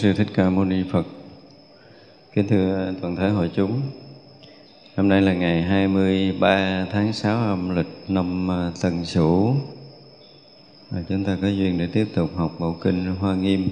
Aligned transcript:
sư 0.00 0.12
thích 0.12 0.28
ca 0.34 0.50
mâu 0.50 0.64
ni 0.64 0.82
phật 0.92 1.06
kính 2.32 2.48
thưa 2.48 2.92
toàn 3.00 3.16
thể 3.16 3.28
hội 3.28 3.50
chúng, 3.54 3.80
Hôm 4.96 5.08
nay 5.08 5.22
là 5.22 5.32
ngày 5.32 5.62
23 5.62 6.86
tháng 6.92 7.12
6 7.12 7.38
âm 7.38 7.76
lịch 7.76 7.86
năm 8.08 8.50
à, 8.50 8.72
Tân 8.82 9.04
Sửu. 9.04 9.54
Và 10.90 11.02
chúng 11.08 11.24
ta 11.24 11.36
có 11.42 11.48
duyên 11.48 11.78
để 11.78 11.86
tiếp 11.92 12.06
tục 12.14 12.30
học 12.36 12.52
Bộ 12.58 12.74
Kinh 12.80 13.14
Hoa 13.20 13.34
Nghiêm. 13.34 13.68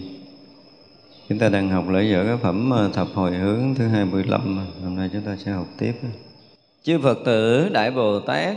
Chúng 1.29 1.39
ta 1.39 1.49
đang 1.49 1.71
học 1.71 1.89
lễ 1.89 2.05
dở 2.11 2.25
cái 2.25 2.37
phẩm 2.37 2.73
à, 2.73 2.89
thập 2.93 3.09
hồi 3.15 3.35
hướng 3.35 3.75
thứ 3.75 3.89
25. 3.89 4.59
Hôm 4.85 4.97
nay 4.97 5.11
chúng 5.13 5.23
ta 5.23 5.37
sẽ 5.37 5.53
học 5.53 5.67
tiếp. 5.79 5.93
Chư 6.83 6.99
Phật 7.03 7.19
tử, 7.25 7.69
Đại 7.69 7.91
Bồ 7.91 8.21
Tát, 8.21 8.57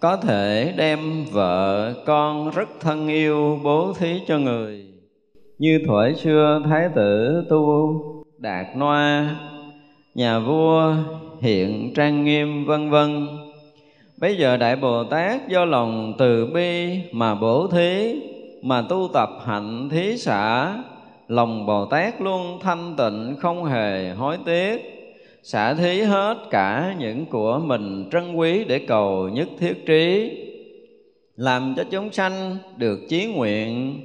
có 0.00 0.16
thể 0.16 0.74
đem 0.76 1.24
vợ 1.24 1.94
con 2.06 2.50
rất 2.50 2.68
thân 2.80 3.08
yêu 3.08 3.60
bố 3.64 3.92
thí 3.98 4.20
cho 4.28 4.38
người. 4.38 4.87
Như 5.58 5.80
thuở 5.86 6.12
xưa, 6.12 6.62
Thái 6.64 6.88
tử 6.94 7.44
Tu 7.48 7.94
Đạt 8.38 8.66
Noa, 8.76 9.36
nhà 10.14 10.38
vua 10.38 10.94
hiện 11.40 11.92
trang 11.94 12.24
nghiêm, 12.24 12.64
vân 12.64 12.90
vân. 12.90 13.26
Bây 14.16 14.36
giờ 14.36 14.56
đại 14.56 14.76
bồ 14.76 15.04
tát 15.04 15.48
do 15.48 15.64
lòng 15.64 16.14
từ 16.18 16.46
bi 16.46 17.00
mà 17.12 17.34
bổ 17.34 17.66
thí, 17.66 18.20
mà 18.62 18.82
tu 18.88 19.08
tập 19.14 19.28
hạnh 19.44 19.88
thí 19.88 20.16
xả, 20.16 20.74
lòng 21.28 21.66
bồ 21.66 21.86
tát 21.86 22.20
luôn 22.20 22.58
thanh 22.62 22.94
tịnh, 22.98 23.36
không 23.38 23.64
hề 23.64 24.10
hối 24.10 24.36
tiếc. 24.44 24.76
Xả 25.42 25.74
thí 25.74 26.00
hết 26.00 26.36
cả 26.50 26.94
những 26.98 27.26
của 27.26 27.60
mình 27.64 28.08
trân 28.12 28.34
quý 28.34 28.64
để 28.64 28.78
cầu 28.78 29.28
nhất 29.28 29.48
thiết 29.58 29.86
trí, 29.86 30.30
làm 31.36 31.74
cho 31.76 31.84
chúng 31.90 32.12
sanh 32.12 32.56
được 32.76 32.98
chí 33.08 33.26
nguyện 33.26 34.00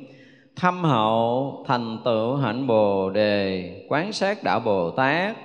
thâm 0.55 0.83
hậu 0.83 1.63
thành 1.67 1.97
tựu 2.05 2.35
hạnh 2.35 2.67
bồ 2.67 3.09
đề, 3.09 3.71
quán 3.89 4.13
sát 4.13 4.43
đạo 4.43 4.59
bồ 4.59 4.91
tát, 4.91 5.37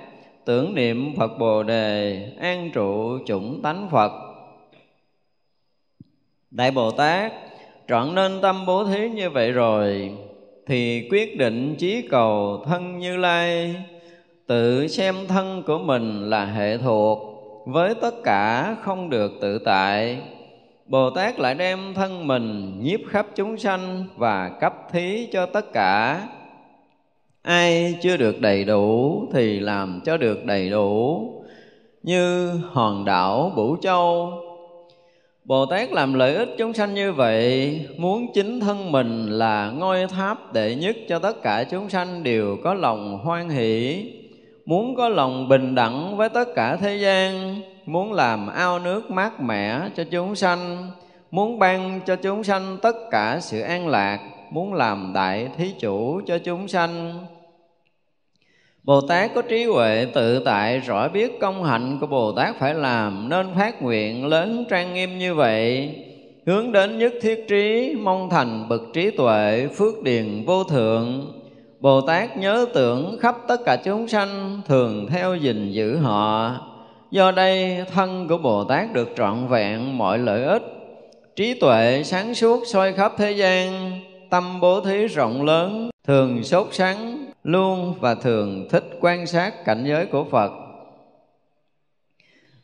tưởng 0.45 0.75
niệm 0.75 1.15
Phật 1.17 1.37
Bồ 1.39 1.63
Đề, 1.63 2.27
an 2.39 2.69
trụ 2.73 3.19
chủng 3.25 3.61
tánh 3.61 3.87
Phật. 3.91 4.11
Đại 6.51 6.71
Bồ 6.71 6.91
Tát, 6.91 7.33
trọn 7.87 8.15
nên 8.15 8.41
tâm 8.41 8.65
bố 8.65 8.85
thí 8.85 9.09
như 9.09 9.29
vậy 9.29 9.51
rồi, 9.51 10.11
thì 10.67 11.07
quyết 11.11 11.37
định 11.37 11.75
chí 11.79 12.07
cầu 12.09 12.63
thân 12.65 12.99
Như 12.99 13.17
Lai 13.17 13.75
tự 14.47 14.87
xem 14.87 15.15
thân 15.27 15.63
của 15.67 15.77
mình 15.77 16.29
là 16.29 16.45
hệ 16.45 16.77
thuộc, 16.77 17.19
với 17.65 17.95
tất 17.95 18.23
cả 18.23 18.75
không 18.81 19.09
được 19.09 19.31
tự 19.41 19.59
tại 19.59 20.17
Bồ 20.89 21.09
Tát 21.09 21.39
lại 21.39 21.55
đem 21.55 21.93
thân 21.93 22.27
mình 22.27 22.79
nhiếp 22.83 22.99
khắp 23.09 23.27
chúng 23.35 23.57
sanh 23.57 24.05
và 24.17 24.49
cấp 24.49 24.73
thí 24.91 25.27
cho 25.31 25.45
tất 25.45 25.73
cả 25.73 26.21
ai 27.41 27.95
chưa 28.01 28.17
được 28.17 28.41
đầy 28.41 28.63
đủ 28.63 29.21
thì 29.33 29.59
làm 29.59 30.01
cho 30.05 30.17
được 30.17 30.45
đầy 30.45 30.69
đủ 30.69 31.29
như 32.03 32.51
hòn 32.71 33.05
đảo 33.05 33.51
Bửu 33.55 33.77
Châu. 33.81 34.33
Bồ 35.45 35.65
Tát 35.65 35.91
làm 35.91 36.13
lợi 36.13 36.35
ích 36.35 36.49
chúng 36.57 36.73
sanh 36.73 36.93
như 36.93 37.13
vậy, 37.13 37.79
muốn 37.97 38.27
chính 38.33 38.59
thân 38.59 38.91
mình 38.91 39.25
là 39.29 39.71
ngôi 39.71 40.07
tháp 40.07 40.53
đệ 40.53 40.75
nhất 40.75 40.95
cho 41.09 41.19
tất 41.19 41.41
cả 41.41 41.63
chúng 41.71 41.89
sanh 41.89 42.23
đều 42.23 42.57
có 42.63 42.73
lòng 42.73 43.19
hoan 43.23 43.49
hỷ, 43.49 44.03
muốn 44.69 44.95
có 44.95 45.09
lòng 45.09 45.47
bình 45.47 45.75
đẳng 45.75 46.17
với 46.17 46.29
tất 46.29 46.55
cả 46.55 46.75
thế 46.75 46.95
gian, 46.95 47.61
muốn 47.85 48.13
làm 48.13 48.47
ao 48.47 48.79
nước 48.79 49.11
mát 49.11 49.41
mẻ 49.41 49.79
cho 49.95 50.03
chúng 50.11 50.35
sanh, 50.35 50.91
muốn 51.31 51.59
ban 51.59 51.99
cho 52.05 52.15
chúng 52.15 52.43
sanh 52.43 52.77
tất 52.81 52.95
cả 53.11 53.39
sự 53.41 53.61
an 53.61 53.87
lạc, 53.87 54.19
muốn 54.51 54.73
làm 54.73 55.11
đại 55.15 55.47
thí 55.57 55.71
chủ 55.79 56.21
cho 56.25 56.37
chúng 56.37 56.67
sanh. 56.67 57.25
Bồ 58.83 59.01
Tát 59.01 59.31
có 59.35 59.41
trí 59.41 59.63
huệ 59.63 60.07
tự 60.13 60.43
tại 60.45 60.79
rõ 60.79 61.07
biết 61.09 61.39
công 61.39 61.63
hạnh 61.63 61.97
của 62.01 62.07
Bồ 62.07 62.31
Tát 62.31 62.55
phải 62.59 62.73
làm 62.73 63.29
nên 63.29 63.47
phát 63.55 63.81
nguyện 63.81 64.25
lớn 64.25 64.65
trang 64.69 64.93
nghiêm 64.93 65.17
như 65.17 65.35
vậy. 65.35 65.95
Hướng 66.45 66.71
đến 66.71 66.99
nhất 66.99 67.13
thiết 67.21 67.45
trí 67.47 67.95
mong 68.01 68.29
thành 68.29 68.69
bậc 68.69 68.81
trí 68.93 69.11
tuệ 69.11 69.67
phước 69.75 70.03
điền 70.03 70.43
vô 70.45 70.63
thượng. 70.63 71.38
Bồ 71.81 72.01
Tát 72.01 72.37
nhớ 72.37 72.65
tưởng 72.73 73.17
khắp 73.19 73.35
tất 73.47 73.61
cả 73.65 73.75
chúng 73.83 74.07
sanh 74.07 74.61
thường 74.67 75.07
theo 75.07 75.35
gìn 75.35 75.71
giữ 75.71 75.97
họ. 75.97 76.51
Do 77.11 77.31
đây 77.31 77.85
thân 77.91 78.27
của 78.27 78.37
Bồ 78.37 78.63
Tát 78.63 78.93
được 78.93 79.09
trọn 79.15 79.47
vẹn 79.47 79.97
mọi 79.97 80.17
lợi 80.17 80.43
ích. 80.43 80.63
Trí 81.35 81.59
tuệ 81.59 82.01
sáng 82.03 82.35
suốt 82.35 82.63
soi 82.65 82.93
khắp 82.93 83.13
thế 83.17 83.31
gian 83.31 83.91
tâm 84.29 84.59
bố 84.61 84.81
thí 84.81 85.07
rộng 85.07 85.45
lớn 85.45 85.89
thường 86.07 86.43
sốt 86.43 86.67
sắng 86.71 87.25
luôn 87.43 87.93
và 87.99 88.15
thường 88.15 88.67
thích 88.69 88.83
quan 89.01 89.27
sát 89.27 89.65
cảnh 89.65 89.83
giới 89.87 90.05
của 90.05 90.23
Phật. 90.23 90.51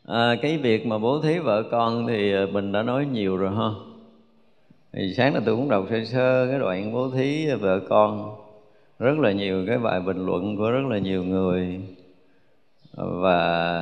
À, 0.06 0.36
cái 0.42 0.58
việc 0.58 0.86
mà 0.86 0.98
bố 0.98 1.20
thí 1.20 1.38
vợ 1.38 1.62
con 1.70 2.06
thì 2.06 2.34
à, 2.34 2.46
mình 2.52 2.72
đã 2.72 2.82
nói 2.82 3.06
nhiều 3.12 3.36
rồi 3.36 3.50
ha. 3.56 3.70
Thì 4.92 5.14
sáng 5.16 5.34
là 5.34 5.40
tôi 5.46 5.56
cũng 5.56 5.68
đọc 5.68 5.86
sơ 5.90 6.04
sơ 6.04 6.46
cái 6.50 6.58
đoạn 6.58 6.92
bố 6.92 7.10
thí 7.10 7.46
vợ 7.60 7.80
con 7.88 8.45
rất 8.98 9.18
là 9.18 9.32
nhiều 9.32 9.64
cái 9.66 9.78
bài 9.78 10.00
bình 10.00 10.26
luận 10.26 10.56
của 10.56 10.70
rất 10.70 10.86
là 10.90 10.98
nhiều 10.98 11.24
người. 11.24 11.80
Và 12.94 13.80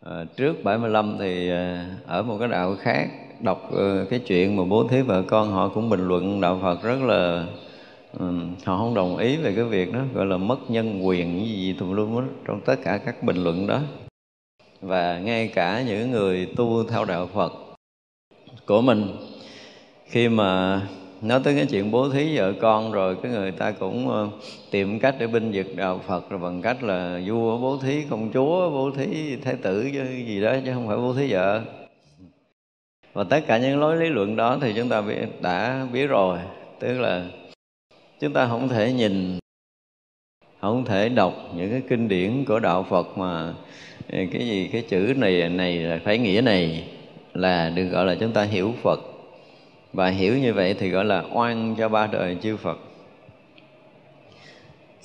à, 0.00 0.24
trước 0.36 0.64
75 0.64 1.16
thì 1.18 1.50
à, 1.50 1.86
ở 2.06 2.22
một 2.22 2.36
cái 2.38 2.48
đạo 2.48 2.76
khác 2.80 3.08
đọc 3.40 3.70
à, 3.76 4.04
cái 4.10 4.18
chuyện 4.18 4.56
mà 4.56 4.64
bố 4.64 4.88
thí 4.88 5.02
vợ 5.02 5.22
con 5.28 5.50
họ 5.52 5.68
cũng 5.68 5.90
bình 5.90 6.08
luận 6.08 6.40
đạo 6.40 6.58
Phật 6.62 6.82
rất 6.82 7.02
là 7.02 7.46
ừ, 8.18 8.26
họ 8.64 8.78
không 8.78 8.94
đồng 8.94 9.16
ý 9.16 9.36
về 9.36 9.54
cái 9.56 9.64
việc 9.64 9.92
đó 9.92 10.00
gọi 10.14 10.26
là 10.26 10.36
mất 10.36 10.58
nhân 10.68 11.06
quyền 11.06 11.46
gì, 11.46 11.54
gì 11.54 11.72
tùm 11.78 11.92
lum 11.92 12.28
trong 12.44 12.60
tất 12.60 12.76
cả 12.84 12.98
các 13.04 13.22
bình 13.22 13.44
luận 13.44 13.66
đó. 13.66 13.80
Và 14.80 15.18
ngay 15.18 15.48
cả 15.48 15.82
những 15.82 16.10
người 16.10 16.48
tu 16.56 16.84
theo 16.84 17.04
đạo 17.04 17.26
Phật 17.26 17.52
của 18.66 18.80
mình 18.80 19.16
khi 20.04 20.28
mà 20.28 20.80
nói 21.22 21.40
tới 21.44 21.54
cái 21.54 21.66
chuyện 21.66 21.90
bố 21.90 22.10
thí 22.10 22.38
vợ 22.38 22.52
con 22.60 22.92
rồi, 22.92 23.16
cái 23.22 23.32
người 23.32 23.50
ta 23.50 23.70
cũng 23.70 24.08
ờ, 24.08 24.28
tìm 24.70 24.98
cách 24.98 25.14
để 25.18 25.26
binh 25.26 25.50
vực 25.54 25.66
đạo 25.76 26.00
Phật, 26.06 26.30
rồi 26.30 26.40
bằng 26.40 26.62
cách 26.62 26.82
là 26.82 27.20
vua 27.26 27.58
bố 27.58 27.78
thí 27.78 28.04
công 28.10 28.30
chúa, 28.32 28.70
bố 28.70 28.90
thí 28.90 29.36
thái 29.36 29.54
tử 29.56 29.90
chứ 29.92 30.04
gì 30.26 30.40
đó, 30.40 30.54
chứ 30.64 30.72
không 30.74 30.88
phải 30.88 30.96
bố 30.96 31.14
thí 31.14 31.32
vợ. 31.32 31.62
Và 33.12 33.24
tất 33.24 33.40
cả 33.46 33.58
những 33.58 33.80
lối 33.80 33.96
lý 33.96 34.08
luận 34.08 34.36
đó 34.36 34.58
thì 34.60 34.72
chúng 34.76 34.88
ta 34.88 35.02
đã 35.40 35.86
biết 35.92 36.06
rồi. 36.06 36.38
Tức 36.80 36.98
là 36.98 37.26
chúng 38.20 38.32
ta 38.32 38.46
không 38.46 38.68
thể 38.68 38.92
nhìn, 38.92 39.38
không 40.60 40.84
thể 40.84 41.08
đọc 41.08 41.34
những 41.56 41.70
cái 41.70 41.82
kinh 41.88 42.08
điển 42.08 42.44
của 42.44 42.58
đạo 42.58 42.86
Phật 42.90 43.18
mà 43.18 43.54
ờ, 44.12 44.18
cái 44.32 44.46
gì, 44.46 44.68
cái 44.72 44.82
chữ 44.88 45.14
này 45.16 45.48
này 45.48 45.76
là 45.76 46.00
phải 46.04 46.18
nghĩa 46.18 46.40
này 46.40 46.88
là 47.34 47.70
được 47.70 47.84
gọi 47.84 48.06
là 48.06 48.14
chúng 48.20 48.32
ta 48.32 48.42
hiểu 48.42 48.74
Phật 48.82 49.09
và 49.92 50.08
hiểu 50.08 50.38
như 50.38 50.54
vậy 50.54 50.74
thì 50.78 50.90
gọi 50.90 51.04
là 51.04 51.24
oan 51.32 51.74
cho 51.78 51.88
ba 51.88 52.06
đời 52.06 52.36
chư 52.42 52.56
Phật. 52.56 52.78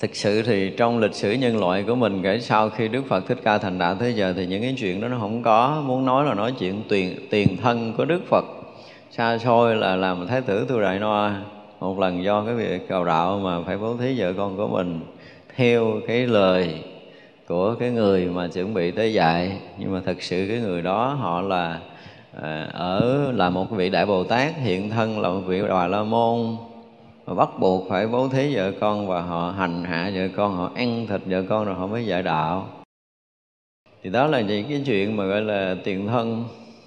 Thực 0.00 0.16
sự 0.16 0.42
thì 0.42 0.70
trong 0.76 0.98
lịch 0.98 1.14
sử 1.14 1.32
nhân 1.32 1.60
loại 1.60 1.82
của 1.82 1.94
mình, 1.94 2.22
kể 2.22 2.40
sau 2.40 2.70
khi 2.70 2.88
Đức 2.88 3.02
Phật 3.08 3.26
Thích 3.28 3.38
Ca 3.44 3.58
thành 3.58 3.78
đạo 3.78 3.94
tới 3.94 4.14
giờ 4.14 4.32
thì 4.36 4.46
những 4.46 4.62
cái 4.62 4.74
chuyện 4.78 5.00
đó 5.00 5.08
nó 5.08 5.18
không 5.20 5.42
có. 5.42 5.82
Muốn 5.86 6.04
nói 6.04 6.24
là 6.24 6.34
nói 6.34 6.52
chuyện 6.58 6.82
tiền 6.88 7.16
tiền 7.30 7.56
thân 7.62 7.92
của 7.96 8.04
Đức 8.04 8.22
Phật. 8.28 8.44
Xa 9.10 9.38
xôi 9.38 9.76
là 9.76 9.96
làm 9.96 10.26
thái 10.26 10.40
tử 10.40 10.66
tu 10.68 10.80
đại 10.80 10.98
noa 10.98 11.42
một 11.80 11.98
lần 11.98 12.24
do 12.24 12.44
cái 12.44 12.54
việc 12.54 12.88
cầu 12.88 13.04
đạo 13.04 13.38
mà 13.38 13.62
phải 13.62 13.78
bố 13.78 13.96
thí 13.96 14.14
vợ 14.20 14.32
con 14.32 14.56
của 14.56 14.68
mình 14.68 15.00
theo 15.56 16.00
cái 16.06 16.26
lời 16.26 16.74
của 17.48 17.74
cái 17.74 17.90
người 17.90 18.26
mà 18.26 18.48
chuẩn 18.48 18.74
bị 18.74 18.90
tới 18.90 19.12
dạy. 19.12 19.52
Nhưng 19.78 19.92
mà 19.92 20.00
thật 20.04 20.22
sự 20.22 20.46
cái 20.48 20.58
người 20.58 20.82
đó 20.82 21.16
họ 21.20 21.40
là 21.40 21.78
à, 22.42 22.68
ở 22.72 23.32
là 23.32 23.50
một 23.50 23.70
vị 23.70 23.90
đại 23.90 24.06
bồ 24.06 24.24
tát 24.24 24.56
hiện 24.56 24.90
thân 24.90 25.20
là 25.20 25.28
một 25.28 25.40
vị 25.46 25.62
bà 25.68 25.86
la 25.86 26.02
môn. 26.02 26.56
Mà 27.26 27.34
bắt 27.34 27.48
buộc 27.58 27.88
phải 27.88 28.06
bố 28.06 28.28
thí 28.28 28.56
vợ 28.56 28.72
con 28.80 29.08
và 29.08 29.20
họ 29.20 29.54
hành 29.58 29.84
hạ 29.84 30.10
vợ 30.14 30.28
con 30.36 30.56
họ 30.56 30.70
ăn 30.74 31.06
thịt 31.06 31.20
vợ 31.26 31.42
con 31.48 31.64
rồi 31.64 31.74
họ 31.74 31.86
mới 31.86 32.06
dạy 32.06 32.22
đạo. 32.22 32.68
Thì 34.02 34.10
đó 34.10 34.26
là 34.26 34.40
những 34.40 34.64
cái 34.68 34.82
chuyện 34.86 35.16
mà 35.16 35.24
gọi 35.24 35.40
là 35.40 35.76
tiền 35.84 36.06
thân. 36.06 36.44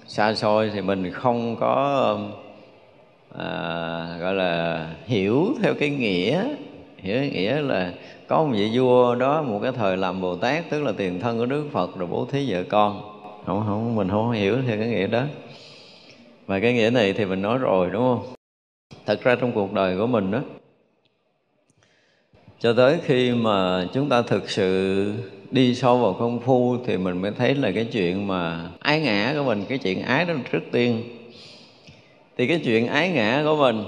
Xa 0.07 0.33
xôi 0.33 0.71
thì 0.73 0.81
mình 0.81 1.11
không 1.11 1.55
có 1.55 2.17
à, 3.37 4.17
gọi 4.19 4.33
là 4.33 4.85
hiểu 5.05 5.45
theo 5.63 5.73
cái 5.79 5.89
nghĩa. 5.89 6.43
Hiểu 6.97 7.23
nghĩa 7.23 7.61
là 7.61 7.93
có 8.27 8.43
một 8.43 8.49
vị 8.53 8.71
vua 8.73 9.15
đó 9.15 9.41
một 9.41 9.59
cái 9.63 9.71
thời 9.71 9.97
làm 9.97 10.21
bồ 10.21 10.35
tát 10.35 10.69
tức 10.69 10.83
là 10.83 10.91
tiền 10.97 11.19
thân 11.19 11.37
của 11.37 11.45
đức 11.45 11.65
phật 11.71 11.97
rồi 11.97 12.07
bố 12.11 12.25
thí 12.31 12.53
vợ 12.53 12.63
con 12.69 13.18
không 13.45 13.63
không, 13.65 13.95
mình 13.95 14.09
không 14.09 14.31
hiểu 14.31 14.57
theo 14.67 14.77
cái 14.77 14.87
nghĩa 14.87 15.07
đó. 15.07 15.23
Và 16.47 16.59
cái 16.59 16.73
nghĩa 16.73 16.89
này 16.89 17.13
thì 17.13 17.25
mình 17.25 17.41
nói 17.41 17.57
rồi, 17.57 17.89
đúng 17.93 18.01
không? 18.01 18.33
Thật 19.05 19.23
ra 19.23 19.35
trong 19.35 19.51
cuộc 19.51 19.73
đời 19.73 19.97
của 19.97 20.07
mình 20.07 20.31
đó 20.31 20.39
cho 22.59 22.73
tới 22.73 22.99
khi 23.05 23.31
mà 23.31 23.87
chúng 23.93 24.09
ta 24.09 24.21
thực 24.21 24.49
sự 24.49 25.13
đi 25.51 25.75
sâu 25.75 25.97
vào 25.97 26.13
công 26.13 26.39
phu 26.39 26.77
thì 26.85 26.97
mình 26.97 27.21
mới 27.21 27.31
thấy 27.31 27.55
là 27.55 27.71
cái 27.71 27.85
chuyện 27.85 28.27
mà 28.27 28.69
ái 28.79 29.01
ngã 29.01 29.33
của 29.37 29.43
mình, 29.43 29.65
cái 29.69 29.77
chuyện 29.77 30.01
ái 30.01 30.25
đó 30.25 30.33
trước 30.51 30.63
tiên. 30.71 31.03
Thì 32.37 32.47
cái 32.47 32.61
chuyện 32.65 32.87
ái 32.87 33.09
ngã 33.09 33.41
của 33.45 33.55
mình, 33.55 33.83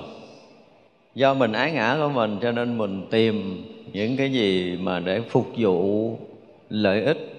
do 1.15 1.33
mình 1.33 1.51
ái 1.51 1.71
ngã 1.71 1.97
của 1.99 2.09
mình 2.09 2.37
cho 2.41 2.51
nên 2.51 2.77
mình 2.77 3.07
tìm 3.11 3.65
những 3.93 4.17
cái 4.17 4.31
gì 4.31 4.77
mà 4.81 4.99
để 4.99 5.21
phục 5.29 5.47
vụ 5.57 6.17
lợi 6.69 7.03
ích 7.03 7.30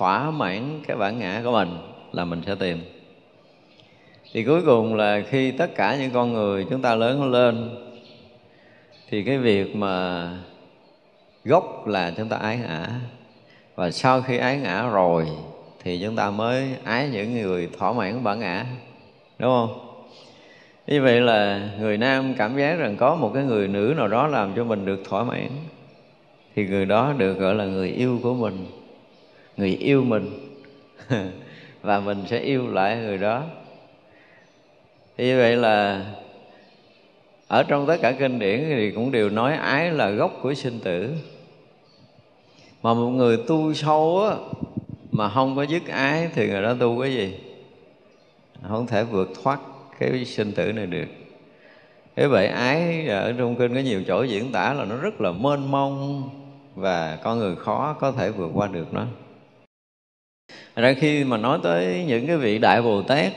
thỏa 0.00 0.30
mãn 0.30 0.80
cái 0.86 0.96
bản 0.96 1.18
ngã 1.18 1.40
của 1.44 1.52
mình 1.52 1.68
là 2.12 2.24
mình 2.24 2.42
sẽ 2.46 2.54
tìm. 2.54 2.78
Thì 4.32 4.44
cuối 4.44 4.62
cùng 4.66 4.94
là 4.94 5.22
khi 5.28 5.50
tất 5.50 5.74
cả 5.74 5.96
những 5.96 6.10
con 6.10 6.32
người 6.32 6.66
chúng 6.70 6.82
ta 6.82 6.94
lớn 6.94 7.30
lên, 7.30 7.70
thì 9.08 9.22
cái 9.22 9.38
việc 9.38 9.76
mà 9.76 10.28
gốc 11.44 11.86
là 11.86 12.12
chúng 12.16 12.28
ta 12.28 12.36
ái 12.36 12.56
ngã. 12.56 12.88
Và 13.74 13.90
sau 13.90 14.22
khi 14.22 14.38
ái 14.38 14.56
ngã 14.56 14.82
rồi, 14.82 15.26
thì 15.82 16.00
chúng 16.04 16.16
ta 16.16 16.30
mới 16.30 16.68
ái 16.84 17.08
những 17.08 17.42
người 17.42 17.68
thỏa 17.78 17.92
mãn 17.92 18.24
bản 18.24 18.40
ngã, 18.40 18.66
đúng 19.38 19.50
không? 19.50 20.02
Như 20.86 21.02
vậy 21.02 21.20
là 21.20 21.68
người 21.78 21.98
nam 21.98 22.34
cảm 22.38 22.58
giác 22.58 22.74
rằng 22.78 22.96
có 22.96 23.14
một 23.14 23.30
cái 23.34 23.44
người 23.44 23.68
nữ 23.68 23.94
nào 23.96 24.08
đó 24.08 24.26
làm 24.26 24.52
cho 24.56 24.64
mình 24.64 24.84
được 24.86 25.02
thỏa 25.08 25.24
mãn, 25.24 25.48
thì 26.54 26.66
người 26.66 26.86
đó 26.86 27.12
được 27.18 27.34
gọi 27.34 27.54
là 27.54 27.64
người 27.64 27.88
yêu 27.88 28.20
của 28.22 28.34
mình 28.34 28.66
người 29.60 29.76
yêu 29.76 30.04
mình. 30.04 30.30
Và 31.82 32.00
mình 32.00 32.24
sẽ 32.26 32.38
yêu 32.38 32.68
lại 32.68 32.96
người 32.96 33.18
đó. 33.18 33.44
Như 35.18 35.38
vậy 35.38 35.56
là 35.56 36.06
ở 37.48 37.62
trong 37.62 37.86
tất 37.86 37.96
cả 38.02 38.12
kinh 38.12 38.38
điển 38.38 38.64
thì 38.68 38.90
cũng 38.90 39.10
đều 39.10 39.30
nói 39.30 39.54
ái 39.54 39.90
là 39.90 40.10
gốc 40.10 40.38
của 40.42 40.54
sinh 40.54 40.80
tử. 40.80 41.14
Mà 42.82 42.94
một 42.94 43.08
người 43.10 43.36
tu 43.48 43.74
sâu 43.74 44.24
á, 44.24 44.36
mà 45.12 45.28
không 45.28 45.56
có 45.56 45.62
dứt 45.62 45.88
ái 45.88 46.28
thì 46.34 46.48
người 46.48 46.62
đó 46.62 46.74
tu 46.80 47.00
cái 47.00 47.14
gì? 47.14 47.34
Không 48.68 48.86
thể 48.86 49.04
vượt 49.04 49.30
thoát 49.42 49.60
cái 49.98 50.24
sinh 50.24 50.52
tử 50.52 50.72
này 50.72 50.86
được. 50.86 51.06
Thế 52.16 52.26
vậy 52.26 52.46
ái 52.46 53.06
ở 53.06 53.32
trong 53.38 53.56
kinh 53.56 53.74
có 53.74 53.80
nhiều 53.80 54.02
chỗ 54.06 54.22
diễn 54.22 54.52
tả 54.52 54.72
là 54.72 54.84
nó 54.84 54.96
rất 54.96 55.20
là 55.20 55.32
mênh 55.32 55.70
mông 55.70 56.30
và 56.74 57.18
con 57.22 57.38
người 57.38 57.56
khó 57.56 57.96
có 58.00 58.12
thể 58.12 58.30
vượt 58.30 58.50
qua 58.54 58.66
được 58.66 58.94
nó 58.94 59.06
ra 60.76 60.92
khi 60.92 61.24
mà 61.24 61.36
nói 61.36 61.58
tới 61.62 62.04
những 62.08 62.26
cái 62.26 62.36
vị 62.36 62.58
đại 62.58 62.82
bồ 62.82 63.02
tát, 63.02 63.32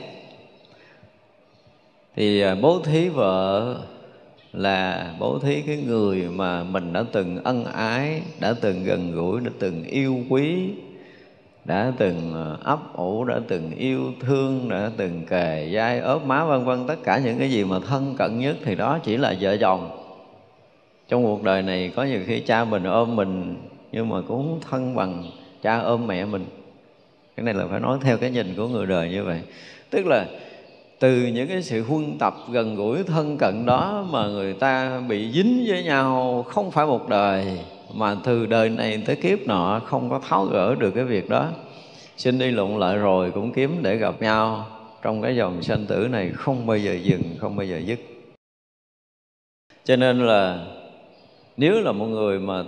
thì 2.16 2.40
à, 2.40 2.54
bố 2.54 2.80
thí 2.80 3.08
vợ 3.08 3.76
là 4.52 5.10
bố 5.18 5.38
thí 5.38 5.62
cái 5.62 5.76
người 5.76 6.22
mà 6.22 6.64
mình 6.64 6.92
đã 6.92 7.04
từng 7.12 7.44
ân 7.44 7.64
ái, 7.64 8.22
đã 8.40 8.54
từng 8.60 8.84
gần 8.84 9.12
gũi, 9.12 9.40
đã 9.40 9.50
từng 9.58 9.84
yêu 9.84 10.18
quý, 10.28 10.70
đã 11.64 11.92
từng 11.98 12.34
à, 12.34 12.56
ấp 12.62 12.96
ủ, 12.96 13.24
đã 13.24 13.40
từng 13.48 13.70
yêu 13.76 14.12
thương, 14.20 14.68
đã 14.68 14.90
từng 14.96 15.22
kề 15.26 15.68
vai, 15.72 15.98
ốp 15.98 16.24
má, 16.24 16.44
vân 16.44 16.64
vân, 16.64 16.86
tất 16.86 16.96
cả 17.04 17.18
những 17.18 17.38
cái 17.38 17.50
gì 17.50 17.64
mà 17.64 17.78
thân 17.88 18.14
cận 18.18 18.38
nhất 18.38 18.56
thì 18.64 18.74
đó 18.74 18.98
chỉ 19.04 19.16
là 19.16 19.34
vợ 19.40 19.56
chồng. 19.56 19.90
Trong 21.08 21.24
cuộc 21.24 21.42
đời 21.42 21.62
này 21.62 21.92
có 21.96 22.04
nhiều 22.04 22.20
khi 22.26 22.40
cha 22.40 22.64
mình 22.64 22.84
ôm 22.84 23.16
mình, 23.16 23.56
nhưng 23.92 24.08
mà 24.08 24.16
cũng 24.28 24.48
không 24.48 24.60
thân 24.70 24.96
bằng 24.96 25.24
cha 25.62 25.78
ôm 25.78 26.06
mẹ 26.06 26.24
mình 26.24 26.44
cái 27.36 27.44
này 27.44 27.54
là 27.54 27.66
phải 27.70 27.80
nói 27.80 27.98
theo 28.02 28.18
cái 28.18 28.30
nhìn 28.30 28.54
của 28.56 28.68
người 28.68 28.86
đời 28.86 29.10
như 29.10 29.24
vậy. 29.24 29.40
Tức 29.90 30.06
là 30.06 30.26
từ 30.98 31.16
những 31.26 31.48
cái 31.48 31.62
sự 31.62 31.82
huân 31.82 32.18
tập 32.18 32.34
gần 32.50 32.74
gũi 32.74 33.02
thân 33.02 33.36
cận 33.38 33.66
đó 33.66 34.06
mà 34.10 34.26
người 34.26 34.52
ta 34.52 35.00
bị 35.08 35.32
dính 35.32 35.64
với 35.68 35.84
nhau 35.84 36.42
không 36.48 36.70
phải 36.70 36.86
một 36.86 37.08
đời, 37.08 37.58
mà 37.94 38.16
từ 38.24 38.46
đời 38.46 38.70
này 38.70 39.02
tới 39.06 39.16
kiếp 39.16 39.38
nọ 39.46 39.80
không 39.84 40.10
có 40.10 40.20
tháo 40.28 40.44
gỡ 40.44 40.74
được 40.74 40.90
cái 40.90 41.04
việc 41.04 41.28
đó. 41.28 41.48
Xin 42.16 42.38
đi 42.38 42.50
lụng 42.50 42.78
lại 42.78 42.96
rồi 42.96 43.30
cũng 43.30 43.52
kiếm 43.52 43.78
để 43.82 43.96
gặp 43.96 44.22
nhau 44.22 44.66
trong 45.02 45.22
cái 45.22 45.36
dòng 45.36 45.62
sanh 45.62 45.86
tử 45.86 46.08
này 46.10 46.30
không 46.34 46.66
bao 46.66 46.76
giờ 46.76 46.92
dừng, 47.02 47.22
không 47.38 47.56
bao 47.56 47.66
giờ 47.66 47.78
dứt. 47.78 48.00
Cho 49.84 49.96
nên 49.96 50.26
là 50.26 50.66
nếu 51.56 51.80
là 51.80 51.92
một 51.92 52.06
người 52.06 52.38
mà 52.38 52.64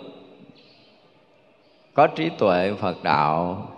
có 1.94 2.06
trí 2.06 2.28
tuệ 2.38 2.73
phật 2.80 3.02
đạo 3.02 3.68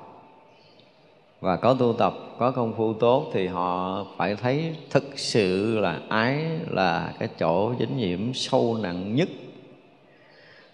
và 1.41 1.57
có 1.57 1.75
tu 1.75 1.93
tập, 1.93 2.15
có 2.39 2.51
công 2.51 2.75
phu 2.77 2.93
tốt 2.93 3.31
thì 3.33 3.47
họ 3.47 4.07
phải 4.17 4.37
thấy 4.37 4.77
thực 4.91 5.19
sự 5.19 5.79
là 5.79 6.01
ái 6.09 6.45
là 6.71 7.13
cái 7.19 7.29
chỗ 7.39 7.75
dính 7.79 7.97
nhiễm 7.97 8.35
sâu 8.35 8.79
nặng 8.83 9.15
nhất. 9.15 9.29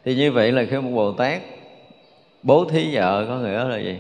Thì 0.05 0.15
như 0.15 0.33
vậy 0.33 0.53
là 0.53 0.65
khi 0.71 0.77
một 0.77 0.91
bồ 0.95 1.13
tát 1.13 1.43
bố 2.43 2.65
thí 2.65 2.95
vợ 2.95 3.25
có 3.29 3.39
nghĩa 3.39 3.65
là 3.65 3.79
gì? 3.79 3.99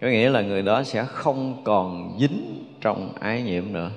Có 0.00 0.06
nghĩa 0.06 0.30
là 0.30 0.42
người 0.42 0.62
đó 0.62 0.82
sẽ 0.82 1.04
không 1.04 1.62
còn 1.64 2.16
dính 2.20 2.64
trong 2.80 3.12
ái 3.20 3.42
nhiễm 3.42 3.64
nữa. 3.72 3.90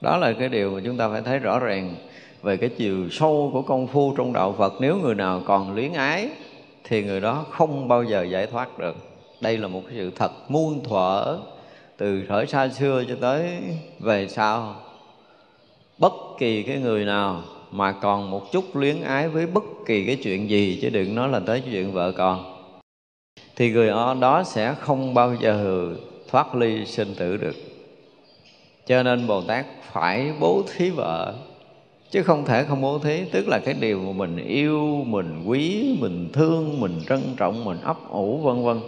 Đó 0.00 0.16
là 0.16 0.32
cái 0.32 0.48
điều 0.48 0.70
mà 0.70 0.80
chúng 0.84 0.96
ta 0.96 1.08
phải 1.08 1.22
thấy 1.22 1.38
rõ 1.38 1.58
ràng 1.58 1.94
về 2.42 2.56
cái 2.56 2.68
chiều 2.68 3.10
sâu 3.10 3.50
của 3.52 3.62
công 3.62 3.86
phu 3.86 4.14
trong 4.16 4.32
đạo 4.32 4.54
Phật. 4.58 4.72
Nếu 4.80 4.96
người 4.96 5.14
nào 5.14 5.42
còn 5.46 5.74
luyến 5.74 5.92
ái 5.92 6.28
thì 6.84 7.02
người 7.02 7.20
đó 7.20 7.46
không 7.50 7.88
bao 7.88 8.04
giờ 8.04 8.22
giải 8.22 8.46
thoát 8.46 8.78
được 8.78 8.96
đây 9.40 9.58
là 9.58 9.68
một 9.68 9.82
cái 9.86 9.94
sự 9.96 10.10
thật 10.16 10.50
muôn 10.50 10.84
thuở, 10.84 11.38
từ 11.96 12.22
thời 12.28 12.46
xa 12.46 12.68
xưa 12.68 13.04
cho 13.08 13.14
tới 13.20 13.50
về 14.00 14.28
sau. 14.28 14.76
Bất 15.98 16.12
kỳ 16.38 16.62
cái 16.62 16.76
người 16.76 17.04
nào 17.04 17.42
mà 17.70 17.92
còn 17.92 18.30
một 18.30 18.52
chút 18.52 18.76
luyến 18.76 19.02
ái 19.02 19.28
với 19.28 19.46
bất 19.46 19.64
kỳ 19.86 20.06
cái 20.06 20.16
chuyện 20.22 20.50
gì, 20.50 20.78
chứ 20.82 20.90
đừng 20.90 21.14
nói 21.14 21.28
là 21.28 21.40
tới 21.40 21.62
chuyện 21.70 21.92
vợ 21.92 22.12
con, 22.12 22.54
thì 23.56 23.70
người 23.70 23.88
đó 24.20 24.42
sẽ 24.46 24.74
không 24.74 25.14
bao 25.14 25.34
giờ 25.40 25.88
thoát 26.30 26.54
ly 26.54 26.86
sinh 26.86 27.14
tử 27.14 27.36
được. 27.36 27.56
Cho 28.86 29.02
nên 29.02 29.26
bồ 29.26 29.42
tát 29.42 29.66
phải 29.92 30.32
bố 30.40 30.62
thí 30.76 30.90
vợ, 30.90 31.34
chứ 32.10 32.22
không 32.22 32.44
thể 32.44 32.64
không 32.64 32.80
bố 32.80 32.98
thí. 32.98 33.24
Tức 33.32 33.48
là 33.48 33.58
cái 33.64 33.74
điều 33.80 34.00
mà 34.00 34.12
mình 34.12 34.46
yêu, 34.46 35.04
mình 35.06 35.44
quý, 35.46 35.96
mình 36.00 36.28
thương, 36.32 36.80
mình 36.80 37.00
trân 37.08 37.20
trọng, 37.36 37.64
mình 37.64 37.80
ấp 37.80 37.96
ủ, 38.10 38.38
vân 38.38 38.64
vân 38.64 38.80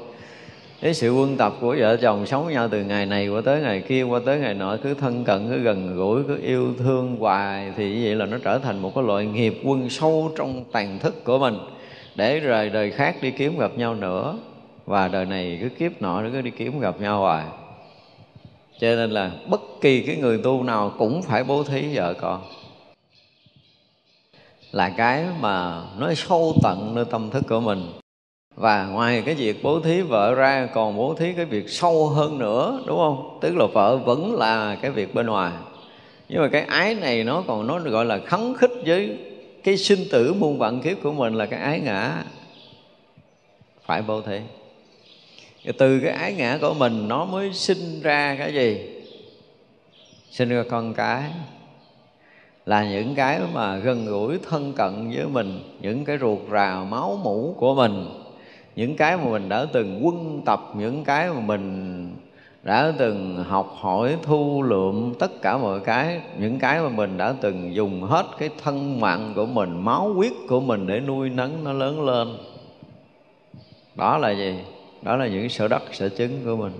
cái 0.80 0.94
sự 0.94 1.14
quân 1.14 1.36
tập 1.36 1.52
của 1.60 1.76
vợ 1.78 1.96
chồng 1.96 2.26
sống 2.26 2.44
với 2.44 2.54
nhau 2.54 2.68
từ 2.68 2.84
ngày 2.84 3.06
này 3.06 3.28
qua 3.28 3.40
tới 3.44 3.60
ngày 3.60 3.80
kia, 3.80 4.02
qua 4.02 4.20
tới 4.26 4.38
ngày 4.38 4.54
nọ, 4.54 4.76
cứ 4.82 4.94
thân 4.94 5.24
cận, 5.24 5.48
cứ 5.48 5.58
gần 5.58 5.96
gũi, 5.96 6.22
cứ 6.28 6.38
yêu 6.42 6.74
thương 6.78 7.16
hoài, 7.16 7.72
thì 7.76 7.94
như 7.94 8.00
vậy 8.04 8.14
là 8.14 8.26
nó 8.26 8.38
trở 8.44 8.58
thành 8.58 8.78
một 8.78 8.94
cái 8.94 9.04
loại 9.04 9.26
nghiệp 9.26 9.60
quân 9.64 9.90
sâu 9.90 10.32
trong 10.36 10.64
tàn 10.72 10.98
thức 10.98 11.24
của 11.24 11.38
mình. 11.38 11.58
Để 12.14 12.40
rồi 12.40 12.68
đời 12.68 12.90
khác 12.90 13.16
đi 13.22 13.30
kiếm 13.30 13.58
gặp 13.58 13.70
nhau 13.76 13.94
nữa, 13.94 14.38
và 14.86 15.08
đời 15.08 15.26
này 15.26 15.58
cứ 15.62 15.68
kiếp 15.68 16.02
nọ 16.02 16.22
nó 16.22 16.28
cứ 16.32 16.40
đi 16.40 16.50
kiếm 16.50 16.80
gặp 16.80 17.00
nhau 17.00 17.20
hoài. 17.20 17.44
Cho 18.80 18.86
nên 18.96 19.10
là 19.10 19.30
bất 19.48 19.60
kỳ 19.80 20.02
cái 20.02 20.16
người 20.16 20.38
tu 20.38 20.62
nào 20.62 20.92
cũng 20.98 21.22
phải 21.22 21.44
bố 21.44 21.62
thí 21.62 21.96
vợ 21.96 22.14
con. 22.14 22.42
Là 24.72 24.88
cái 24.88 25.24
mà 25.40 25.82
nói 25.98 26.14
sâu 26.16 26.54
tận 26.62 26.94
nơi 26.94 27.04
tâm 27.04 27.30
thức 27.30 27.44
của 27.48 27.60
mình 27.60 27.99
và 28.56 28.86
ngoài 28.86 29.22
cái 29.26 29.34
việc 29.34 29.62
bố 29.62 29.80
thí 29.80 30.00
vợ 30.00 30.34
ra, 30.34 30.68
còn 30.74 30.96
bố 30.96 31.14
thí 31.14 31.32
cái 31.32 31.44
việc 31.44 31.68
sâu 31.68 32.08
hơn 32.08 32.38
nữa, 32.38 32.80
đúng 32.86 32.98
không? 32.98 33.38
Tức 33.40 33.56
là 33.56 33.66
vợ 33.66 33.96
vẫn 33.96 34.34
là 34.34 34.76
cái 34.82 34.90
việc 34.90 35.14
bên 35.14 35.26
ngoài. 35.26 35.52
Nhưng 36.28 36.42
mà 36.42 36.48
cái 36.48 36.62
ái 36.62 36.94
này 36.94 37.24
nó 37.24 37.42
còn, 37.46 37.66
nó 37.66 37.78
gọi 37.78 38.04
là 38.04 38.18
khấn 38.18 38.54
khích 38.54 38.70
với 38.86 39.18
cái 39.64 39.76
sinh 39.76 40.00
tử 40.10 40.34
muôn 40.34 40.58
vạn 40.58 40.80
kiếp 40.80 41.02
của 41.02 41.12
mình 41.12 41.34
là 41.34 41.46
cái 41.46 41.60
ái 41.60 41.80
ngã. 41.80 42.24
Phải 43.86 44.02
vô 44.02 44.22
thí. 44.22 44.38
Từ 45.78 46.00
cái 46.00 46.12
ái 46.12 46.34
ngã 46.34 46.58
của 46.60 46.74
mình, 46.74 47.08
nó 47.08 47.24
mới 47.24 47.52
sinh 47.52 48.02
ra 48.02 48.36
cái 48.38 48.54
gì? 48.54 48.88
Sinh 50.30 50.48
ra 50.48 50.64
con 50.70 50.94
cái. 50.94 51.22
Là 52.66 52.90
những 52.90 53.14
cái 53.14 53.40
mà 53.54 53.76
gần 53.76 54.06
gũi 54.06 54.38
thân 54.50 54.72
cận 54.72 55.10
với 55.16 55.26
mình, 55.26 55.76
những 55.80 56.04
cái 56.04 56.18
ruột 56.18 56.38
rà 56.52 56.84
máu 56.88 57.20
mủ 57.24 57.54
của 57.58 57.74
mình 57.74 58.19
những 58.76 58.96
cái 58.96 59.16
mà 59.16 59.24
mình 59.24 59.48
đã 59.48 59.66
từng 59.72 60.00
quân 60.02 60.42
tập, 60.44 60.60
những 60.76 61.04
cái 61.04 61.28
mà 61.30 61.40
mình 61.40 62.06
đã 62.62 62.92
từng 62.98 63.44
học 63.48 63.74
hỏi, 63.78 64.16
thu 64.22 64.62
lượm 64.62 65.14
tất 65.18 65.42
cả 65.42 65.58
mọi 65.58 65.80
cái, 65.80 66.20
những 66.38 66.58
cái 66.58 66.80
mà 66.80 66.88
mình 66.88 67.16
đã 67.16 67.34
từng 67.40 67.74
dùng 67.74 68.02
hết 68.02 68.26
cái 68.38 68.50
thân 68.64 69.00
mạng 69.00 69.32
của 69.36 69.46
mình, 69.46 69.84
máu 69.84 70.12
huyết 70.12 70.32
của 70.48 70.60
mình 70.60 70.86
để 70.86 71.00
nuôi 71.00 71.30
nấng 71.30 71.64
nó 71.64 71.72
lớn 71.72 72.04
lên. 72.06 72.28
Đó 73.94 74.18
là 74.18 74.30
gì? 74.30 74.54
Đó 75.02 75.16
là 75.16 75.26
những 75.26 75.48
sở 75.48 75.68
đất, 75.68 75.82
sở 75.92 76.08
chứng 76.08 76.44
của 76.44 76.56
mình. 76.56 76.72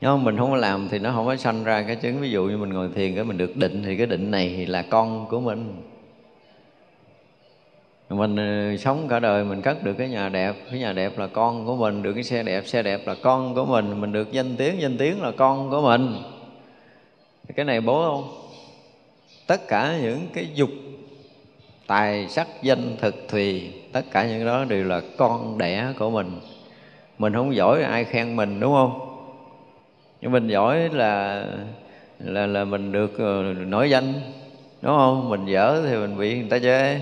Nhưng 0.00 0.24
mình 0.24 0.36
không 0.36 0.50
có 0.50 0.56
làm 0.56 0.88
thì 0.88 0.98
nó 0.98 1.12
không 1.12 1.26
có 1.26 1.36
sanh 1.36 1.64
ra 1.64 1.82
cái 1.82 1.96
chứng. 1.96 2.20
Ví 2.20 2.30
dụ 2.30 2.44
như 2.44 2.56
mình 2.56 2.72
ngồi 2.72 2.88
thiền 2.94 3.14
cái 3.14 3.24
mình 3.24 3.38
được 3.38 3.56
định 3.56 3.82
thì 3.84 3.96
cái 3.96 4.06
định 4.06 4.30
này 4.30 4.66
là 4.66 4.82
con 4.82 5.26
của 5.30 5.40
mình 5.40 5.74
mình 8.14 8.36
ờ, 8.36 8.76
sống 8.76 9.08
cả 9.08 9.20
đời 9.20 9.44
mình 9.44 9.62
cất 9.62 9.84
được 9.84 9.94
cái 9.98 10.08
nhà 10.08 10.28
đẹp. 10.28 10.54
Cái 10.70 10.78
nhà 10.80 10.92
đẹp 10.92 11.18
là 11.18 11.26
con 11.26 11.66
của 11.66 11.76
mình, 11.76 12.02
được 12.02 12.12
cái 12.12 12.24
xe 12.24 12.42
đẹp 12.42 12.66
xe 12.66 12.82
đẹp 12.82 13.00
là 13.06 13.14
con 13.22 13.54
của 13.54 13.64
mình. 13.64 14.00
Mình 14.00 14.12
được 14.12 14.32
danh 14.32 14.56
tiếng 14.56 14.80
danh 14.80 14.98
tiếng 14.98 15.22
là 15.22 15.32
con 15.36 15.70
của 15.70 15.82
mình. 15.82 16.16
Cái 17.56 17.64
này 17.64 17.80
bố 17.80 18.04
không? 18.04 18.38
Tất 19.46 19.68
cả 19.68 19.98
những 20.02 20.26
cái 20.34 20.48
dục, 20.54 20.70
tài 21.86 22.28
sắc, 22.28 22.48
danh, 22.62 22.96
thực, 23.00 23.14
thùy, 23.28 23.72
tất 23.92 24.02
cả 24.10 24.26
những 24.26 24.46
đó 24.46 24.64
đều 24.64 24.84
là 24.84 25.00
con 25.16 25.58
đẻ 25.58 25.92
của 25.98 26.10
mình. 26.10 26.40
Mình 27.18 27.34
không 27.34 27.54
giỏi 27.54 27.82
ai 27.82 28.04
khen 28.04 28.36
mình, 28.36 28.60
đúng 28.60 28.72
không? 28.72 29.08
Nhưng 30.20 30.32
mình 30.32 30.48
giỏi 30.48 30.88
là 30.92 31.44
là 32.18 32.46
là 32.46 32.64
mình 32.64 32.92
được 32.92 33.18
ờ, 33.18 33.42
nổi 33.66 33.90
danh, 33.90 34.12
đúng 34.82 34.96
không? 34.96 35.28
Mình 35.28 35.46
dở 35.46 35.82
thì 35.88 35.96
mình 35.96 36.18
bị 36.18 36.38
người 36.38 36.50
ta 36.50 36.58
chê 36.58 36.98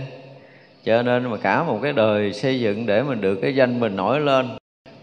cho 0.85 1.03
nên 1.03 1.31
mà 1.31 1.37
cả 1.37 1.63
một 1.63 1.79
cái 1.83 1.93
đời 1.93 2.33
xây 2.33 2.61
dựng 2.61 2.87
để 2.87 3.03
mình 3.03 3.21
được 3.21 3.35
cái 3.35 3.55
danh 3.55 3.81
mình 3.81 3.97
nổi 3.97 4.21
lên. 4.21 4.49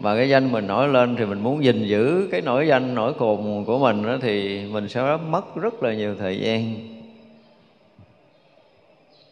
Mà 0.00 0.16
cái 0.16 0.28
danh 0.28 0.52
mình 0.52 0.66
nổi 0.66 0.88
lên 0.88 1.16
thì 1.16 1.24
mình 1.24 1.40
muốn 1.40 1.64
gìn 1.64 1.86
giữ 1.86 2.28
cái 2.30 2.40
nổi 2.40 2.66
danh, 2.66 2.94
nổi 2.94 3.12
cồn 3.12 3.64
của 3.66 3.78
mình 3.78 4.06
đó 4.06 4.16
thì 4.22 4.64
mình 4.72 4.88
sẽ 4.88 5.18
mất 5.28 5.56
rất 5.56 5.82
là 5.82 5.94
nhiều 5.94 6.14
thời 6.18 6.38
gian. 6.40 6.74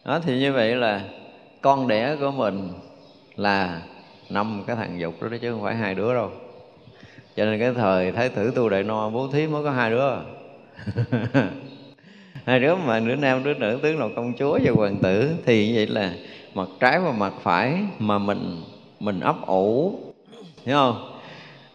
Đó, 0.05 0.19
thì 0.25 0.39
như 0.39 0.53
vậy 0.53 0.75
là 0.75 1.01
con 1.61 1.87
đẻ 1.87 2.15
của 2.19 2.31
mình 2.31 2.69
là 3.35 3.81
năm 4.29 4.63
cái 4.67 4.75
thằng 4.75 4.99
dục 4.99 5.21
đó 5.21 5.27
chứ 5.41 5.51
không 5.51 5.63
phải 5.63 5.75
hai 5.75 5.95
đứa 5.95 6.13
đâu. 6.13 6.31
Cho 7.35 7.45
nên 7.45 7.59
cái 7.59 7.73
thời 7.73 8.11
thái 8.11 8.29
tử 8.29 8.51
tu 8.55 8.69
đại 8.69 8.83
no 8.83 9.09
bố 9.09 9.27
thí 9.27 9.47
mới 9.47 9.63
có 9.63 9.71
hai 9.71 9.89
đứa. 9.89 10.11
Hai 12.45 12.59
đứa 12.59 12.75
mà 12.75 12.99
đứa 12.99 13.15
nam, 13.15 13.43
đứa 13.43 13.53
nữ, 13.53 13.79
tướng 13.83 13.99
là 13.99 14.07
công 14.15 14.33
chúa 14.33 14.59
và 14.63 14.71
hoàng 14.75 14.97
tử 15.03 15.29
thì 15.45 15.75
vậy 15.75 15.87
là 15.87 16.13
mặt 16.53 16.67
trái 16.79 16.99
và 16.99 17.11
mặt 17.11 17.33
phải 17.43 17.77
mà 17.99 18.17
mình 18.17 18.61
mình 18.99 19.19
ấp 19.19 19.47
ủ. 19.47 19.99
Hiểu 20.65 20.75
không? 20.75 21.13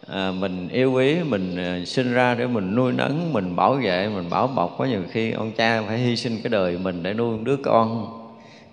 À, 0.07 0.31
mình 0.31 0.69
yêu 0.69 0.91
quý 0.91 1.15
mình 1.23 1.57
à, 1.57 1.79
sinh 1.85 2.13
ra 2.13 2.35
để 2.35 2.47
mình 2.47 2.75
nuôi 2.75 2.91
nấng 2.91 3.33
mình 3.33 3.55
bảo 3.55 3.73
vệ 3.73 4.09
mình 4.09 4.29
bảo 4.29 4.47
bọc 4.47 4.75
có 4.77 4.85
nhiều 4.85 5.01
khi 5.11 5.31
ông 5.31 5.51
cha 5.51 5.81
phải 5.87 5.97
hy 5.97 6.15
sinh 6.15 6.39
cái 6.43 6.49
đời 6.49 6.77
mình 6.77 7.03
để 7.03 7.13
nuôi 7.13 7.37
đứa 7.43 7.55
con. 7.55 8.19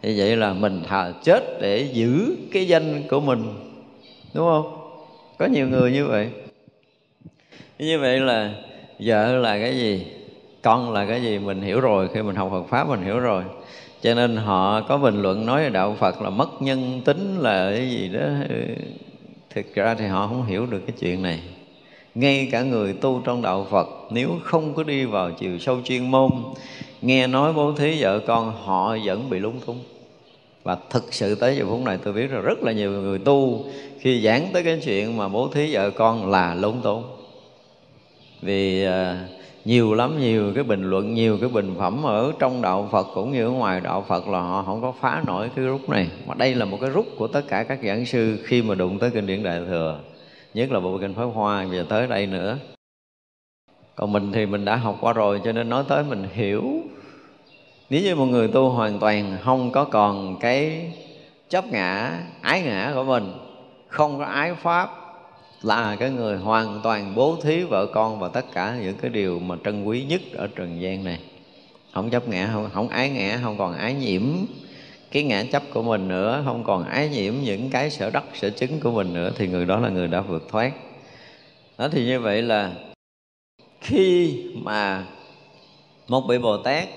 Như 0.02 0.14
vậy 0.16 0.37
là 0.37 0.52
mình 0.52 0.83
thà 0.88 1.12
chết 1.25 1.61
để 1.61 1.88
giữ 1.92 2.37
cái 2.52 2.69
danh 2.69 3.02
của 3.11 3.21
mình. 3.21 3.45
Đúng 4.35 4.47
không? 4.47 4.76
Có 5.38 5.47
nhiều 5.47 5.69
người 5.69 5.92
như 5.92 6.07
vậy. 6.07 6.30
Như 7.78 7.99
vậy 7.99 8.21
là 8.21 8.54
vợ 8.99 9.33
là 9.33 9.59
cái 9.59 9.76
gì? 9.76 10.07
Con 10.62 10.92
là 10.92 11.07
cái 11.07 11.23
gì? 11.23 11.38
Mình 11.38 11.62
hiểu 11.62 11.80
rồi. 11.80 12.09
Khi 12.14 12.23
mình 12.23 12.37
học 12.37 12.49
Phật 12.50 12.62
pháp 12.69 12.88
mình 12.88 13.02
hiểu 13.02 13.19
rồi 13.19 13.42
cho 14.02 14.14
nên 14.14 14.37
họ 14.37 14.80
có 14.80 14.99
bình 14.99 15.23
luận 15.23 15.47
nói 15.47 15.62
là 15.62 15.69
đạo 15.69 15.97
Phật 15.99 16.23
là 16.23 16.30
mất 16.30 16.62
nhân 16.62 17.00
tính 17.04 17.38
là 17.38 17.71
cái 17.71 17.90
gì 17.90 18.09
đó. 18.09 18.28
Thực 19.54 19.75
ra 19.75 19.95
thì 19.95 20.07
họ 20.07 20.26
không 20.26 20.47
hiểu 20.47 20.66
được 20.66 20.80
cái 20.87 20.97
chuyện 21.00 21.23
này. 21.23 21.40
Ngay 22.14 22.49
cả 22.52 22.62
người 22.62 22.92
tu 22.92 23.23
trong 23.25 23.42
đạo 23.42 23.66
Phật 23.71 23.88
nếu 24.11 24.30
không 24.45 24.75
có 24.75 24.83
đi 24.83 25.04
vào 25.04 25.30
chiều 25.30 25.59
sâu 25.59 25.78
chuyên 25.85 26.11
môn 26.11 26.30
nghe 27.02 27.26
nói 27.26 27.52
bố 27.52 27.73
thí 27.73 28.02
vợ 28.02 28.19
con 28.26 28.52
họ 28.64 28.97
vẫn 29.04 29.30
bị 29.30 29.38
lúng 29.38 29.61
túng. 29.66 29.78
Và 30.62 30.76
thực 30.90 31.14
sự 31.14 31.35
tới 31.35 31.57
giờ 31.57 31.64
phút 31.69 31.80
này 31.80 31.99
tôi 32.04 32.12
biết 32.12 32.30
là 32.30 32.40
rất 32.40 32.62
là 32.62 32.73
nhiều 32.73 32.90
người 32.90 33.19
tu 33.19 33.64
khi 34.00 34.21
giảng 34.21 34.49
tới 34.52 34.62
cái 34.62 34.80
chuyện 34.85 35.16
mà 35.16 35.28
bố 35.28 35.49
thí 35.49 35.75
vợ 35.75 35.90
con 35.90 36.30
là 36.30 36.54
lúng 36.54 36.80
túng. 36.83 37.04
Vì 38.42 38.87
uh, 38.87 38.92
nhiều 39.64 39.95
lắm, 39.95 40.21
nhiều 40.21 40.52
cái 40.55 40.64
bình 40.64 40.90
luận, 40.90 41.14
nhiều 41.14 41.38
cái 41.40 41.49
bình 41.49 41.75
phẩm 41.79 42.02
ở 42.02 42.33
trong 42.38 42.62
đạo 42.62 42.88
Phật 42.93 43.07
cũng 43.14 43.33
như 43.33 43.47
ở 43.47 43.50
ngoài 43.50 43.81
đạo 43.81 44.05
Phật 44.09 44.29
là 44.29 44.40
họ 44.40 44.62
không 44.62 44.83
có 44.83 44.93
phá 45.00 45.23
nổi 45.26 45.50
cái 45.57 45.64
rút 45.64 45.88
này. 45.88 46.09
Mà 46.26 46.35
đây 46.35 46.55
là 46.55 46.64
một 46.64 46.79
cái 46.81 46.90
rút 46.90 47.07
của 47.19 47.26
tất 47.26 47.43
cả 47.49 47.62
các 47.62 47.79
giảng 47.85 48.07
sư 48.07 48.38
khi 48.45 48.62
mà 48.62 48.75
đụng 48.75 48.99
tới 48.99 49.11
kinh 49.11 49.26
điển 49.26 49.43
đại 49.43 49.61
thừa, 49.67 50.00
nhất 50.55 50.73
là 50.73 50.81
bộ 50.81 50.99
kinh 51.00 51.14
pháp 51.14 51.25
hoa 51.35 51.67
và 51.73 51.83
tới 51.88 52.07
đây 52.07 52.26
nữa. 52.26 52.59
Còn 53.95 54.12
mình 54.12 54.33
thì 54.33 54.47
mình 54.47 54.64
đã 54.64 54.76
học 54.76 54.97
qua 55.00 55.12
rồi, 55.12 55.40
cho 55.45 55.52
nên 55.52 55.69
nói 55.69 55.85
tới 55.88 56.05
mình 56.05 56.25
hiểu. 56.33 56.64
Nếu 57.90 58.02
như 58.02 58.14
một 58.14 58.26
người 58.26 58.49
tu 58.49 58.69
hoàn 58.69 58.99
toàn 58.99 59.37
không 59.43 59.71
có 59.73 59.85
còn 59.85 60.37
cái 60.40 60.93
chấp 61.49 61.64
ngã, 61.67 62.19
ái 62.40 62.62
ngã 62.62 62.93
của 62.95 63.05
mình, 63.05 63.33
không 63.88 64.19
có 64.19 64.25
ái 64.25 64.55
pháp 64.55 65.00
là 65.62 65.97
cái 66.00 66.11
người 66.11 66.37
hoàn 66.37 66.81
toàn 66.83 67.14
bố 67.14 67.37
thí 67.43 67.62
vợ 67.62 67.87
con 67.87 68.19
và 68.19 68.29
tất 68.29 68.45
cả 68.52 68.79
những 68.83 68.97
cái 68.97 69.11
điều 69.11 69.38
mà 69.38 69.57
trân 69.64 69.85
quý 69.85 70.05
nhất 70.05 70.21
ở 70.35 70.49
trần 70.57 70.81
gian 70.81 71.05
này. 71.05 71.21
Không 71.93 72.11
chấp 72.11 72.29
ngã 72.29 72.50
không, 72.52 72.71
không 72.73 72.88
ái 72.88 73.11
ngã 73.11 73.40
không 73.43 73.59
còn 73.59 73.75
ái 73.75 73.95
nhiễm 73.95 74.23
cái 75.11 75.23
ngã 75.23 75.45
chấp 75.52 75.62
của 75.73 75.83
mình 75.83 76.09
nữa 76.09 76.43
không 76.45 76.64
còn 76.64 76.85
ái 76.85 77.09
nhiễm 77.09 77.35
những 77.43 77.71
cái 77.71 77.90
sở 77.90 78.11
đắc 78.11 78.25
sở 78.35 78.50
chứng 78.50 78.81
của 78.81 78.90
mình 78.90 79.14
nữa 79.14 79.31
thì 79.37 79.49
người 79.49 79.67
đó 79.67 79.81
là 79.81 79.88
người 79.88 80.09
đã 80.09 80.21
vượt 80.21 80.49
thoát. 80.49 80.73
Đó 81.79 81.88
thì 81.93 82.07
như 82.07 82.21
vậy 82.21 82.43
là 82.43 82.73
khi 83.81 84.37
mà 84.55 85.05
một 86.09 86.21
vị 86.29 86.38
bồ 86.38 86.57
tát 86.57 86.88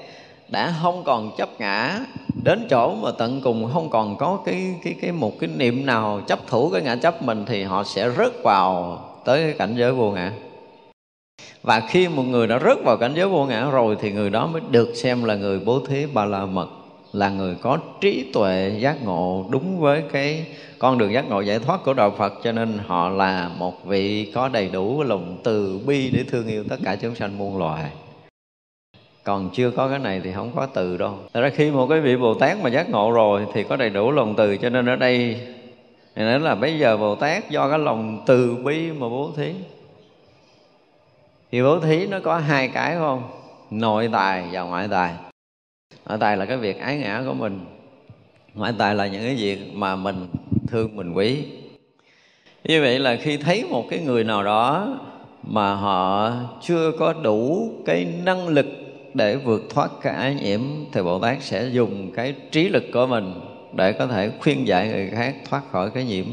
đã 0.49 0.73
không 0.81 1.03
còn 1.03 1.31
chấp 1.37 1.49
ngã 1.59 1.99
đến 2.43 2.67
chỗ 2.69 2.95
mà 2.95 3.11
tận 3.17 3.41
cùng 3.43 3.69
không 3.73 3.89
còn 3.89 4.17
có 4.17 4.39
cái 4.45 4.75
cái 4.83 4.95
cái 5.01 5.11
một 5.11 5.39
cái 5.39 5.49
niệm 5.57 5.85
nào 5.85 6.21
chấp 6.27 6.39
thủ 6.47 6.69
cái 6.69 6.81
ngã 6.81 6.95
chấp 6.95 7.23
mình 7.23 7.45
thì 7.47 7.63
họ 7.63 7.83
sẽ 7.83 8.09
rớt 8.17 8.43
vào 8.43 8.99
tới 9.25 9.43
cái 9.43 9.53
cảnh 9.53 9.75
giới 9.77 9.91
vô 9.91 10.11
ngã. 10.11 10.31
Và 11.63 11.79
khi 11.79 12.07
một 12.07 12.23
người 12.23 12.47
đã 12.47 12.59
rớt 12.59 12.77
vào 12.83 12.97
cảnh 12.97 13.13
giới 13.15 13.27
vô 13.27 13.45
ngã 13.45 13.69
rồi 13.71 13.97
thì 14.01 14.11
người 14.11 14.29
đó 14.29 14.47
mới 14.47 14.61
được 14.69 14.93
xem 14.95 15.23
là 15.23 15.35
người 15.35 15.59
bố 15.59 15.79
thí 15.79 16.05
ba 16.05 16.25
la 16.25 16.45
mật 16.45 16.67
là 17.13 17.29
người 17.29 17.55
có 17.61 17.77
trí 18.01 18.31
tuệ 18.33 18.77
giác 18.79 19.03
ngộ 19.03 19.45
đúng 19.49 19.79
với 19.79 20.03
cái 20.11 20.45
con 20.79 20.97
đường 20.97 21.13
giác 21.13 21.29
ngộ 21.29 21.41
giải 21.41 21.59
thoát 21.59 21.83
của 21.85 21.93
đạo 21.93 22.13
Phật. 22.17 22.33
Cho 22.43 22.51
nên 22.51 22.79
họ 22.87 23.09
là 23.09 23.49
một 23.57 23.85
vị 23.85 24.31
có 24.35 24.47
đầy 24.47 24.69
đủ 24.69 25.03
lòng 25.03 25.37
từ 25.43 25.79
bi 25.85 26.09
để 26.13 26.23
thương 26.31 26.47
yêu 26.47 26.63
tất 26.69 26.77
cả 26.83 26.95
chúng 26.95 27.15
sanh 27.15 27.37
muôn 27.37 27.57
loài 27.57 27.91
còn 29.23 29.49
chưa 29.53 29.71
có 29.71 29.89
cái 29.89 29.99
này 29.99 30.21
thì 30.23 30.31
không 30.31 30.51
có 30.55 30.65
từ 30.65 30.97
đâu. 30.97 31.17
Thật 31.33 31.41
ra 31.41 31.49
khi 31.49 31.71
một 31.71 31.87
cái 31.87 32.01
vị 32.01 32.17
Bồ 32.17 32.33
Tát 32.33 32.57
mà 32.63 32.69
giác 32.69 32.89
ngộ 32.89 33.11
rồi 33.11 33.45
thì 33.53 33.63
có 33.63 33.75
đầy 33.75 33.89
đủ 33.89 34.11
lòng 34.11 34.33
từ 34.37 34.57
cho 34.57 34.69
nên 34.69 34.85
ở 34.85 34.95
đây 34.95 35.47
này 36.15 36.25
nói 36.25 36.39
là 36.39 36.55
bây 36.55 36.79
giờ 36.79 36.97
Bồ 36.97 37.15
Tát 37.15 37.49
do 37.49 37.69
cái 37.69 37.79
lòng 37.79 38.23
từ 38.25 38.55
bi 38.55 38.91
mà 38.91 39.09
bố 39.09 39.31
thí. 39.37 39.53
Thì 41.51 41.61
bố 41.61 41.79
thí 41.79 42.07
nó 42.07 42.19
có 42.19 42.37
hai 42.37 42.67
cái 42.67 42.95
không? 42.95 43.23
Nội 43.71 44.09
tài 44.11 44.43
và 44.51 44.61
ngoại 44.61 44.87
tài. 44.91 45.13
Nội 46.09 46.17
tài 46.17 46.37
là 46.37 46.45
cái 46.45 46.57
việc 46.57 46.79
ái 46.79 46.97
ngã 46.97 47.23
của 47.27 47.33
mình. 47.33 47.65
Ngoại 48.53 48.73
tài 48.77 48.95
là 48.95 49.07
những 49.07 49.23
cái 49.23 49.35
việc 49.35 49.59
mà 49.73 49.95
mình 49.95 50.27
thương, 50.67 50.95
mình 50.95 51.13
quý. 51.13 51.45
Như 52.63 52.81
vậy 52.81 52.99
là 52.99 53.15
khi 53.15 53.37
thấy 53.37 53.65
một 53.69 53.85
cái 53.89 53.99
người 53.99 54.23
nào 54.23 54.43
đó 54.43 54.87
mà 55.43 55.75
họ 55.75 56.31
chưa 56.61 56.91
có 56.99 57.13
đủ 57.13 57.71
cái 57.85 58.07
năng 58.23 58.47
lực 58.47 58.65
để 59.13 59.35
vượt 59.35 59.61
thoát 59.69 59.91
cái 60.01 60.13
ái 60.13 60.35
nhiễm 60.35 60.61
thì 60.91 61.01
Bồ 61.01 61.19
Tát 61.19 61.43
sẽ 61.43 61.65
dùng 61.65 62.11
cái 62.15 62.35
trí 62.51 62.69
lực 62.69 62.83
của 62.93 63.07
mình 63.07 63.33
để 63.73 63.91
có 63.91 64.07
thể 64.07 64.31
khuyên 64.39 64.67
dạy 64.67 64.87
người 64.87 65.09
khác 65.09 65.35
thoát 65.49 65.61
khỏi 65.71 65.89
cái 65.89 66.05
nhiễm. 66.05 66.25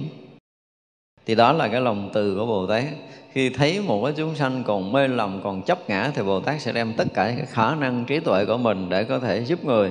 Thì 1.26 1.34
đó 1.34 1.52
là 1.52 1.68
cái 1.68 1.80
lòng 1.80 2.10
từ 2.12 2.34
của 2.34 2.46
Bồ 2.46 2.66
Tát. 2.66 2.84
Khi 3.32 3.50
thấy 3.50 3.80
một 3.80 4.04
cái 4.04 4.14
chúng 4.16 4.34
sanh 4.34 4.62
còn 4.66 4.92
mê 4.92 5.08
lòng 5.08 5.40
còn 5.44 5.62
chấp 5.62 5.88
ngã 5.88 6.10
thì 6.14 6.22
Bồ 6.22 6.40
Tát 6.40 6.60
sẽ 6.60 6.72
đem 6.72 6.92
tất 6.96 7.08
cả 7.14 7.24
cái 7.36 7.46
khả 7.46 7.74
năng 7.74 8.04
trí 8.04 8.20
tuệ 8.20 8.44
của 8.44 8.56
mình 8.56 8.88
để 8.88 9.04
có 9.04 9.18
thể 9.18 9.44
giúp 9.44 9.64
người. 9.64 9.90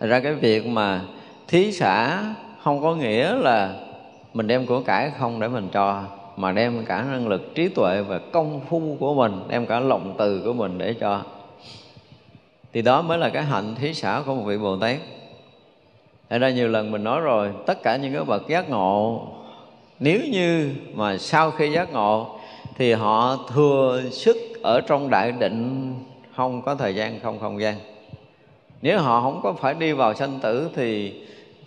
Thật 0.00 0.06
ra 0.06 0.20
cái 0.20 0.34
việc 0.34 0.66
mà 0.66 1.00
thí 1.48 1.72
xã 1.72 2.24
không 2.62 2.82
có 2.82 2.94
nghĩa 2.94 3.34
là 3.34 3.74
mình 4.34 4.46
đem 4.46 4.66
của 4.66 4.80
cải 4.80 5.10
không 5.18 5.40
để 5.40 5.48
mình 5.48 5.68
cho 5.72 6.04
mà 6.36 6.52
đem 6.52 6.84
cả 6.84 7.04
năng 7.10 7.28
lực 7.28 7.54
trí 7.54 7.68
tuệ 7.68 8.02
và 8.02 8.18
công 8.32 8.60
phu 8.68 8.96
của 9.00 9.14
mình, 9.14 9.32
đem 9.48 9.66
cả 9.66 9.80
lòng 9.80 10.14
từ 10.18 10.42
của 10.44 10.52
mình 10.52 10.78
để 10.78 10.94
cho 11.00 11.22
thì 12.72 12.82
đó 12.82 13.02
mới 13.02 13.18
là 13.18 13.28
cái 13.28 13.42
hạnh 13.44 13.74
thí 13.74 13.94
xã 13.94 14.22
của 14.26 14.34
một 14.34 14.42
vị 14.42 14.58
bồ 14.58 14.76
tát. 14.76 14.96
Thật 16.30 16.38
ra 16.38 16.50
nhiều 16.50 16.68
lần 16.68 16.90
mình 16.90 17.04
nói 17.04 17.20
rồi, 17.20 17.50
tất 17.66 17.82
cả 17.82 17.96
những 17.96 18.14
cái 18.14 18.24
bậc 18.24 18.48
giác 18.48 18.70
ngộ, 18.70 19.28
nếu 20.00 20.20
như 20.32 20.74
mà 20.94 21.18
sau 21.18 21.50
khi 21.50 21.72
giác 21.72 21.92
ngộ, 21.92 22.38
thì 22.78 22.92
họ 22.92 23.36
thừa 23.54 24.02
sức 24.10 24.36
ở 24.62 24.80
trong 24.80 25.10
đại 25.10 25.32
định, 25.32 25.94
không 26.36 26.62
có 26.62 26.74
thời 26.74 26.94
gian, 26.94 27.20
không 27.20 27.38
không 27.38 27.60
gian. 27.60 27.74
Nếu 28.82 28.98
họ 28.98 29.20
không 29.20 29.40
có 29.42 29.52
phải 29.52 29.74
đi 29.74 29.92
vào 29.92 30.14
sanh 30.14 30.38
tử 30.42 30.70
thì 30.74 31.14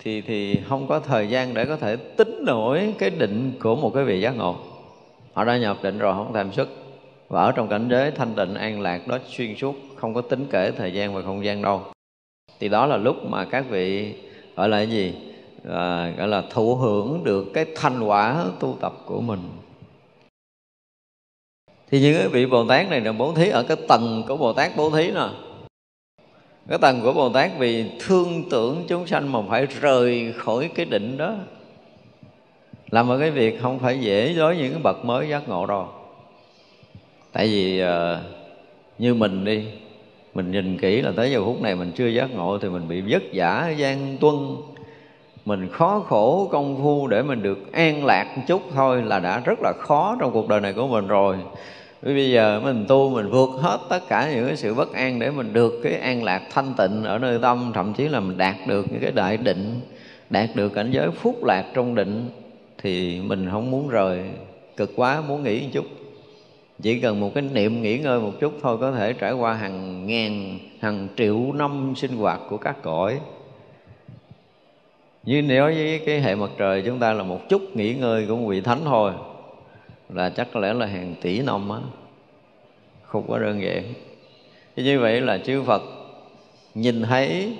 thì 0.03 0.21
thì 0.21 0.59
không 0.69 0.87
có 0.87 0.99
thời 0.99 1.29
gian 1.29 1.53
để 1.53 1.65
có 1.65 1.75
thể 1.75 1.95
tính 1.95 2.43
nổi 2.45 2.93
cái 2.99 3.09
định 3.09 3.51
của 3.63 3.75
một 3.75 3.91
cái 3.93 4.03
vị 4.03 4.21
giác 4.21 4.37
ngộ. 4.37 4.55
Họ 5.33 5.43
đã 5.43 5.57
nhập 5.57 5.77
định 5.81 5.99
rồi, 5.99 6.13
không 6.13 6.33
thèm 6.33 6.51
xuất 6.51 6.69
và 7.29 7.41
ở 7.41 7.51
trong 7.51 7.67
cảnh 7.67 7.87
giới 7.89 8.11
thanh 8.11 8.33
tịnh, 8.35 8.53
an 8.53 8.81
lạc, 8.81 9.07
đó 9.07 9.17
xuyên 9.29 9.55
suốt 9.55 9.75
không 10.01 10.13
có 10.13 10.21
tính 10.21 10.47
kể 10.51 10.71
thời 10.71 10.93
gian 10.93 11.13
và 11.13 11.21
không 11.21 11.45
gian 11.45 11.61
đâu. 11.61 11.81
Thì 12.59 12.69
đó 12.69 12.85
là 12.85 12.97
lúc 12.97 13.15
mà 13.25 13.45
các 13.45 13.65
vị 13.69 14.13
gọi 14.55 14.69
là 14.69 14.77
cái 14.77 14.89
gì? 14.89 15.13
À, 15.69 16.13
gọi 16.17 16.27
là 16.27 16.43
thụ 16.49 16.75
hưởng 16.75 17.23
được 17.23 17.45
cái 17.53 17.65
thành 17.75 18.03
quả 18.03 18.45
tu 18.59 18.77
tập 18.81 18.93
của 19.05 19.21
mình. 19.21 19.39
Thì 21.91 22.01
những 22.01 22.17
cái 22.17 22.27
vị 22.27 22.45
bồ 22.45 22.67
tát 22.67 22.89
này 22.89 23.01
là 23.01 23.11
bố 23.11 23.33
thí 23.33 23.49
ở 23.49 23.63
cái 23.63 23.77
tầng 23.87 24.23
của 24.27 24.37
bồ 24.37 24.53
tát 24.53 24.71
bố 24.75 24.89
thí 24.89 25.11
nè. 25.11 25.27
Cái 26.69 26.77
tầng 26.77 27.01
của 27.03 27.13
bồ 27.13 27.29
tát 27.29 27.51
vì 27.57 27.85
thương 27.99 28.49
tưởng 28.49 28.83
chúng 28.87 29.07
sanh 29.07 29.31
mà 29.31 29.39
phải 29.49 29.65
rời 29.65 30.33
khỏi 30.37 30.69
cái 30.75 30.85
định 30.85 31.17
đó. 31.17 31.35
Làm 32.89 33.07
một 33.07 33.17
cái 33.19 33.31
việc 33.31 33.61
không 33.61 33.79
phải 33.79 33.99
dễ 33.99 34.33
đối 34.33 34.55
với 34.55 34.69
những 34.69 34.83
bậc 34.83 35.05
mới 35.05 35.29
giác 35.29 35.49
ngộ 35.49 35.65
đâu. 35.65 35.87
Tại 37.31 37.47
vì 37.47 37.83
uh, 37.83 37.89
như 38.97 39.13
mình 39.13 39.45
đi 39.45 39.65
mình 40.33 40.51
nhìn 40.51 40.77
kỹ 40.77 41.01
là 41.01 41.11
tới 41.15 41.31
giờ 41.31 41.45
phút 41.45 41.61
này 41.61 41.75
mình 41.75 41.91
chưa 41.95 42.07
giác 42.07 42.35
ngộ 42.35 42.57
thì 42.57 42.69
mình 42.69 42.87
bị 42.87 43.01
vất 43.09 43.23
vả 43.33 43.69
gian 43.77 44.17
tuân. 44.17 44.35
Mình 45.45 45.69
khó 45.71 45.99
khổ 46.07 46.49
công 46.51 46.77
phu 46.81 47.07
để 47.07 47.21
mình 47.21 47.43
được 47.43 47.71
an 47.71 48.05
lạc 48.05 48.37
một 48.37 48.43
chút 48.47 48.61
thôi 48.73 49.01
là 49.05 49.19
đã 49.19 49.39
rất 49.45 49.59
là 49.61 49.73
khó 49.79 50.17
trong 50.19 50.31
cuộc 50.31 50.47
đời 50.49 50.61
này 50.61 50.73
của 50.73 50.87
mình 50.87 51.07
rồi. 51.07 51.37
Vì 52.01 52.13
bây 52.13 52.31
giờ 52.31 52.61
mình 52.63 52.85
tu 52.87 53.09
mình 53.09 53.29
vượt 53.29 53.49
hết 53.61 53.79
tất 53.89 53.99
cả 54.07 54.31
những 54.33 54.47
cái 54.47 54.55
sự 54.55 54.73
bất 54.73 54.93
an 54.93 55.19
để 55.19 55.31
mình 55.31 55.53
được 55.53 55.73
cái 55.83 55.93
an 55.93 56.23
lạc 56.23 56.41
thanh 56.51 56.73
tịnh 56.77 57.03
ở 57.03 57.17
nơi 57.17 57.39
tâm, 57.41 57.71
thậm 57.73 57.93
chí 57.93 58.07
là 58.07 58.19
mình 58.19 58.37
đạt 58.37 58.55
được 58.67 58.85
những 58.91 59.01
cái 59.01 59.11
đại 59.11 59.37
định, 59.37 59.79
đạt 60.29 60.49
được 60.55 60.69
cảnh 60.69 60.91
giới 60.91 61.11
phúc 61.11 61.43
lạc 61.43 61.65
trong 61.73 61.95
định 61.95 62.29
thì 62.77 63.21
mình 63.21 63.47
không 63.51 63.71
muốn 63.71 63.89
rời, 63.89 64.19
cực 64.77 64.91
quá, 64.95 65.21
muốn 65.27 65.43
nghỉ 65.43 65.61
một 65.61 65.69
chút 65.73 65.85
chỉ 66.81 66.99
cần 66.99 67.19
một 67.19 67.31
cái 67.33 67.43
niệm 67.53 67.81
nghỉ 67.81 67.97
ngơi 67.97 68.19
một 68.19 68.31
chút 68.39 68.53
thôi, 68.61 68.77
có 68.81 68.91
thể 68.91 69.13
trải 69.13 69.33
qua 69.33 69.53
hàng 69.53 70.07
ngàn, 70.07 70.59
hàng 70.79 71.07
triệu 71.17 71.53
năm 71.53 71.93
sinh 71.95 72.17
hoạt 72.17 72.39
của 72.49 72.57
các 72.57 72.75
cõi. 72.81 73.19
Như 75.23 75.41
nếu 75.41 75.65
với 75.65 76.01
cái 76.05 76.21
hệ 76.21 76.35
mặt 76.35 76.49
trời 76.57 76.83
chúng 76.85 76.99
ta 76.99 77.13
là 77.13 77.23
một 77.23 77.49
chút 77.49 77.61
nghỉ 77.75 77.93
ngơi 77.93 78.25
của 78.27 78.35
một 78.35 78.47
vị 78.47 78.61
thánh 78.61 78.79
thôi, 78.85 79.11
là 80.09 80.29
chắc 80.29 80.47
có 80.53 80.59
lẽ 80.59 80.73
là 80.73 80.85
hàng 80.85 81.15
tỷ 81.21 81.41
năm 81.41 81.69
á. 81.69 81.79
Không 83.03 83.25
có 83.27 83.39
đơn 83.39 83.61
giản. 83.61 83.83
Thì 84.75 84.83
như 84.83 84.99
vậy 84.99 85.21
là 85.21 85.37
chư 85.37 85.63
Phật 85.63 85.81
nhìn 86.75 87.01
thấy 87.03 87.57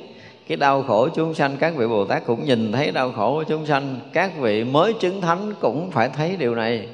cái 0.47 0.57
đau 0.57 0.83
khổ 0.83 1.09
chúng 1.15 1.33
sanh, 1.33 1.57
các 1.59 1.75
vị 1.75 1.87
Bồ 1.87 2.05
Tát 2.05 2.25
cũng 2.25 2.45
nhìn 2.45 2.71
thấy 2.71 2.91
đau 2.91 3.11
khổ 3.11 3.33
của 3.33 3.43
chúng 3.43 3.65
sanh, 3.65 3.99
các 4.13 4.31
vị 4.39 4.63
mới 4.63 4.93
chứng 4.93 5.21
thánh 5.21 5.53
cũng 5.59 5.91
phải 5.91 6.09
thấy 6.09 6.35
điều 6.39 6.55
này 6.55 6.87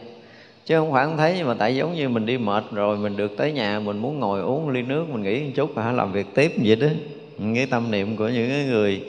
chứ 0.68 0.78
không 0.78 0.92
phải 0.92 1.06
không 1.06 1.18
thấy, 1.18 1.34
nhưng 1.38 1.48
mà 1.48 1.54
tại 1.54 1.76
giống 1.76 1.96
như 1.96 2.10
mình 2.10 2.26
đi 2.26 2.38
mệt 2.38 2.64
rồi, 2.72 2.98
mình 2.98 3.18
được 3.18 3.38
tới 3.38 3.52
nhà, 3.52 3.80
mình 3.80 3.98
muốn 3.98 4.20
ngồi 4.20 4.42
uống 4.42 4.70
ly 4.70 4.82
nước, 4.82 5.06
mình 5.10 5.24
nghỉ 5.24 5.44
một 5.44 5.52
chút 5.56 5.70
và 5.74 5.92
làm 5.92 6.12
việc 6.12 6.28
tiếp 6.36 6.52
vậy 6.64 6.76
đó. 6.76 6.88
Cái 7.56 7.66
tâm 7.66 7.92
niệm 7.92 8.18
của 8.18 8.28
những 8.28 8.70
người 8.70 9.02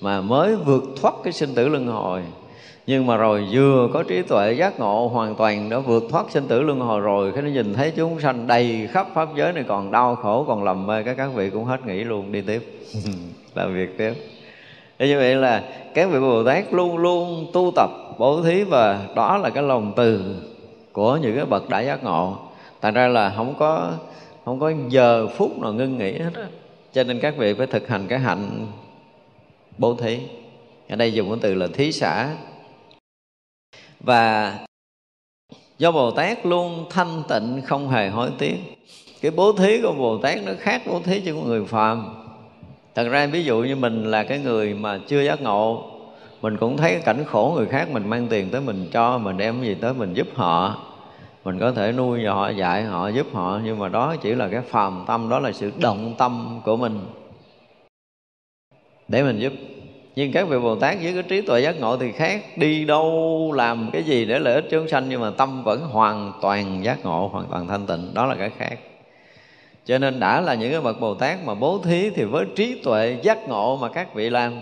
mà 0.00 0.20
mới 0.20 0.56
vượt 0.56 0.84
thoát 1.00 1.14
cái 1.24 1.32
sinh 1.32 1.54
tử 1.54 1.68
luân 1.68 1.86
hồi. 1.86 2.22
Nhưng 2.86 3.06
mà 3.06 3.16
rồi 3.16 3.46
vừa 3.52 3.88
có 3.92 4.02
trí 4.02 4.22
tuệ 4.22 4.52
giác 4.52 4.80
ngộ, 4.80 5.08
hoàn 5.08 5.34
toàn 5.34 5.70
đã 5.70 5.78
vượt 5.78 6.04
thoát 6.10 6.26
sinh 6.30 6.48
tử 6.48 6.62
luân 6.62 6.80
hồi 6.80 7.00
rồi 7.00 7.32
khi 7.32 7.40
nó 7.40 7.48
nhìn 7.48 7.74
thấy 7.74 7.92
chúng 7.96 8.20
sanh 8.20 8.46
đầy 8.46 8.88
khắp 8.92 9.06
pháp 9.14 9.28
giới 9.36 9.52
này 9.52 9.64
còn 9.68 9.90
đau 9.90 10.16
khổ, 10.16 10.44
còn 10.48 10.64
lầm 10.64 10.86
mê 10.86 11.02
các 11.02 11.14
các 11.14 11.30
vị 11.34 11.50
cũng 11.50 11.64
hết 11.64 11.86
nghĩ 11.86 12.04
luôn, 12.04 12.32
đi 12.32 12.40
tiếp. 12.40 12.62
Làm 13.54 13.74
việc 13.74 13.98
tiếp. 13.98 14.12
Thế 14.98 15.08
như 15.08 15.18
vậy 15.18 15.34
là 15.34 15.62
các 15.94 16.10
vị 16.10 16.20
Bồ 16.20 16.44
Tát 16.44 16.72
luôn 16.74 16.98
luôn 16.98 17.46
tu 17.52 17.72
tập 17.76 17.90
bố 18.18 18.42
thí 18.42 18.64
và 18.64 19.06
đó 19.14 19.36
là 19.36 19.50
cái 19.50 19.62
lòng 19.62 19.92
từ 19.96 20.36
của 20.96 21.16
những 21.16 21.36
cái 21.36 21.44
bậc 21.44 21.68
đại 21.68 21.86
giác 21.86 22.04
ngộ. 22.04 22.38
Thành 22.80 22.94
ra 22.94 23.08
là 23.08 23.32
không 23.36 23.54
có 23.58 23.92
không 24.44 24.60
có 24.60 24.72
giờ 24.88 25.28
phút 25.28 25.58
nào 25.58 25.72
ngưng 25.72 25.98
nghỉ 25.98 26.18
hết 26.18 26.30
á. 26.34 26.48
Cho 26.92 27.04
nên 27.04 27.20
các 27.20 27.36
vị 27.36 27.54
phải 27.54 27.66
thực 27.66 27.88
hành 27.88 28.06
cái 28.08 28.18
hạnh 28.18 28.66
bố 29.78 29.94
thí. 29.94 30.18
Ở 30.88 30.96
đây 30.96 31.12
dùng 31.12 31.28
cái 31.28 31.38
từ 31.42 31.54
là 31.54 31.66
thí 31.74 31.92
xã 31.92 32.34
và 34.00 34.58
do 35.78 35.92
bồ 35.92 36.10
tát 36.10 36.46
luôn 36.46 36.86
thanh 36.90 37.22
tịnh, 37.28 37.60
không 37.64 37.88
hề 37.88 38.08
hối 38.08 38.30
tiếc 38.38 38.56
cái 39.20 39.30
bố 39.30 39.52
thí 39.52 39.80
của 39.82 39.92
bồ 39.98 40.18
tát 40.18 40.38
nó 40.44 40.52
khác 40.58 40.82
bố 40.86 41.00
thí 41.04 41.22
cho 41.26 41.34
người 41.34 41.64
phàm 41.64 42.24
thật 42.94 43.08
ra 43.08 43.26
ví 43.26 43.44
dụ 43.44 43.62
như 43.62 43.76
mình 43.76 44.10
là 44.10 44.24
cái 44.24 44.38
người 44.38 44.74
mà 44.74 45.00
chưa 45.08 45.22
giác 45.22 45.42
ngộ 45.42 45.95
mình 46.42 46.56
cũng 46.56 46.76
thấy 46.76 47.00
cảnh 47.04 47.24
khổ 47.24 47.52
người 47.56 47.66
khác 47.66 47.88
mình 47.90 48.10
mang 48.10 48.26
tiền 48.28 48.50
tới 48.50 48.60
mình 48.60 48.88
cho, 48.92 49.18
mình 49.18 49.36
đem 49.36 49.62
gì 49.62 49.74
tới 49.74 49.94
mình 49.94 50.14
giúp 50.14 50.26
họ. 50.34 50.82
Mình 51.44 51.58
có 51.58 51.72
thể 51.72 51.92
nuôi 51.92 52.24
họ, 52.24 52.48
dạy 52.48 52.82
họ, 52.82 53.08
giúp 53.08 53.26
họ, 53.32 53.60
nhưng 53.64 53.78
mà 53.78 53.88
đó 53.88 54.16
chỉ 54.22 54.34
là 54.34 54.48
cái 54.48 54.60
phàm 54.60 55.04
tâm, 55.06 55.28
đó 55.28 55.38
là 55.38 55.52
sự 55.52 55.72
động 55.80 56.14
tâm 56.18 56.60
của 56.64 56.76
mình. 56.76 57.00
Để 59.08 59.22
mình 59.22 59.38
giúp. 59.38 59.52
Nhưng 60.16 60.32
các 60.32 60.48
vị 60.48 60.58
bồ 60.58 60.74
tát 60.76 60.96
với 61.02 61.12
cái 61.12 61.22
trí 61.22 61.40
tuệ 61.40 61.60
giác 61.60 61.80
ngộ 61.80 61.96
thì 61.96 62.12
khác. 62.12 62.42
Đi 62.56 62.84
đâu 62.84 63.52
làm 63.56 63.90
cái 63.92 64.02
gì 64.02 64.24
để 64.24 64.38
lợi 64.38 64.54
ích 64.54 64.64
chúng 64.70 64.88
sanh, 64.88 65.08
nhưng 65.08 65.20
mà 65.20 65.30
tâm 65.30 65.62
vẫn 65.64 65.80
hoàn 65.80 66.32
toàn 66.42 66.84
giác 66.84 67.04
ngộ, 67.04 67.28
hoàn 67.32 67.46
toàn 67.50 67.66
thanh 67.66 67.86
tịnh. 67.86 68.14
Đó 68.14 68.26
là 68.26 68.34
cái 68.34 68.50
khác. 68.58 68.78
Cho 69.84 69.98
nên 69.98 70.20
đã 70.20 70.40
là 70.40 70.54
những 70.54 70.72
cái 70.72 70.80
bậc 70.80 71.00
bồ 71.00 71.14
tát 71.14 71.38
mà 71.44 71.54
bố 71.54 71.78
thí 71.84 72.10
thì 72.10 72.24
với 72.24 72.46
trí 72.56 72.80
tuệ 72.84 73.18
giác 73.22 73.48
ngộ 73.48 73.76
mà 73.76 73.88
các 73.88 74.14
vị 74.14 74.30
làm 74.30 74.52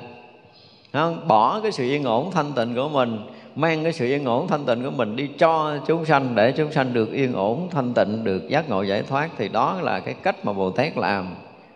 không? 1.02 1.28
bỏ 1.28 1.60
cái 1.60 1.72
sự 1.72 1.84
yên 1.84 2.04
ổn 2.04 2.30
thanh 2.30 2.52
tịnh 2.52 2.74
của 2.74 2.88
mình 2.88 3.18
mang 3.54 3.82
cái 3.82 3.92
sự 3.92 4.06
yên 4.06 4.24
ổn 4.24 4.48
thanh 4.48 4.64
tịnh 4.64 4.84
của 4.84 4.90
mình 4.90 5.16
đi 5.16 5.28
cho 5.38 5.78
chúng 5.86 6.04
sanh 6.04 6.34
để 6.34 6.52
chúng 6.52 6.72
sanh 6.72 6.92
được 6.92 7.12
yên 7.12 7.32
ổn 7.32 7.68
thanh 7.70 7.94
tịnh 7.94 8.24
được 8.24 8.48
giác 8.48 8.68
ngộ 8.68 8.82
giải 8.82 9.02
thoát 9.02 9.30
thì 9.38 9.48
đó 9.48 9.78
là 9.82 10.00
cái 10.00 10.14
cách 10.22 10.44
mà 10.44 10.52
bồ 10.52 10.70
tát 10.70 10.96
làm 10.96 11.34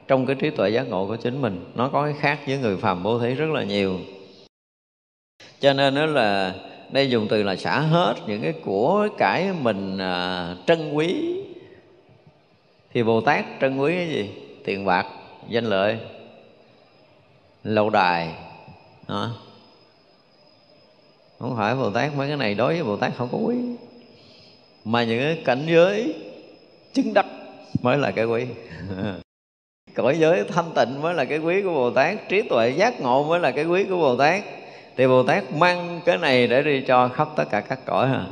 trong 0.08 0.26
cái 0.26 0.36
trí 0.36 0.50
tuệ 0.50 0.70
giác 0.70 0.88
ngộ 0.88 1.06
của 1.06 1.16
chính 1.16 1.42
mình. 1.42 1.64
Nó 1.74 1.88
có 1.88 2.04
cái 2.04 2.14
khác 2.20 2.38
với 2.46 2.58
người 2.58 2.76
phàm 2.76 3.02
bố 3.02 3.18
thí 3.18 3.34
rất 3.34 3.50
là 3.50 3.62
nhiều. 3.62 3.98
Cho 5.60 5.72
nên 5.72 5.94
đó 5.94 6.06
là 6.06 6.54
đây 6.90 7.10
dùng 7.10 7.26
từ 7.28 7.42
là 7.42 7.56
xả 7.56 7.80
hết 7.80 8.14
những 8.26 8.42
cái 8.42 8.52
của 8.52 9.08
cải 9.18 9.48
mình 9.62 9.98
à, 9.98 10.54
trân 10.66 10.92
quý. 10.92 11.34
Thì 12.92 13.02
bồ 13.02 13.20
tát 13.20 13.44
trân 13.60 13.78
quý 13.78 13.94
cái 13.94 14.08
gì? 14.08 14.30
Tiền 14.64 14.84
bạc 14.84 15.06
danh 15.48 15.64
lợi 15.64 15.98
lâu 17.64 17.90
đài 17.90 18.34
đó. 19.08 19.30
không 21.38 21.56
phải 21.56 21.74
bồ 21.74 21.90
tát 21.90 22.16
mấy 22.16 22.28
cái 22.28 22.36
này 22.36 22.54
đối 22.54 22.74
với 22.74 22.84
bồ 22.84 22.96
tát 22.96 23.12
không 23.16 23.28
có 23.32 23.38
quý. 23.38 23.56
Mà 24.84 25.04
những 25.04 25.18
cái 25.20 25.42
cảnh 25.44 25.66
giới 25.66 26.14
chứng 26.94 27.14
đắc 27.14 27.26
mới 27.82 27.98
là 27.98 28.10
cái 28.10 28.24
quý. 28.24 28.46
Cõi 29.94 30.18
giới 30.18 30.44
thanh 30.44 30.70
tịnh 30.74 31.02
mới 31.02 31.14
là 31.14 31.24
cái 31.24 31.38
quý 31.38 31.62
của 31.62 31.74
bồ 31.74 31.90
tát. 31.90 32.28
Trí 32.28 32.42
tuệ 32.42 32.70
giác 32.70 33.00
ngộ 33.00 33.24
mới 33.24 33.40
là 33.40 33.50
cái 33.50 33.64
quý 33.64 33.84
của 33.84 33.96
bồ 33.96 34.16
tát. 34.16 34.42
Thì 34.96 35.06
bồ 35.06 35.22
tát 35.22 35.52
mang 35.52 36.00
cái 36.04 36.18
này 36.18 36.46
để 36.46 36.62
đi 36.62 36.80
cho 36.86 37.08
khắp 37.08 37.28
tất 37.36 37.44
cả 37.50 37.60
các 37.60 37.78
cõi 37.86 38.06
à 38.06 38.26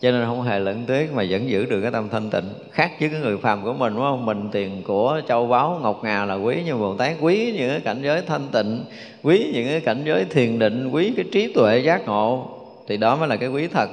cho 0.00 0.10
nên 0.10 0.26
không 0.26 0.42
hề 0.42 0.58
lẫn 0.58 0.84
tiếc 0.86 1.12
mà 1.14 1.24
vẫn 1.30 1.50
giữ 1.50 1.66
được 1.66 1.80
cái 1.80 1.90
tâm 1.90 2.08
thanh 2.08 2.30
tịnh. 2.30 2.44
Khác 2.70 2.90
với 3.00 3.08
cái 3.08 3.20
người 3.20 3.38
phàm 3.38 3.64
của 3.64 3.72
mình, 3.72 3.94
đúng 3.94 4.02
không? 4.02 4.26
Mình 4.26 4.48
tiền 4.52 4.82
của 4.82 5.20
châu 5.28 5.46
báu, 5.46 5.80
ngọc 5.82 6.00
ngà 6.04 6.24
là 6.24 6.34
quý 6.34 6.62
nhưng 6.66 6.80
bồ 6.80 6.94
tát, 6.94 7.12
quý 7.20 7.52
những 7.56 7.70
cái 7.70 7.80
cảnh 7.80 8.02
giới 8.02 8.22
thanh 8.22 8.48
tịnh, 8.52 8.84
quý 9.22 9.50
những 9.54 9.66
cái 9.68 9.80
cảnh 9.80 10.02
giới 10.04 10.24
thiền 10.24 10.58
định, 10.58 10.90
quý 10.90 11.12
cái 11.16 11.24
trí 11.32 11.52
tuệ 11.52 11.78
giác 11.78 12.06
ngộ, 12.06 12.48
thì 12.88 12.96
đó 12.96 13.16
mới 13.16 13.28
là 13.28 13.36
cái 13.36 13.48
quý 13.48 13.68
thật. 13.68 13.90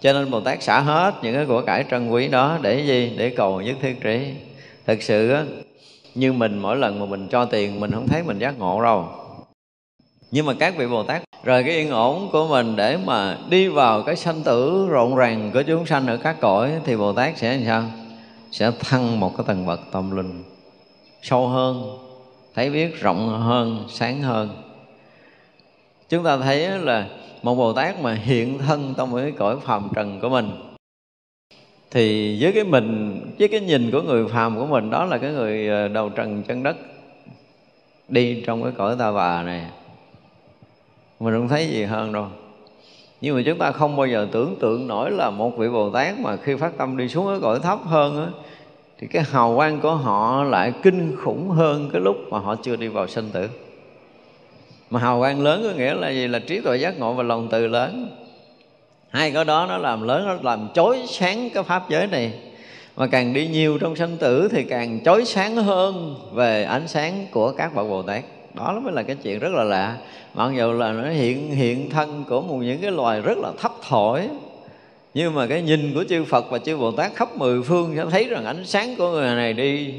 Cho 0.00 0.12
nên 0.12 0.30
bồ 0.30 0.40
tát 0.40 0.62
xả 0.62 0.80
hết 0.80 1.14
những 1.22 1.34
cái 1.34 1.46
của 1.46 1.62
cải 1.62 1.84
trân 1.90 2.10
quý 2.10 2.28
đó 2.28 2.58
để 2.62 2.80
gì? 2.86 3.12
Để 3.16 3.30
cầu 3.30 3.60
nhất 3.60 3.76
thiết 3.82 4.00
trí. 4.00 4.20
Thực 4.86 5.02
sự 5.02 5.30
á, 5.30 5.44
như 6.14 6.32
mình 6.32 6.58
mỗi 6.58 6.76
lần 6.76 7.00
mà 7.00 7.06
mình 7.06 7.28
cho 7.30 7.44
tiền, 7.44 7.80
mình 7.80 7.90
không 7.90 8.08
thấy 8.08 8.22
mình 8.22 8.38
giác 8.38 8.58
ngộ 8.58 8.82
đâu 8.82 9.08
nhưng 10.30 10.46
mà 10.46 10.52
các 10.58 10.76
vị 10.76 10.86
bồ 10.86 11.02
tát 11.02 11.22
rời 11.44 11.64
cái 11.64 11.72
yên 11.72 11.90
ổn 11.90 12.28
của 12.32 12.48
mình 12.48 12.76
để 12.76 12.98
mà 13.06 13.38
đi 13.50 13.68
vào 13.68 14.02
cái 14.02 14.16
sanh 14.16 14.42
tử 14.42 14.86
rộn 14.90 15.16
ràng 15.16 15.50
của 15.54 15.62
chúng 15.62 15.86
sanh 15.86 16.06
ở 16.06 16.16
các 16.16 16.36
cõi, 16.40 16.72
thì 16.84 16.96
bồ 16.96 17.12
tát 17.12 17.38
sẽ 17.38 17.56
làm 17.56 17.64
sao? 17.66 17.84
Sẽ 18.50 18.70
thăng 18.80 19.20
một 19.20 19.36
cái 19.36 19.44
tầng 19.46 19.66
bậc 19.66 19.80
tâm 19.92 20.16
linh 20.16 20.42
sâu 21.22 21.48
hơn, 21.48 21.98
thấy 22.54 22.70
biết 22.70 23.00
rộng 23.00 23.42
hơn, 23.42 23.84
sáng 23.88 24.22
hơn. 24.22 24.48
Chúng 26.08 26.24
ta 26.24 26.36
thấy 26.36 26.68
là 26.68 27.06
một 27.42 27.54
bồ 27.54 27.72
tát 27.72 28.00
mà 28.00 28.14
hiện 28.14 28.58
thân 28.58 28.94
trong 28.96 29.16
cái 29.16 29.32
cõi 29.38 29.56
phàm 29.64 29.88
trần 29.94 30.20
của 30.20 30.28
mình, 30.28 30.50
thì 31.90 32.38
với 32.42 32.52
cái 32.52 32.64
mình, 32.64 33.20
với 33.38 33.48
cái 33.48 33.60
nhìn 33.60 33.90
của 33.90 34.02
người 34.02 34.28
phàm 34.28 34.58
của 34.58 34.66
mình, 34.66 34.90
đó 34.90 35.04
là 35.04 35.18
cái 35.18 35.32
người 35.32 35.68
ờ, 35.68 35.88
đầu 35.88 36.08
trần 36.08 36.42
chân 36.42 36.62
đất 36.62 36.76
đi 38.08 38.42
trong 38.46 38.62
cái 38.62 38.72
cõi 38.76 38.96
ta 38.98 39.12
bà 39.12 39.42
này 39.42 39.66
mình 41.20 41.34
không 41.34 41.48
thấy 41.48 41.68
gì 41.68 41.84
hơn 41.84 42.12
đâu 42.12 42.26
nhưng 43.20 43.36
mà 43.36 43.42
chúng 43.46 43.58
ta 43.58 43.72
không 43.72 43.96
bao 43.96 44.06
giờ 44.06 44.28
tưởng 44.32 44.56
tượng 44.60 44.86
nổi 44.86 45.10
là 45.10 45.30
một 45.30 45.56
vị 45.58 45.68
bồ 45.68 45.90
tát 45.90 46.18
mà 46.18 46.36
khi 46.36 46.54
phát 46.54 46.78
tâm 46.78 46.96
đi 46.96 47.08
xuống 47.08 47.26
cái 47.26 47.38
cõi 47.42 47.60
thấp 47.62 47.78
hơn 47.84 48.24
á, 48.24 48.26
thì 48.98 49.06
cái 49.06 49.22
hào 49.30 49.56
quang 49.56 49.80
của 49.80 49.94
họ 49.94 50.44
lại 50.44 50.72
kinh 50.82 51.16
khủng 51.16 51.48
hơn 51.48 51.90
cái 51.92 52.00
lúc 52.00 52.16
mà 52.30 52.38
họ 52.38 52.54
chưa 52.62 52.76
đi 52.76 52.88
vào 52.88 53.08
sinh 53.08 53.30
tử. 53.32 53.48
Mà 54.90 55.00
hào 55.00 55.18
quang 55.18 55.42
lớn 55.42 55.62
có 55.64 55.78
nghĩa 55.78 55.94
là 55.94 56.10
gì? 56.10 56.28
Là 56.28 56.38
trí 56.38 56.60
tuệ 56.60 56.76
giác 56.76 56.98
ngộ 56.98 57.12
và 57.12 57.22
lòng 57.22 57.48
từ 57.50 57.66
lớn. 57.66 58.16
Hai 59.10 59.30
cái 59.30 59.44
đó 59.44 59.66
nó 59.68 59.78
làm 59.78 60.02
lớn, 60.02 60.26
nó 60.26 60.36
làm 60.42 60.68
chói 60.74 61.04
sáng 61.08 61.50
cái 61.54 61.62
pháp 61.62 61.90
giới 61.90 62.06
này. 62.06 62.32
Mà 62.96 63.06
càng 63.06 63.32
đi 63.32 63.48
nhiều 63.48 63.78
trong 63.78 63.96
sanh 63.96 64.16
tử 64.16 64.48
thì 64.52 64.64
càng 64.64 65.00
chói 65.04 65.24
sáng 65.24 65.56
hơn 65.56 66.14
về 66.32 66.64
ánh 66.64 66.88
sáng 66.88 67.26
của 67.30 67.52
các 67.52 67.74
bậc 67.74 67.88
bồ 67.88 68.02
tát 68.02 68.24
đó 68.58 68.80
mới 68.80 68.92
là 68.92 69.02
cái 69.02 69.16
chuyện 69.22 69.38
rất 69.38 69.52
là 69.52 69.64
lạ. 69.64 69.96
Mặc 70.34 70.50
dù 70.56 70.72
là 70.72 70.92
nó 70.92 71.10
hiện 71.10 71.50
hiện 71.50 71.90
thân 71.90 72.24
của 72.28 72.40
một 72.40 72.56
những 72.56 72.80
cái 72.80 72.90
loài 72.90 73.20
rất 73.20 73.38
là 73.38 73.52
thấp 73.58 73.72
thổi 73.88 74.28
nhưng 75.14 75.34
mà 75.34 75.46
cái 75.46 75.62
nhìn 75.62 75.94
của 75.94 76.04
chư 76.08 76.24
Phật 76.24 76.50
và 76.50 76.58
chư 76.58 76.76
Bồ 76.76 76.90
Tát 76.90 77.14
khắp 77.14 77.36
mười 77.36 77.62
phương 77.62 77.94
sẽ 77.96 78.04
thấy 78.10 78.24
rằng 78.24 78.44
ánh 78.44 78.64
sáng 78.64 78.94
của 78.98 79.10
người 79.10 79.34
này 79.34 79.52
đi. 79.52 79.94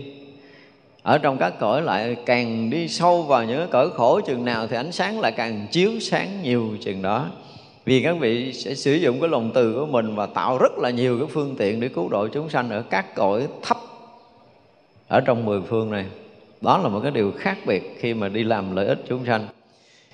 Ở 1.03 1.17
trong 1.17 1.37
các 1.37 1.59
cõi 1.59 1.81
lại 1.81 2.15
càng 2.25 2.69
đi 2.69 2.87
sâu 2.87 3.23
vào 3.23 3.43
những 3.43 3.67
cõi 3.71 3.89
khổ 3.89 4.21
chừng 4.27 4.45
nào 4.45 4.67
thì 4.67 4.75
ánh 4.75 4.91
sáng 4.91 5.19
lại 5.19 5.31
càng 5.31 5.67
chiếu 5.71 5.91
sáng 6.01 6.43
nhiều 6.43 6.69
chừng 6.81 7.01
đó. 7.01 7.25
Vì 7.85 8.01
các 8.03 8.15
vị 8.19 8.53
sẽ 8.53 8.75
sử 8.75 8.93
dụng 8.93 9.19
cái 9.19 9.29
lòng 9.29 9.51
từ 9.53 9.73
của 9.73 9.85
mình 9.85 10.15
và 10.15 10.25
tạo 10.25 10.57
rất 10.57 10.77
là 10.77 10.89
nhiều 10.89 11.17
cái 11.19 11.27
phương 11.27 11.55
tiện 11.57 11.79
để 11.79 11.87
cứu 11.87 12.09
độ 12.09 12.27
chúng 12.27 12.49
sanh 12.49 12.69
ở 12.69 12.81
các 12.81 13.15
cõi 13.15 13.47
thấp 13.61 13.77
ở 15.07 15.21
trong 15.21 15.45
mười 15.45 15.61
phương 15.61 15.91
này 15.91 16.05
đó 16.61 16.77
là 16.77 16.89
một 16.89 16.99
cái 17.03 17.11
điều 17.11 17.31
khác 17.37 17.57
biệt 17.65 17.97
khi 17.99 18.13
mà 18.13 18.29
đi 18.29 18.43
làm 18.43 18.75
lợi 18.75 18.85
ích 18.85 18.99
chúng 19.07 19.25
sanh. 19.25 19.47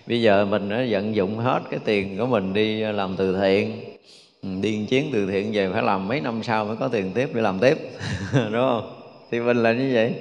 Bây 0.07 0.21
giờ 0.21 0.45
mình 0.45 0.69
đã 0.69 0.85
vận 0.89 1.15
dụng 1.15 1.37
hết 1.37 1.59
cái 1.71 1.79
tiền 1.85 2.17
của 2.17 2.25
mình 2.25 2.53
đi 2.53 2.79
làm 2.79 3.15
từ 3.17 3.37
thiện 3.37 3.81
ừ, 4.43 4.49
đi 4.61 4.85
chiến 4.89 5.09
từ 5.13 5.25
thiện 5.31 5.51
về 5.53 5.69
phải 5.73 5.83
làm 5.83 6.07
mấy 6.07 6.21
năm 6.21 6.43
sau 6.43 6.65
mới 6.65 6.75
có 6.75 6.87
tiền 6.87 7.11
tiếp 7.13 7.29
để 7.33 7.41
làm 7.41 7.59
tiếp, 7.59 7.77
đúng 8.33 8.51
không? 8.51 9.01
Thì 9.31 9.39
mình 9.39 9.57
là 9.57 9.73
như 9.73 9.91
vậy. 9.93 10.13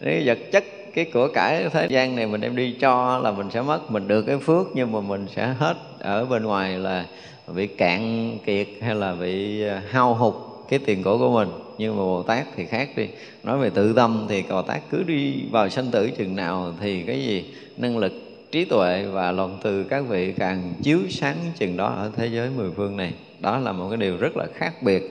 Cái 0.00 0.22
vật 0.26 0.38
chất, 0.52 0.64
cái 0.94 1.04
của 1.04 1.28
cải 1.34 1.68
thế 1.72 1.86
gian 1.90 2.16
này 2.16 2.26
mình 2.26 2.40
đem 2.40 2.56
đi 2.56 2.76
cho 2.80 3.18
là 3.18 3.32
mình 3.32 3.50
sẽ 3.50 3.62
mất 3.62 3.90
mình 3.90 4.08
được 4.08 4.22
cái 4.22 4.38
phước, 4.38 4.66
nhưng 4.74 4.92
mà 4.92 5.00
mình 5.00 5.26
sẽ 5.36 5.54
hết 5.58 5.76
ở 5.98 6.24
bên 6.24 6.44
ngoài 6.44 6.78
là 6.78 7.06
bị 7.54 7.66
cạn 7.66 8.38
kiệt 8.46 8.66
hay 8.82 8.94
là 8.94 9.14
bị 9.14 9.62
à, 9.62 9.82
hao 9.90 10.14
hụt 10.14 10.49
cái 10.70 10.78
tiền 10.78 11.02
cổ 11.02 11.18
của 11.18 11.30
mình 11.30 11.48
nhưng 11.78 11.96
mà 11.96 12.02
bồ 12.02 12.22
tát 12.22 12.46
thì 12.56 12.66
khác 12.66 12.88
đi. 12.96 13.06
Nói 13.42 13.58
về 13.58 13.70
tự 13.70 13.92
tâm 13.92 14.26
thì 14.28 14.42
bồ 14.42 14.62
tát 14.62 14.82
cứ 14.90 15.02
đi 15.02 15.34
vào 15.50 15.68
sanh 15.68 15.90
tử 15.90 16.10
chừng 16.10 16.36
nào 16.36 16.74
thì 16.80 17.02
cái 17.02 17.24
gì? 17.24 17.44
Năng 17.76 17.98
lực 17.98 18.12
trí 18.52 18.64
tuệ 18.64 19.04
và 19.12 19.32
lòng 19.32 19.58
từ 19.62 19.84
các 19.84 20.04
vị 20.08 20.34
càng 20.38 20.74
chiếu 20.82 20.98
sáng 21.10 21.36
chừng 21.58 21.76
đó 21.76 21.86
ở 21.86 22.10
thế 22.16 22.26
giới 22.26 22.50
mười 22.56 22.70
phương 22.76 22.96
này. 22.96 23.12
Đó 23.40 23.58
là 23.58 23.72
một 23.72 23.88
cái 23.88 23.96
điều 23.96 24.16
rất 24.16 24.36
là 24.36 24.46
khác 24.54 24.82
biệt. 24.82 25.02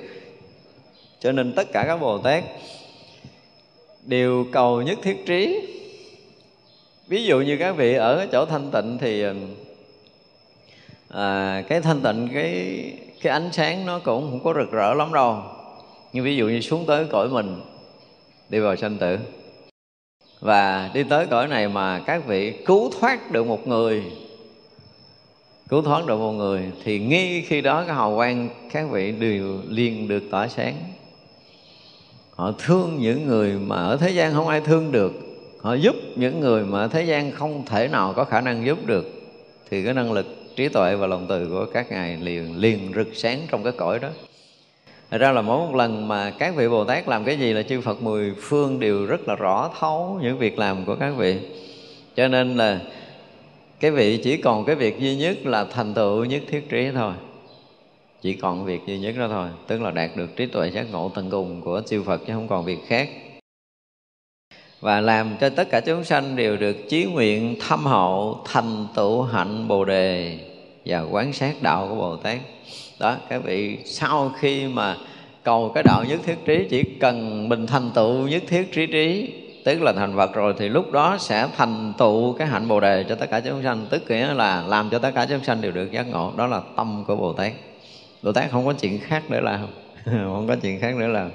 Cho 1.19 1.32
nên 1.32 1.54
tất 1.54 1.72
cả 1.72 1.84
các 1.88 1.98
bồ 1.98 2.17
tát 2.17 2.43
đều 4.06 4.45
cầu 4.52 4.82
nhất 4.82 5.00
thiết 5.04 5.26
trí. 5.26 5.60
Ví 7.08 7.24
dụ 7.24 7.41
như 7.41 7.58
các 7.58 7.72
vị 7.72 7.93
ở 7.93 8.28
chỗ 8.32 8.45
thanh 8.45 8.72
tịnh 8.72 8.98
thì 9.02 9.26
à, 11.10 11.63
cái 11.67 11.82
thanh 11.82 12.02
tịnh 12.02 12.30
cái 12.34 12.84
cái 13.21 13.34
ánh 13.34 13.49
sáng 13.51 13.86
nó 13.86 13.99
cũng 13.99 14.32
không 14.32 14.43
có 14.43 14.53
rực 14.53 14.71
rỡ 14.71 14.93
lắm 14.93 15.13
đâu. 15.13 15.38
Như 16.13 16.23
ví 16.23 16.36
dụ 16.36 16.47
như 16.47 16.62
xuống 16.62 16.86
tới 16.86 17.05
cõi 17.05 17.29
mình, 17.29 17.62
đi 18.49 18.60
vào 18.60 18.75
sanh 18.75 18.97
tử. 18.97 19.17
Và 20.39 20.89
đi 20.93 21.03
tới 21.03 21.25
cõi 21.25 21.47
này 21.47 21.67
mà 21.67 21.99
các 22.05 22.27
vị 22.27 22.51
cứu 22.65 22.91
thoát 22.99 23.32
được 23.32 23.47
một 23.47 23.67
người, 23.67 24.03
cứu 25.69 25.82
thoát 25.82 26.05
được 26.05 26.17
một 26.17 26.32
người, 26.32 26.71
thì 26.84 26.99
ngay 26.99 27.43
khi 27.47 27.62
đó 27.62 27.84
cái 27.88 27.95
hào 27.95 28.15
quang 28.15 28.49
các 28.71 28.89
vị 28.91 29.12
đều 29.12 29.60
liền 29.67 30.08
được 30.08 30.23
tỏa 30.32 30.47
sáng. 30.47 30.75
Họ 32.32 32.53
thương 32.58 32.97
những 32.99 33.27
người 33.27 33.51
mà 33.51 33.75
ở 33.75 33.97
thế 33.97 34.10
gian 34.10 34.34
không 34.34 34.47
ai 34.47 34.62
thương 34.62 34.91
được. 34.91 35.12
Họ 35.62 35.73
giúp 35.73 35.95
những 36.15 36.39
người 36.39 36.65
mà 36.65 36.79
ở 36.79 36.88
thế 36.88 37.03
gian 37.03 37.32
không 37.32 37.65
thể 37.65 37.88
nào 37.88 38.13
có 38.13 38.23
khả 38.23 38.41
năng 38.41 38.65
giúp 38.65 38.86
được. 38.86 39.05
Thì 39.69 39.84
cái 39.84 39.93
năng 39.93 40.12
lực 40.12 40.25
trí 40.60 40.67
tuệ 40.67 40.95
và 40.95 41.08
lòng 41.08 41.26
từ 41.30 41.48
của 41.50 41.65
các 41.74 41.91
ngài 41.91 42.17
liền 42.17 42.58
liền 42.58 42.91
rực 42.95 43.08
sáng 43.13 43.39
trong 43.52 43.63
cái 43.63 43.74
cõi 43.78 44.00
đó. 44.00 44.10
Thật 45.12 45.17
ra 45.17 45.32
là 45.32 45.41
mỗi 45.41 45.67
một 45.67 45.76
lần 45.76 46.08
mà 46.08 46.32
các 46.39 46.56
vị 46.56 46.67
Bồ 46.67 46.84
Tát 46.84 47.08
làm 47.08 47.24
cái 47.24 47.39
gì 47.39 47.54
là 47.54 47.63
chư 47.63 47.82
Phật 47.82 48.02
mười 48.02 48.34
phương 48.41 48.80
đều 48.80 49.06
rất 49.06 49.28
là 49.28 49.36
rõ 49.36 49.72
thấu 49.80 50.19
những 50.22 50.38
việc 50.38 50.58
làm 50.58 50.86
của 50.86 50.95
các 50.95 51.12
vị. 51.17 51.39
Cho 52.15 52.28
nên 52.28 52.58
là 52.58 52.82
cái 53.80 53.91
vị 53.91 54.19
chỉ 54.24 54.38
còn 54.38 54.65
cái 54.65 54.76
việc 54.76 55.00
duy 55.00 55.15
nhất 55.15 55.45
là 55.45 55.63
thành 55.63 55.93
tựu 55.93 56.26
nhất 56.26 56.41
thiết 56.48 56.69
trí 56.69 56.91
thôi. 56.93 57.13
Chỉ 58.22 58.34
còn 58.34 58.65
việc 58.65 58.82
duy 58.86 59.00
nhất 59.00 59.15
đó 59.17 59.28
thôi, 59.28 59.48
tức 59.67 59.82
là 59.82 59.91
đạt 59.91 60.10
được 60.15 60.36
trí 60.36 60.45
tuệ 60.45 60.72
giác 60.72 60.91
ngộ 60.91 61.12
tận 61.15 61.30
cùng 61.30 61.62
của 61.62 61.82
chư 61.88 62.04
Phật 62.04 62.22
chứ 62.28 62.34
không 62.34 62.48
còn 62.48 62.65
việc 62.65 62.80
khác. 62.88 63.10
Và 64.80 65.02
làm 65.02 65.38
cho 65.41 65.50
tất 65.50 65.69
cả 65.69 65.82
chúng 65.86 66.04
sanh 66.04 66.36
đều 66.36 66.58
được 66.58 66.89
chí 66.89 67.06
nguyện 67.06 67.56
thâm 67.60 67.86
hậu, 67.86 68.41
thành 68.45 68.88
tựu 68.95 69.22
hạnh 69.22 69.67
bồ 69.67 69.86
đề 69.86 70.39
và 70.85 71.01
quán 71.01 71.33
sát 71.33 71.55
đạo 71.61 71.87
của 71.89 71.95
bồ 71.95 72.15
tát. 72.15 72.37
Đó, 72.99 73.15
các 73.29 73.43
vị, 73.43 73.77
sau 73.85 74.31
khi 74.39 74.67
mà 74.67 74.95
cầu 75.43 75.71
cái 75.75 75.83
đạo 75.83 76.03
nhất 76.03 76.19
thiết 76.25 76.37
trí, 76.45 76.67
chỉ 76.69 76.83
cần 76.83 77.49
mình 77.49 77.67
thành 77.67 77.91
tựu 77.95 78.27
nhất 78.27 78.43
thiết 78.47 78.71
trí 78.71 78.87
trí, 78.87 79.33
tức 79.65 79.81
là 79.81 79.93
thành 79.93 80.15
Phật 80.15 80.33
rồi, 80.33 80.53
thì 80.57 80.69
lúc 80.69 80.91
đó 80.91 81.17
sẽ 81.19 81.47
thành 81.57 81.93
tựu 81.97 82.33
cái 82.33 82.47
hạnh 82.47 82.67
Bồ 82.67 82.79
đề 82.79 83.05
cho 83.09 83.15
tất 83.15 83.29
cả 83.31 83.39
chúng 83.39 83.63
sanh, 83.63 83.87
tức 83.89 84.03
nghĩa 84.09 84.33
là 84.33 84.63
làm 84.67 84.89
cho 84.89 84.99
tất 84.99 85.11
cả 85.15 85.25
chúng 85.29 85.43
sanh 85.43 85.61
đều 85.61 85.71
được 85.71 85.91
giác 85.91 86.07
ngộ. 86.07 86.31
Đó 86.37 86.47
là 86.47 86.61
tâm 86.75 87.03
của 87.07 87.15
Bồ 87.15 87.33
Tát. 87.33 87.51
Bồ 88.23 88.31
Tát 88.31 88.51
không 88.51 88.65
có 88.65 88.73
chuyện 88.73 88.99
khác 88.99 89.23
để 89.29 89.41
làm. 89.41 89.67
Không 90.05 90.45
có 90.47 90.55
chuyện 90.55 90.79
khác 90.79 90.95
để 90.99 91.07
làm. 91.07 91.31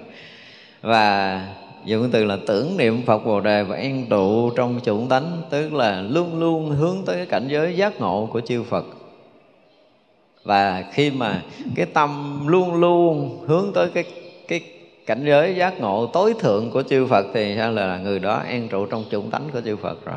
Và 0.83 1.41
dùng 1.85 2.11
từ 2.13 2.25
là 2.25 2.39
tưởng 2.47 2.77
niệm 2.77 3.03
Phật 3.07 3.25
Bồ 3.25 3.41
Đề 3.41 3.63
và 3.63 3.77
an 3.77 4.07
trụ 4.11 4.51
trong 4.51 4.81
chủng 4.85 5.09
tánh, 5.09 5.43
tức 5.51 5.73
là 5.73 6.01
luôn 6.01 6.41
luôn 6.41 6.71
hướng 6.71 6.97
tới 7.07 7.17
cái 7.17 7.27
cảnh 7.27 7.49
giới 7.49 7.77
giác 7.77 8.01
ngộ 8.01 8.29
của 8.33 8.41
chư 8.41 8.63
Phật 8.63 8.85
và 10.45 10.85
khi 10.93 11.11
mà 11.11 11.43
cái 11.75 11.87
tâm 11.87 12.41
luôn 12.47 12.75
luôn 12.75 13.39
hướng 13.47 13.73
tới 13.75 13.89
cái 13.95 14.05
cái 14.49 14.61
cảnh 15.07 15.25
giới 15.27 15.55
giác 15.55 15.81
ngộ 15.81 16.07
tối 16.07 16.35
thượng 16.39 16.71
của 16.71 16.83
chư 16.83 17.07
Phật 17.07 17.27
thì 17.35 17.55
sao 17.57 17.73
là 17.73 17.99
người 17.99 18.19
đó 18.19 18.43
an 18.49 18.69
trụ 18.69 18.87
trong 18.87 19.05
chủng 19.11 19.31
tánh 19.31 19.49
của 19.53 19.61
chư 19.61 19.77
Phật 19.77 20.05
rồi. 20.05 20.17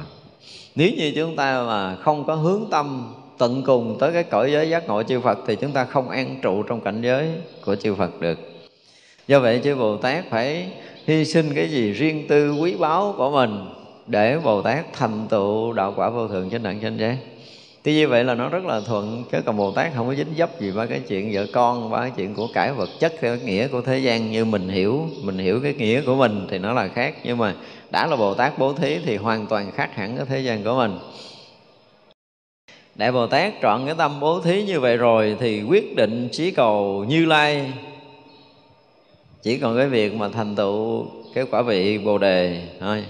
Nếu 0.76 0.90
như 0.98 1.12
chúng 1.16 1.36
ta 1.36 1.64
mà 1.64 1.96
không 1.96 2.24
có 2.24 2.36
hướng 2.36 2.66
tâm 2.72 3.14
tận 3.38 3.64
cùng 3.66 3.98
tới 4.00 4.14
cái 4.14 4.24
cõi 4.24 4.52
giới 4.52 4.70
giác 4.70 4.88
ngộ 4.88 5.04
chư 5.04 5.20
Phật 5.20 5.40
thì 5.48 5.56
chúng 5.56 5.72
ta 5.72 5.86
không 5.86 6.10
an 6.10 6.36
trụ 6.42 6.64
trong 6.64 6.82
cảnh 6.82 7.02
giới 7.02 7.28
của 7.66 7.76
chư 7.76 7.96
Phật 7.96 8.22
được. 8.22 8.40
Do 9.28 9.40
vậy 9.40 9.62
chư 9.64 9.76
Bồ 9.76 9.98
Tát 9.98 10.30
phải 10.30 10.68
hy 11.06 11.26
sinh 11.26 11.54
cái 11.56 11.70
gì 11.70 11.92
riêng 11.92 12.28
tư 12.28 12.52
quý 12.52 12.76
báu 12.76 13.16
của 13.18 13.32
mình 13.32 13.66
để 14.08 14.38
Bồ 14.44 14.62
Tát 14.62 14.86
thành 14.94 15.28
tựu 15.30 15.74
đạo 15.74 15.94
quả 15.96 16.10
vô 16.10 16.28
thượng 16.28 16.50
trên 16.50 16.64
đẳng 16.64 16.80
chánh 16.82 17.00
giác 17.00 17.18
thì 17.88 17.94
như 17.94 18.08
vậy 18.08 18.24
là 18.24 18.36
nó 18.36 18.50
rất 18.50 18.66
là 18.66 18.80
thuận. 18.80 19.24
Chứ 19.32 19.38
còn 19.46 19.58
Bồ 19.58 19.72
Tát 19.72 19.92
không 19.96 20.08
có 20.08 20.16
dính 20.16 20.34
dấp 20.38 20.60
gì 20.60 20.72
ba 20.72 20.86
cái 20.86 21.00
chuyện 21.08 21.30
vợ 21.34 21.46
con 21.54 21.90
ba 21.90 22.00
cái 22.00 22.12
chuyện 22.16 22.34
của 22.34 22.48
cải 22.54 22.72
vật 22.72 22.90
chất, 23.00 23.14
theo 23.20 23.38
cái 23.38 23.46
nghĩa 23.46 23.68
của 23.68 23.82
thế 23.82 24.00
gian. 24.00 24.32
Như 24.32 24.46
mình 24.46 24.70
hiểu 24.70 25.08
mình 25.24 25.38
hiểu 25.38 25.60
cái 25.64 25.74
nghĩa 25.74 26.02
của 26.02 26.16
mình 26.16 26.48
thì 26.50 26.58
nó 26.58 26.74
là 26.74 26.88
khác. 26.88 27.16
Nhưng 27.24 27.38
mà 27.38 27.56
đã 27.92 28.08
là 28.08 28.16
Bồ 28.16 28.34
Tát 28.34 28.60
bố 28.60 28.74
thí 28.74 29.00
thì 29.06 29.16
hoàn 29.16 29.48
toàn 29.48 29.72
khác 29.72 29.96
hẳn 29.96 30.18
cái 30.18 30.26
thế 30.26 30.40
gian 30.40 30.64
của 30.64 30.76
mình. 30.76 31.00
Đại 32.96 33.12
Bồ 33.12 33.28
Tát 33.28 33.54
chọn 33.62 33.86
cái 33.86 33.96
tâm 33.98 34.20
bố 34.20 34.42
thí 34.42 34.64
như 34.64 34.80
vậy 34.80 34.98
rồi 34.98 35.38
thì 35.40 35.64
quyết 35.64 35.96
định 35.96 36.30
chỉ 36.32 36.52
cầu 36.52 37.06
Như 37.08 37.26
Lai. 37.26 37.72
Chỉ 39.44 39.58
còn 39.58 39.78
cái 39.78 39.88
việc 39.88 40.14
mà 40.14 40.30
thành 40.30 40.56
tựu 40.56 41.06
cái 41.34 41.46
quả 41.52 41.62
vị 41.62 41.98
Bồ 41.98 42.18
đề 42.18 42.68
thôi. 42.80 43.04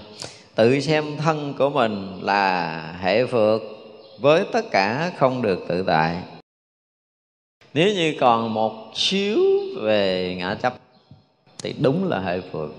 Tự 0.54 0.80
xem 0.80 1.04
thân 1.16 1.54
của 1.58 1.70
mình 1.70 2.18
là 2.22 2.80
hệ 3.00 3.26
phược 3.26 3.77
với 4.20 4.44
tất 4.52 4.62
cả 4.70 5.12
không 5.16 5.42
được 5.42 5.64
tự 5.68 5.82
tại. 5.82 6.22
Nếu 7.74 7.88
như 7.94 8.14
còn 8.20 8.54
một 8.54 8.90
xíu 8.94 9.38
về 9.80 10.34
ngã 10.38 10.54
chấp, 10.54 10.74
thì 11.62 11.74
đúng 11.78 12.08
là 12.08 12.18
hệ 12.20 12.40
phược. 12.40 12.70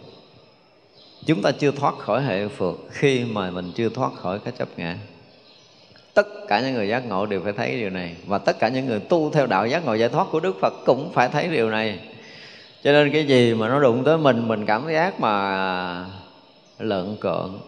Chúng 1.25 1.41
ta 1.41 1.51
chưa 1.51 1.71
thoát 1.71 1.97
khỏi 1.97 2.23
hệ 2.23 2.47
phược 2.47 2.75
khi 2.89 3.23
mà 3.23 3.51
mình 3.51 3.71
chưa 3.75 3.89
thoát 3.89 4.13
khỏi 4.13 4.39
cái 4.39 4.53
chấp 4.57 4.67
ngã. 4.77 4.97
Tất 6.13 6.27
cả 6.47 6.61
những 6.61 6.73
người 6.73 6.87
giác 6.87 7.05
ngộ 7.05 7.25
đều 7.25 7.41
phải 7.43 7.53
thấy 7.53 7.75
điều 7.75 7.89
này, 7.89 8.15
và 8.25 8.37
tất 8.37 8.59
cả 8.59 8.69
những 8.69 8.85
người 8.85 8.99
tu 8.99 9.31
theo 9.31 9.47
đạo 9.47 9.67
giác 9.67 9.85
ngộ 9.85 9.93
giải 9.93 10.09
thoát 10.09 10.27
của 10.31 10.39
đức 10.39 10.55
phật 10.61 10.73
cũng 10.85 11.11
phải 11.13 11.29
thấy 11.29 11.47
điều 11.47 11.69
này. 11.69 11.99
Cho 12.83 12.91
nên 12.91 13.11
cái 13.13 13.27
gì 13.27 13.53
mà 13.53 13.69
nó 13.69 13.79
đụng 13.79 14.03
tới 14.03 14.17
mình 14.17 14.47
mình 14.47 14.65
cảm 14.65 14.93
giác 14.93 15.19
mà 15.19 16.05
lợn 16.79 17.17
cợn 17.21 17.59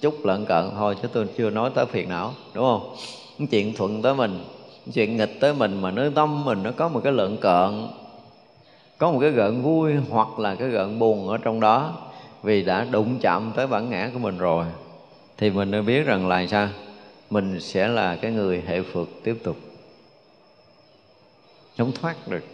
chút 0.00 0.24
lận 0.24 0.44
cận 0.46 0.70
thôi, 0.76 0.96
chứ 1.02 1.08
tôi 1.12 1.26
chưa 1.36 1.50
nói 1.50 1.70
tới 1.74 1.86
phiền 1.86 2.08
não, 2.08 2.34
đúng 2.54 2.64
không? 2.64 2.96
Chuyện 3.50 3.74
thuận 3.76 4.02
tới 4.02 4.14
mình 4.14 4.44
chuyện 4.92 5.16
nghịch 5.16 5.40
tới 5.40 5.54
mình 5.54 5.80
mà 5.80 5.90
nơi 5.90 6.10
tâm 6.14 6.44
mình 6.44 6.62
nó 6.62 6.70
có 6.76 6.88
một 6.88 7.00
cái 7.04 7.12
lợn 7.12 7.36
cợn, 7.36 7.86
có 8.98 9.12
một 9.12 9.18
cái 9.20 9.30
gợn 9.30 9.62
vui 9.62 9.92
hoặc 10.10 10.38
là 10.38 10.54
cái 10.54 10.68
gợn 10.68 10.98
buồn 10.98 11.28
ở 11.28 11.38
trong 11.38 11.60
đó, 11.60 11.92
vì 12.42 12.62
đã 12.62 12.84
đụng 12.84 13.18
chạm 13.20 13.52
tới 13.56 13.66
bản 13.66 13.90
ngã 13.90 14.10
của 14.12 14.18
mình 14.18 14.38
rồi, 14.38 14.66
thì 15.38 15.50
mình 15.50 15.70
nên 15.70 15.86
biết 15.86 16.02
rằng 16.02 16.28
là 16.28 16.46
sao? 16.46 16.68
Mình 17.30 17.60
sẽ 17.60 17.88
là 17.88 18.16
cái 18.16 18.30
người 18.30 18.62
hệ 18.66 18.82
phượt 18.82 19.08
tiếp 19.24 19.36
tục. 19.44 19.56
Không 21.78 21.92
thoát 21.92 22.28
được. 22.28 22.44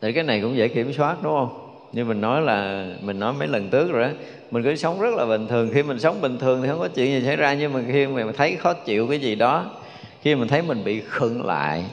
Thì 0.00 0.12
cái 0.12 0.24
này 0.24 0.40
cũng 0.40 0.56
dễ 0.56 0.68
kiểm 0.68 0.92
soát, 0.92 1.16
đúng 1.22 1.32
không? 1.32 1.71
Như 1.92 2.04
mình 2.04 2.20
nói 2.20 2.42
là 2.42 2.86
mình 3.02 3.18
nói 3.18 3.32
mấy 3.32 3.48
lần 3.48 3.68
trước 3.68 3.92
rồi 3.92 4.02
đó 4.02 4.10
mình 4.50 4.62
cứ 4.62 4.76
sống 4.76 5.00
rất 5.00 5.14
là 5.14 5.26
bình 5.26 5.46
thường. 5.48 5.70
Khi 5.74 5.82
mình 5.82 5.98
sống 5.98 6.20
bình 6.20 6.38
thường 6.38 6.62
thì 6.62 6.68
không 6.68 6.78
có 6.78 6.88
chuyện 6.88 7.20
gì 7.20 7.26
xảy 7.26 7.36
ra, 7.36 7.54
nhưng 7.54 7.72
mà 7.72 7.80
khi 7.92 8.06
mà 8.06 8.22
thấy 8.36 8.56
khó 8.56 8.72
chịu 8.72 9.06
cái 9.06 9.18
gì 9.18 9.34
đó, 9.34 9.70
khi 10.22 10.34
mình 10.34 10.48
thấy 10.48 10.62
mình 10.62 10.84
bị 10.84 11.00
khựng 11.00 11.46
lại, 11.46 11.84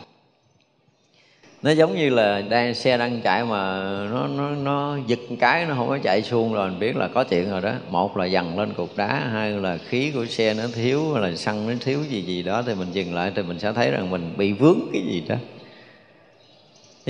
nó 1.63 1.71
giống 1.71 1.95
như 1.95 2.09
là 2.09 2.41
đang, 2.41 2.73
xe 2.73 2.97
đang 2.97 3.21
chạy 3.21 3.45
mà 3.45 3.81
nó 4.12 4.27
nó 4.27 4.49
nó 4.49 4.97
giật 5.07 5.19
cái 5.39 5.65
nó 5.65 5.75
không 5.75 5.88
có 5.88 5.97
chạy 6.03 6.21
xuông 6.21 6.53
rồi. 6.53 6.69
Mình 6.69 6.79
biết 6.79 6.97
là 6.97 7.07
có 7.07 7.23
chuyện 7.23 7.51
rồi 7.51 7.62
đó. 7.62 7.73
Một 7.89 8.17
là 8.17 8.25
dằn 8.25 8.59
lên 8.59 8.73
cục 8.73 8.97
đá, 8.97 9.07
hai 9.33 9.51
là 9.51 9.77
khí 9.77 10.12
của 10.12 10.25
xe 10.25 10.53
nó 10.53 10.63
thiếu, 10.75 11.13
hay 11.13 11.29
là 11.31 11.35
xăng 11.35 11.67
nó 11.67 11.73
thiếu 11.79 11.99
gì 12.09 12.21
gì 12.21 12.43
đó, 12.43 12.63
thì 12.65 12.73
mình 12.75 12.88
dừng 12.93 13.15
lại 13.15 13.31
thì 13.35 13.41
mình 13.43 13.59
sẽ 13.59 13.73
thấy 13.73 13.91
rằng 13.91 14.09
mình 14.09 14.33
bị 14.38 14.53
vướng 14.53 14.79
cái 14.93 15.01
gì 15.01 15.23
đó 15.29 15.35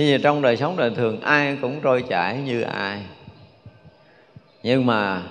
như 0.00 0.10
vậy 0.10 0.20
trong 0.22 0.42
đời 0.42 0.56
sống 0.56 0.76
đời 0.76 0.90
thường, 0.90 1.20
ai 1.20 1.56
cũng 1.60 1.80
trôi 1.82 2.02
chảy 2.02 2.38
như 2.38 2.62
ai. 2.62 3.00
Nhưng 4.62 4.86
mà 4.86 5.22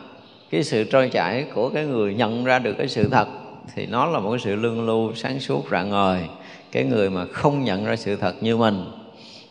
cái 0.49 0.63
sự 0.63 0.84
trôi 0.84 1.10
chảy 1.10 1.45
của 1.53 1.69
cái 1.69 1.86
người 1.86 2.13
nhận 2.13 2.43
ra 2.43 2.60
được 2.60 2.73
cái 2.77 2.88
sự 2.88 3.10
thật 3.10 3.27
thì 3.75 3.86
nó 3.86 4.05
là 4.05 4.19
một 4.19 4.29
cái 4.32 4.39
sự 4.39 4.55
lương 4.55 4.86
lưu 4.86 5.13
sáng 5.15 5.39
suốt 5.39 5.65
rạng 5.71 5.89
ngời. 5.89 6.19
Cái 6.71 6.84
người 6.84 7.10
mà 7.10 7.25
không 7.25 7.63
nhận 7.63 7.86
ra 7.86 7.95
sự 7.95 8.15
thật 8.15 8.36
như 8.41 8.58
mình 8.58 8.86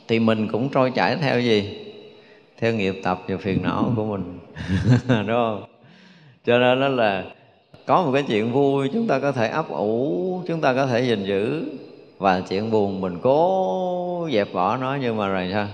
thì 0.09 0.19
mình 0.19 0.49
cũng 0.49 0.69
trôi 0.69 0.91
chảy 0.91 1.17
theo 1.17 1.41
gì? 1.41 1.79
Theo 2.59 2.73
nghiệp 2.73 2.95
tập 3.03 3.23
và 3.29 3.37
phiền 3.37 3.63
não 3.63 3.93
của 3.97 4.05
mình. 4.05 4.39
Đúng 5.09 5.27
không? 5.27 5.65
Cho 6.45 6.59
nên 6.59 6.81
đó 6.81 6.89
là 6.89 7.25
có 7.87 8.03
một 8.03 8.11
cái 8.15 8.25
chuyện 8.29 8.53
vui 8.53 8.91
chúng 8.93 9.07
ta 9.07 9.19
có 9.19 9.33
thể 9.33 9.49
ấp 9.49 9.69
ủ, 9.69 10.43
chúng 10.49 10.61
ta 10.61 10.75
có 10.75 10.87
thể 10.87 11.01
gìn 11.01 11.25
giữ 11.25 11.65
và 12.19 12.41
chuyện 12.49 12.71
buồn 12.71 13.01
mình 13.01 13.19
cố 13.23 14.29
dẹp 14.33 14.53
bỏ 14.53 14.77
nó 14.77 14.99
nhưng 15.01 15.17
mà 15.17 15.29
rồi 15.29 15.51
sao? 15.53 15.67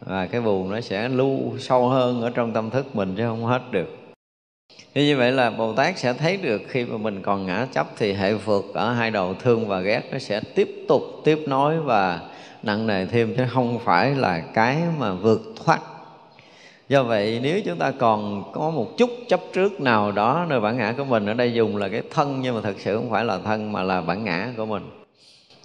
Và 0.00 0.26
cái 0.26 0.40
buồn 0.40 0.70
nó 0.70 0.80
sẽ 0.80 1.08
lưu 1.08 1.38
sâu 1.58 1.88
hơn 1.88 2.22
ở 2.22 2.30
trong 2.30 2.52
tâm 2.52 2.70
thức 2.70 2.96
mình 2.96 3.14
chứ 3.16 3.22
không 3.26 3.44
hết 3.44 3.60
được. 3.70 3.96
Thế 4.94 5.04
như 5.04 5.16
vậy 5.16 5.32
là 5.32 5.50
Bồ 5.50 5.72
Tát 5.72 5.98
sẽ 5.98 6.12
thấy 6.12 6.36
được 6.36 6.62
khi 6.68 6.84
mà 6.84 6.96
mình 6.96 7.22
còn 7.22 7.46
ngã 7.46 7.66
chấp 7.72 7.86
thì 7.96 8.12
hệ 8.12 8.34
phượt 8.34 8.64
ở 8.74 8.92
hai 8.92 9.10
đầu 9.10 9.34
thương 9.34 9.68
và 9.68 9.80
ghét 9.80 10.02
nó 10.12 10.18
sẽ 10.18 10.40
tiếp 10.54 10.84
tục 10.88 11.02
tiếp 11.24 11.44
nối 11.46 11.80
và 11.80 12.20
nặng 12.62 12.86
nề 12.86 13.06
thêm 13.06 13.34
chứ 13.36 13.44
không 13.50 13.78
phải 13.78 14.14
là 14.14 14.42
cái 14.54 14.76
mà 14.98 15.12
vượt 15.12 15.40
thoát. 15.64 15.80
Do 16.88 17.02
vậy 17.02 17.40
nếu 17.42 17.60
chúng 17.64 17.78
ta 17.78 17.90
còn 17.90 18.42
có 18.52 18.70
một 18.70 18.96
chút 18.98 19.10
chấp 19.28 19.40
trước 19.52 19.80
nào 19.80 20.12
đó 20.12 20.46
nơi 20.48 20.60
bản 20.60 20.76
ngã 20.76 20.94
của 20.96 21.04
mình, 21.04 21.26
ở 21.26 21.34
đây 21.34 21.52
dùng 21.52 21.76
là 21.76 21.88
cái 21.88 22.02
thân 22.10 22.40
nhưng 22.42 22.54
mà 22.54 22.60
thật 22.60 22.74
sự 22.78 22.96
không 22.96 23.10
phải 23.10 23.24
là 23.24 23.38
thân 23.38 23.72
mà 23.72 23.82
là 23.82 24.00
bản 24.00 24.24
ngã 24.24 24.48
của 24.56 24.66
mình 24.66 24.82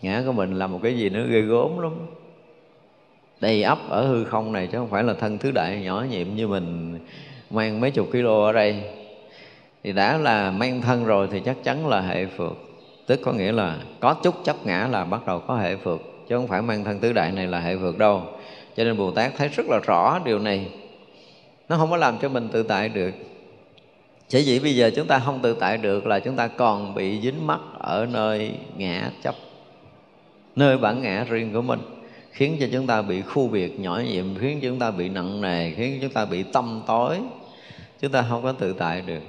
ngã 0.02 0.24
của 0.26 0.32
mình 0.32 0.60
là 0.60 0.68
một 0.68 0.80
cái 0.84 0.98
gì 0.98 1.10
nó 1.10 1.20
ghê 1.24 1.42
gốm 1.42 1.80
lắm. 1.80 1.92
Đầy 3.42 3.64
ấp 3.64 3.80
ở 3.90 4.08
hư 4.08 4.24
không 4.24 4.52
này 4.52 4.68
chứ 4.68 4.78
không 4.78 4.90
phải 4.90 5.04
là 5.04 5.14
thân 5.14 5.38
thứ 5.38 5.52
đại 5.52 5.82
nhỏ 5.82 6.06
nhiệm 6.10 6.36
như 6.36 6.48
mình 6.48 7.00
mang 7.50 7.82
mấy 7.82 7.92
chục 7.92 8.08
kilo 8.12 8.46
ở 8.46 8.52
đây. 8.52 8.84
Thì 9.84 9.92
đã 9.92 10.18
là 10.18 10.52
mang 10.52 10.82
thân 10.82 11.06
rồi 11.06 11.28
thì 11.32 11.42
chắc 11.46 11.58
chắn 11.64 11.88
là 11.88 12.02
hệ 12.02 12.26
phượt 12.26 12.58
tức 13.08 13.20
có 13.24 13.34
nghĩa 13.34 13.52
là 13.52 13.78
có 14.00 14.14
chút 14.14 14.36
chấp 14.44 14.66
ngã 14.66 14.88
là 14.92 15.06
bắt 15.06 15.28
đầu 15.28 15.40
có 15.40 15.56
hệ 15.56 15.76
phượt 15.76 16.02
chứ 16.30 16.36
không 16.36 16.48
phải 16.48 16.62
mang 16.62 16.84
thân 16.84 17.00
tứ 17.00 17.14
đại 17.14 17.32
này 17.32 17.48
là 17.48 17.60
hệ 17.60 17.78
phượt 17.78 17.98
đâu. 17.98 18.24
Cho 18.78 18.84
nên 18.84 18.98
bồ 18.98 19.12
tát 19.12 19.32
thấy 19.38 19.48
rất 19.48 19.66
là 19.70 19.80
rõ 19.88 20.20
điều 20.26 20.40
này. 20.40 20.68
Nó 21.70 21.78
không 21.78 21.90
có 21.90 21.98
làm 21.98 22.18
cho 22.22 22.30
mình 22.30 22.50
tự 22.52 22.64
tại 22.64 22.90
được. 22.90 23.12
Chỉ 24.28 24.44
vì 24.46 24.60
bây 24.60 24.76
giờ 24.76 24.92
chúng 24.96 25.08
ta 25.08 25.20
không 25.20 25.40
tự 25.42 25.54
tại 25.60 25.78
được 25.78 26.08
là 26.08 26.20
chúng 26.20 26.36
ta 26.36 26.48
còn 26.48 26.96
bị 26.96 27.22
dính 27.22 27.48
mắc 27.48 27.60
ở 27.80 28.08
nơi 28.12 28.52
ngã 28.78 29.12
chấp 29.24 29.36
nơi 30.62 30.78
bản 30.78 31.02
ngã 31.02 31.26
riêng 31.30 31.54
của 31.54 31.62
mình, 31.62 31.80
khiến 32.32 32.58
cho 32.60 32.68
chúng 32.72 32.88
ta 32.88 33.02
bị 33.02 33.22
khu 33.22 33.48
biệt 33.48 33.80
nhỏ 33.80 34.02
nhiệm, 34.06 34.26
khiến 34.40 34.60
chúng 34.62 34.80
ta 34.80 34.92
bị 34.92 35.10
nặng 35.10 35.42
nề, 35.42 35.72
khiến 35.72 36.00
chúng 36.02 36.12
ta 36.12 36.26
bị 36.26 36.44
tâm 36.44 36.82
tối. 36.88 37.20
Chúng 38.02 38.12
ta 38.12 38.26
không 38.30 38.44
có 38.44 38.52
tự 38.52 38.74
tại 38.74 39.02
được. 39.02 39.22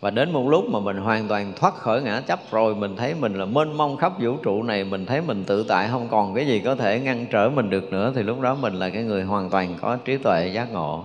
Và 0.00 0.10
đến 0.10 0.32
một 0.32 0.48
lúc 0.48 0.64
mà 0.70 0.80
mình 0.80 0.96
hoàn 0.96 1.28
toàn 1.28 1.52
thoát 1.56 1.74
khỏi 1.74 2.02
ngã 2.02 2.20
chấp 2.20 2.40
rồi, 2.50 2.74
mình 2.74 2.96
thấy 2.96 3.14
mình 3.14 3.34
là 3.34 3.44
mênh 3.44 3.76
mông 3.76 3.96
khắp 3.96 4.12
vũ 4.20 4.36
trụ 4.36 4.62
này, 4.62 4.84
mình 4.84 5.06
thấy 5.06 5.20
mình 5.20 5.44
tự 5.44 5.64
tại, 5.68 5.88
không 5.90 6.08
còn 6.10 6.34
cái 6.34 6.46
gì 6.46 6.60
có 6.64 6.74
thể 6.74 7.00
ngăn 7.00 7.26
trở 7.30 7.50
mình 7.50 7.70
được 7.70 7.92
nữa, 7.92 8.12
thì 8.16 8.22
lúc 8.22 8.40
đó 8.40 8.54
mình 8.54 8.74
là 8.74 8.90
cái 8.90 9.02
người 9.02 9.22
hoàn 9.22 9.50
toàn 9.50 9.74
có 9.80 9.96
trí 10.04 10.16
tuệ 10.16 10.50
giác 10.54 10.72
ngộ. 10.72 11.04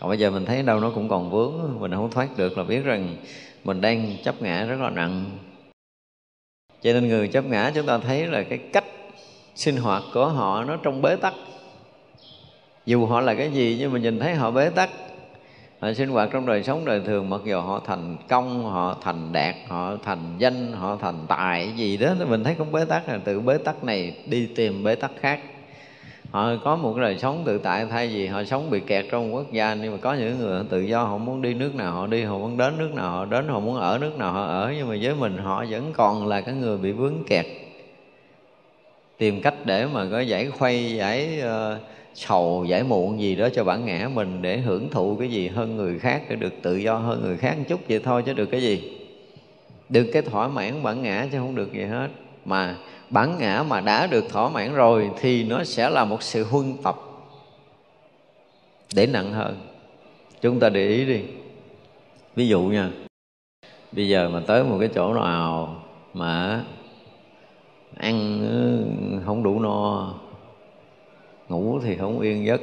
Còn 0.00 0.08
bây 0.08 0.18
giờ 0.18 0.30
mình 0.30 0.44
thấy 0.44 0.62
đâu 0.62 0.80
nó 0.80 0.90
cũng 0.90 1.08
còn 1.08 1.30
vướng, 1.30 1.52
mình 1.80 1.92
không 1.94 2.10
thoát 2.10 2.36
được 2.36 2.58
là 2.58 2.64
biết 2.64 2.84
rằng 2.84 3.16
mình 3.64 3.80
đang 3.80 4.16
chấp 4.24 4.42
ngã 4.42 4.64
rất 4.64 4.80
là 4.80 4.90
nặng 4.90 5.24
cho 6.82 6.92
nên 6.92 7.08
người 7.08 7.28
chấp 7.28 7.44
ngã 7.44 7.72
chúng 7.74 7.86
ta 7.86 7.98
thấy 7.98 8.26
là 8.26 8.42
cái 8.42 8.58
cách 8.58 8.84
sinh 9.54 9.76
hoạt 9.76 10.02
của 10.14 10.28
họ 10.28 10.64
nó 10.64 10.76
trong 10.76 11.02
bế 11.02 11.16
tắc. 11.16 11.34
Dù 12.86 13.06
họ 13.06 13.20
là 13.20 13.34
cái 13.34 13.50
gì 13.52 13.76
nhưng 13.80 13.92
mà 13.92 13.98
nhìn 13.98 14.18
thấy 14.18 14.34
họ 14.34 14.50
bế 14.50 14.70
tắc, 14.70 14.90
họ 15.80 15.92
sinh 15.92 16.08
hoạt 16.08 16.28
trong 16.32 16.46
đời 16.46 16.62
sống 16.62 16.84
đời 16.84 17.00
thường, 17.06 17.30
mặc 17.30 17.40
dù 17.44 17.60
họ 17.60 17.80
thành 17.86 18.16
công, 18.28 18.64
họ 18.64 18.96
thành 19.02 19.32
đạt, 19.32 19.54
họ 19.68 19.96
thành 20.04 20.34
danh, 20.38 20.72
họ 20.72 20.96
thành 20.96 21.26
tài, 21.28 21.72
gì 21.76 21.96
đó 21.96 22.14
thì 22.18 22.24
mình 22.24 22.44
thấy 22.44 22.54
không 22.54 22.72
bế 22.72 22.84
tắc. 22.84 23.08
Là 23.08 23.18
từ 23.24 23.40
bế 23.40 23.58
tắc 23.58 23.84
này 23.84 24.16
đi 24.26 24.48
tìm 24.56 24.84
bế 24.84 24.94
tắc 24.94 25.10
khác 25.20 25.40
họ 26.30 26.56
có 26.64 26.76
một 26.76 26.92
cái 26.96 27.02
đời 27.02 27.18
sống 27.18 27.42
tự 27.46 27.58
tại 27.58 27.86
thay 27.86 28.08
vì 28.08 28.26
họ 28.26 28.44
sống 28.44 28.70
bị 28.70 28.80
kẹt 28.80 29.06
trong 29.10 29.34
quốc 29.34 29.52
gia. 29.52 29.74
Nhưng 29.74 29.92
mà 29.92 29.98
có 29.98 30.14
những 30.14 30.38
người 30.38 30.64
tự 30.70 30.80
do 30.80 31.02
họ 31.02 31.18
muốn 31.18 31.42
đi 31.42 31.54
nước 31.54 31.74
nào 31.74 31.92
họ 31.92 32.06
đi 32.06 32.22
họ 32.22 32.38
muốn 32.38 32.56
đến 32.56 32.78
nước 32.78 32.90
nào 32.94 33.10
họ 33.10 33.24
đến 33.24 33.48
họ 33.48 33.60
muốn 33.60 33.76
ở 33.76 33.98
nước 33.98 34.18
nào 34.18 34.32
họ 34.32 34.44
ở. 34.44 34.72
Nhưng 34.76 34.88
mà 34.88 34.96
với 35.02 35.14
mình 35.14 35.38
họ 35.38 35.64
vẫn 35.70 35.92
còn 35.92 36.26
là 36.26 36.40
cái 36.40 36.54
người 36.54 36.78
bị 36.78 36.92
vướng 36.92 37.24
kẹt. 37.26 37.46
Tìm 39.18 39.42
cách 39.42 39.54
để 39.64 39.86
mà 39.86 40.06
có 40.10 40.20
giải 40.20 40.46
khuây 40.46 40.94
giải 40.96 41.42
uh, 41.42 41.80
sầu 42.14 42.64
giải 42.68 42.82
muộn 42.82 43.20
gì 43.20 43.36
đó 43.36 43.48
cho 43.54 43.64
bản 43.64 43.84
ngã 43.84 44.08
mình 44.14 44.42
để 44.42 44.58
hưởng 44.58 44.90
thụ 44.90 45.16
cái 45.16 45.28
gì 45.28 45.48
hơn 45.48 45.76
người 45.76 45.98
khác 45.98 46.22
để 46.28 46.36
được 46.36 46.54
tự 46.62 46.76
do 46.76 46.94
hơn 46.94 47.22
người 47.22 47.36
khác 47.36 47.58
một 47.58 47.64
chút 47.68 47.80
vậy 47.88 48.00
thôi 48.04 48.22
chứ 48.26 48.32
được 48.32 48.46
cái 48.46 48.62
gì. 48.62 48.98
Được 49.88 50.06
cái 50.12 50.22
thỏa 50.22 50.48
mãn 50.48 50.82
bản 50.82 51.02
ngã 51.02 51.26
chứ 51.32 51.38
không 51.38 51.54
được 51.54 51.72
gì 51.72 51.84
hết. 51.84 52.08
Mà 52.44 52.76
bản 53.10 53.38
ngã 53.38 53.64
mà 53.68 53.80
đã 53.80 54.06
được 54.06 54.24
thỏa 54.28 54.48
mãn 54.48 54.74
rồi 54.74 55.10
thì 55.20 55.44
nó 55.44 55.64
sẽ 55.64 55.90
là 55.90 56.04
một 56.04 56.22
sự 56.22 56.44
huân 56.44 56.76
tập 56.82 56.96
để 58.94 59.06
nặng 59.06 59.32
hơn. 59.32 59.60
Chúng 60.40 60.60
ta 60.60 60.68
để 60.68 60.88
ý 60.88 61.04
đi. 61.04 61.20
Ví 62.36 62.48
dụ 62.48 62.62
nha, 62.62 62.90
bây 63.92 64.08
giờ 64.08 64.28
mà 64.28 64.40
tới 64.46 64.64
một 64.64 64.76
cái 64.80 64.88
chỗ 64.94 65.14
nào 65.14 65.76
mà 66.14 66.64
ăn 67.96 68.40
ừ, 68.50 68.84
không 69.26 69.42
đủ 69.42 69.60
no, 69.60 70.14
ngủ 71.48 71.80
thì 71.80 71.96
không 71.96 72.20
yên 72.20 72.46
giấc. 72.46 72.60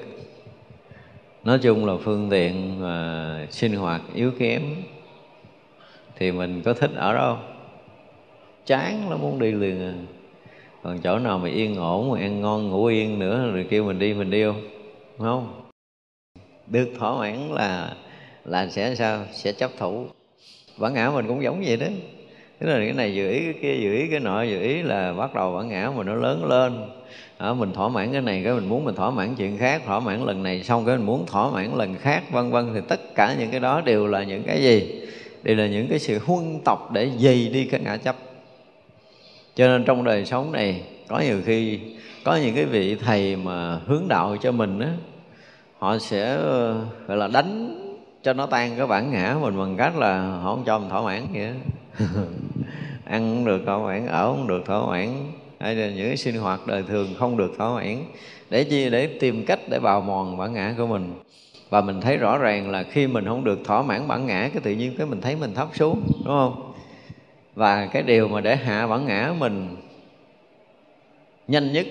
Nói 1.44 1.60
chung 1.60 1.86
là 1.86 1.94
phương 2.04 2.30
tiện 2.30 2.82
mà 2.82 3.48
sinh 3.52 3.76
hoạt 3.76 4.02
yếu 4.14 4.32
kém 4.40 4.62
thì 6.16 6.32
mình 6.32 6.62
có 6.66 6.74
thích 6.74 6.92
ở 6.96 7.14
đâu 7.14 7.38
chán 8.66 9.10
lắm, 9.10 9.22
muốn 9.22 9.40
đi 9.40 9.52
liền 9.52 9.82
à 9.82 9.94
còn 10.84 11.00
chỗ 11.00 11.20
nào 11.20 11.40
mà 11.40 11.50
yên 11.50 11.76
ổn, 11.76 12.12
mà 12.12 12.20
ăn 12.20 12.42
ngon, 12.42 12.70
ngủ 12.70 12.86
yên 12.86 13.20
nữa, 13.20 13.52
rồi 13.54 13.66
kêu 13.70 13.84
mình 13.84 14.00
đi 14.00 14.14
mình 14.14 14.32
đi 14.32 14.44
không? 14.44 14.62
Không? 15.18 15.62
Được 16.68 16.90
thỏa 17.00 17.20
mãn 17.20 17.50
là 17.52 17.94
là 18.46 18.68
sẽ 18.70 18.96
sao? 18.96 19.26
Sẽ 19.34 19.52
chấp 19.52 19.72
thủ. 19.80 20.06
Bản 20.78 20.94
ngã 20.94 21.10
mình 21.10 21.28
cũng 21.28 21.44
giống 21.44 21.64
vậy 21.66 21.78
đó. 21.78 21.88
Tức 22.60 22.68
là 22.68 22.78
cái 22.78 22.94
này 22.94 23.16
dự 23.16 23.30
ý 23.30 23.40
cái 23.40 23.54
kia 23.62 23.76
dự 23.84 23.94
ý 23.94 24.08
cái 24.08 24.20
nọ 24.20 24.44
dự 24.44 24.60
ý 24.60 24.82
là 24.82 25.14
bắt 25.14 25.36
đầu 25.36 25.56
bản 25.56 25.70
ngã 25.70 25.92
mình 25.96 26.08
nó 26.08 26.16
lớn 26.16 26.46
lên. 26.46 26.90
Ở 27.38 27.54
mình 27.54 27.74
thỏa 27.74 27.88
mãn 27.88 28.12
cái 28.12 28.22
này, 28.22 28.42
cái 28.44 28.54
mình 28.54 28.70
muốn 28.70 28.86
mình 28.86 28.96
thỏa 28.96 29.10
mãn 29.10 29.36
chuyện 29.36 29.58
khác, 29.58 29.82
thỏa 29.86 30.00
mãn 30.00 30.26
lần 30.26 30.44
này 30.44 30.64
xong 30.64 30.86
cái 30.86 30.98
mình 30.98 31.06
muốn 31.06 31.26
thỏa 31.26 31.52
mãn 31.52 31.78
lần 31.78 31.96
khác, 31.96 32.24
vân 32.32 32.52
vân. 32.52 32.70
Thì 32.74 32.80
tất 32.88 33.16
cả 33.16 33.36
những 33.40 33.52
cái 33.52 33.60
đó 33.60 33.82
đều 33.82 34.08
là 34.08 34.24
những 34.24 34.44
cái 34.44 34.62
gì? 34.62 35.02
Đều 35.44 35.56
là 35.56 35.68
những 35.68 35.88
cái 35.88 36.00
sự 36.00 36.20
huân 36.26 36.60
tập 36.66 36.80
để 36.92 37.10
dày 37.20 37.50
đi 37.54 37.66
cái 37.66 37.82
ngã 37.84 37.98
chấp 37.98 38.16
cho 39.56 39.68
nên 39.68 39.86
trong 39.86 40.04
đời 40.04 40.26
sống 40.26 40.52
này, 40.52 40.84
có 41.08 41.20
nhiều 41.20 41.42
khi 41.46 41.80
có 42.24 42.36
những 42.36 42.56
cái 42.56 42.66
vị 42.66 42.96
thầy 42.96 43.36
mà 43.36 43.80
hướng 43.86 44.08
đạo 44.08 44.38
cho 44.42 44.52
mình 44.52 44.80
á, 44.80 44.92
họ 45.78 45.98
sẽ 45.98 46.36
ờ, 46.36 46.86
gọi 47.08 47.18
là 47.18 47.28
đánh 47.28 47.80
cho 48.24 48.34
nó 48.34 48.46
tan 48.46 48.72
cái 48.78 48.88
bản 48.88 49.12
ngã 49.12 49.36
mình 49.42 49.58
bằng 49.58 49.78
cách 49.78 49.98
là 49.98 50.22
họ 50.22 50.56
không 50.56 50.64
cho 50.66 50.80
mình 50.80 50.90
thỏa 50.90 51.02
mãn 51.02 51.28
vậy 51.34 51.54
ăn 53.06 53.36
không 53.36 53.46
được 53.46 53.62
thỏa 53.66 53.78
mãn, 53.78 54.08
ở 54.08 54.28
không 54.28 54.48
được 54.48 54.62
thỏa 54.66 54.86
mãn. 54.86 55.10
Hay 55.60 55.76
là 55.76 55.88
những 55.88 56.08
cái 56.08 56.18
sinh 56.18 56.36
hoạt 56.36 56.68
đời 56.68 56.84
thường 56.88 57.08
không 57.20 57.38
được 57.38 57.52
thỏa 57.58 57.76
mãn. 57.76 57.98
Để 58.50 58.64
chi? 58.64 58.90
Để 58.90 59.08
tìm 59.08 59.46
cách 59.46 59.60
để 59.70 59.80
bào 59.80 60.02
mòn 60.02 60.38
bản 60.38 60.54
ngã 60.54 60.74
của 60.78 60.88
mình. 60.88 61.14
Và 61.70 61.82
mình 61.82 62.02
thấy 62.02 62.18
rõ 62.18 62.38
ràng 62.38 62.70
là 62.70 62.84
khi 62.84 63.08
mình 63.08 63.26
không 63.26 63.44
được 63.44 63.60
thỏa 63.66 63.82
mãn 63.82 64.08
bản 64.08 64.26
ngã, 64.26 64.50
cái 64.54 64.62
tự 64.64 64.72
nhiên 64.72 64.96
cái 64.98 65.08
mình 65.08 65.22
thấy 65.22 65.36
mình 65.36 65.54
thấp 65.54 65.68
xuống, 65.74 66.02
đúng 66.26 66.34
không? 66.34 66.73
Và 67.56 67.86
cái 67.86 68.04
điều 68.04 68.28
mà 68.28 68.42
để 68.42 68.56
hạ 68.56 68.88
bản 68.88 69.06
ngã 69.06 69.34
mình 69.40 69.76
nhanh 71.48 71.74
nhất 71.74 71.86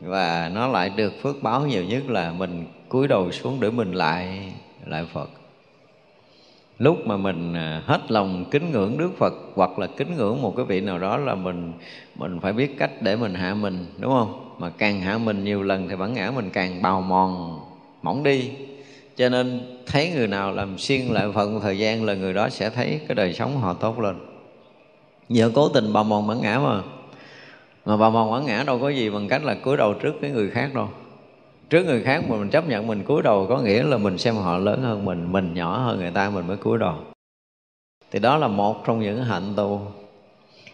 và 0.00 0.50
nó 0.54 0.66
lại 0.66 0.90
được 0.96 1.12
phước 1.22 1.42
báo 1.42 1.66
nhiều 1.66 1.84
nhất 1.84 2.10
là 2.10 2.32
mình 2.32 2.64
cúi 2.88 3.08
đầu 3.08 3.32
xuống 3.32 3.60
để 3.60 3.70
mình 3.70 3.92
lại 3.92 4.52
lại 4.86 5.04
Phật. 5.12 5.30
Lúc 6.78 7.06
mà 7.06 7.16
mình 7.16 7.54
à, 7.54 7.82
hết 7.86 8.10
lòng 8.10 8.44
kính 8.50 8.72
ngưỡng 8.72 8.98
Đức 8.98 9.10
Phật 9.18 9.34
hoặc 9.54 9.78
là 9.78 9.86
kính 9.86 10.16
ngưỡng 10.16 10.42
một 10.42 10.56
cái 10.56 10.64
vị 10.64 10.80
nào 10.80 10.98
đó 10.98 11.16
là 11.16 11.34
mình 11.34 11.72
mình 12.14 12.40
phải 12.40 12.52
biết 12.52 12.78
cách 12.78 12.90
để 13.00 13.16
mình 13.16 13.34
hạ 13.34 13.54
mình, 13.54 13.86
đúng 13.98 14.12
không? 14.12 14.54
Mà 14.58 14.70
càng 14.78 15.00
hạ 15.00 15.18
mình 15.18 15.44
nhiều 15.44 15.62
lần 15.62 15.88
thì 15.88 15.96
bản 15.96 16.14
ngã 16.14 16.30
mình 16.30 16.50
càng 16.50 16.82
bào 16.82 17.00
mòn, 17.00 17.60
mỏng 18.02 18.22
đi. 18.22 18.50
Cho 19.16 19.28
nên 19.28 19.60
thấy 19.86 20.10
người 20.10 20.26
nào 20.26 20.52
làm 20.52 20.78
xuyên 20.78 21.00
lại 21.00 21.32
phận 21.34 21.60
thời 21.60 21.78
gian 21.78 22.04
là 22.04 22.14
người 22.14 22.34
đó 22.34 22.48
sẽ 22.48 22.70
thấy 22.70 23.00
cái 23.08 23.14
đời 23.14 23.32
sống 23.32 23.56
họ 23.56 23.74
tốt 23.74 24.00
lên 24.00 24.29
nhờ 25.30 25.50
cố 25.54 25.68
tình 25.68 25.92
bào 25.92 26.04
mòn 26.04 26.26
bản 26.26 26.40
ngã 26.40 26.58
mà. 26.58 26.82
Mà 27.84 27.96
bào 27.96 28.10
mòn 28.10 28.32
bản 28.32 28.46
ngã 28.46 28.64
đâu 28.66 28.78
có 28.78 28.88
gì 28.88 29.10
bằng 29.10 29.28
cách 29.28 29.44
là 29.44 29.54
cúi 29.54 29.76
đầu 29.76 29.94
trước 29.94 30.12
cái 30.20 30.30
người 30.30 30.50
khác 30.50 30.74
đâu. 30.74 30.88
Trước 31.70 31.84
người 31.84 32.02
khác 32.02 32.24
mà 32.28 32.36
mình 32.36 32.50
chấp 32.50 32.68
nhận 32.68 32.86
mình 32.86 33.02
cúi 33.02 33.22
đầu 33.22 33.46
có 33.48 33.58
nghĩa 33.58 33.82
là 33.82 33.98
mình 33.98 34.18
xem 34.18 34.34
họ 34.36 34.58
lớn 34.58 34.82
hơn 34.82 35.04
mình 35.04 35.32
mình 35.32 35.54
nhỏ 35.54 35.78
hơn 35.78 35.98
người 35.98 36.10
ta 36.10 36.30
mình 36.30 36.46
mới 36.46 36.56
cúi 36.56 36.78
đầu. 36.78 36.94
Thì 38.10 38.18
đó 38.18 38.36
là 38.36 38.48
một 38.48 38.86
trong 38.86 39.00
những 39.00 39.24
hạnh 39.24 39.52
tu. 39.56 39.80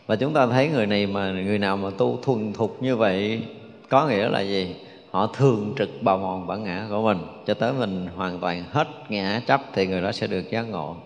Và 0.06 0.16
chúng 0.16 0.32
ta 0.32 0.46
thấy 0.46 0.68
người 0.68 0.86
này 0.86 1.06
mà, 1.06 1.32
người 1.32 1.58
nào 1.58 1.76
mà 1.76 1.90
tu 1.98 2.18
thuần 2.22 2.52
thục 2.52 2.82
như 2.82 2.96
vậy, 2.96 3.42
có 3.88 4.08
nghĩa 4.08 4.28
là 4.28 4.40
gì? 4.40 4.76
Họ 5.10 5.26
thường 5.26 5.74
trực 5.78 6.02
bào 6.02 6.18
mòn 6.18 6.46
bản 6.46 6.64
ngã 6.64 6.86
của 6.90 7.02
mình, 7.02 7.18
cho 7.46 7.54
tới 7.54 7.72
mình 7.72 8.06
hoàn 8.16 8.38
toàn 8.38 8.64
hết 8.70 8.88
ngã 9.08 9.40
chấp 9.46 9.60
thì 9.72 9.86
người 9.86 10.02
đó 10.02 10.12
sẽ 10.12 10.26
được 10.26 10.50
giác 10.50 10.62
ngộ. 10.62 10.96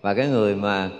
Và 0.00 0.14
cái 0.14 0.26
người 0.28 0.54
mà 0.54 0.90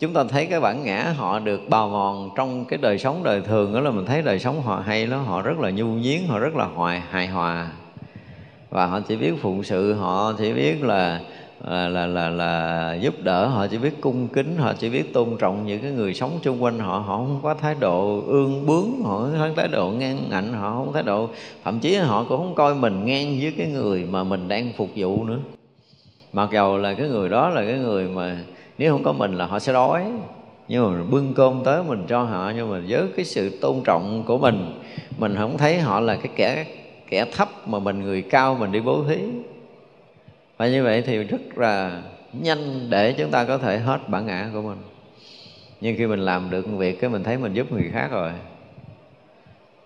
chúng 0.00 0.12
ta 0.12 0.24
thấy 0.24 0.46
cái 0.46 0.60
bản 0.60 0.84
ngã 0.84 1.14
họ 1.16 1.38
được 1.38 1.68
bào 1.68 1.88
mòn 1.88 2.30
trong 2.36 2.64
cái 2.64 2.78
đời 2.82 2.98
sống 2.98 3.22
đời 3.24 3.40
thường 3.40 3.74
đó 3.74 3.80
là 3.80 3.90
mình 3.90 4.06
thấy 4.06 4.22
đời 4.22 4.38
sống 4.38 4.62
họ 4.62 4.82
hay 4.86 5.06
lắm 5.06 5.24
họ 5.24 5.42
rất 5.42 5.58
là 5.58 5.70
nhu 5.70 5.86
nhuyến 5.86 6.20
họ 6.28 6.38
rất 6.38 6.56
là 6.56 6.64
hoài 6.64 7.02
hài 7.10 7.26
hòa. 7.26 7.70
Và 8.70 8.86
họ 8.86 9.00
chỉ 9.00 9.16
biết 9.16 9.32
phụng 9.42 9.62
sự 9.62 9.92
họ 9.94 10.32
chỉ 10.38 10.52
biết 10.52 10.84
là 10.84 11.20
là, 11.64 11.88
là 11.88 12.06
là 12.06 12.28
là 12.28 12.94
giúp 13.00 13.14
đỡ 13.22 13.46
họ 13.46 13.66
chỉ 13.66 13.78
biết 13.78 14.00
cung 14.00 14.28
kính 14.28 14.56
họ 14.56 14.72
chỉ 14.78 14.90
biết 14.90 15.14
tôn 15.14 15.36
trọng 15.38 15.66
những 15.66 15.80
cái 15.82 15.90
người 15.90 16.14
sống 16.14 16.38
xung 16.42 16.62
quanh 16.62 16.78
họ. 16.78 16.98
Họ 16.98 17.16
không 17.16 17.40
có 17.42 17.54
thái 17.54 17.74
độ 17.80 18.22
ương 18.26 18.66
bướng 18.66 19.02
họ 19.04 19.18
không 19.18 19.52
có 19.56 19.62
thái 19.62 19.68
độ 19.68 19.90
ngang 19.90 20.18
ngạnh 20.30 20.52
họ 20.52 20.70
không 20.70 20.86
có 20.86 20.92
thái 20.92 21.02
độ 21.02 21.28
thậm 21.64 21.80
chí 21.80 21.96
họ 21.96 22.24
cũng 22.28 22.38
không 22.38 22.54
coi 22.54 22.74
mình 22.74 23.04
ngang 23.04 23.38
với 23.42 23.52
cái 23.58 23.66
người 23.66 24.04
mà 24.10 24.24
mình 24.24 24.48
đang 24.48 24.72
phục 24.76 24.88
vụ 24.96 25.24
nữa. 25.24 25.38
Mặc 26.32 26.48
dầu 26.52 26.78
là 26.78 26.94
cái 26.94 27.08
người 27.08 27.28
đó 27.28 27.48
là 27.48 27.64
cái 27.64 27.78
người 27.78 28.08
mà 28.08 28.36
nếu 28.78 28.92
không 28.92 29.02
có 29.02 29.12
mình 29.12 29.34
là 29.34 29.46
họ 29.46 29.58
sẽ 29.58 29.72
đói. 29.72 30.04
Nhưng 30.68 30.92
mà 30.92 31.02
bưng 31.10 31.34
cơm 31.34 31.64
tới 31.64 31.82
mình 31.82 32.04
cho 32.08 32.22
họ, 32.22 32.52
nhưng 32.56 32.70
mà 32.70 32.80
với 32.88 33.02
cái 33.16 33.24
sự 33.24 33.58
tôn 33.60 33.80
trọng 33.84 34.22
của 34.26 34.38
mình 34.38 34.80
mình 35.18 35.36
không 35.36 35.58
thấy 35.58 35.80
họ 35.80 36.00
là 36.00 36.16
cái 36.16 36.32
kẻ 36.36 36.66
kẻ 37.08 37.24
thấp 37.36 37.68
mà 37.68 37.78
mình 37.78 38.02
người 38.02 38.22
cao 38.22 38.54
mình 38.54 38.72
đi 38.72 38.80
bố 38.80 39.04
thí. 39.08 39.18
Và 40.56 40.68
như 40.68 40.84
vậy 40.84 41.02
thì 41.06 41.24
rất 41.24 41.58
là 41.58 42.02
nhanh 42.32 42.90
để 42.90 43.12
chúng 43.12 43.30
ta 43.30 43.44
có 43.44 43.58
thể 43.58 43.78
hết 43.78 44.08
bản 44.08 44.26
ngã 44.26 44.50
của 44.52 44.62
mình. 44.62 44.78
Nhưng 45.80 45.96
khi 45.98 46.06
mình 46.06 46.20
làm 46.20 46.50
được 46.50 46.66
việc 46.66 47.00
cái 47.00 47.10
mình 47.10 47.24
thấy 47.24 47.38
mình 47.38 47.54
giúp 47.54 47.72
người 47.72 47.90
khác 47.92 48.08
rồi. 48.10 48.30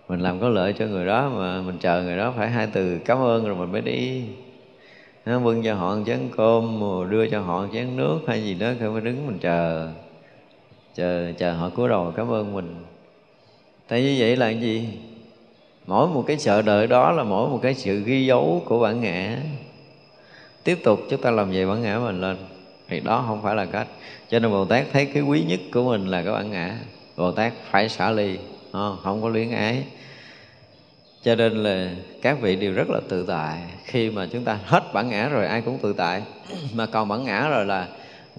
Mình 0.09 0.21
làm 0.21 0.41
có 0.41 0.49
lợi 0.49 0.73
cho 0.79 0.87
người 0.87 1.07
đó 1.07 1.31
mà 1.37 1.63
mình 1.63 1.79
chờ 1.81 2.03
người 2.03 2.17
đó 2.17 2.33
phải 2.37 2.51
hai 2.51 2.67
từ 2.67 2.99
cảm 2.99 3.19
ơn 3.19 3.45
rồi 3.47 3.57
mình 3.57 3.73
mới 3.73 3.81
đi 3.81 4.25
nó 5.27 5.39
bưng 5.39 5.63
cho 5.63 5.75
họ 5.75 5.97
một 5.97 6.03
chén 6.07 6.21
cơm 6.37 6.81
đưa 7.11 7.27
cho 7.27 7.41
họ 7.41 7.63
một 7.63 7.69
chén 7.73 7.97
nước 7.97 8.21
hay 8.27 8.45
gì 8.45 8.55
đó 8.55 8.69
thì 8.81 8.87
mới 8.87 9.01
đứng 9.01 9.27
mình 9.27 9.39
chờ. 9.39 9.89
Chờ 10.95 11.33
chờ 11.39 11.53
họ 11.53 11.69
cúi 11.69 11.89
đầu 11.89 12.13
cảm 12.17 12.33
ơn 12.33 12.55
mình. 12.55 12.75
Tại 13.89 14.03
như 14.03 14.17
vậy 14.19 14.37
là 14.37 14.51
gì? 14.51 14.89
Mỗi 15.87 16.09
một 16.09 16.25
cái 16.27 16.39
sợ 16.39 16.63
đợi 16.63 16.87
đó 16.87 17.13
là 17.13 17.25
mỗi 17.25 17.49
một 17.49 17.59
cái 17.63 17.75
sự 17.75 18.03
ghi 18.05 18.27
dấu 18.27 18.63
của 18.65 18.79
bản 18.79 19.01
ngã. 19.01 19.39
Tiếp 20.65 20.79
tục 20.85 21.01
chúng 21.11 21.21
ta 21.21 21.31
làm 21.31 21.53
gì 21.53 21.65
bản 21.67 21.83
ngã 21.83 21.99
mình 21.99 22.21
lên. 22.21 22.37
Thì 22.89 23.01
đó 23.01 23.25
không 23.27 23.43
phải 23.43 23.55
là 23.55 23.65
cách. 23.65 23.87
Cho 24.31 24.39
nên 24.39 24.51
bồ 24.51 24.65
tát 24.65 24.87
thấy 24.93 25.07
cái 25.07 25.23
quý 25.23 25.45
nhất 25.49 25.61
của 25.73 25.85
mình 25.85 26.07
là 26.07 26.23
cái 26.23 26.33
bản 26.33 26.51
ngã. 26.51 26.79
Bồ 27.17 27.33
tát 27.33 27.53
phải 27.71 27.89
xả 27.89 28.11
ly 28.11 28.39
không 28.73 29.23
có 29.23 29.29
luyến 29.29 29.51
ái 29.51 29.85
cho 31.25 31.35
nên 31.35 31.63
là 31.63 31.91
các 32.23 32.41
vị 32.41 32.57
đều 32.57 32.75
rất 32.75 32.91
là 32.91 33.01
tự 33.09 33.25
tại. 33.29 33.63
Khi 33.85 34.11
mà 34.11 34.27
chúng 34.33 34.45
ta 34.45 34.59
hết 34.65 34.93
bản 34.93 35.09
ngã 35.09 35.29
rồi, 35.29 35.47
ai 35.47 35.61
cũng 35.61 35.79
tự 35.79 35.93
tại. 35.93 36.23
Mà 36.75 36.87
còn 36.87 37.09
bản 37.09 37.25
ngã 37.25 37.49
rồi 37.49 37.67
là 37.67 37.89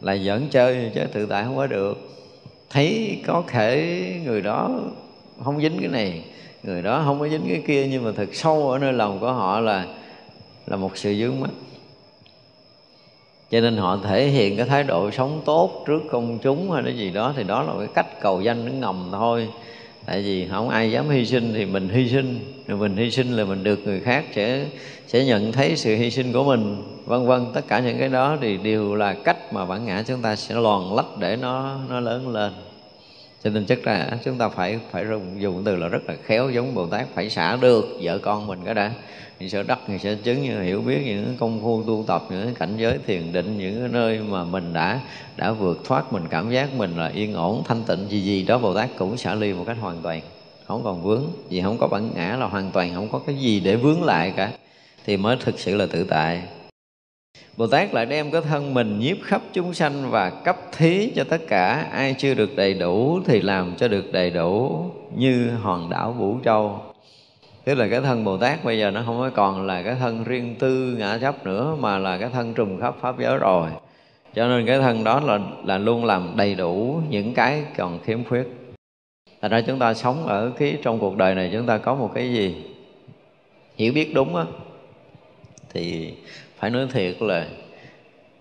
là 0.01 0.17
giỡn 0.17 0.47
chơi 0.51 0.91
chứ 0.95 1.01
tự 1.13 1.25
tại 1.25 1.43
không 1.43 1.55
có 1.57 1.67
được. 1.67 2.09
Thấy 2.69 3.17
có 3.27 3.43
thể 3.47 4.03
người 4.25 4.41
đó 4.41 4.79
không 5.43 5.61
dính 5.61 5.77
cái 5.79 5.89
này, 5.89 6.23
người 6.63 6.81
đó 6.81 7.01
không 7.05 7.19
có 7.19 7.27
dính 7.27 7.45
cái 7.49 7.63
kia, 7.67 7.87
nhưng 7.87 8.03
mà 8.03 8.11
thật 8.15 8.29
sâu 8.33 8.71
ở 8.71 8.79
nơi 8.79 8.93
lòng 8.93 9.19
của 9.19 9.31
họ 9.31 9.59
là 9.59 9.85
là 10.67 10.77
một 10.77 10.97
sự 10.97 11.15
dướng 11.15 11.39
mắt. 11.39 11.49
Cho 13.51 13.61
nên 13.61 13.77
họ 13.77 13.99
thể 14.03 14.27
hiện 14.27 14.57
cái 14.57 14.65
thái 14.65 14.83
độ 14.83 15.11
sống 15.11 15.41
tốt 15.45 15.83
trước 15.87 16.01
công 16.11 16.39
chúng 16.39 16.71
hay 16.71 16.83
cái 16.83 16.97
gì 16.97 17.11
đó, 17.11 17.33
thì 17.35 17.43
đó 17.43 17.63
là 17.63 17.73
cái 17.79 17.87
cách 17.95 18.21
cầu 18.21 18.41
danh 18.41 18.65
nó 18.65 18.71
ngầm 18.71 19.09
thôi 19.11 19.49
tại 20.05 20.21
vì 20.21 20.47
không 20.47 20.69
ai 20.69 20.91
dám 20.91 21.09
hy 21.09 21.25
sinh 21.25 21.53
thì 21.53 21.65
mình 21.65 21.89
hy 21.89 22.09
sinh. 22.09 22.39
Rồi 22.67 22.77
mình 22.77 22.97
hy 22.97 23.11
sinh 23.11 23.31
là 23.31 23.45
mình 23.45 23.63
được 23.63 23.87
người 23.87 23.99
khác 23.99 24.25
sẽ 24.35 24.65
sẽ 25.07 25.25
nhận 25.25 25.51
thấy 25.51 25.75
sự 25.75 25.95
hy 25.95 26.11
sinh 26.11 26.33
của 26.33 26.43
mình, 26.43 26.83
vân 27.05 27.25
vân. 27.25 27.45
Tất 27.53 27.61
cả 27.67 27.79
những 27.79 27.97
cái 27.97 28.09
đó 28.09 28.37
thì 28.41 28.57
đều 28.57 28.95
là 28.95 29.13
cách 29.13 29.53
mà 29.53 29.65
bản 29.65 29.85
ngã 29.85 30.03
chúng 30.07 30.21
ta 30.21 30.35
sẽ 30.35 30.55
lòn 30.55 30.95
lách 30.95 31.17
để 31.19 31.35
nó 31.35 31.79
nó 31.89 31.99
lớn 31.99 32.27
lên 32.27 32.51
cho 33.43 33.49
nên 33.49 33.65
chắc 33.65 33.87
là 33.87 34.17
chúng 34.25 34.37
ta 34.37 34.49
phải 34.49 34.79
phải 34.91 35.05
dùng 35.39 35.61
từ 35.65 35.75
là 35.75 35.87
rất 35.87 36.01
là 36.07 36.15
khéo, 36.23 36.49
giống 36.49 36.75
bồ 36.75 36.87
tát, 36.87 37.07
phải 37.13 37.29
xả 37.29 37.55
được 37.55 37.97
vợ 38.01 38.17
con 38.17 38.47
mình 38.47 38.59
cái 38.65 38.73
đã. 38.73 38.91
Thì 39.39 39.49
sẽ 39.49 39.63
đắc, 39.63 39.79
thì 39.87 39.99
sẽ 39.99 40.15
chứng 40.15 40.41
như 40.41 40.61
hiểu 40.61 40.81
biết 40.81 41.01
những 41.05 41.35
công 41.39 41.61
phu 41.61 41.83
tu 41.83 42.03
tập, 42.07 42.23
những 42.29 42.53
cảnh 42.53 42.73
giới 42.77 42.97
thiền 43.07 43.33
định, 43.33 43.57
những 43.57 43.79
cái 43.79 43.89
nơi 43.91 44.19
mà 44.19 44.43
mình 44.43 44.73
đã 44.73 44.99
đã 45.37 45.51
vượt 45.51 45.81
thoát 45.85 46.13
mình, 46.13 46.23
cảm 46.29 46.51
giác 46.51 46.73
mình 46.73 46.97
là 46.97 47.07
yên 47.07 47.33
ổn, 47.33 47.63
thanh 47.67 47.83
tịnh, 47.83 48.07
gì 48.09 48.21
gì 48.21 48.43
đó, 48.43 48.57
bồ 48.57 48.73
tát 48.73 48.89
cũng 48.97 49.17
xả 49.17 49.35
ly 49.35 49.53
một 49.53 49.63
cách 49.67 49.77
hoàn 49.79 50.01
toàn, 50.01 50.21
không 50.67 50.83
còn 50.83 51.03
vướng. 51.03 51.23
Vì 51.49 51.61
không 51.61 51.77
có 51.77 51.87
bản 51.87 52.09
ngã 52.15 52.37
là 52.39 52.45
hoàn 52.45 52.71
toàn 52.71 52.95
không 52.95 53.09
có 53.09 53.19
cái 53.19 53.35
gì 53.35 53.59
để 53.59 53.75
vướng 53.75 54.03
lại 54.03 54.33
cả. 54.35 54.51
Thì 55.05 55.17
mới 55.17 55.37
thực 55.39 55.59
sự 55.59 55.75
là 55.75 55.85
tự 55.85 56.03
tại. 56.03 56.43
Bồ 57.57 57.67
Tát 57.67 57.93
lại 57.93 58.05
đem 58.05 58.31
cái 58.31 58.41
thân 58.41 58.73
mình 58.73 58.99
nhiếp 58.99 59.17
khắp 59.23 59.41
chúng 59.53 59.73
sanh 59.73 60.09
và 60.09 60.29
cấp 60.29 60.57
thí 60.71 61.11
cho 61.15 61.23
tất 61.23 61.41
cả. 61.47 61.87
Ai 61.91 62.15
chưa 62.17 62.33
được 62.33 62.55
đầy 62.55 62.73
đủ 62.73 63.19
thì 63.25 63.41
làm 63.41 63.75
cho 63.75 63.87
được 63.87 64.11
đầy 64.11 64.29
đủ 64.29 64.85
như 65.15 65.49
hòn 65.49 65.89
đảo 65.89 66.11
Vũ 66.11 66.37
Châu. 66.45 66.81
Tức 67.65 67.75
là 67.75 67.87
cái 67.87 68.01
thân 68.01 68.23
bồ 68.23 68.37
tát 68.37 68.63
bây 68.63 68.79
giờ 68.79 68.91
nó 68.91 69.03
không 69.05 69.31
còn 69.35 69.67
là 69.67 69.81
cái 69.81 69.95
thân 69.99 70.23
riêng 70.23 70.55
tư 70.59 70.95
ngã 70.99 71.17
chấp 71.17 71.45
nữa, 71.45 71.75
mà 71.79 71.97
là 71.97 72.17
cái 72.17 72.29
thân 72.29 72.53
trùng 72.53 72.81
khắp 72.81 72.95
pháp 73.01 73.19
giới 73.19 73.37
rồi. 73.37 73.69
Cho 74.35 74.47
nên 74.47 74.65
cái 74.65 74.79
thân 74.79 75.03
đó 75.03 75.19
là 75.19 75.39
là 75.65 75.77
luôn 75.77 76.05
làm 76.05 76.33
đầy 76.35 76.55
đủ 76.55 77.01
những 77.09 77.33
cái 77.33 77.63
còn 77.77 77.99
khiếm 78.03 78.23
khuyết. 78.23 78.47
Thật 79.41 79.51
ra 79.51 79.61
chúng 79.61 79.79
ta 79.79 79.93
sống 79.93 80.25
ở 80.27 80.51
cái, 80.57 80.77
trong 80.83 80.99
cuộc 80.99 81.17
đời 81.17 81.35
này 81.35 81.49
chúng 81.53 81.65
ta 81.65 81.77
có 81.77 81.95
một 81.95 82.11
cái 82.13 82.33
gì? 82.33 82.63
Hiểu 83.77 83.93
biết 83.93 84.13
đúng 84.13 84.35
á, 84.35 84.45
thì 85.73 86.13
phải 86.63 86.69
nói 86.69 86.87
thiệt 86.91 87.21
là 87.21 87.47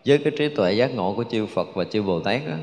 với 0.06 0.18
cái 0.18 0.32
trí 0.38 0.48
tuệ 0.48 0.72
giác 0.72 0.94
ngộ 0.94 1.14
của 1.16 1.24
chư 1.24 1.46
Phật 1.46 1.68
và 1.74 1.84
chư 1.84 2.02
Bồ 2.02 2.20
Tát 2.20 2.40
đó, 2.48 2.54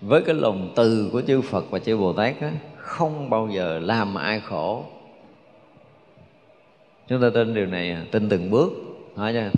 với 0.00 0.22
cái 0.22 0.34
lòng 0.34 0.72
từ 0.76 1.08
của 1.12 1.22
chư 1.22 1.40
Phật 1.40 1.70
và 1.70 1.78
chư 1.78 1.96
Bồ 1.96 2.12
Tát 2.12 2.40
đó, 2.40 2.48
không 2.76 3.30
bao 3.30 3.48
giờ 3.52 3.78
làm 3.78 4.14
ai 4.14 4.40
khổ. 4.40 4.84
Chúng 7.08 7.20
ta 7.22 7.30
tin 7.34 7.54
điều 7.54 7.66
này 7.66 7.90
à, 7.90 8.04
tin 8.10 8.28
từng 8.28 8.50
bước. 8.50 8.72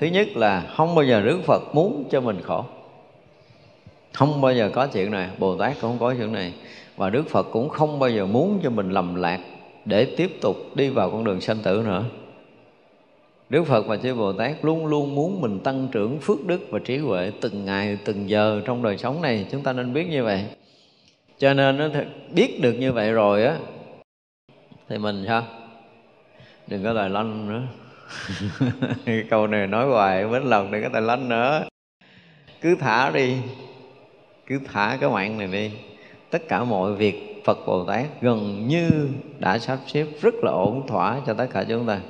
Thứ 0.00 0.06
nhất 0.06 0.28
là 0.34 0.72
không 0.76 0.94
bao 0.94 1.04
giờ 1.04 1.20
đức 1.20 1.40
phật 1.44 1.62
muốn 1.74 2.04
cho 2.10 2.20
mình 2.20 2.40
khổ. 2.42 2.64
Không 4.12 4.40
bao 4.40 4.54
giờ 4.54 4.70
có 4.72 4.86
chuyện 4.86 5.10
này 5.10 5.28
bồ 5.38 5.56
tát 5.56 5.72
cũng 5.72 5.90
không 5.90 5.98
có 5.98 6.14
chuyện 6.18 6.32
này. 6.32 6.52
Và 6.96 7.10
đức 7.10 7.28
phật 7.28 7.46
cũng 7.52 7.68
không 7.68 7.98
bao 7.98 8.10
giờ 8.10 8.26
muốn 8.26 8.60
cho 8.62 8.70
mình 8.70 8.90
lầm 8.90 9.14
lạc 9.14 9.40
để 9.84 10.04
tiếp 10.04 10.38
tục 10.40 10.56
đi 10.74 10.88
vào 10.88 11.10
con 11.10 11.24
đường 11.24 11.40
sanh 11.40 11.58
tử 11.58 11.82
nữa. 11.86 12.04
Đức 13.48 13.64
Phật 13.64 13.86
và 13.86 13.96
chư 13.96 14.14
Bồ 14.14 14.32
Tát 14.32 14.64
luôn 14.64 14.86
luôn 14.86 15.14
muốn 15.14 15.40
mình 15.40 15.60
tăng 15.60 15.88
trưởng 15.92 16.18
phước 16.18 16.46
đức 16.46 16.60
và 16.70 16.78
trí 16.78 16.98
huệ 16.98 17.32
từng 17.40 17.64
ngày, 17.64 17.98
từng 18.04 18.30
giờ 18.30 18.60
trong 18.64 18.82
đời 18.82 18.98
sống 18.98 19.22
này. 19.22 19.46
Chúng 19.50 19.62
ta 19.62 19.72
nên 19.72 19.92
biết 19.92 20.06
như 20.08 20.24
vậy. 20.24 20.44
Cho 21.38 21.54
nên 21.54 21.76
nó 21.76 21.88
biết 22.34 22.60
được 22.62 22.72
như 22.72 22.92
vậy 22.92 23.12
rồi 23.12 23.44
á, 23.44 23.56
thì 24.88 24.98
mình 24.98 25.24
sao? 25.26 25.44
đừng 26.66 26.84
có 26.84 26.94
tài 26.94 27.10
lanh 27.10 27.48
nữa 27.48 27.62
câu 29.30 29.46
này 29.46 29.66
nói 29.66 29.86
hoài 29.86 30.24
mấy 30.24 30.40
lần 30.40 30.70
đừng 30.70 30.82
có 30.82 30.88
tài 30.92 31.02
lanh 31.02 31.28
nữa 31.28 31.64
cứ 32.60 32.76
thả 32.80 33.10
đi 33.10 33.36
cứ 34.46 34.60
thả 34.72 34.98
cái 35.00 35.10
mạng 35.10 35.38
này 35.38 35.46
đi 35.46 35.70
tất 36.30 36.48
cả 36.48 36.64
mọi 36.64 36.94
việc 36.94 37.42
Phật 37.44 37.58
Bồ 37.66 37.84
Tát 37.84 38.06
gần 38.20 38.68
như 38.68 39.08
đã 39.38 39.58
sắp 39.58 39.78
xếp 39.86 40.06
rất 40.20 40.34
là 40.34 40.52
ổn 40.52 40.86
thỏa 40.86 41.20
cho 41.26 41.34
tất 41.34 41.46
cả 41.52 41.64
chúng 41.68 41.86
ta 41.86 42.00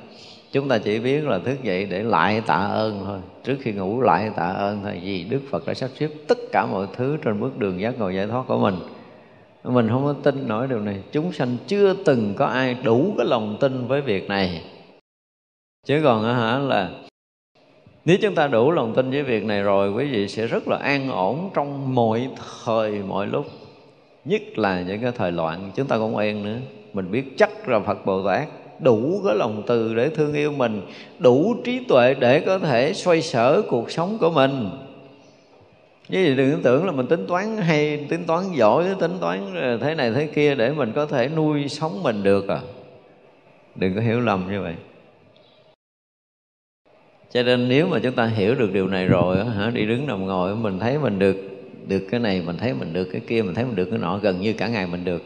chúng 0.51 0.69
ta 0.69 0.77
chỉ 0.77 0.99
biết 0.99 1.23
là 1.23 1.39
thức 1.39 1.63
dậy 1.63 1.85
để 1.85 2.03
lại 2.03 2.41
tạ 2.47 2.55
ơn 2.55 3.01
thôi. 3.05 3.19
Trước 3.43 3.57
khi 3.61 3.71
ngủ 3.71 4.01
lại 4.01 4.31
tạ 4.35 4.45
ơn 4.45 4.79
thôi, 4.83 5.01
vì 5.03 5.23
Đức 5.23 5.41
Phật 5.49 5.67
đã 5.67 5.73
sắp 5.73 5.89
xếp 5.99 6.09
tất 6.27 6.37
cả 6.51 6.65
mọi 6.65 6.87
thứ 6.95 7.17
trên 7.23 7.39
bước 7.39 7.57
đường 7.57 7.81
giác 7.81 7.99
ngộ 7.99 8.09
giải 8.09 8.27
thoát 8.27 8.43
của 8.47 8.57
mình. 8.57 8.75
Mình 9.63 9.89
không 9.89 10.05
có 10.05 10.13
tin 10.23 10.47
nổi 10.47 10.67
điều 10.67 10.79
này. 10.79 11.01
Chúng 11.11 11.31
sanh 11.31 11.57
chưa 11.67 11.93
từng 12.05 12.33
có 12.37 12.45
ai 12.45 12.75
đủ 12.83 13.13
cái 13.17 13.27
lòng 13.27 13.57
tin 13.59 13.87
với 13.87 14.01
việc 14.01 14.29
này. 14.29 14.61
Chứ 15.85 16.01
còn 16.03 16.23
hả 16.23 16.57
là, 16.59 16.89
nếu 18.05 18.17
chúng 18.21 18.35
ta 18.35 18.47
đủ 18.47 18.71
lòng 18.71 18.93
tin 18.95 19.11
với 19.11 19.23
việc 19.23 19.45
này 19.45 19.61
rồi, 19.61 19.91
quý 19.91 20.05
vị 20.05 20.27
sẽ 20.27 20.47
rất 20.47 20.67
là 20.67 20.77
an 20.77 21.09
ổn 21.09 21.49
trong 21.53 21.95
mọi 21.95 22.29
thời, 22.65 22.91
mọi 22.91 23.27
lúc. 23.27 23.45
Nhất 24.25 24.41
là 24.55 24.81
những 24.81 25.01
cái 25.01 25.11
thời 25.11 25.31
loạn. 25.31 25.71
Chúng 25.75 25.87
ta 25.87 25.97
cũng 25.97 26.17
yên 26.17 26.43
nữa. 26.43 26.57
Mình 26.93 27.11
biết 27.11 27.37
chắc 27.37 27.69
là 27.69 27.79
phật 27.79 28.05
bồ 28.05 28.27
tát 28.27 28.47
đủ 28.79 29.21
cái 29.25 29.35
lòng 29.35 29.63
từ 29.67 29.95
để 29.95 30.09
thương 30.09 30.33
yêu 30.33 30.51
mình, 30.51 30.81
đủ 31.19 31.55
trí 31.63 31.79
tuệ 31.79 32.13
để 32.13 32.39
có 32.39 32.59
thể 32.59 32.93
xoay 32.93 33.21
sở 33.21 33.61
cuộc 33.61 33.91
sống 33.91 34.17
của 34.17 34.29
mình. 34.29 34.69
Chứ 36.09 36.23
vậy 36.23 36.35
đừng 36.35 36.61
tưởng 36.61 36.85
là 36.85 36.91
mình 36.91 37.07
tính 37.07 37.27
toán 37.27 37.57
hay 37.57 38.05
tính 38.09 38.23
toán 38.27 38.43
giỏi, 38.53 38.85
tính 38.99 39.17
toán 39.21 39.39
thế 39.81 39.95
này 39.95 40.11
thế 40.11 40.27
kia 40.27 40.55
để 40.55 40.71
mình 40.71 40.91
có 40.95 41.05
thể 41.05 41.29
nuôi 41.35 41.67
sống 41.67 42.03
mình 42.03 42.23
được 42.23 42.47
à. 42.47 42.59
Đừng 43.75 43.95
có 43.95 44.01
hiểu 44.01 44.19
lầm 44.19 44.51
như 44.51 44.61
vậy. 44.61 44.73
Cho 47.31 47.43
nên 47.43 47.69
nếu 47.69 47.87
mà 47.87 47.99
chúng 48.03 48.13
ta 48.13 48.25
hiểu 48.25 48.55
được 48.55 48.73
điều 48.73 48.87
này 48.87 49.05
rồi 49.05 49.45
hả, 49.45 49.71
đi 49.73 49.85
đứng 49.85 50.07
nằm 50.07 50.25
ngồi, 50.25 50.55
mình 50.55 50.79
thấy 50.79 50.99
mình 50.99 51.19
được 51.19 51.37
được 51.87 52.07
cái 52.11 52.19
này, 52.19 52.41
mình 52.45 52.57
thấy 52.57 52.73
mình 52.73 52.93
được 52.93 53.09
cái 53.11 53.21
kia, 53.27 53.41
mình 53.41 53.55
thấy 53.55 53.65
mình 53.65 53.75
được 53.75 53.87
cái 53.89 53.99
nọ, 53.99 54.17
gần 54.17 54.41
như 54.41 54.53
cả 54.53 54.67
ngày 54.67 54.87
mình 54.87 55.05
được 55.05 55.21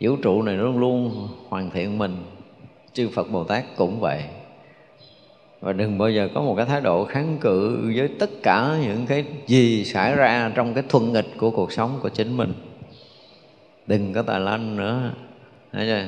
vũ 0.00 0.16
trụ 0.16 0.42
này 0.42 0.56
luôn 0.56 0.78
luôn 0.78 1.28
hoàn 1.48 1.70
thiện 1.70 1.98
mình. 1.98 2.16
Chư 2.92 3.08
phật 3.08 3.30
bồ 3.30 3.44
tát 3.44 3.64
cũng 3.76 4.00
vậy. 4.00 4.24
Và 5.60 5.72
đừng 5.72 5.98
bao 5.98 6.10
giờ 6.10 6.28
có 6.34 6.40
một 6.40 6.54
cái 6.56 6.66
thái 6.66 6.80
độ 6.80 7.04
kháng 7.04 7.38
cự 7.40 7.92
với 7.96 8.08
tất 8.18 8.30
cả 8.42 8.78
những 8.82 9.06
cái 9.06 9.24
gì 9.46 9.84
xảy 9.84 10.14
ra 10.14 10.52
trong 10.54 10.74
cái 10.74 10.84
thuận 10.88 11.12
nghịch 11.12 11.28
của 11.36 11.50
cuộc 11.50 11.72
sống 11.72 11.98
của 12.02 12.08
chính 12.08 12.36
mình. 12.36 12.52
Đừng 13.86 14.12
có 14.12 14.22
tài 14.22 14.40
lanh 14.40 14.76
nữa. 14.76 15.12
Thấy 15.72 15.86
chưa? 15.86 16.06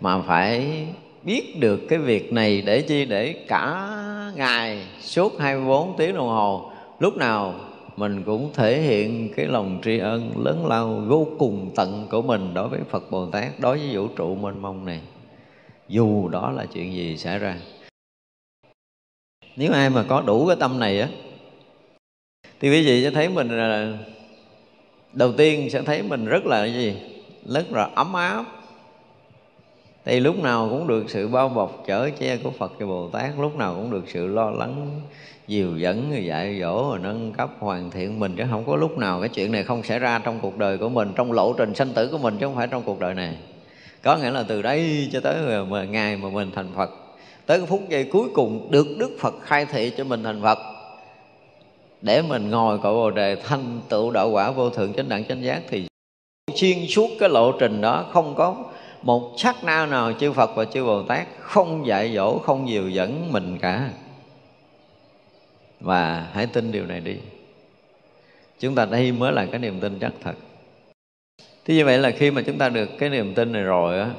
mà 0.00 0.22
phải 0.22 0.86
biết 1.22 1.60
được 1.60 1.80
cái 1.88 1.98
việc 1.98 2.32
này 2.32 2.62
để 2.62 2.82
chi? 2.82 3.04
Để 3.04 3.32
cả 3.48 3.88
ngày 4.36 4.86
suốt 5.00 5.38
24 5.38 5.96
tiếng 5.96 6.14
đồng 6.14 6.28
hồ, 6.28 6.70
lúc 6.98 7.16
nào 7.16 7.54
mình 8.00 8.22
cũng 8.26 8.50
thể 8.54 8.80
hiện 8.80 9.32
cái 9.36 9.46
lòng 9.46 9.80
tri 9.84 9.98
ân, 9.98 10.44
lớn 10.44 10.66
lao, 10.66 11.02
vô 11.08 11.26
cùng 11.38 11.70
tận 11.76 12.06
của 12.10 12.22
mình 12.22 12.54
đối 12.54 12.68
với 12.68 12.80
Phật 12.90 13.10
Bồ 13.10 13.26
Tát, 13.26 13.60
đối 13.60 13.78
với 13.78 13.96
vũ 13.96 14.08
trụ 14.16 14.34
mênh 14.34 14.62
mông 14.62 14.84
này. 14.84 15.00
Dù 15.88 16.28
đó 16.28 16.50
là 16.50 16.66
chuyện 16.72 16.92
gì 16.94 17.16
xảy 17.16 17.38
ra. 17.38 17.56
Nếu 19.56 19.72
ai 19.72 19.90
mà 19.90 20.04
có 20.08 20.20
đủ 20.20 20.46
cái 20.46 20.56
tâm 20.60 20.78
này 20.78 21.00
á, 21.00 21.08
thì 22.60 22.70
quý 22.70 22.86
vị 22.86 23.04
sẽ 23.04 23.10
thấy 23.10 23.28
mình 23.28 23.48
là, 23.48 23.98
đầu 25.12 25.32
tiên 25.32 25.70
sẽ 25.70 25.82
thấy 25.82 26.02
mình 26.02 26.26
rất 26.26 26.46
là 26.46 26.60
cái 26.60 26.72
gì? 26.74 26.96
Rất 27.46 27.72
là 27.72 27.90
ấm 27.94 28.12
áp 28.12 28.44
thì 30.04 30.20
lúc 30.20 30.38
nào 30.38 30.68
cũng 30.70 30.86
được 30.86 31.04
sự 31.08 31.28
bao 31.28 31.48
bọc 31.48 31.82
chở 31.86 32.10
che 32.18 32.36
của 32.36 32.50
Phật 32.50 32.72
và 32.78 32.86
Bồ 32.86 33.08
Tát, 33.08 33.30
lúc 33.38 33.56
nào 33.56 33.74
cũng 33.74 33.90
được 33.90 34.04
sự 34.06 34.26
lo 34.26 34.50
lắng, 34.50 35.00
dìu 35.48 35.78
dẫn, 35.78 36.24
dạy 36.26 36.58
dỗ, 36.60 36.96
nâng 36.98 37.32
cấp, 37.32 37.50
hoàn 37.58 37.90
thiện 37.90 38.20
mình. 38.20 38.34
Chứ 38.36 38.44
không 38.50 38.64
có 38.66 38.76
lúc 38.76 38.98
nào 38.98 39.20
cái 39.20 39.28
chuyện 39.28 39.52
này 39.52 39.64
không 39.64 39.82
xảy 39.82 39.98
ra 39.98 40.18
trong 40.18 40.38
cuộc 40.42 40.58
đời 40.58 40.78
của 40.78 40.88
mình, 40.88 41.12
trong 41.16 41.32
lộ 41.32 41.52
trình 41.52 41.74
sanh 41.74 41.88
tử 41.88 42.08
của 42.12 42.18
mình, 42.18 42.36
chứ 42.40 42.46
không 42.46 42.56
phải 42.56 42.66
trong 42.66 42.82
cuộc 42.82 43.00
đời 43.00 43.14
này. 43.14 43.36
Có 44.02 44.16
nghĩa 44.16 44.30
là 44.30 44.42
từ 44.42 44.62
đây 44.62 45.08
cho 45.12 45.20
tới 45.20 45.64
mà 45.64 45.84
ngày 45.84 46.16
mà 46.16 46.28
mình 46.28 46.50
thành 46.54 46.68
Phật, 46.76 46.90
tới 47.46 47.58
cái 47.58 47.66
phút 47.66 47.80
giây 47.88 48.04
cuối 48.04 48.28
cùng 48.34 48.70
được 48.70 48.86
Đức 48.98 49.16
Phật 49.20 49.34
khai 49.42 49.64
thị 49.64 49.92
cho 49.96 50.04
mình 50.04 50.22
thành 50.22 50.42
Phật, 50.42 50.58
để 52.02 52.22
mình 52.22 52.50
ngồi 52.50 52.78
cội 52.78 52.94
bồ 52.94 53.10
đề 53.10 53.36
thanh 53.36 53.80
tựu 53.88 54.10
đạo 54.10 54.30
quả 54.30 54.50
vô 54.50 54.70
thượng 54.70 54.92
chánh 54.92 55.08
đẳng 55.08 55.24
chánh 55.24 55.44
giác, 55.44 55.62
thì 55.68 55.86
xuyên 56.54 56.78
suốt 56.88 57.08
cái 57.20 57.28
lộ 57.28 57.52
trình 57.52 57.80
đó 57.80 58.06
không 58.12 58.34
có 58.34 58.56
một 59.02 59.34
sắc 59.36 59.64
na 59.64 59.86
nào 59.86 60.12
chư 60.12 60.32
Phật 60.32 60.50
và 60.56 60.64
chư 60.64 60.84
Bồ 60.84 61.02
Tát 61.02 61.28
không 61.40 61.86
dạy 61.86 62.14
dỗ 62.14 62.38
không 62.38 62.68
dìu 62.68 62.88
dẫn 62.88 63.32
mình 63.32 63.58
cả. 63.60 63.90
Và 65.80 66.28
hãy 66.32 66.46
tin 66.46 66.72
điều 66.72 66.86
này 66.86 67.00
đi. 67.00 67.16
Chúng 68.58 68.74
ta 68.74 68.84
đây 68.84 69.12
mới 69.12 69.32
là 69.32 69.46
cái 69.46 69.60
niềm 69.60 69.80
tin 69.80 69.98
chắc 70.00 70.12
thật. 70.22 70.34
Thế 71.64 71.74
như 71.74 71.84
vậy 71.84 71.98
là 71.98 72.10
khi 72.10 72.30
mà 72.30 72.42
chúng 72.42 72.58
ta 72.58 72.68
được 72.68 72.88
cái 72.98 73.10
niềm 73.10 73.34
tin 73.34 73.52
này 73.52 73.62
rồi 73.62 74.00
á 74.00 74.10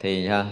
thì 0.00 0.26
ha, 0.26 0.46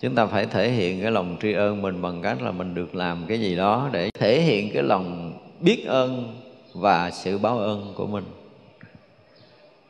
chúng 0.00 0.14
ta 0.14 0.26
phải 0.26 0.46
thể 0.46 0.70
hiện 0.70 1.02
cái 1.02 1.10
lòng 1.10 1.36
tri 1.42 1.52
ân 1.52 1.82
mình 1.82 2.02
bằng 2.02 2.22
cách 2.22 2.42
là 2.42 2.50
mình 2.50 2.74
được 2.74 2.94
làm 2.94 3.24
cái 3.28 3.40
gì 3.40 3.56
đó 3.56 3.88
để 3.92 4.10
thể 4.18 4.40
hiện 4.40 4.70
cái 4.74 4.82
lòng 4.82 5.32
biết 5.60 5.84
ơn 5.86 6.40
và 6.74 7.10
sự 7.10 7.38
báo 7.38 7.58
ơn 7.58 7.92
của 7.96 8.06
mình. 8.06 8.24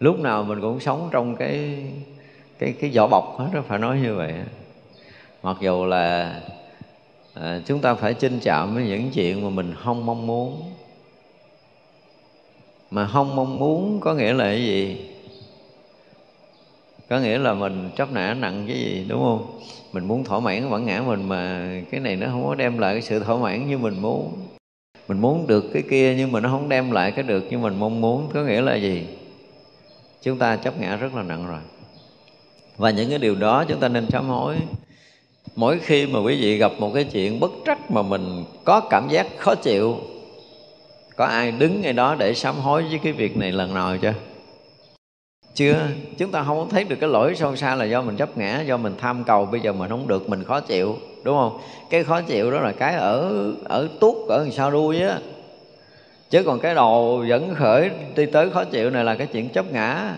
Lúc 0.00 0.20
nào 0.20 0.42
mình 0.44 0.61
cũng 0.61 0.80
sống 0.80 1.09
trong 1.12 1.36
cái 1.36 1.84
cái 2.59 2.74
cái 2.80 2.90
vỏ 2.94 3.06
bọc 3.06 3.38
hết 3.38 3.48
đó 3.52 3.62
phải 3.68 3.78
nói 3.78 3.98
như 4.02 4.14
vậy. 4.14 4.34
Mặc 5.42 5.56
dù 5.61 5.84
là 5.84 6.40
à, 7.34 7.61
chúng 7.66 7.80
ta 7.80 7.94
phải 7.94 8.14
chinh 8.14 8.38
chạm 8.42 8.74
với 8.74 8.84
những 8.84 9.11
chuyện 9.11 9.44
mà 9.44 9.50
mình 9.50 9.74
không 9.84 10.06
mong 10.06 10.26
muốn. 10.26 10.62
Mà 12.90 13.06
không 13.06 13.36
mong 13.36 13.59
muốn 13.59 14.00
có 14.00 14.14
nghĩa 14.14 14.32
là 14.32 14.44
cái 14.44 14.64
gì? 14.64 14.96
Có 17.09 17.18
nghĩa 17.18 17.38
là 17.38 17.54
mình 17.54 17.90
chấp 17.96 18.12
nã 18.12 18.34
nặng 18.34 18.64
cái 18.66 18.76
gì 18.76 19.06
đúng 19.09 19.20
không? 19.20 19.61
Mình 19.92 20.04
muốn 20.04 20.24
thỏa 20.24 20.40
mãn 20.40 20.70
bản 20.70 20.86
ngã 20.86 21.02
mình 21.06 21.28
mà 21.28 21.70
cái 21.90 22.00
này 22.00 22.16
nó 22.16 22.26
không 22.26 22.46
có 22.46 22.54
đem 22.54 22.78
lại 22.78 22.94
cái 22.94 23.02
sự 23.02 23.20
thỏa 23.20 23.36
mãn 23.36 23.68
như 23.68 23.78
mình 23.78 24.02
muốn. 24.02 24.32
Mình 25.09 25.20
muốn 25.20 25.46
được 25.46 25.70
cái 25.72 25.82
kia 25.90 26.14
nhưng 26.18 26.32
mà 26.32 26.40
nó 26.40 26.48
không 26.48 26.68
đem 26.68 26.90
lại 26.90 27.11
cái 27.12 27.22
được 27.22 27.44
như 27.50 27.59
mình 27.59 27.78
mong 27.78 28.00
muốn 28.00 28.30
có 28.34 28.42
nghĩa 28.42 28.61
là 28.61 28.74
gì? 28.74 29.06
Chúng 30.22 30.38
ta 30.38 30.56
chấp 30.56 30.80
ngã 30.80 30.96
rất 30.96 31.14
là 31.14 31.22
nặng 31.22 31.46
rồi 31.46 31.61
và 32.79 32.91
những 32.91 33.11
cái 33.11 33.18
điều 33.18 33.35
đó 33.35 33.64
chúng 33.68 33.81
ta 33.81 33.89
nên 33.89 34.11
sám 34.11 34.29
hối. 34.29 34.57
Mỗi 35.57 35.79
khi 35.79 36.07
mà 36.07 36.20
quý 36.20 36.41
vị 36.41 36.57
gặp 36.59 36.72
một 36.79 36.91
cái 36.95 37.05
chuyện 37.05 37.41
bất 37.41 37.51
trắc 37.66 37.91
mà 37.91 38.03
mình 38.03 38.45
có 38.64 38.81
cảm 38.81 39.09
giác 39.09 39.26
khó 39.39 39.55
chịu, 39.55 39.97
có 41.16 41.24
ai 41.24 41.51
đứng 41.53 41.81
ngay 41.81 41.93
đó 41.93 42.14
để 42.18 42.35
sám 42.35 42.55
hối 42.57 42.83
với 42.83 43.01
cái 43.03 43.12
việc 43.12 43.37
này 43.37 43.53
lần 43.53 43.74
nào 43.74 43.97
chưa? 43.97 44.14
Chưa. 45.55 45.87
Chúng 46.18 46.31
ta 46.31 46.43
không 46.43 46.68
thấy 46.68 46.85
được 46.85 46.97
cái 47.01 47.11
lỗi 47.11 47.35
sâu 47.37 47.57
xa 47.57 47.74
là 47.74 47.85
do 47.85 48.03
mình 48.03 48.16
chấp 48.16 48.39
ngã, 48.39 48.61
do 48.61 48.76
mình 48.76 48.95
tham 48.99 49.24
cầu, 49.24 49.47
bây 49.47 49.61
giờ 49.61 49.72
mình 49.72 49.91
không 49.91 50.09
được, 50.09 50.29
mình 50.29 50.45
khó 50.45 50.61
chịu, 50.61 50.97
đúng 51.24 51.37
không? 51.37 51.59
Cái 51.91 52.05
khó 52.05 52.20
chịu 52.20 52.51
đó 52.51 52.61
là 52.61 52.72
cái 52.72 52.95
ở 52.95 53.53
ở 53.64 53.89
tuốt, 54.01 54.14
ở 54.29 54.49
sau 54.53 54.70
đuôi 54.70 55.01
á. 55.01 55.18
Chứ 56.31 56.43
còn 56.43 56.61
cái 56.61 56.74
đầu 56.74 57.24
vẫn 57.29 57.55
khởi 57.55 57.91
đi 58.16 58.26
tới 58.26 58.51
khó 58.51 58.64
chịu 58.64 58.91
này 58.91 59.05
là 59.05 59.14
cái 59.14 59.26
chuyện 59.26 59.49
chấp 59.49 59.72
ngã 59.72 60.14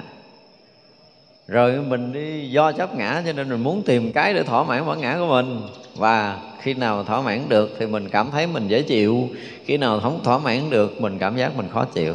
rồi 1.50 1.72
mình 1.88 2.12
đi 2.12 2.50
do 2.50 2.72
chấp 2.72 2.94
ngã 2.94 3.22
cho 3.26 3.32
nên 3.32 3.48
mình 3.48 3.60
muốn 3.60 3.82
tìm 3.82 4.12
cái 4.12 4.34
để 4.34 4.42
thỏa 4.42 4.64
mãn 4.64 4.86
bản 4.86 5.00
ngã 5.00 5.16
của 5.18 5.26
mình. 5.26 5.60
Và 5.96 6.38
khi 6.62 6.74
nào 6.74 7.04
thỏa 7.04 7.20
mãn 7.20 7.48
được 7.48 7.76
thì 7.78 7.86
mình 7.86 8.08
cảm 8.08 8.30
thấy 8.30 8.46
mình 8.46 8.68
dễ 8.68 8.82
chịu. 8.82 9.28
Khi 9.64 9.76
nào 9.76 10.00
không 10.00 10.20
thỏa 10.24 10.38
mãn 10.38 10.70
được, 10.70 11.00
mình 11.00 11.18
cảm 11.18 11.36
giác 11.36 11.56
mình 11.56 11.68
khó 11.72 11.84
chịu. 11.84 12.14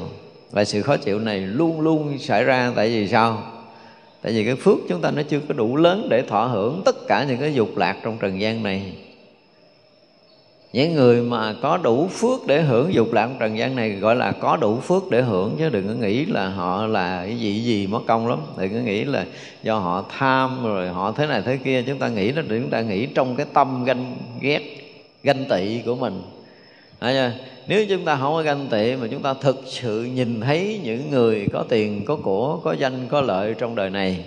Và 0.52 0.64
sự 0.64 0.82
khó 0.82 0.98
chịu 0.98 1.20
này 1.20 1.40
luôn 1.40 1.82
luôn 1.82 2.20
xảy 2.20 2.44
ra. 2.44 2.72
Tại 2.76 2.90
vì 2.90 3.08
sao? 3.08 3.44
Tại 4.22 4.34
vì 4.34 4.46
cái 4.46 4.56
phước 4.56 4.78
chúng 4.90 5.02
ta 5.02 5.12
nó 5.12 5.22
chưa 5.30 5.40
có 5.48 5.54
đủ 5.54 5.76
lớn 5.76 6.08
để 6.10 6.22
thỏa 6.22 6.48
hưởng 6.48 6.82
tất 6.86 7.08
cả 7.08 7.26
những 7.30 7.38
cái 7.38 7.54
dục 7.54 7.78
lạc 7.78 7.98
trong 8.04 8.18
trần 8.18 8.42
gian 8.42 8.64
này 8.64 8.94
những 10.76 10.93
người 10.93 11.21
mà 11.21 11.55
có 11.61 11.78
đủ 11.78 12.07
phước 12.07 12.47
để 12.47 12.61
hưởng, 12.61 12.93
dục 12.93 13.13
lạc 13.13 13.30
trần 13.39 13.57
gian 13.57 13.76
này 13.76 13.91
gọi 13.91 14.15
là 14.15 14.32
có 14.32 14.57
đủ 14.57 14.80
phước 14.80 15.09
để 15.09 15.21
hưởng 15.21 15.55
chứ 15.59 15.69
đừng 15.69 15.88
có 15.88 15.93
nghĩ 15.93 16.26
là 16.26 16.49
họ 16.49 16.86
là 16.86 17.26
cái 17.26 17.39
gì 17.39 17.59
gì 17.59 17.88
mất 17.88 17.99
công 18.07 18.28
lắm. 18.28 18.39
Đừng 18.57 18.73
có 18.73 18.80
nghĩ 18.80 19.03
là 19.03 19.26
do 19.63 19.80
họ 19.80 20.05
tham 20.17 20.63
rồi 20.63 20.89
họ 20.89 21.11
thế 21.11 21.28
này 21.28 21.41
thế 21.45 21.57
kia. 21.57 21.84
Chúng 21.88 21.97
ta 21.97 22.07
nghĩ 22.07 22.32
là 22.32 22.43
chúng 22.49 22.69
ta 22.69 22.82
nghĩ 22.82 23.05
trong 23.05 23.36
cái 23.36 23.45
tâm 23.53 23.86
ganh 23.86 24.17
ghét, 24.41 24.61
ganh 25.23 25.45
tị 25.49 25.82
của 25.86 25.95
mình. 25.95 26.21
Chưa? 27.01 27.32
nếu 27.67 27.86
chúng 27.89 28.05
ta 28.05 28.15
không 28.15 28.34
có 28.34 28.41
ganh 28.41 28.67
tị 28.67 28.95
mà 28.95 29.07
chúng 29.11 29.21
ta 29.21 29.34
thực 29.34 29.63
sự 29.65 30.03
nhìn 30.03 30.41
thấy 30.41 30.80
những 30.84 31.11
người 31.11 31.47
có 31.53 31.65
tiền, 31.69 32.05
có 32.05 32.15
của, 32.15 32.59
có 32.63 32.73
danh, 32.73 33.07
có 33.09 33.21
lợi 33.21 33.55
trong 33.57 33.76
đời 33.76 33.89
này 33.89 34.26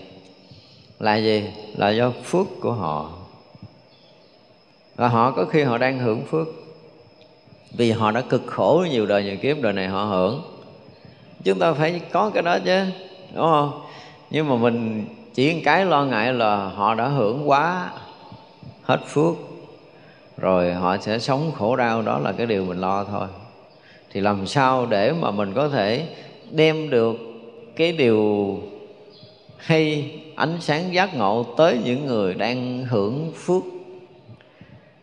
là 1.01 1.17
gì? 1.17 1.45
Là 1.77 1.91
do 1.91 2.11
phước 2.25 2.47
của 2.61 2.73
họ 2.73 3.18
và 4.99 5.09
họ 5.09 5.31
có 5.31 5.45
khi 5.45 5.63
họ 5.63 5.79
đang 5.79 5.99
hưởng 5.99 6.23
phước. 6.25 6.49
Vì 7.73 7.91
họ 7.91 8.11
đã 8.11 8.21
cực 8.21 8.43
khổ 8.47 8.87
nhiều 8.91 9.07
đời, 9.07 9.25
nhiều 9.25 9.37
kiếp, 9.37 9.57
đời 9.61 9.73
này 9.73 9.89
họ 9.89 10.05
hưởng. 10.05 10.43
Chúng 11.45 11.59
ta 11.59 11.73
phải 11.73 12.01
có 12.13 12.31
cái 12.35 12.43
đó 12.43 12.59
chứ, 12.65 12.85
đúng 13.35 13.45
không? 13.45 13.81
Nhưng 14.31 14.49
mà 14.49 14.57
mình 14.57 15.07
chỉ 15.35 15.61
cái 15.61 15.85
lo 15.85 16.05
ngại 16.05 16.33
là 16.33 16.57
họ 16.57 16.95
đã 16.95 17.09
hưởng 17.09 17.49
quá 17.49 17.91
hết 18.83 19.01
phước, 19.07 19.35
rồi 20.37 20.75
họ 20.75 20.97
sẽ 20.99 21.19
sống 21.19 21.53
khổ 21.59 21.77
đau. 21.77 22.03
Đó 22.03 22.19
là 22.19 22.33
cái 22.33 22.47
điều 22.47 22.65
mình 22.65 22.81
lo 22.81 23.05
thôi. 23.05 23.27
Thì 24.13 24.21
làm 24.21 24.47
sao 24.47 24.87
để 24.87 25.13
mà 25.13 25.31
mình 25.31 25.53
có 25.55 25.69
thể 25.69 26.07
đem 26.51 26.91
được 26.91 27.17
cái 27.77 27.93
điều 27.93 28.59
hay 29.57 30.13
ánh 30.35 30.57
sáng 30.61 30.95
giác 30.95 31.17
ngộ 31.17 31.47
tới 31.57 31.79
những 31.85 32.07
người 32.07 32.35
đang 32.35 32.85
hưởng 32.85 33.33
phước? 33.35 33.63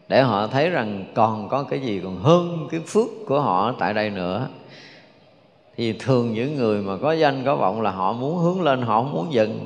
Để 0.07 0.21
họ 0.21 0.47
thấy 0.47 0.69
rằng 0.69 1.05
còn 1.13 1.49
có 1.49 1.63
cái 1.63 1.79
gì 1.79 2.01
còn 2.03 2.17
hơn 2.17 2.67
cái 2.71 2.79
phước 2.87 3.07
của 3.27 3.41
họ 3.41 3.75
tại 3.79 3.93
đây 3.93 4.09
nữa. 4.09 4.47
Thì 5.77 5.93
thường 5.93 6.33
những 6.33 6.55
người 6.55 6.81
mà 6.81 6.97
có 7.01 7.11
danh, 7.11 7.43
có 7.45 7.55
vọng 7.55 7.81
là 7.81 7.91
họ 7.91 8.13
muốn 8.13 8.37
hướng 8.37 8.61
lên, 8.61 8.81
họ 8.81 9.03
không 9.03 9.13
muốn 9.13 9.33
dừng. 9.33 9.65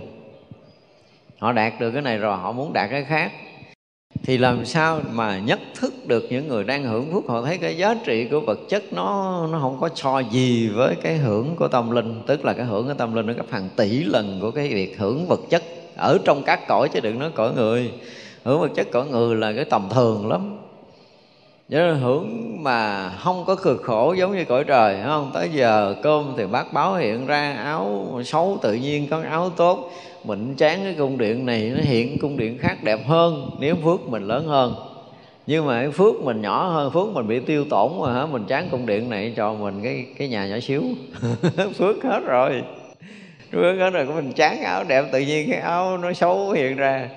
Họ 1.39 1.51
đạt 1.51 1.73
được 1.79 1.91
cái 1.91 2.01
này 2.01 2.17
rồi, 2.17 2.37
họ 2.37 2.51
muốn 2.51 2.73
đạt 2.73 2.89
cái 2.89 3.03
khác. 3.03 3.31
Thì 4.23 4.37
làm 4.37 4.65
sao 4.65 5.01
mà 5.11 5.39
nhất 5.39 5.59
thức 5.79 5.93
được 6.07 6.27
những 6.29 6.47
người 6.47 6.63
đang 6.63 6.83
hưởng 6.83 7.13
phúc 7.13 7.23
họ 7.27 7.41
thấy 7.41 7.57
cái 7.57 7.77
giá 7.77 7.95
trị 8.05 8.27
của 8.31 8.39
vật 8.39 8.59
chất 8.69 8.83
nó 8.93 9.47
nó 9.51 9.59
không 9.59 9.77
có 9.81 9.89
so 9.95 10.19
gì 10.19 10.69
với 10.69 10.95
cái 10.95 11.17
hưởng 11.17 11.55
của 11.55 11.67
tâm 11.67 11.91
linh, 11.91 12.21
tức 12.27 12.45
là 12.45 12.53
cái 12.53 12.65
hưởng 12.65 12.87
của 12.87 12.93
tâm 12.93 13.13
linh 13.13 13.25
nó 13.25 13.33
gấp 13.33 13.45
hàng 13.51 13.69
tỷ 13.75 14.03
lần 14.03 14.39
của 14.41 14.51
cái 14.51 14.67
việc 14.67 14.99
hưởng 14.99 15.27
vật 15.27 15.39
chất 15.49 15.63
ở 15.95 16.17
trong 16.25 16.43
các 16.43 16.67
cõi 16.67 16.89
chứ 16.93 16.99
đừng 16.99 17.19
nói 17.19 17.31
cõi 17.35 17.51
người 17.55 17.91
hưởng 18.43 18.59
vật 18.59 18.71
chất 18.75 18.87
cõi 18.91 19.05
người 19.11 19.35
là 19.35 19.53
cái 19.53 19.65
tầm 19.65 19.89
thường 19.91 20.27
lắm. 20.27 20.57
Nhớ 21.69 21.87
là 21.87 21.93
hưởng 21.93 22.55
mà 22.63 23.09
không 23.09 23.43
có 23.47 23.55
cực 23.55 23.81
khổ 23.81 24.13
giống 24.13 24.35
như 24.35 24.45
cõi 24.45 24.63
trời 24.63 24.97
không? 25.05 25.31
Tới 25.33 25.49
giờ 25.53 25.95
cơm 26.03 26.33
thì 26.37 26.45
bác 26.45 26.73
báo 26.73 26.95
hiện 26.95 27.25
ra, 27.27 27.53
áo 27.53 28.07
xấu 28.25 28.57
tự 28.61 28.73
nhiên, 28.73 29.07
có 29.09 29.21
áo 29.29 29.49
tốt. 29.49 29.91
Mình 30.23 30.55
chán 30.55 30.79
cái 30.83 30.95
cung 30.97 31.17
điện 31.17 31.45
này, 31.45 31.71
nó 31.75 31.81
hiện 31.83 32.17
cung 32.21 32.37
điện 32.37 32.57
khác 32.57 32.83
đẹp 32.83 32.99
hơn, 33.07 33.49
nếu 33.59 33.75
phước 33.83 34.07
mình 34.07 34.27
lớn 34.27 34.47
hơn. 34.47 34.75
Nhưng 35.47 35.65
mà 35.65 35.81
cái 35.81 35.91
phước 35.91 36.15
mình 36.21 36.41
nhỏ 36.41 36.67
hơn, 36.67 36.91
phước 36.91 37.07
mình 37.13 37.27
bị 37.27 37.39
tiêu 37.39 37.65
tổn 37.69 37.91
mà 38.01 38.13
hả? 38.13 38.25
Mình 38.25 38.45
chán 38.45 38.67
cung 38.71 38.85
điện 38.85 39.09
này, 39.09 39.33
cho 39.35 39.53
mình 39.53 39.79
cái 39.83 40.05
cái 40.17 40.27
nhà 40.27 40.47
nhỏ 40.47 40.59
xíu. 40.59 40.83
Phước 41.77 42.03
hết 42.03 42.19
rồi. 42.25 42.63
Phước 43.51 43.77
hết 43.77 43.89
rồi 43.89 44.05
mình 44.05 44.31
chán 44.35 44.63
áo 44.63 44.83
đẹp, 44.83 45.05
tự 45.11 45.19
nhiên 45.19 45.51
cái 45.51 45.59
áo 45.59 45.97
nó 45.97 46.13
xấu 46.13 46.51
hiện 46.51 46.75
ra 46.75 47.09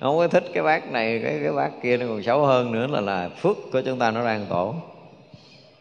không 0.00 0.16
có 0.16 0.28
thích 0.28 0.44
cái 0.54 0.62
bác 0.62 0.92
này, 0.92 1.20
cái 1.22 1.38
cái 1.42 1.52
bác 1.52 1.70
kia 1.82 1.96
nó 1.96 2.06
còn 2.08 2.22
xấu 2.22 2.46
hơn 2.46 2.72
nữa 2.72 2.86
là 2.86 3.00
là 3.00 3.28
phước 3.28 3.56
của 3.72 3.80
chúng 3.80 3.98
ta 3.98 4.10
nó 4.10 4.24
đang 4.24 4.46
tổ. 4.48 4.74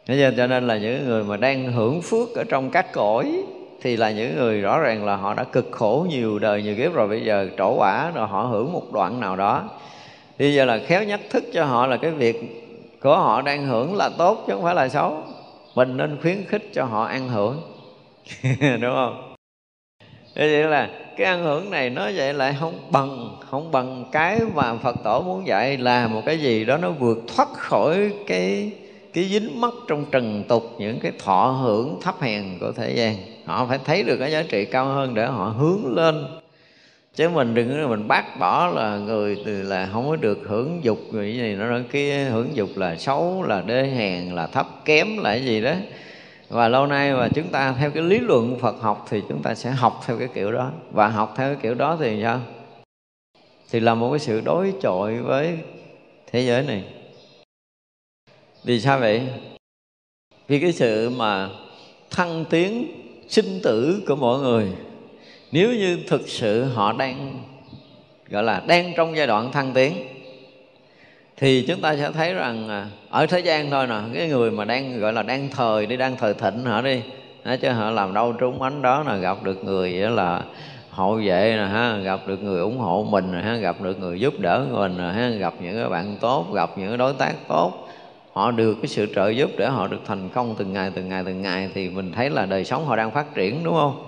Thế 0.05 0.31
cho 0.37 0.47
nên 0.47 0.67
là 0.67 0.77
những 0.77 1.05
người 1.05 1.23
mà 1.23 1.37
đang 1.37 1.71
hưởng 1.71 2.01
phước 2.01 2.35
ở 2.35 2.43
trong 2.43 2.69
các 2.69 2.93
cõi 2.93 3.43
thì 3.81 3.97
là 3.97 4.11
những 4.11 4.35
người 4.35 4.61
rõ 4.61 4.79
ràng 4.79 5.05
là 5.05 5.15
họ 5.15 5.33
đã 5.33 5.43
cực 5.43 5.67
khổ 5.71 6.05
nhiều 6.09 6.39
đời, 6.39 6.63
nhiều 6.63 6.75
kiếp 6.75 6.93
rồi. 6.93 7.07
Bây 7.07 7.25
giờ 7.25 7.49
trổ 7.57 7.75
quả 7.77 8.11
rồi 8.15 8.27
họ 8.27 8.41
hưởng 8.41 8.73
một 8.73 8.93
đoạn 8.93 9.19
nào 9.19 9.35
đó. 9.35 9.63
Thì 10.37 10.53
giờ 10.53 10.65
là 10.65 10.79
khéo 10.87 11.03
nhắc 11.03 11.19
thức 11.29 11.43
cho 11.53 11.65
họ 11.65 11.87
là 11.87 11.97
cái 11.97 12.11
việc 12.11 12.65
của 13.01 13.17
họ 13.17 13.41
đang 13.41 13.65
hưởng 13.65 13.95
là 13.95 14.09
tốt 14.17 14.43
chứ 14.47 14.53
không 14.53 14.63
phải 14.63 14.75
là 14.75 14.89
xấu. 14.89 15.23
Mình 15.75 15.97
nên 15.97 16.17
khuyến 16.21 16.45
khích 16.45 16.69
cho 16.73 16.83
họ 16.83 17.05
ăn 17.05 17.29
hưởng. 17.29 17.61
Đúng 18.81 18.95
không? 18.95 19.35
Thế 20.35 20.61
vậy 20.61 20.63
là 20.63 20.89
cái 21.17 21.27
ăn 21.27 21.43
hưởng 21.43 21.69
này 21.69 21.89
nó 21.89 22.09
vậy 22.15 22.33
lại 22.33 22.55
không 22.59 22.73
bằng 22.91 23.35
không 23.49 23.71
bằng 23.71 24.05
cái 24.11 24.39
mà 24.55 24.75
phật 24.75 24.95
tổ 25.03 25.21
muốn 25.21 25.47
dạy 25.47 25.77
là 25.77 26.07
một 26.07 26.21
cái 26.25 26.39
gì 26.39 26.65
đó 26.65 26.77
nó 26.77 26.91
vượt 26.91 27.17
thoát 27.35 27.47
khỏi 27.53 28.11
cái 28.27 28.71
cái 29.15 29.23
dính 29.23 29.61
mắc 29.61 29.73
trong 29.87 30.05
trần 30.11 30.43
tục, 30.47 30.75
những 30.79 30.99
cái 30.99 31.11
thọ 31.23 31.45
hưởng 31.47 31.99
thấp 32.01 32.21
hèn 32.21 32.43
của 32.59 32.71
thế 32.71 32.93
gian. 32.95 33.15
Họ 33.45 33.65
phải 33.69 33.79
thấy 33.85 34.03
được 34.03 34.17
cái 34.17 34.31
giá 34.31 34.43
trị 34.49 34.65
cao 34.65 34.85
hơn 34.85 35.13
để 35.13 35.25
họ 35.25 35.45
hướng 35.57 35.95
lên. 35.95 36.25
Chứ 37.15 37.29
mình 37.29 37.53
đừng 37.53 37.89
mình 37.89 38.07
bác 38.07 38.39
bỏ 38.39 38.67
là 38.67 38.97
người 38.97 39.37
từ 39.45 39.61
là 39.61 39.89
không 39.93 40.09
có 40.09 40.15
được 40.15 40.39
hưởng 40.45 40.79
dục 40.83 40.99
gì 41.11 41.41
này 41.41 41.55
nó 41.69 41.79
kia 41.91 42.23
hưởng 42.23 42.55
dục 42.55 42.69
là 42.75 42.95
xấu, 42.95 43.43
là 43.43 43.63
đê 43.65 43.83
hèn, 43.83 44.35
là 44.35 44.47
thấp 44.47 44.67
kém, 44.85 45.17
là 45.17 45.29
cái 45.29 45.45
gì 45.45 45.61
đó 45.61 45.73
và 46.49 46.67
lâu 46.67 46.87
nay 46.87 47.13
mà 47.13 47.29
chúng 47.35 47.47
ta 47.47 47.75
theo 47.79 47.91
cái 47.91 48.03
lý 48.03 48.19
luận 48.19 48.57
Phật 48.59 48.75
học 48.81 49.05
thì 49.09 49.21
chúng 49.29 49.41
ta 49.41 49.55
sẽ 49.55 49.71
học 49.71 50.03
theo 50.05 50.17
cái 50.17 50.27
kiểu 50.33 50.51
đó. 50.51 50.71
Và 50.91 51.07
học 51.07 51.33
theo 51.37 51.53
cái 51.53 51.63
kiểu 51.63 51.73
đó 51.73 51.97
thì 51.99 52.19
sao? 52.23 52.39
Thì 53.71 53.79
là 53.79 53.95
một 53.95 54.09
cái 54.11 54.19
sự 54.19 54.41
đối 54.41 54.73
chọi 54.81 55.17
với 55.17 55.57
thế 56.31 56.41
giới 56.41 56.63
này. 56.63 56.83
Vì 58.63 58.79
sao 58.79 58.99
vậy? 58.99 59.27
Vì 60.47 60.59
cái 60.59 60.71
sự 60.71 61.09
mà 61.09 61.49
thăng 62.11 62.45
tiến, 62.49 62.91
sinh 63.27 63.59
tử 63.63 64.03
của 64.07 64.15
mọi 64.15 64.39
người. 64.39 64.71
Nếu 65.51 65.73
như 65.73 65.99
thực 66.07 66.29
sự 66.29 66.63
họ 66.63 66.93
đang, 66.93 67.43
gọi 68.29 68.43
là 68.43 68.63
đang 68.67 68.93
trong 68.97 69.15
giai 69.15 69.27
đoạn 69.27 69.51
thăng 69.51 69.73
tiến, 69.73 70.07
thì 71.37 71.65
chúng 71.67 71.81
ta 71.81 71.95
sẽ 71.95 72.11
thấy 72.11 72.33
rằng 72.33 72.69
à, 72.69 72.89
ở 73.15 73.25
thế 73.25 73.39
gian 73.39 73.71
thôi 73.71 73.87
nè, 73.87 73.95
cái 74.13 74.27
người 74.27 74.51
mà 74.51 74.65
đang, 74.65 74.99
gọi 74.99 75.13
là 75.13 75.23
đang 75.23 75.49
thời 75.49 75.85
đi, 75.85 75.97
đang 75.97 76.17
thời 76.17 76.33
thịnh 76.33 76.63
họ 76.65 76.81
đi? 76.81 77.01
Chứ 77.61 77.69
họ 77.69 77.89
làm 77.89 78.13
đâu 78.13 78.33
trúng 78.33 78.61
ánh 78.61 78.81
đó 78.81 79.03
là 79.03 79.15
gặp 79.15 79.43
được 79.43 79.63
người 79.63 80.01
đó 80.01 80.09
là 80.09 80.41
hộ 80.89 81.15
vệ 81.15 81.55
nè 81.57 81.65
ha, 81.65 81.97
gặp 81.97 82.19
được 82.27 82.43
người 82.43 82.61
ủng 82.61 82.77
hộ 82.77 83.05
mình 83.09 83.31
nè 83.31 83.41
ha, 83.41 83.55
gặp 83.55 83.81
được 83.81 83.99
người 83.99 84.19
giúp 84.19 84.33
đỡ 84.39 84.65
mình 84.71 84.97
nè 84.97 85.03
ha, 85.03 85.29
gặp 85.29 85.53
những 85.59 85.75
cái 85.75 85.89
bạn 85.89 86.17
tốt, 86.21 86.45
gặp 86.53 86.69
những 86.77 86.87
cái 86.87 86.97
đối 86.97 87.13
tác 87.13 87.33
tốt. 87.47 87.87
Họ 88.33 88.51
được 88.51 88.73
cái 88.81 88.87
sự 88.87 89.07
trợ 89.15 89.29
giúp 89.29 89.49
để 89.57 89.67
họ 89.67 89.87
được 89.87 90.01
thành 90.05 90.29
công 90.29 90.55
từng 90.57 90.73
ngày 90.73 90.91
từng 90.95 91.09
ngày 91.09 91.23
từng 91.25 91.41
ngày 91.41 91.69
thì 91.73 91.89
mình 91.89 92.11
thấy 92.11 92.29
là 92.29 92.45
đời 92.45 92.65
sống 92.65 92.85
họ 92.85 92.95
đang 92.95 93.11
phát 93.11 93.35
triển, 93.35 93.63
đúng 93.63 93.73
không? 93.73 94.05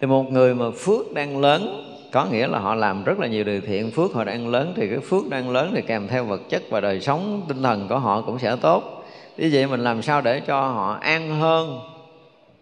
Thì 0.00 0.06
một 0.06 0.32
người 0.32 0.54
mà 0.54 0.66
phước 0.78 1.12
đang 1.14 1.40
lớn 1.40 1.88
có 2.12 2.24
nghĩa 2.24 2.46
là 2.46 2.58
họ 2.58 2.74
làm 2.74 3.04
rất 3.04 3.18
là 3.18 3.26
nhiều 3.26 3.44
điều 3.44 3.60
thiện 3.60 3.90
phước 3.90 4.12
họ 4.12 4.24
đang 4.24 4.48
lớn 4.48 4.72
thì 4.76 4.88
cái 4.88 4.98
phước 4.98 5.28
đang 5.28 5.50
lớn 5.50 5.72
thì 5.74 5.82
kèm 5.82 6.08
theo 6.08 6.24
vật 6.24 6.40
chất 6.48 6.62
và 6.70 6.80
đời 6.80 7.00
sống 7.00 7.42
tinh 7.48 7.62
thần 7.62 7.88
của 7.88 7.98
họ 7.98 8.22
cũng 8.22 8.38
sẽ 8.38 8.56
tốt. 8.60 9.04
Như 9.36 9.50
vậy 9.52 9.66
mình 9.66 9.80
làm 9.80 10.02
sao 10.02 10.20
để 10.20 10.40
cho 10.40 10.60
họ 10.60 10.98
an 11.00 11.40
hơn 11.40 11.80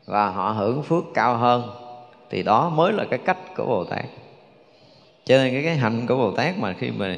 và 0.06 0.28
họ 0.28 0.50
hưởng 0.50 0.82
phước 0.82 1.04
cao 1.14 1.36
hơn? 1.36 1.70
Thì 2.30 2.42
đó 2.42 2.68
mới 2.68 2.92
là 2.92 3.04
cái 3.10 3.18
cách 3.18 3.38
của 3.56 3.66
bồ 3.66 3.84
tát. 3.84 4.04
Cho 5.24 5.36
nên 5.36 5.52
cái, 5.52 5.62
cái 5.62 5.76
hạnh 5.76 6.06
của 6.06 6.16
bồ 6.16 6.30
tát 6.30 6.58
mà 6.58 6.74
khi 6.78 6.90
mà 6.90 7.16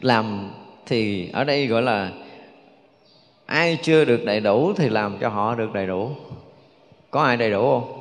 làm 0.00 0.50
thì 0.86 1.30
ở 1.32 1.44
đây 1.44 1.66
gọi 1.66 1.82
là 1.82 2.10
ai 3.46 3.78
chưa 3.82 4.04
được 4.04 4.24
đầy 4.24 4.40
đủ 4.40 4.72
thì 4.76 4.88
làm 4.88 5.18
cho 5.18 5.28
họ 5.28 5.54
được 5.54 5.72
đầy 5.72 5.86
đủ. 5.86 6.10
Có 7.10 7.22
ai 7.22 7.36
đầy 7.36 7.50
đủ 7.50 7.60
không? 7.60 7.98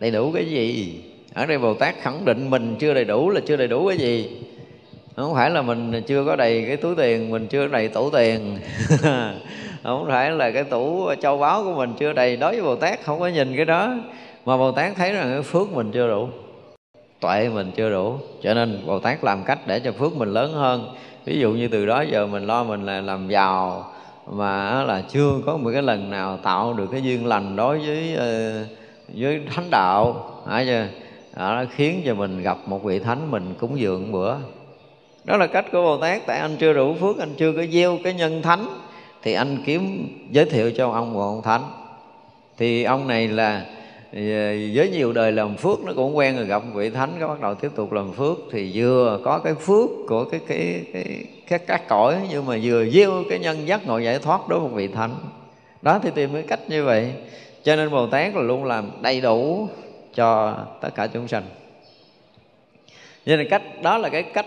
Đầy 0.00 0.10
đủ 0.10 0.32
cái 0.32 0.44
gì? 0.44 1.00
Ở 1.36 1.46
đây 1.46 1.58
bồ 1.58 1.74
tát 1.74 1.94
khẳng 2.00 2.24
định 2.24 2.50
mình 2.50 2.76
chưa 2.78 2.94
đầy 2.94 3.04
đủ 3.04 3.30
là 3.30 3.40
chưa 3.46 3.56
đầy 3.56 3.68
đủ 3.68 3.88
cái 3.88 3.98
gì. 3.98 4.42
Không 5.16 5.34
phải 5.34 5.50
là 5.50 5.62
mình 5.62 6.02
chưa 6.06 6.24
có 6.24 6.36
đầy 6.36 6.64
cái 6.66 6.76
túi 6.76 6.94
tiền, 6.96 7.30
mình 7.30 7.46
chưa 7.46 7.68
đầy 7.68 7.88
tủ 7.88 8.10
tiền. 8.10 8.58
Không 9.82 10.06
phải 10.08 10.30
là 10.30 10.50
cái 10.50 10.64
tủ 10.64 11.10
châu 11.22 11.38
báu 11.38 11.64
của 11.64 11.74
mình 11.74 11.92
chưa 11.98 12.12
đầy 12.12 12.36
đối 12.36 12.52
với 12.52 12.62
bồ 12.62 12.76
tát, 12.76 13.04
không 13.04 13.20
có 13.20 13.28
nhìn 13.28 13.56
cái 13.56 13.64
đó. 13.64 13.94
Mà 14.44 14.56
bồ 14.56 14.72
tát 14.72 14.96
thấy 14.96 15.12
rằng 15.12 15.30
cái 15.32 15.42
phước 15.42 15.72
mình 15.72 15.90
chưa 15.92 16.08
đủ, 16.08 16.28
tuệ 17.20 17.48
mình 17.48 17.70
chưa 17.76 17.90
đủ. 17.90 18.14
Cho 18.42 18.54
nên 18.54 18.82
bồ 18.86 18.98
tát 18.98 19.24
làm 19.24 19.42
cách 19.44 19.58
để 19.66 19.80
cho 19.80 19.92
phước 19.92 20.16
mình 20.16 20.32
lớn 20.32 20.52
hơn. 20.52 20.88
Ví 21.24 21.38
dụ 21.40 21.52
như 21.52 21.68
từ 21.68 21.86
đó 21.86 22.00
giờ 22.00 22.26
mình 22.26 22.46
lo 22.46 22.64
mình 22.64 22.86
là 22.86 23.00
làm 23.00 23.28
giàu, 23.28 23.90
mà 24.26 24.84
là 24.84 25.02
chưa 25.08 25.30
có 25.46 25.56
một 25.56 25.70
cái 25.72 25.82
lần 25.82 26.10
nào 26.10 26.36
tạo 26.42 26.72
được 26.72 26.86
cái 26.92 27.02
duyên 27.02 27.26
lành 27.26 27.56
đối 27.56 27.78
với 27.78 28.14
ờ, 28.16 28.52
với 29.14 29.40
thánh 29.54 29.70
đạo. 29.70 30.30
Hả 30.48 30.64
chưa? 30.64 30.86
Đó 31.36 31.64
khiến 31.70 32.02
cho 32.06 32.14
mình 32.14 32.42
gặp 32.42 32.58
một 32.66 32.84
vị 32.84 32.98
thánh 32.98 33.30
mình 33.30 33.54
cúng 33.58 33.80
dường 33.80 34.12
bữa. 34.12 34.34
Đó 35.24 35.36
là 35.36 35.46
cách 35.46 35.64
của 35.72 35.82
bồ 35.82 35.96
tát. 35.96 36.26
Tại 36.26 36.38
anh 36.38 36.56
chưa 36.56 36.72
đủ 36.72 36.94
phước, 36.94 37.18
anh 37.18 37.34
chưa 37.36 37.52
có 37.52 37.62
gieo 37.72 37.98
cái 38.04 38.14
nhân 38.14 38.42
thánh, 38.42 38.66
thì 39.22 39.32
anh 39.32 39.58
kiếm 39.66 40.08
giới 40.30 40.44
thiệu 40.44 40.70
cho 40.76 40.90
ông 40.90 41.12
một 41.12 41.20
ông 41.20 41.42
thánh. 41.42 41.62
Thì 42.58 42.84
ông 42.84 43.08
này 43.08 43.28
là 43.28 43.66
ờ, 44.12 44.20
với 44.74 44.90
nhiều 44.92 45.12
đời 45.12 45.32
làm 45.32 45.56
phước, 45.56 45.84
nó 45.84 45.92
cũng 45.96 46.16
quen 46.16 46.36
rồi 46.36 46.44
gặp 46.44 46.62
vị 46.74 46.90
thánh 46.90 47.10
có 47.20 47.28
bắt 47.28 47.40
đầu 47.40 47.54
tiếp 47.54 47.70
tục 47.74 47.92
làm 47.92 48.12
phước. 48.12 48.36
Thì 48.52 48.70
vừa 48.74 49.20
có 49.24 49.38
cái 49.38 49.54
phước 49.54 49.90
của 50.08 50.24
cái 50.24 50.40
cái 50.48 50.84
cái 50.92 51.24
các 51.46 51.66
các 51.66 51.88
cõi, 51.88 52.16
nhưng 52.30 52.46
mà 52.46 52.58
vừa 52.62 52.86
gieo 52.86 53.12
cái 53.30 53.38
nhân 53.38 53.68
giác 53.68 53.86
ngộ 53.86 53.98
giải 53.98 54.18
thoát 54.18 54.48
đối 54.48 54.60
với 54.60 54.68
một 54.68 54.74
vị 54.74 54.88
thánh. 54.88 55.14
Đó, 55.82 55.98
thì 56.02 56.10
tìm 56.14 56.30
cái 56.32 56.42
cách 56.42 56.60
như 56.68 56.84
vậy. 56.84 57.12
Cho 57.62 57.76
nên 57.76 57.90
bồ 57.90 58.06
tát 58.06 58.34
là 58.34 58.42
luôn 58.42 58.64
làm 58.64 58.90
đầy 59.02 59.20
đủ 59.20 59.68
cho 60.16 60.56
tất 60.80 60.94
cả 60.94 61.06
chúng 61.06 61.28
sanh. 61.28 61.44
Cho 63.26 63.36
nên 63.36 63.48
cách, 63.50 63.62
đó 63.82 63.98
là 63.98 64.08
cái 64.08 64.22
cách. 64.22 64.46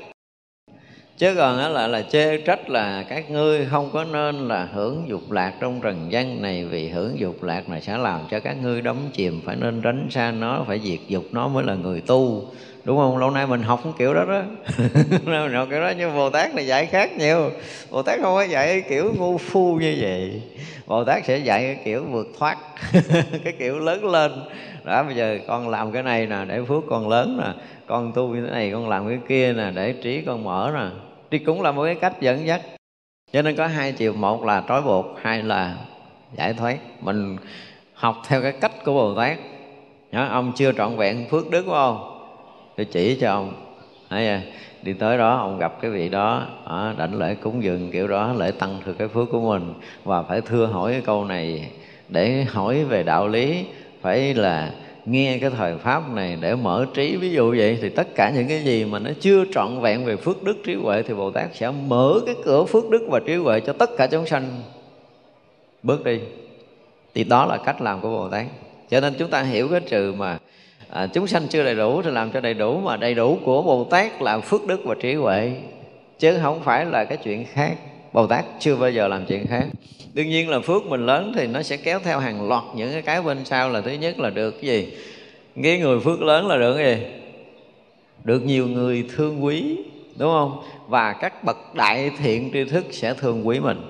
Chứ 1.17 1.35
còn 1.35 1.57
đó 1.57 1.69
là 1.69 1.87
là 1.87 2.01
chê 2.01 2.37
trách 2.37 2.69
là 2.69 3.05
các 3.09 3.31
ngươi 3.31 3.65
không 3.65 3.89
có 3.93 4.03
nên 4.03 4.47
là 4.47 4.69
hưởng 4.73 5.05
dục 5.07 5.31
lạc 5.31 5.53
trong 5.59 5.81
trần 5.81 6.11
gian 6.11 6.41
này, 6.41 6.65
vì 6.65 6.89
hưởng 6.89 7.19
dục 7.19 7.43
lạc 7.43 7.69
này 7.69 7.81
sẽ 7.81 7.97
làm 7.97 8.21
cho 8.31 8.39
các 8.39 8.57
ngươi 8.61 8.81
đắm 8.81 8.97
chìm, 9.13 9.41
phải 9.45 9.55
nên 9.55 9.81
tránh 9.81 10.07
xa 10.11 10.31
nó, 10.31 10.63
phải 10.67 10.79
diệt 10.79 10.99
dục 11.07 11.23
nó 11.31 11.47
mới 11.47 11.63
là 11.63 11.75
người 11.75 12.01
tu 12.01 12.47
đúng 12.83 12.97
không? 12.97 13.17
Lâu 13.17 13.31
nay 13.31 13.47
mình 13.47 13.63
học 13.63 13.81
kiểu 13.97 14.13
đó 14.13 14.25
đó. 14.25 14.41
Mình 15.25 15.53
học 15.53 15.67
kiểu 15.69 15.81
đó 15.81 15.91
nhưng 15.97 16.15
bồ 16.15 16.29
tát 16.29 16.55
này 16.55 16.67
dạy 16.67 16.85
khác 16.85 17.17
nhiều. 17.17 17.51
Bồ 17.91 18.01
tát 18.01 18.19
không 18.21 18.35
có 18.35 18.43
dạy 18.43 18.81
kiểu 18.89 19.13
ngu 19.17 19.37
phu 19.37 19.75
như 19.75 19.97
vậy. 20.01 20.41
Bồ 20.87 21.03
tát 21.03 21.25
sẽ 21.25 21.37
dạy 21.37 21.63
cái 21.63 21.83
kiểu 21.85 22.03
vượt 22.03 22.27
thoát 22.39 22.57
cái 23.43 23.53
kiểu 23.59 23.79
lớn 23.79 24.05
lên. 24.05 24.31
Đó 24.83 25.03
bây 25.03 25.15
giờ 25.15 25.39
con 25.47 25.69
làm 25.69 25.91
cái 25.91 26.03
này 26.03 26.27
nè 26.27 26.37
để 26.47 26.61
phước 26.67 26.83
con 26.89 27.09
lớn 27.09 27.39
nè. 27.43 27.63
Con 27.87 28.11
tu 28.15 28.27
như 28.27 28.41
thế 28.41 28.51
này 28.51 28.71
con 28.71 28.89
làm 28.89 29.07
cái 29.07 29.19
kia 29.27 29.53
nè 29.53 29.71
để 29.75 29.93
trí 29.93 30.21
con 30.21 30.43
mở 30.43 30.71
nè. 30.73 30.85
Thì 31.31 31.39
cũng 31.39 31.61
là 31.61 31.71
một 31.71 31.83
cái 31.83 31.95
cách 31.95 32.21
dẫn 32.21 32.47
dắt. 32.47 32.61
Cho 33.33 33.41
nên 33.41 33.55
có 33.55 33.67
hai 33.67 33.91
chiều 33.91 34.13
một 34.13 34.43
là 34.43 34.63
trói 34.67 34.81
buộc 34.81 35.05
hai 35.21 35.43
là 35.43 35.75
giải 36.37 36.53
thoát. 36.53 36.77
Mình 36.99 37.37
học 37.93 38.21
theo 38.27 38.41
cái 38.41 38.51
cách 38.51 38.71
của 38.85 38.93
bồ 38.93 39.15
tát. 39.15 39.37
Nhớ, 40.11 40.27
ông 40.31 40.51
chưa 40.55 40.71
trọn 40.71 40.97
vẹn 40.97 41.29
phước 41.29 41.49
đức 41.49 41.63
của 41.65 41.73
ông 41.73 42.18
tôi 42.79 42.85
chỉ 42.85 43.15
cho 43.15 43.31
ông. 43.31 43.53
Đấy, 44.09 44.41
đi 44.81 44.93
tới 44.93 45.17
đó 45.17 45.37
ông 45.37 45.57
gặp 45.57 45.81
cái 45.81 45.91
vị 45.91 46.09
đó 46.09 46.47
à, 46.65 46.93
đảnh 46.97 47.19
lễ 47.19 47.35
cúng 47.35 47.63
dường 47.63 47.91
kiểu 47.91 48.07
đó 48.07 48.33
lễ 48.33 48.51
tăng 48.51 48.79
thừa 48.85 48.93
cái 48.93 49.07
phước 49.07 49.29
của 49.31 49.41
mình. 49.41 49.73
Và 50.03 50.23
phải 50.23 50.41
thưa 50.41 50.65
hỏi 50.65 50.91
cái 50.91 51.01
câu 51.01 51.25
này 51.25 51.71
để 52.09 52.43
hỏi 52.43 52.83
về 52.83 53.03
đạo 53.03 53.27
lý. 53.27 53.65
Phải 54.01 54.33
là 54.33 54.71
nghe 55.05 55.37
cái 55.41 55.49
thời 55.49 55.77
pháp 55.77 56.13
này 56.13 56.37
để 56.41 56.55
mở 56.55 56.85
trí. 56.93 57.15
Ví 57.15 57.31
dụ 57.31 57.55
vậy 57.57 57.77
thì 57.81 57.89
tất 57.89 58.15
cả 58.15 58.31
những 58.35 58.47
cái 58.47 58.59
gì 58.59 58.85
mà 58.85 58.99
nó 58.99 59.11
chưa 59.19 59.45
trọn 59.53 59.81
vẹn 59.81 60.05
về 60.05 60.15
phước 60.15 60.43
đức 60.43 60.57
trí 60.65 60.75
huệ 60.75 61.01
thì 61.01 61.13
bồ 61.13 61.31
tát 61.31 61.55
sẽ 61.55 61.71
mở 61.87 62.19
cái 62.25 62.35
cửa 62.43 62.65
phước 62.65 62.89
đức 62.89 63.07
và 63.09 63.19
trí 63.19 63.35
huệ 63.35 63.59
cho 63.59 63.73
tất 63.73 63.89
cả 63.97 64.07
chúng 64.07 64.25
sanh. 64.25 64.61
Bước 65.83 66.03
đi. 66.03 66.19
Thì 67.15 67.23
đó 67.23 67.45
là 67.45 67.57
cách 67.57 67.81
làm 67.81 68.01
của 68.01 68.09
bồ 68.09 68.29
tát. 68.29 68.45
Cho 68.89 68.99
nên 68.99 69.13
chúng 69.19 69.29
ta 69.29 69.41
hiểu 69.41 69.67
cái 69.67 69.79
trừ 69.79 70.13
mà 70.17 70.37
à, 70.89 71.07
chúng 71.07 71.27
sanh 71.27 71.47
chưa 71.47 71.63
đầy 71.63 71.75
đủ 71.75 72.01
thì 72.01 72.11
làm 72.11 72.31
cho 72.31 72.39
đầy 72.39 72.53
đủ 72.53 72.79
mà 72.79 72.97
đầy 72.97 73.13
đủ 73.13 73.39
của 73.45 73.61
bồ 73.61 73.83
tát 73.83 74.21
là 74.21 74.39
phước 74.39 74.67
đức 74.67 74.81
và 74.85 74.95
trí 75.01 75.13
huệ. 75.13 75.51
Chứ 76.19 76.37
không 76.41 76.61
phải 76.63 76.85
là 76.85 77.05
cái 77.05 77.17
chuyện 77.23 77.45
khác. 77.53 77.75
Bồ 78.13 78.27
tát 78.27 78.45
chưa 78.59 78.75
bao 78.75 78.89
giờ 78.91 79.07
làm 79.07 79.25
chuyện 79.25 79.47
khác. 79.47 79.65
Đương 80.13 80.29
nhiên 80.29 80.49
là 80.49 80.59
phước 80.59 80.85
mình 80.85 81.05
lớn 81.05 81.31
thì 81.35 81.47
nó 81.47 81.61
sẽ 81.61 81.77
kéo 81.77 81.99
theo 82.03 82.19
hàng 82.19 82.47
loạt 82.47 82.63
những 82.75 82.91
cái 82.91 83.01
cái 83.01 83.21
bên 83.21 83.45
sau 83.45 83.69
là 83.69 83.81
thứ 83.81 83.91
nhất 83.91 84.19
là 84.19 84.29
được 84.29 84.51
cái 84.51 84.69
gì? 84.69 84.93
Cái 85.63 85.79
người 85.79 85.99
phước 85.99 86.21
lớn 86.21 86.47
là 86.47 86.57
được 86.57 86.77
cái 86.77 86.95
gì? 86.95 87.05
Được 88.23 88.45
nhiều 88.45 88.67
người 88.67 89.05
thương 89.15 89.45
quý 89.45 89.77
đúng 90.17 90.31
không? 90.31 90.61
Và 90.87 91.13
các 91.13 91.43
bậc 91.43 91.57
đại 91.75 92.11
thiện 92.23 92.49
tri 92.53 92.63
thức 92.63 92.85
sẽ 92.91 93.13
thương 93.13 93.47
quý 93.47 93.59
mình. 93.59 93.81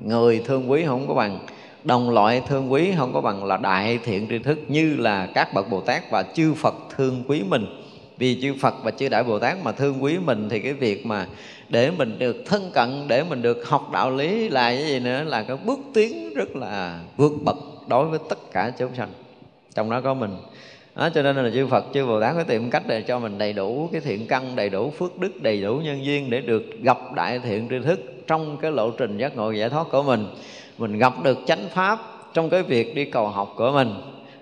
Người 0.00 0.42
thương 0.44 0.70
quý 0.70 0.84
không 0.84 1.08
có 1.08 1.14
bằng 1.14 1.38
đồng 1.84 2.10
loại 2.10 2.42
thương 2.48 2.72
quý 2.72 2.92
không 2.96 3.12
có 3.12 3.20
bằng 3.20 3.44
là 3.44 3.56
đại 3.56 3.98
thiện 4.04 4.26
tri 4.28 4.38
thức 4.38 4.58
như 4.68 4.96
là 4.96 5.28
các 5.34 5.54
bậc 5.54 5.70
bồ 5.70 5.80
tát 5.80 6.10
và 6.10 6.22
chư 6.34 6.54
phật 6.54 6.74
thương 6.96 7.24
quý 7.28 7.42
mình. 7.48 7.66
Vì 8.18 8.42
chư 8.42 8.54
phật 8.60 8.74
và 8.82 8.90
chư 8.90 9.08
đại 9.08 9.24
bồ 9.24 9.38
tát 9.38 9.64
mà 9.64 9.72
thương 9.72 10.02
quý 10.02 10.18
mình 10.18 10.48
thì 10.48 10.58
cái 10.58 10.72
việc 10.72 11.06
mà 11.06 11.26
để 11.68 11.90
mình 11.90 12.18
được 12.18 12.36
thân 12.46 12.70
cận 12.74 13.08
để 13.08 13.24
mình 13.24 13.42
được 13.42 13.68
học 13.68 13.90
đạo 13.92 14.10
lý 14.10 14.48
là 14.48 14.70
cái 14.70 14.86
gì 14.86 15.00
nữa? 15.00 15.24
Là 15.24 15.42
cái 15.42 15.56
bước 15.64 15.78
tiến 15.94 16.34
rất 16.34 16.56
là 16.56 17.00
vượt 17.16 17.32
bậc 17.44 17.56
đối 17.88 18.06
với 18.06 18.18
tất 18.28 18.38
cả 18.52 18.72
chúng 18.78 18.94
sanh. 18.94 19.08
Trong 19.74 19.90
đó 19.90 20.00
có 20.00 20.14
mình. 20.14 20.36
Đó, 20.96 21.08
cho 21.14 21.22
nên 21.22 21.36
là 21.36 21.50
chư 21.54 21.66
Phật, 21.66 21.84
chư 21.94 22.06
Bồ 22.06 22.20
Tát 22.20 22.34
có 22.34 22.44
tìm 22.44 22.70
cách 22.70 22.82
để 22.86 23.02
cho 23.02 23.18
mình 23.18 23.38
đầy 23.38 23.52
đủ 23.52 23.88
cái 23.92 24.00
thiện 24.00 24.26
căn, 24.26 24.56
đầy 24.56 24.68
đủ 24.68 24.90
phước 24.90 25.18
đức, 25.18 25.42
đầy 25.42 25.62
đủ 25.62 25.76
nhân 25.76 26.04
duyên 26.04 26.30
để 26.30 26.40
được 26.40 26.62
gặp 26.82 26.98
đại 27.14 27.38
thiện 27.38 27.68
tri 27.70 27.78
thức 27.78 28.00
trong 28.26 28.56
cái 28.56 28.70
lộ 28.70 28.90
trình 28.90 29.18
giác 29.18 29.36
ngộ 29.36 29.50
giải 29.50 29.68
thoát 29.68 29.86
của 29.90 30.02
mình. 30.02 30.26
Mình 30.78 30.98
gặp 30.98 31.12
được 31.22 31.38
chánh 31.46 31.68
pháp 31.74 31.98
trong 32.34 32.50
cái 32.50 32.62
việc 32.62 32.94
đi 32.94 33.04
cầu 33.04 33.28
học 33.28 33.54
của 33.56 33.72
mình. 33.72 33.94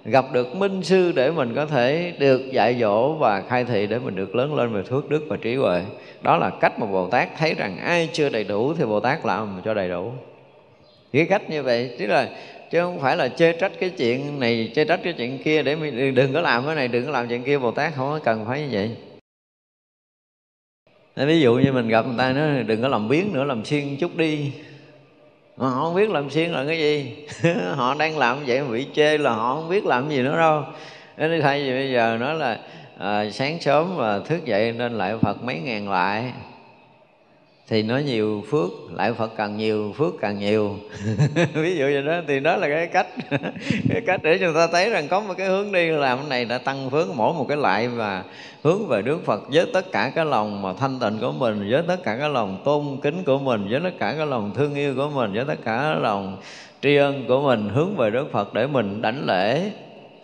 Gặp 0.04 0.24
được 0.32 0.56
minh 0.56 0.82
sư 0.82 1.12
để 1.12 1.30
mình 1.30 1.54
có 1.54 1.66
thể 1.66 2.12
được 2.18 2.52
dạy 2.52 2.76
dỗ 2.80 3.14
và 3.14 3.42
khai 3.48 3.64
thị 3.64 3.86
để 3.86 3.98
mình 3.98 4.16
được 4.16 4.34
lớn 4.34 4.54
lên 4.54 4.72
về 4.72 4.82
phước 4.82 5.08
đức 5.08 5.24
và 5.28 5.36
trí 5.36 5.54
huệ. 5.54 5.82
Đó 6.22 6.36
là 6.36 6.50
cách 6.60 6.78
mà 6.78 6.86
bồ 6.86 7.08
tát 7.08 7.28
thấy 7.38 7.54
rằng 7.54 7.78
ai 7.78 8.08
chưa 8.12 8.28
đầy 8.28 8.44
đủ 8.44 8.74
thì 8.74 8.84
bồ 8.84 9.00
tát 9.00 9.26
làm 9.26 9.60
cho 9.64 9.74
đầy 9.74 9.88
đủ. 9.88 10.12
Cái 11.12 11.26
cách 11.26 11.50
như 11.50 11.62
vậy, 11.62 11.96
tức 11.98 12.06
là 12.06 12.28
chứ 12.70 12.80
không 12.80 13.00
phải 13.00 13.16
là 13.16 13.28
chê 13.28 13.52
trách 13.52 13.72
cái 13.80 13.90
chuyện 13.90 14.40
này, 14.40 14.72
chê 14.74 14.84
trách 14.84 15.00
cái 15.04 15.12
chuyện 15.12 15.42
kia 15.42 15.62
để 15.62 15.76
mình 15.76 16.14
đừng 16.14 16.32
có 16.32 16.40
làm 16.40 16.66
cái 16.66 16.74
này, 16.74 16.88
đừng 16.88 17.06
có 17.06 17.10
làm 17.10 17.28
chuyện 17.28 17.42
kia. 17.42 17.58
Bồ 17.58 17.70
tát 17.70 17.94
không 17.94 18.10
có 18.10 18.18
cần 18.24 18.44
phải 18.46 18.60
như 18.60 18.68
vậy. 18.72 18.96
Ví 21.26 21.40
dụ 21.40 21.54
như 21.54 21.72
mình 21.72 21.88
gặp 21.88 22.06
người 22.06 22.18
ta 22.18 22.32
nói, 22.32 22.62
đừng 22.62 22.82
có 22.82 22.88
làm 22.88 23.08
biến 23.08 23.30
nữa, 23.32 23.44
làm 23.44 23.64
xuyên 23.64 23.96
chút 23.96 24.16
đi 24.16 24.52
mà 25.56 25.68
họ 25.68 25.84
không 25.84 25.94
biết 25.94 26.10
làm 26.10 26.30
xiên 26.30 26.50
là 26.50 26.64
cái 26.66 26.78
gì. 26.78 27.14
Họ 27.74 27.94
đang 27.94 28.18
làm 28.18 28.44
vậy 28.46 28.60
mà 28.62 28.70
bị 28.70 28.86
chê 28.94 29.18
là 29.18 29.30
họ 29.30 29.54
không 29.54 29.68
biết 29.68 29.86
làm 29.86 30.08
gì 30.08 30.22
nữa 30.22 30.36
đâu. 30.36 30.64
Nên 31.16 31.42
thay 31.42 31.62
vì 31.62 31.70
bây 31.70 31.92
giờ 31.92 32.16
nói 32.20 32.34
là 32.34 32.58
à, 32.98 33.30
sáng 33.32 33.60
sớm 33.60 33.96
và 33.96 34.18
thức 34.18 34.44
dậy 34.44 34.72
nên 34.72 34.98
lại 34.98 35.14
phật 35.22 35.42
mấy 35.42 35.58
ngàn 35.58 35.90
lại 35.90 36.32
thì 37.70 37.82
nó 37.82 37.98
nhiều 37.98 38.44
phước, 38.50 38.70
lại 38.92 39.12
phật 39.12 39.32
càng 39.36 39.56
nhiều, 39.56 39.94
phước 39.96 40.14
càng 40.20 40.38
nhiều. 40.38 40.76
Ví 41.54 41.76
dụ 41.76 41.84
vậy 41.84 42.02
đó, 42.02 42.20
thì 42.28 42.40
đó 42.40 42.56
là 42.56 42.68
cái 42.68 42.86
cách. 42.86 43.06
Cái 43.88 44.00
cách 44.06 44.20
để 44.22 44.38
chúng 44.38 44.54
ta 44.54 44.66
thấy 44.72 44.90
rằng 44.90 45.08
có 45.08 45.20
một 45.20 45.34
cái 45.36 45.46
hướng 45.46 45.72
đi 45.72 45.88
làm 45.88 46.18
cái 46.18 46.28
này 46.28 46.44
đã 46.44 46.58
tăng 46.58 46.90
phước 46.90 47.08
mỗi 47.14 47.34
một 47.34 47.46
cái 47.48 47.56
lại 47.56 47.88
và 47.88 48.24
hướng 48.62 48.88
về 48.88 49.02
đức 49.02 49.24
phật 49.24 49.42
với 49.52 49.66
tất 49.72 49.92
cả 49.92 50.12
cái 50.14 50.24
lòng 50.24 50.62
mà 50.62 50.72
thanh 50.72 50.98
tịnh 50.98 51.18
của 51.20 51.32
mình, 51.32 51.70
với 51.70 51.82
tất 51.88 52.02
cả 52.04 52.16
cái 52.16 52.28
lòng 52.28 52.62
tôn 52.64 52.84
kính 53.02 53.24
của 53.24 53.38
mình, 53.38 53.68
với 53.70 53.80
tất 53.84 53.98
cả 53.98 54.14
cái 54.16 54.26
lòng 54.26 54.52
thương 54.54 54.74
yêu 54.74 54.94
của 54.96 55.10
mình, 55.14 55.32
với 55.32 55.44
tất 55.44 55.64
cả 55.64 55.78
cái 55.92 56.00
lòng 56.00 56.36
tri 56.82 56.96
ân 56.96 57.24
của 57.28 57.42
mình, 57.42 57.68
hướng 57.68 57.96
về 57.96 58.10
đức 58.10 58.32
phật 58.32 58.54
để 58.54 58.66
mình 58.66 59.02
đảnh 59.02 59.26
lễ, 59.26 59.70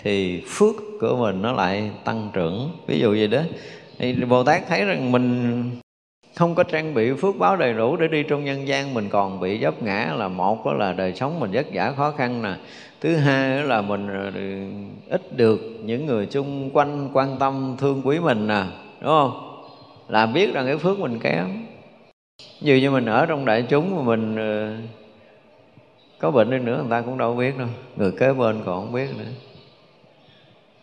thì 0.02 0.42
phước 0.48 0.74
của 1.00 1.16
mình 1.16 1.42
nó 1.42 1.52
lại 1.52 1.90
tăng 2.04 2.30
trưởng. 2.32 2.70
Ví 2.86 3.00
dụ 3.00 3.14
gì 3.14 3.26
đó. 3.26 3.40
Thì 3.98 4.12
bồ 4.12 4.44
tát 4.44 4.68
thấy 4.68 4.84
rằng 4.84 5.12
mình 5.12 5.70
không 6.36 6.54
có 6.54 6.62
trang 6.62 6.94
bị 6.94 7.12
phước 7.12 7.38
báo 7.38 7.56
đầy 7.56 7.74
đủ 7.74 7.96
để 7.96 8.08
đi 8.08 8.22
trong 8.22 8.44
nhân 8.44 8.68
gian, 8.68 8.94
mình 8.94 9.08
còn 9.08 9.40
bị 9.40 9.60
dấp 9.60 9.82
ngã 9.82 10.12
là 10.16 10.28
một 10.28 10.66
đó 10.66 10.72
là 10.72 10.92
đời 10.92 11.14
sống 11.14 11.40
mình 11.40 11.50
vất 11.52 11.66
vả 11.72 11.92
khó 11.96 12.10
khăn 12.10 12.42
nè. 12.42 12.54
Thứ 13.00 13.16
hai 13.16 13.62
là 13.62 13.82
mình 13.82 14.08
ờ, 14.08 14.30
ít 15.10 15.36
được 15.36 15.60
những 15.84 16.06
người 16.06 16.26
chung 16.26 16.70
quanh 16.72 17.10
quan 17.12 17.36
tâm, 17.38 17.76
thương 17.78 18.02
quý 18.04 18.18
mình 18.18 18.46
nè, 18.46 18.62
đúng 19.00 19.10
không? 19.10 19.62
Là 20.08 20.26
biết 20.26 20.54
rằng 20.54 20.66
cái 20.66 20.76
phước 20.76 20.98
mình 20.98 21.18
kém. 21.18 21.46
Dù 22.60 22.74
như 22.74 22.90
mình 22.90 23.06
ở 23.06 23.26
trong 23.26 23.44
đại 23.44 23.62
chúng 23.68 23.96
mà 23.96 24.02
mình 24.02 24.36
ờ, 24.36 24.72
có 26.18 26.30
bệnh 26.30 26.50
đi 26.50 26.58
nữa, 26.58 26.76
người 26.80 26.90
ta 26.90 27.00
cũng 27.00 27.18
đâu 27.18 27.34
biết 27.34 27.58
đâu. 27.58 27.68
Người 27.96 28.12
kế 28.12 28.32
bên 28.32 28.62
còn 28.66 28.84
không 28.84 28.92
biết 28.92 29.08
nữa 29.18 29.45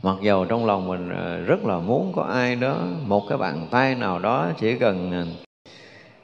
mặc 0.03 0.15
dầu 0.21 0.45
trong 0.45 0.65
lòng 0.65 0.87
mình 0.87 1.09
ờ, 1.09 1.41
rất 1.41 1.65
là 1.65 1.79
muốn 1.79 2.13
có 2.15 2.23
ai 2.23 2.55
đó, 2.55 2.77
một 3.05 3.25
cái 3.29 3.37
bàn 3.37 3.67
tay 3.71 3.95
nào 3.95 4.19
đó 4.19 4.51
chỉ 4.59 4.75
cần 4.77 5.11
ờ, 5.11 5.25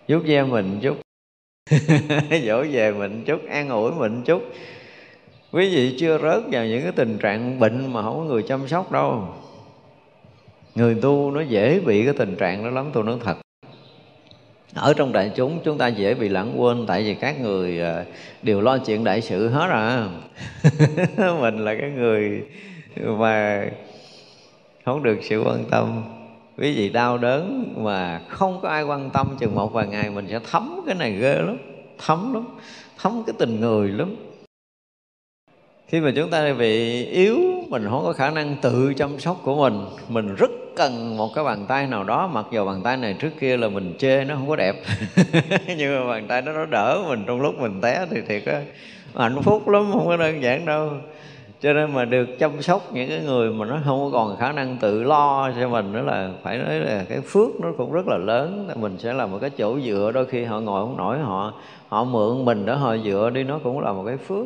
vuốt 0.07 0.23
ve 0.25 0.43
mình 0.43 0.79
chút, 0.81 0.97
dỗ 2.45 2.63
về 2.71 2.91
mình 2.91 3.23
chút, 3.25 3.41
an 3.49 3.69
ủi 3.69 3.91
mình 3.91 4.21
chút. 4.25 4.43
Quý 5.51 5.75
vị 5.75 5.95
chưa 5.99 6.17
rớt 6.17 6.43
vào 6.51 6.65
những 6.65 6.83
cái 6.83 6.91
tình 6.91 7.17
trạng 7.17 7.59
bệnh 7.59 7.93
mà 7.93 8.01
không 8.01 8.17
có 8.17 8.23
người 8.23 8.43
chăm 8.43 8.67
sóc 8.67 8.91
đâu. 8.91 9.27
Người 10.75 10.95
tu 11.01 11.31
nó 11.31 11.41
dễ 11.41 11.79
bị 11.79 12.05
cái 12.05 12.13
tình 12.17 12.35
trạng 12.35 12.63
đó 12.63 12.69
lắm 12.69 12.89
tôi 12.93 13.03
nói 13.03 13.17
thật. 13.23 13.37
Ở 14.73 14.93
trong 14.93 15.13
đại 15.13 15.31
chúng 15.35 15.59
chúng 15.63 15.77
ta 15.77 15.87
dễ 15.87 16.13
bị 16.13 16.29
lãng 16.29 16.61
quên, 16.61 16.85
tại 16.87 17.03
vì 17.03 17.13
các 17.13 17.41
người 17.41 17.79
ờ, 17.79 18.05
đều 18.41 18.61
lo 18.61 18.77
chuyện 18.77 19.03
đại 19.03 19.21
sự 19.21 19.49
hết 19.49 19.69
à. 19.69 20.07
Mình 21.41 21.57
là 21.65 21.75
cái 21.79 21.89
người 21.89 22.43
mà 22.95 23.65
không 24.85 25.03
được 25.03 25.17
sự 25.21 25.43
quan 25.45 25.63
tâm. 25.71 26.03
Quý 26.57 26.75
vị 26.75 26.89
đau 26.89 27.17
đớn 27.17 27.73
mà 27.77 28.21
không 28.27 28.59
có 28.61 28.69
ai 28.69 28.83
quan 28.83 29.09
tâm 29.09 29.35
chừng 29.39 29.55
một 29.55 29.73
vài 29.73 29.87
ngày, 29.87 30.09
mình 30.09 30.27
sẽ 30.29 30.39
thấm 30.51 30.81
cái 30.85 30.95
này 30.95 31.11
ghê 31.11 31.33
lắm. 31.33 31.57
Thấm 32.05 32.33
lắm. 32.33 32.43
Thấm 32.97 33.23
cái 33.27 33.35
tình 33.39 33.59
người 33.59 33.89
lắm. 33.89 34.15
Khi 35.87 35.99
mà 35.99 36.11
chúng 36.15 36.29
ta 36.29 36.53
bị 36.53 37.03
yếu, 37.05 37.37
mình 37.67 37.87
không 37.89 38.03
có 38.05 38.13
khả 38.13 38.29
năng 38.29 38.55
tự 38.61 38.93
chăm 38.93 39.19
sóc 39.19 39.37
của 39.43 39.55
mình. 39.55 39.85
Mình 40.09 40.35
rất 40.35 40.51
cần 40.75 41.17
một 41.17 41.31
cái 41.35 41.43
bàn 41.43 41.65
tay 41.67 41.87
nào 41.87 42.03
đó, 42.03 42.29
mặc 42.33 42.45
dù 42.51 42.65
bàn 42.65 42.81
tay 42.83 42.97
này 42.97 43.15
trước 43.19 43.31
kia 43.39 43.57
là 43.57 43.69
mình 43.69 43.93
chê 43.97 44.23
nó 44.23 44.35
không 44.35 44.49
có 44.49 44.55
đẹp. 44.55 44.75
Nhưng 45.77 45.99
mà 45.99 46.07
bàn 46.07 46.27
tay 46.27 46.41
nó 46.41 46.65
đỡ 46.65 47.03
mình 47.07 47.23
trong 47.27 47.41
lúc 47.41 47.59
mình 47.59 47.81
té 47.81 48.05
thì 48.11 48.21
thiệt 48.27 48.45
á. 48.45 48.61
Hạnh 49.15 49.41
phúc 49.43 49.67
lắm, 49.69 49.89
không 49.91 50.07
có 50.07 50.17
đơn 50.17 50.41
giản 50.41 50.65
đâu 50.65 50.89
cho 51.61 51.73
nên 51.73 51.93
mà 51.93 52.05
được 52.05 52.25
chăm 52.39 52.61
sóc 52.61 52.93
những 52.93 53.09
cái 53.09 53.19
người 53.19 53.49
mà 53.49 53.65
nó 53.65 53.79
không 53.85 54.09
còn 54.11 54.37
khả 54.37 54.51
năng 54.51 54.77
tự 54.77 55.03
lo 55.03 55.51
cho 55.59 55.69
mình 55.69 55.91
nữa 55.91 56.01
là 56.01 56.31
phải 56.43 56.57
nói 56.57 56.79
là 56.79 57.05
cái 57.09 57.21
phước 57.21 57.59
nó 57.59 57.71
cũng 57.77 57.91
rất 57.91 58.07
là 58.07 58.17
lớn. 58.17 58.69
Mình 58.75 58.97
sẽ 58.97 59.13
là 59.13 59.25
một 59.25 59.37
cái 59.41 59.49
chỗ 59.49 59.79
dựa, 59.79 60.11
đôi 60.13 60.25
khi 60.25 60.43
họ 60.43 60.59
ngồi 60.59 60.85
không 60.85 60.97
nổi, 60.97 61.19
họ 61.19 61.53
họ 61.87 62.03
mượn 62.03 62.45
mình 62.45 62.65
để 62.65 62.73
họ 62.73 62.97
dựa 62.97 63.29
đi, 63.33 63.43
nó 63.43 63.59
cũng 63.63 63.79
là 63.79 63.93
một 63.93 64.03
cái 64.05 64.17
phước. 64.17 64.45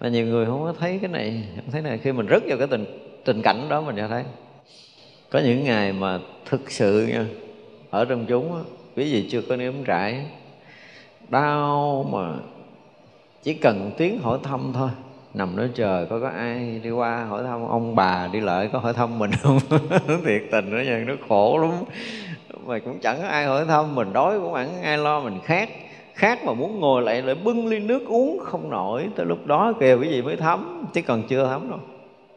Mà 0.00 0.08
nhiều 0.08 0.26
người 0.26 0.46
không 0.46 0.62
có 0.64 0.74
thấy 0.80 0.98
cái 1.02 1.10
này, 1.10 1.44
không 1.56 1.70
thấy 1.72 1.82
này. 1.82 1.98
Khi 1.98 2.12
mình 2.12 2.26
rất 2.26 2.42
vào 2.48 2.58
cái 2.58 2.66
tình 2.66 2.84
tình 3.24 3.42
cảnh 3.42 3.66
đó, 3.68 3.80
mình 3.80 3.96
sẽ 3.96 4.08
thấy. 4.08 4.24
Có 5.30 5.38
những 5.38 5.64
ngày 5.64 5.92
mà 5.92 6.18
thực 6.44 6.70
sự 6.70 7.06
nha, 7.12 7.26
ở 7.90 8.04
trong 8.04 8.26
chúng 8.26 8.54
á, 8.54 8.60
quý 8.96 9.12
vị 9.12 9.28
chưa 9.30 9.42
có 9.42 9.56
nếm 9.56 9.72
trải, 9.84 10.26
đau 11.28 12.06
mà 12.12 12.32
chỉ 13.42 13.54
cần 13.54 13.90
tiếng 13.96 14.18
hỏi 14.18 14.38
thăm 14.42 14.60
thôi 14.74 14.88
nằm 15.34 15.56
đó 15.56 15.64
chờ 15.74 16.06
có 16.10 16.20
có 16.20 16.28
ai 16.28 16.80
đi 16.84 16.90
qua 16.90 17.24
hỏi 17.24 17.42
thăm 17.42 17.68
ông 17.68 17.94
bà 17.94 18.28
đi 18.32 18.40
lại 18.40 18.70
có 18.72 18.78
hỏi 18.78 18.92
thăm 18.92 19.18
mình 19.18 19.30
không? 19.42 19.58
Thiệt 20.24 20.42
tình 20.50 20.70
đó 20.70 20.78
nha, 20.86 21.04
nó 21.06 21.14
khổ 21.28 21.58
lắm. 21.58 21.70
Mà 22.66 22.78
cũng 22.78 22.98
chẳng 23.02 23.18
có 23.22 23.28
ai 23.28 23.44
hỏi 23.44 23.64
thăm 23.64 23.94
mình, 23.94 24.12
đói 24.12 24.40
cũng 24.40 24.54
chẳng 24.54 24.82
ai 24.82 24.98
lo 24.98 25.20
mình 25.20 25.40
khát 25.44 25.68
khát 26.14 26.44
mà 26.44 26.52
muốn 26.52 26.80
ngồi 26.80 27.02
lại 27.02 27.22
lại 27.22 27.34
bưng 27.34 27.66
ly 27.66 27.78
nước 27.78 28.06
uống 28.06 28.38
không 28.42 28.70
nổi, 28.70 29.08
tới 29.16 29.26
lúc 29.26 29.46
đó 29.46 29.72
kìa 29.80 29.98
cái 30.02 30.10
gì 30.10 30.22
mới 30.22 30.36
thấm, 30.36 30.84
chứ 30.92 31.02
còn 31.02 31.22
chưa 31.22 31.44
thấm 31.44 31.70
đâu. 31.70 31.78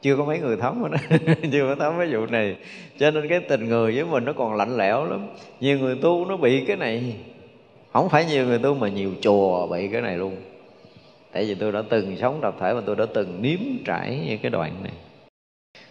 Chưa 0.01 0.15
có 0.17 0.25
mấy 0.25 0.39
người 0.39 0.57
thấm 0.57 0.81
rồi 0.81 0.89
đó 0.91 0.97
chưa 1.51 1.67
có 1.67 1.75
thấm 1.75 1.93
cái 1.97 2.07
vụ 2.13 2.25
này. 2.25 2.55
Cho 2.99 3.11
nên 3.11 3.27
cái 3.27 3.39
tình 3.39 3.69
người 3.69 3.95
với 3.95 4.05
mình 4.05 4.25
nó 4.25 4.33
còn 4.33 4.55
lạnh 4.55 4.77
lẽo 4.77 5.05
lắm. 5.05 5.27
Nhiều 5.59 5.79
người 5.79 5.95
tu 5.95 6.25
nó 6.25 6.37
bị 6.37 6.65
cái 6.65 6.77
này, 6.77 7.15
không 7.93 8.09
phải 8.09 8.25
nhiều 8.25 8.45
người 8.45 8.59
tu 8.59 8.73
mà 8.73 8.87
nhiều 8.87 9.11
chùa 9.21 9.67
bị 9.67 9.87
cái 9.87 10.01
này 10.01 10.17
luôn 10.17 10.35
tại 11.35 11.45
vì 11.45 11.55
tôi 11.55 11.71
đã 11.71 11.83
từng 11.89 12.17
sống 12.17 12.39
tập 12.41 12.55
thể 12.59 12.73
và 12.73 12.81
tôi 12.85 12.95
đã 12.95 13.05
từng 13.13 13.41
nếm 13.41 13.59
trải 13.85 14.19
những 14.27 14.39
cái 14.41 14.49
đoạn 14.51 14.73
này. 14.83 14.91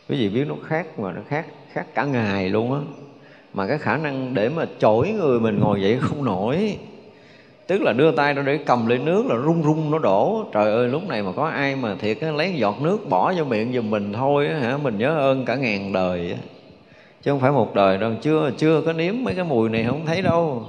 Quý 0.08 0.16
vị 0.16 0.28
biết 0.28 0.44
nó 0.48 0.54
khác 0.66 0.98
mà 0.98 1.12
nó 1.12 1.20
khác 1.28 1.46
khác 1.72 1.86
cả 1.94 2.04
ngày 2.04 2.48
luôn 2.48 2.72
á. 2.72 2.80
Mà 3.54 3.66
cái 3.66 3.78
khả 3.78 3.96
năng 3.96 4.34
để 4.34 4.48
mà 4.48 4.66
chổi 4.78 5.08
người 5.08 5.40
mình 5.40 5.58
ngồi 5.60 5.82
dậy 5.82 5.98
không 6.00 6.24
nổi. 6.24 6.78
Tức 7.66 7.82
là 7.82 7.92
đưa 7.92 8.12
tay 8.12 8.34
ra 8.34 8.42
để 8.42 8.58
cầm 8.66 8.86
lấy 8.86 8.98
nước 8.98 9.26
là 9.26 9.36
rung 9.44 9.62
rung 9.62 9.90
nó 9.90 9.98
đổ. 9.98 10.44
Trời 10.52 10.72
ơi 10.72 10.88
lúc 10.88 11.08
này 11.08 11.22
mà 11.22 11.32
có 11.32 11.46
ai 11.46 11.76
mà 11.76 11.94
thiệt 11.94 12.20
á, 12.20 12.30
lấy 12.30 12.54
giọt 12.54 12.82
nước 12.82 13.08
bỏ 13.08 13.32
vô 13.36 13.44
miệng 13.44 13.72
giùm 13.72 13.90
mình 13.90 14.12
thôi 14.12 14.46
á, 14.46 14.58
hả? 14.58 14.76
Mình 14.76 14.98
nhớ 14.98 15.18
ơn 15.18 15.44
cả 15.44 15.54
ngàn 15.54 15.92
đời 15.92 16.30
á. 16.32 16.38
chứ 17.22 17.30
không 17.30 17.40
phải 17.40 17.52
một 17.52 17.74
đời 17.74 17.98
đâu 17.98 18.12
chưa 18.22 18.50
chưa 18.56 18.82
có 18.86 18.92
nếm 18.92 19.14
mấy 19.22 19.34
cái 19.34 19.44
mùi 19.44 19.68
này 19.68 19.84
không 19.84 20.06
thấy 20.06 20.22
đâu 20.22 20.66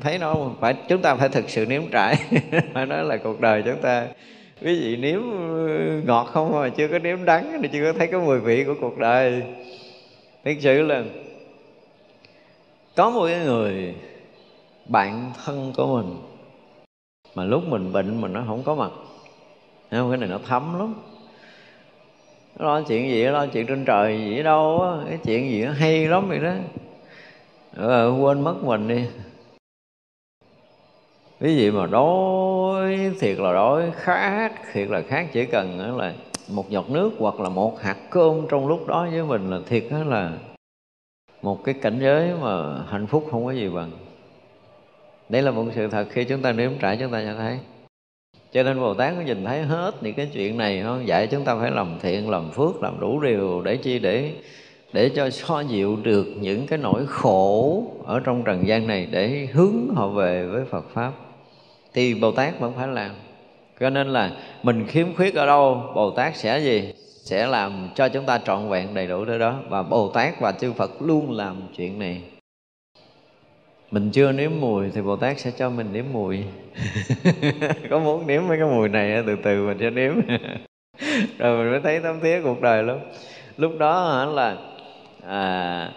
thấy 0.00 0.18
đâu 0.18 0.52
phải 0.60 0.74
chúng 0.88 1.02
ta 1.02 1.14
phải 1.14 1.28
thực 1.28 1.50
sự 1.50 1.66
nếm 1.66 1.82
trải. 1.90 2.16
Phải 2.74 2.86
nói 2.86 3.04
là 3.04 3.16
cuộc 3.16 3.40
đời 3.40 3.62
chúng 3.62 3.82
ta 3.82 4.06
quý 4.62 4.80
vị 4.80 4.96
nếm 4.96 5.20
ngọt 6.06 6.24
không 6.24 6.52
mà 6.52 6.68
chưa 6.68 6.88
có 6.88 6.98
nếm 6.98 7.24
đắng 7.24 7.58
thì 7.62 7.68
chưa 7.72 7.92
có 7.92 7.98
thấy 7.98 8.06
cái 8.06 8.20
mùi 8.20 8.38
vị 8.38 8.64
của 8.64 8.74
cuộc 8.80 8.98
đời. 8.98 9.42
Thực 10.44 10.54
sự 10.60 10.82
là 10.82 11.04
có 12.96 13.10
một 13.10 13.26
cái 13.26 13.38
người 13.38 13.94
bạn 14.86 15.32
thân 15.44 15.72
của 15.76 15.86
mình 15.86 16.16
mà 17.34 17.44
lúc 17.44 17.64
mình 17.64 17.92
bệnh 17.92 18.20
mà 18.20 18.28
nó 18.28 18.44
không 18.46 18.62
có 18.62 18.74
mặt. 18.74 18.90
Không? 19.90 20.10
Cái 20.10 20.18
này 20.18 20.28
nó 20.28 20.38
thấm 20.48 20.78
lắm. 20.78 20.94
Lo 22.58 22.82
chuyện 22.82 23.10
gì 23.10 23.24
lo 23.24 23.46
chuyện 23.46 23.66
trên 23.66 23.84
trời 23.84 24.18
gì 24.18 24.42
đâu 24.42 24.82
á. 24.82 25.04
Cái 25.08 25.18
chuyện 25.24 25.50
gì 25.50 25.64
nó 25.64 25.72
hay 25.72 26.06
lắm 26.06 26.28
vậy 26.28 26.38
đó. 26.38 26.52
Ờ, 27.76 28.14
quên 28.20 28.40
mất 28.40 28.54
mình 28.64 28.88
đi 28.88 29.04
quý 31.40 31.56
vị 31.56 31.70
mà 31.70 31.86
đói, 31.86 33.10
thiệt 33.20 33.38
là 33.38 33.52
đói, 33.52 33.90
khát, 33.94 34.52
thiệt 34.72 34.88
là 34.88 35.02
khát. 35.02 35.26
Chỉ 35.32 35.44
cần 35.44 35.96
là 35.96 36.14
một 36.48 36.70
giọt 36.70 36.90
nước 36.90 37.10
hoặc 37.18 37.40
là 37.40 37.48
một 37.48 37.80
hạt 37.80 37.96
cơm 38.10 38.46
trong 38.48 38.68
lúc 38.68 38.86
đó 38.86 39.08
với 39.12 39.22
mình 39.22 39.50
là 39.50 39.58
thiệt 39.66 39.84
đó 39.90 39.98
là 40.04 40.32
một 41.42 41.64
cái 41.64 41.74
cảnh 41.74 41.98
giới 42.00 42.30
mà 42.42 42.82
hạnh 42.88 43.06
phúc 43.06 43.26
không 43.30 43.44
có 43.44 43.52
gì 43.52 43.68
bằng. 43.68 43.90
Đây 45.28 45.42
là 45.42 45.50
một 45.50 45.64
sự 45.74 45.88
thật 45.88 46.06
khi 46.10 46.24
chúng 46.24 46.42
ta 46.42 46.52
nếm 46.52 46.70
trải, 46.80 46.96
chúng 47.00 47.12
ta 47.12 47.20
sẽ 47.20 47.34
thấy. 47.38 47.58
Cho 48.52 48.62
nên 48.62 48.80
Bồ 48.80 48.94
Tát 48.94 49.14
có 49.16 49.20
nhìn 49.20 49.44
thấy 49.44 49.62
hết 49.62 49.92
những 50.00 50.14
cái 50.14 50.30
chuyện 50.32 50.58
này 50.58 50.82
không? 50.82 51.06
Dạy 51.06 51.26
chúng 51.26 51.44
ta 51.44 51.56
phải 51.60 51.70
làm 51.70 51.98
thiện, 52.00 52.30
làm 52.30 52.50
phước, 52.50 52.82
làm 52.82 53.00
đủ 53.00 53.20
điều 53.20 53.62
để 53.62 53.76
chi 53.76 53.98
để 53.98 54.32
để 54.92 55.10
cho 55.16 55.30
so 55.30 55.60
dịu 55.60 55.96
được 56.02 56.26
những 56.40 56.66
cái 56.66 56.78
nỗi 56.78 57.06
khổ 57.06 57.82
ở 58.04 58.20
trong 58.20 58.42
trần 58.44 58.66
gian 58.66 58.86
này, 58.86 59.08
để 59.10 59.48
hướng 59.52 59.94
họ 59.94 60.08
về 60.08 60.46
với 60.46 60.64
Phật 60.64 60.84
pháp 60.92 61.12
thì 61.98 62.14
Bồ 62.14 62.32
Tát 62.32 62.60
vẫn 62.60 62.72
phải 62.76 62.88
làm. 62.88 63.10
Cho 63.80 63.90
nên 63.90 64.08
là 64.08 64.30
mình 64.62 64.86
khiếm 64.86 65.14
khuyết 65.14 65.34
ở 65.34 65.46
đâu 65.46 65.92
Bồ 65.94 66.10
Tát 66.10 66.36
sẽ 66.36 66.58
gì? 66.58 66.92
Sẽ 67.24 67.46
làm 67.46 67.88
cho 67.94 68.08
chúng 68.08 68.26
ta 68.26 68.38
trọn 68.38 68.68
vẹn 68.68 68.94
đầy 68.94 69.06
đủ 69.06 69.24
tới 69.24 69.38
đó. 69.38 69.58
Và 69.68 69.82
Bồ 69.82 70.08
Tát 70.08 70.40
và 70.40 70.52
chư 70.52 70.72
Phật 70.72 71.02
luôn 71.02 71.30
làm 71.30 71.56
chuyện 71.76 71.98
này. 71.98 72.22
Mình 73.90 74.10
chưa 74.10 74.32
nếm 74.32 74.50
mùi 74.60 74.90
thì 74.90 75.02
Bồ 75.02 75.16
Tát 75.16 75.40
sẽ 75.40 75.50
cho 75.50 75.70
mình 75.70 75.86
nếm 75.92 76.04
mùi. 76.12 76.44
Có 77.90 77.98
muốn 77.98 78.26
nếm 78.26 78.42
mấy 78.48 78.58
cái 78.58 78.68
mùi 78.68 78.88
này 78.88 79.22
từ 79.26 79.36
từ 79.42 79.66
mình 79.66 79.78
sẽ 79.80 79.90
nếm. 79.90 80.12
Rồi 81.38 81.58
mình 81.58 81.70
mới 81.70 81.80
thấy 81.80 82.00
tấm 82.00 82.20
thía 82.20 82.40
cuộc 82.44 82.62
đời 82.62 82.82
lắm. 82.82 82.98
Lúc 83.56 83.72
đó 83.78 84.14
hả 84.14 84.24
là 84.24 84.56
à, 85.26 85.92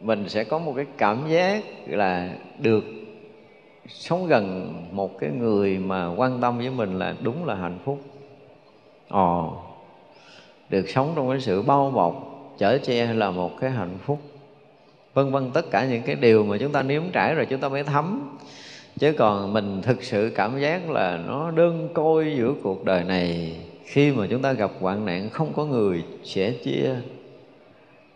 mình 0.00 0.28
sẽ 0.28 0.44
có 0.44 0.58
một 0.58 0.72
cái 0.76 0.86
cảm 0.98 1.28
giác 1.28 1.62
là 1.86 2.30
được 2.58 3.01
sống 3.88 4.26
gần 4.26 4.74
một 4.92 5.18
cái 5.18 5.30
người 5.30 5.78
mà 5.78 6.14
quan 6.16 6.40
tâm 6.40 6.58
với 6.58 6.70
mình 6.70 6.98
là 6.98 7.14
đúng 7.22 7.44
là 7.44 7.54
hạnh 7.54 7.78
phúc. 7.84 8.00
Ồ 9.08 9.52
được 10.72 10.88
sống 10.88 11.12
trong 11.16 11.30
cái 11.30 11.40
sự 11.40 11.62
bao 11.62 11.90
bọc, 11.90 12.14
chở 12.58 12.78
che 12.78 13.12
là 13.12 13.30
một 13.30 13.60
cái 13.60 13.70
hạnh 13.70 13.98
phúc. 14.04 14.18
Vân 15.14 15.30
vân, 15.30 15.50
tất 15.50 15.70
cả 15.70 15.86
những 15.86 16.02
cái 16.02 16.14
điều 16.14 16.44
mà 16.44 16.56
chúng 16.58 16.72
ta 16.72 16.82
nếm 16.82 17.02
trải 17.12 17.34
rồi 17.34 17.46
chúng 17.46 17.60
ta 17.60 17.68
mới 17.68 17.84
thấm. 17.84 18.36
Chứ 18.98 19.12
còn 19.12 19.52
mình 19.52 19.82
thực 19.82 20.02
sự 20.02 20.32
cảm 20.34 20.60
giác 20.60 20.90
là 20.90 21.18
nó 21.26 21.50
đơn 21.50 21.88
côi 21.94 22.34
giữa 22.36 22.54
cuộc 22.62 22.84
đời 22.84 23.04
này. 23.04 23.56
Khi 23.84 24.12
mà 24.12 24.26
chúng 24.30 24.42
ta 24.42 24.52
gặp 24.52 24.70
hoạn 24.80 25.04
nạn, 25.04 25.30
không 25.30 25.52
có 25.52 25.64
người 25.64 26.04
sẽ 26.24 26.50
chia. 26.50 26.94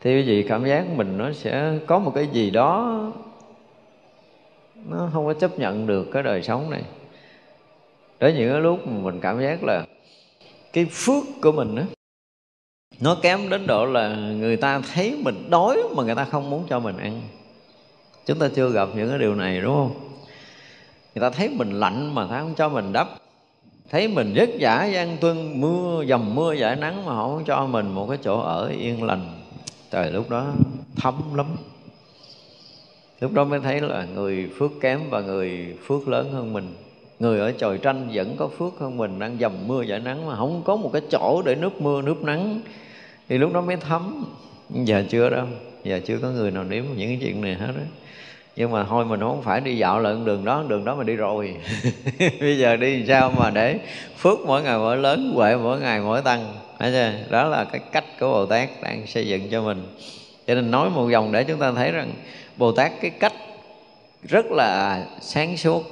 Thì 0.00 0.16
quý 0.16 0.22
vị 0.22 0.42
cảm 0.48 0.64
giác 0.64 0.84
mình 0.96 1.18
nó 1.18 1.32
sẽ 1.32 1.78
có 1.86 1.98
một 1.98 2.12
cái 2.14 2.26
gì 2.26 2.50
đó 2.50 3.02
nó 4.88 5.08
không 5.12 5.26
có 5.26 5.34
chấp 5.34 5.58
nhận 5.58 5.86
được 5.86 6.08
cái 6.12 6.22
đời 6.22 6.42
sống 6.42 6.70
này. 6.70 6.82
Đến 8.20 8.36
những 8.36 8.52
cái 8.52 8.60
lúc 8.60 8.86
mà 8.86 8.92
mình 9.02 9.20
cảm 9.20 9.40
giác 9.40 9.64
là 9.64 9.86
cái 10.72 10.86
phước 10.90 11.24
của 11.42 11.52
mình 11.52 11.74
đó, 11.74 11.82
nó 13.00 13.16
kém 13.22 13.48
đến 13.50 13.66
độ 13.66 13.86
là 13.86 14.08
người 14.16 14.56
ta 14.56 14.80
thấy 14.94 15.18
mình 15.22 15.50
đói 15.50 15.82
mà 15.96 16.02
người 16.02 16.14
ta 16.14 16.24
không 16.24 16.50
muốn 16.50 16.64
cho 16.68 16.80
mình 16.80 16.96
ăn. 16.96 17.20
Chúng 18.26 18.38
ta 18.38 18.48
chưa 18.54 18.70
gặp 18.70 18.88
những 18.94 19.08
cái 19.08 19.18
điều 19.18 19.34
này 19.34 19.60
đúng 19.60 19.74
không? 19.74 19.94
Người 21.14 21.20
ta 21.20 21.30
thấy 21.30 21.48
mình 21.48 21.70
lạnh 21.70 22.14
mà 22.14 22.26
ta 22.30 22.40
không 22.40 22.54
cho 22.54 22.68
mình 22.68 22.92
đắp. 22.92 23.08
Thấy 23.90 24.08
mình 24.08 24.32
vất 24.36 24.48
vả 24.60 24.84
gian 24.84 25.16
tuân 25.20 25.60
mưa 25.60 26.04
dầm 26.08 26.34
mưa 26.34 26.52
giải 26.52 26.76
nắng 26.76 27.06
mà 27.06 27.12
họ 27.12 27.28
không 27.28 27.44
cho 27.44 27.66
mình 27.66 27.92
một 27.92 28.06
cái 28.08 28.18
chỗ 28.22 28.40
ở 28.40 28.68
yên 28.68 29.02
lành. 29.02 29.40
Trời 29.90 30.10
lúc 30.10 30.30
đó 30.30 30.46
thấm 30.96 31.34
lắm 31.34 31.46
lúc 33.20 33.32
đó 33.32 33.44
mới 33.44 33.60
thấy 33.60 33.80
là 33.80 34.06
người 34.14 34.50
phước 34.58 34.70
kém 34.80 35.00
và 35.10 35.20
người 35.20 35.76
phước 35.86 36.08
lớn 36.08 36.32
hơn 36.32 36.52
mình. 36.52 36.74
Người 37.18 37.40
ở 37.40 37.52
trời 37.52 37.78
tranh 37.78 38.08
vẫn 38.12 38.36
có 38.36 38.48
phước 38.48 38.72
hơn 38.78 38.96
mình, 38.96 39.18
đang 39.18 39.38
dầm 39.40 39.52
mưa 39.66 39.82
giải 39.82 40.00
nắng 40.00 40.26
mà 40.26 40.36
không 40.36 40.62
có 40.64 40.76
một 40.76 40.90
cái 40.92 41.02
chỗ 41.10 41.42
để 41.44 41.54
nước 41.54 41.80
mưa, 41.80 42.02
nước 42.02 42.22
nắng. 42.22 42.60
Thì 43.28 43.38
lúc 43.38 43.52
đó 43.52 43.60
mới 43.60 43.76
thấm. 43.76 44.24
Giờ 44.70 45.04
chưa 45.08 45.30
đâu, 45.30 45.46
giờ 45.84 46.00
chưa 46.06 46.18
có 46.18 46.30
người 46.30 46.50
nào 46.50 46.64
nếm 46.64 46.84
những 46.96 47.08
cái 47.08 47.18
chuyện 47.20 47.40
này 47.40 47.54
hết 47.54 47.72
đó 47.76 47.82
nhưng 48.56 48.70
mà 48.70 48.84
thôi 48.84 49.04
mình 49.04 49.20
không 49.20 49.42
phải 49.42 49.60
đi 49.60 49.76
dạo 49.76 50.00
lại 50.00 50.14
đường 50.24 50.44
đó 50.44 50.64
đường 50.68 50.84
đó 50.84 50.94
mình 50.94 51.06
đi 51.06 51.16
rồi. 51.16 51.56
Bây 52.40 52.58
giờ 52.58 52.76
đi 52.76 53.04
sao 53.08 53.32
mà 53.38 53.50
để 53.50 53.78
phước 54.16 54.38
mỗi 54.46 54.62
ngày 54.62 54.78
mỗi 54.78 54.96
lớn, 54.96 55.32
huệ 55.34 55.56
mỗi 55.56 55.80
ngày 55.80 56.00
mỗi 56.00 56.22
tăng. 56.22 56.54
Chưa? 56.80 57.12
đó 57.30 57.48
là 57.48 57.64
cái 57.64 57.80
cách 57.92 58.04
của 58.20 58.32
bồ 58.32 58.46
tát 58.46 58.68
đang 58.82 59.06
xây 59.06 59.26
dựng 59.26 59.50
cho 59.50 59.62
mình. 59.62 59.82
Cho 60.46 60.54
nên 60.54 60.70
nói 60.70 60.90
một 60.90 61.08
dòng 61.10 61.32
để 61.32 61.44
chúng 61.44 61.58
ta 61.58 61.72
thấy 61.72 61.92
rằng 61.92 62.12
bồ 62.56 62.72
tát 62.72 62.92
cái 63.00 63.10
cách 63.10 63.32
rất 64.22 64.46
là 64.50 65.04
sáng 65.20 65.56
suốt. 65.56 65.82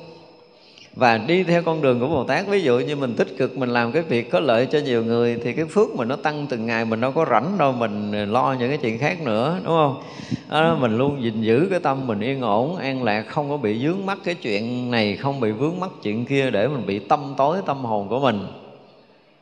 Và 0.96 1.18
đi 1.18 1.42
theo 1.42 1.62
con 1.62 1.82
đường 1.82 2.00
của 2.00 2.08
Bồ 2.08 2.24
Tát 2.24 2.46
ví 2.46 2.62
dụ 2.62 2.78
như 2.78 2.96
mình 2.96 3.14
tích 3.14 3.28
cực 3.38 3.56
mình 3.56 3.68
làm 3.68 3.92
cái 3.92 4.02
việc 4.02 4.30
có 4.30 4.40
lợi 4.40 4.66
cho 4.66 4.78
nhiều 4.78 5.04
người 5.04 5.38
thì 5.44 5.52
cái 5.52 5.64
phước 5.64 5.94
mình 5.96 6.08
nó 6.08 6.16
tăng 6.16 6.46
từng 6.46 6.66
ngày 6.66 6.84
mình 6.84 7.00
đâu 7.00 7.12
có 7.12 7.26
rảnh 7.30 7.58
đâu 7.58 7.72
mình 7.72 8.12
lo 8.32 8.56
những 8.58 8.68
cái 8.68 8.78
chuyện 8.78 8.98
khác 8.98 9.22
nữa 9.22 9.58
đúng 9.64 9.74
không? 9.74 10.02
Đó, 10.50 10.76
mình 10.80 10.98
luôn 10.98 11.22
gìn 11.22 11.42
giữ 11.42 11.66
cái 11.70 11.80
tâm 11.80 12.06
mình 12.06 12.20
yên 12.20 12.40
ổn 12.40 12.76
an 12.76 13.02
lạc 13.02 13.22
không 13.22 13.50
có 13.50 13.56
bị 13.56 13.86
vướng 13.86 14.06
mắc 14.06 14.18
cái 14.24 14.34
chuyện 14.34 14.90
này 14.90 15.16
không 15.16 15.40
bị 15.40 15.50
vướng 15.50 15.80
mắc 15.80 15.90
chuyện 16.02 16.24
kia 16.24 16.50
để 16.50 16.68
mình 16.68 16.86
bị 16.86 16.98
tâm 16.98 17.34
tối 17.36 17.58
tâm 17.66 17.84
hồn 17.84 18.08
của 18.08 18.20
mình. 18.20 18.46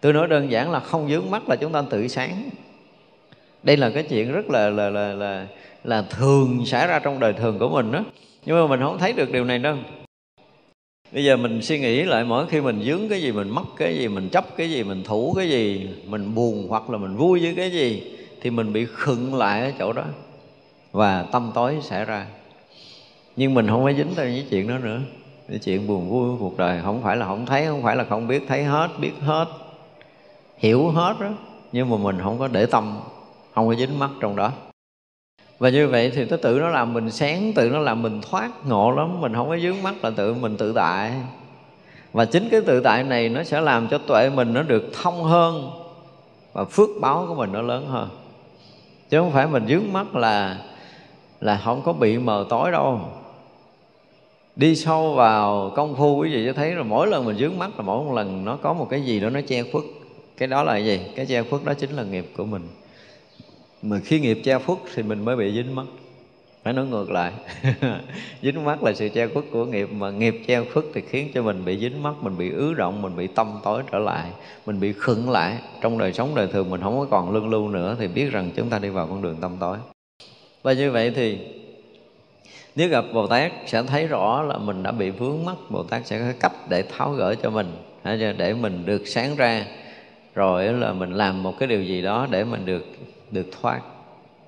Tôi 0.00 0.12
nói 0.12 0.28
đơn 0.28 0.50
giản 0.50 0.70
là 0.70 0.80
không 0.80 1.08
vướng 1.08 1.30
mắc 1.30 1.48
là 1.48 1.56
chúng 1.56 1.72
ta 1.72 1.82
tự 1.90 2.08
sáng. 2.08 2.42
Đây 3.62 3.76
là 3.76 3.90
cái 3.90 4.02
chuyện 4.02 4.32
rất 4.32 4.50
là 4.50 4.70
là 4.70 4.90
là 4.90 5.12
là 5.12 5.46
là 5.84 6.02
thường 6.02 6.66
xảy 6.66 6.86
ra 6.86 6.98
trong 6.98 7.20
đời 7.20 7.32
thường 7.32 7.58
của 7.58 7.68
mình 7.68 7.92
đó. 7.92 8.04
Nhưng 8.46 8.56
mà 8.56 8.66
mình 8.66 8.80
không 8.80 8.98
thấy 8.98 9.12
được 9.12 9.32
điều 9.32 9.44
này 9.44 9.58
đâu. 9.58 9.76
Bây 11.12 11.24
giờ 11.24 11.36
mình 11.36 11.62
suy 11.62 11.78
nghĩ 11.78 12.02
lại 12.02 12.24
mỗi 12.24 12.46
khi 12.46 12.60
mình 12.60 12.82
dướng 12.82 13.08
cái 13.08 13.22
gì, 13.22 13.32
mình 13.32 13.50
mất 13.50 13.64
cái 13.76 13.98
gì, 13.98 14.08
mình 14.08 14.28
chấp 14.28 14.56
cái 14.56 14.70
gì, 14.70 14.82
mình 14.82 15.02
thủ 15.04 15.34
cái 15.36 15.48
gì, 15.48 15.88
mình 16.06 16.34
buồn 16.34 16.66
hoặc 16.68 16.90
là 16.90 16.98
mình 16.98 17.16
vui 17.16 17.40
với 17.40 17.54
cái 17.56 17.70
gì, 17.70 18.02
thì 18.40 18.50
mình 18.50 18.72
bị 18.72 18.86
khựng 18.94 19.34
lại 19.34 19.60
ở 19.60 19.72
chỗ 19.78 19.92
đó 19.92 20.04
và 20.92 21.22
tâm 21.32 21.50
tối 21.54 21.78
xảy 21.82 22.04
ra. 22.04 22.26
Nhưng 23.36 23.54
mình 23.54 23.68
không 23.68 23.84
phải 23.84 23.94
dính 23.94 24.14
tới 24.14 24.34
những 24.34 24.46
chuyện 24.50 24.68
đó 24.68 24.78
nữa. 24.78 25.00
Cái 25.48 25.58
chuyện 25.58 25.86
buồn 25.86 26.10
vui 26.10 26.30
của 26.30 26.36
cuộc 26.38 26.58
đời, 26.58 26.80
không 26.84 27.02
phải 27.02 27.16
là 27.16 27.26
không 27.26 27.46
thấy, 27.46 27.66
không 27.66 27.82
phải 27.82 27.96
là 27.96 28.04
không 28.04 28.28
biết 28.28 28.42
thấy 28.48 28.64
hết, 28.64 28.88
biết 29.00 29.12
hết, 29.20 29.46
hiểu 30.58 30.88
hết 30.88 31.16
đó. 31.20 31.30
Nhưng 31.72 31.90
mà 31.90 31.96
mình 31.96 32.18
không 32.22 32.38
có 32.38 32.48
để 32.48 32.66
tâm, 32.66 33.00
không 33.54 33.68
có 33.68 33.74
dính 33.74 33.98
mắt 33.98 34.10
trong 34.20 34.36
đó 34.36 34.52
và 35.62 35.68
như 35.68 35.88
vậy 35.88 36.10
thì 36.14 36.24
nó 36.24 36.36
tự 36.36 36.58
nó 36.58 36.68
làm 36.68 36.92
mình 36.92 37.10
sáng, 37.10 37.52
tự 37.52 37.70
nó 37.70 37.78
làm 37.78 38.02
mình 38.02 38.20
thoát 38.30 38.50
ngộ 38.66 38.90
lắm. 38.90 39.20
Mình 39.20 39.34
không 39.34 39.48
có 39.48 39.58
dướng 39.58 39.82
mắt 39.82 39.94
là 40.02 40.10
tự 40.10 40.34
mình 40.34 40.56
tự 40.56 40.72
tại. 40.72 41.12
Và 42.12 42.24
chính 42.24 42.48
cái 42.48 42.60
tự 42.60 42.80
tại 42.80 43.04
này 43.04 43.28
nó 43.28 43.42
sẽ 43.42 43.60
làm 43.60 43.88
cho 43.88 43.98
tuệ 43.98 44.30
mình 44.30 44.54
nó 44.54 44.62
được 44.62 44.90
thông 45.02 45.24
hơn 45.24 45.70
và 46.52 46.64
phước 46.64 46.88
báo 47.00 47.24
của 47.28 47.34
mình 47.34 47.52
nó 47.52 47.62
lớn 47.62 47.86
hơn. 47.86 48.08
Chứ 49.10 49.18
không 49.18 49.30
phải 49.30 49.46
mình 49.46 49.66
dướng 49.68 49.92
mắt 49.92 50.16
là 50.16 50.58
là 51.40 51.60
không 51.64 51.82
có 51.82 51.92
bị 51.92 52.18
mờ 52.18 52.46
tối 52.48 52.70
đâu. 52.70 53.00
Đi 54.56 54.76
sâu 54.76 55.14
vào 55.14 55.72
công 55.76 55.96
phu 55.96 56.16
quý 56.16 56.34
vị 56.34 56.46
sẽ 56.46 56.52
thấy 56.52 56.74
là 56.74 56.82
mỗi 56.82 57.06
lần 57.06 57.24
mình 57.24 57.36
dướng 57.36 57.58
mắt 57.58 57.70
là 57.76 57.82
mỗi 57.82 58.04
một 58.04 58.12
lần 58.12 58.44
nó 58.44 58.56
có 58.56 58.72
một 58.72 58.86
cái 58.90 59.02
gì 59.02 59.20
đó 59.20 59.30
nó 59.30 59.40
che 59.40 59.62
khuất. 59.72 59.84
Cái 60.36 60.48
đó 60.48 60.62
là 60.62 60.76
gì? 60.76 61.00
Cái 61.16 61.26
che 61.26 61.42
khuất 61.42 61.64
đó 61.64 61.74
chính 61.74 61.90
là 61.90 62.02
nghiệp 62.02 62.26
của 62.36 62.44
mình 62.44 62.68
mà 63.82 63.98
khi 64.04 64.20
nghiệp 64.20 64.38
che 64.44 64.58
khuất 64.58 64.78
thì 64.94 65.02
mình 65.02 65.24
mới 65.24 65.36
bị 65.36 65.52
dính 65.52 65.74
mắt. 65.74 65.86
Phải 66.62 66.72
nói 66.72 66.86
ngược 66.86 67.10
lại. 67.10 67.32
Dính 68.42 68.64
mắt 68.64 68.82
là 68.82 68.92
sự 68.92 69.08
che 69.08 69.26
khuất 69.26 69.44
của 69.52 69.64
nghiệp, 69.64 69.88
mà 69.92 70.10
nghiệp 70.10 70.40
che 70.46 70.60
khuất 70.72 70.84
thì 70.94 71.00
khiến 71.08 71.30
cho 71.34 71.42
mình 71.42 71.64
bị 71.64 71.78
dính 71.78 72.02
mắt, 72.02 72.14
mình 72.20 72.38
bị 72.38 72.50
ứ 72.50 72.74
động, 72.74 73.02
mình 73.02 73.16
bị 73.16 73.26
tâm 73.26 73.60
tối 73.64 73.82
trở 73.92 73.98
lại, 73.98 74.30
mình 74.66 74.80
bị 74.80 74.92
khựng 74.92 75.30
lại. 75.30 75.58
Trong 75.80 75.98
đời 75.98 76.12
sống 76.12 76.34
đời 76.34 76.46
thường 76.46 76.70
mình 76.70 76.80
không 76.80 76.98
có 76.98 77.06
còn 77.10 77.32
lương 77.32 77.48
lưu 77.48 77.68
nữa 77.68 77.96
thì 77.98 78.08
biết 78.08 78.30
rằng 78.30 78.50
chúng 78.56 78.68
ta 78.68 78.78
đi 78.78 78.88
vào 78.88 79.06
con 79.06 79.22
đường 79.22 79.36
tâm 79.40 79.56
tối. 79.60 79.76
Và 80.62 80.72
như 80.72 80.90
vậy 80.90 81.12
thì, 81.16 81.38
nếu 82.76 82.88
gặp 82.88 83.04
Bồ 83.12 83.26
Tát 83.26 83.52
sẽ 83.66 83.82
thấy 83.82 84.06
rõ 84.06 84.42
là 84.42 84.58
mình 84.58 84.82
đã 84.82 84.92
bị 84.92 85.10
vướng 85.10 85.44
mắt, 85.44 85.56
Bồ 85.70 85.82
Tát 85.82 86.06
sẽ 86.06 86.18
có 86.18 86.38
cách 86.40 86.68
để 86.68 86.82
tháo 86.82 87.12
gỡ 87.12 87.34
cho 87.42 87.50
mình 87.50 87.66
để 88.38 88.54
mình 88.54 88.86
được 88.86 89.06
sáng 89.06 89.36
ra, 89.36 89.66
rồi 90.34 90.64
là 90.64 90.92
mình 90.92 91.12
làm 91.12 91.42
một 91.42 91.58
cái 91.58 91.68
điều 91.68 91.82
gì 91.82 92.02
đó 92.02 92.26
để 92.30 92.44
mình 92.44 92.66
được 92.66 92.84
được 93.32 93.46
thoát, 93.60 93.80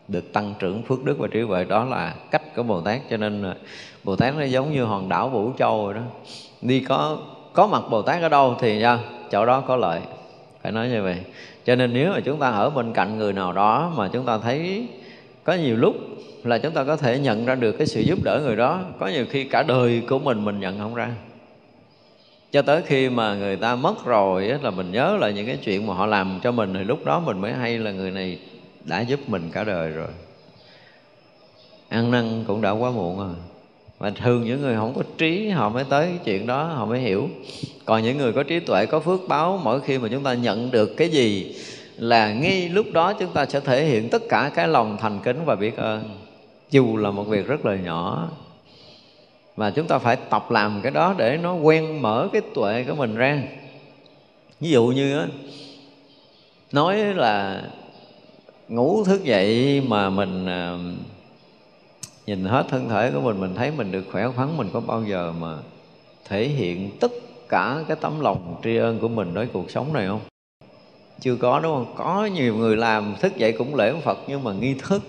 được 0.08 0.32
tăng 0.32 0.54
trưởng 0.58 0.82
phước 0.82 1.04
đức 1.04 1.18
và 1.18 1.28
trí 1.28 1.40
huệ. 1.40 1.64
Đó 1.64 1.84
là 1.84 2.14
cách 2.30 2.42
của 2.56 2.62
bồ 2.62 2.80
tát. 2.80 3.00
Cho 3.10 3.16
nên 3.16 3.42
ờ, 3.42 3.54
bồ 4.04 4.16
tát 4.16 4.36
nó 4.36 4.44
giống 4.44 4.72
như 4.72 4.84
hòn 4.84 5.08
đảo 5.08 5.28
vũ 5.28 5.52
châu 5.58 5.84
rồi 5.84 5.94
đó. 5.94 6.02
Đi 6.62 6.80
có 6.80 7.18
có 7.52 7.66
mặt 7.66 7.82
bồ 7.90 8.02
tát 8.02 8.22
ở 8.22 8.28
đâu 8.28 8.56
thì 8.60 8.78
nha 8.78 8.98
chỗ 9.30 9.46
đó 9.46 9.60
có 9.60 9.76
lợi. 9.76 10.00
Phải 10.62 10.72
nói 10.72 10.88
như 10.88 11.02
vậy. 11.02 11.16
Cho 11.64 11.76
nên 11.76 11.94
nếu 11.94 12.12
mà 12.12 12.20
chúng 12.20 12.38
ta 12.38 12.50
ở 12.50 12.70
bên 12.70 12.92
cạnh 12.92 13.18
người 13.18 13.32
nào 13.32 13.52
đó 13.52 13.92
mà 13.96 14.08
chúng 14.12 14.26
ta 14.26 14.38
thấy 14.38 14.86
có 15.44 15.54
nhiều 15.54 15.76
lúc 15.76 15.94
là 16.44 16.58
chúng 16.58 16.72
ta 16.72 16.84
có 16.84 16.96
thể 16.96 17.18
nhận 17.18 17.44
ra 17.44 17.54
được 17.54 17.72
cái 17.72 17.86
sự 17.86 18.00
giúp 18.00 18.18
đỡ 18.24 18.40
người 18.44 18.56
đó, 18.56 18.80
có 18.98 19.06
nhiều 19.06 19.26
khi 19.30 19.44
cả 19.44 19.62
đời 19.62 20.02
của 20.08 20.18
mình 20.18 20.44
mình 20.44 20.60
nhận 20.60 20.78
không 20.78 20.94
ra. 20.94 21.10
Cho 22.52 22.62
tới 22.62 22.82
khi 22.82 23.08
mà 23.08 23.34
người 23.34 23.56
ta 23.56 23.76
mất 23.76 24.04
rồi 24.04 24.44
là 24.62 24.70
mình 24.70 24.92
nhớ 24.92 25.16
lại 25.20 25.32
những 25.32 25.46
cái 25.46 25.56
chuyện 25.64 25.86
mà 25.86 25.94
họ 25.94 26.06
làm 26.06 26.40
cho 26.42 26.52
mình, 26.52 26.74
thì 26.74 26.84
lúc 26.84 27.04
đó 27.04 27.20
mình 27.20 27.40
mới 27.40 27.52
hay 27.52 27.78
là 27.78 27.90
người 27.90 28.10
này 28.10 28.38
đã 28.84 29.00
giúp 29.00 29.20
mình 29.26 29.50
cả 29.52 29.64
đời 29.64 29.90
rồi. 29.90 30.08
Ăn 31.88 32.10
năn 32.10 32.44
cũng 32.46 32.62
đã 32.62 32.70
quá 32.70 32.90
muộn 32.90 33.18
rồi. 33.18 33.34
Và 33.98 34.10
thường 34.10 34.44
những 34.44 34.60
người 34.60 34.76
không 34.76 34.94
có 34.94 35.02
trí, 35.18 35.48
họ 35.48 35.68
mới 35.68 35.84
tới 35.84 36.06
cái 36.06 36.18
chuyện 36.24 36.46
đó, 36.46 36.64
họ 36.64 36.86
mới 36.86 37.00
hiểu. 37.00 37.28
Còn 37.84 38.02
những 38.02 38.18
người 38.18 38.32
có 38.32 38.42
trí 38.42 38.60
tuệ, 38.60 38.86
có 38.86 39.00
phước 39.00 39.20
báo, 39.28 39.60
mỗi 39.62 39.80
khi 39.80 39.98
mà 39.98 40.08
chúng 40.08 40.22
ta 40.22 40.34
nhận 40.34 40.70
được 40.70 40.96
cái 40.96 41.08
gì 41.08 41.56
là 41.96 42.32
ngay 42.32 42.68
lúc 42.68 42.86
đó 42.92 43.12
chúng 43.12 43.32
ta 43.32 43.46
sẽ 43.46 43.60
thể 43.60 43.84
hiện 43.84 44.08
tất 44.08 44.22
cả 44.28 44.50
cái 44.54 44.68
lòng 44.68 44.96
thành 45.00 45.20
kính 45.24 45.44
và 45.44 45.54
biết 45.54 45.76
ơn. 45.76 46.18
Dù 46.70 46.96
là 46.96 47.10
một 47.10 47.22
việc 47.22 47.46
rất 47.46 47.66
là 47.66 47.76
nhỏ, 47.76 48.28
mà 49.56 49.70
chúng 49.70 49.86
ta 49.86 49.98
phải 49.98 50.16
tập 50.16 50.50
làm 50.50 50.80
cái 50.82 50.92
đó 50.92 51.14
để 51.18 51.38
nó 51.42 51.54
quen 51.54 52.02
mở 52.02 52.28
cái 52.32 52.42
tuệ 52.54 52.84
của 52.88 52.94
mình 52.94 53.14
ra. 53.14 53.42
Ví 54.60 54.70
dụ 54.70 54.86
như 54.86 55.26
nói 56.72 56.96
là 56.98 57.62
ngủ 58.68 59.04
thức 59.04 59.24
dậy 59.24 59.82
mà 59.88 60.10
mình 60.10 60.46
à, 60.46 60.78
nhìn 62.26 62.44
hết 62.44 62.66
thân 62.68 62.88
thể 62.88 63.10
của 63.10 63.20
mình 63.20 63.40
mình 63.40 63.54
thấy 63.54 63.70
mình 63.70 63.92
được 63.92 64.04
khỏe 64.12 64.28
khoắn 64.36 64.56
mình 64.56 64.70
có 64.72 64.80
bao 64.80 65.02
giờ 65.04 65.32
mà 65.40 65.56
thể 66.28 66.48
hiện 66.48 66.90
tất 67.00 67.12
cả 67.48 67.76
cái 67.88 67.96
tấm 68.00 68.20
lòng 68.20 68.60
tri 68.64 68.76
ân 68.76 68.98
của 68.98 69.08
mình 69.08 69.34
đối 69.34 69.46
cuộc 69.46 69.70
sống 69.70 69.92
này 69.92 70.06
không? 70.06 70.20
Chưa 71.20 71.36
có 71.36 71.60
đúng 71.60 71.72
không? 71.72 71.94
Có 71.96 72.28
nhiều 72.34 72.56
người 72.56 72.76
làm 72.76 73.14
thức 73.20 73.36
dậy 73.36 73.52
cũng 73.52 73.74
lễ 73.74 73.94
phật 74.04 74.18
nhưng 74.28 74.44
mà 74.44 74.52
nghi 74.52 74.74
thức. 74.74 75.02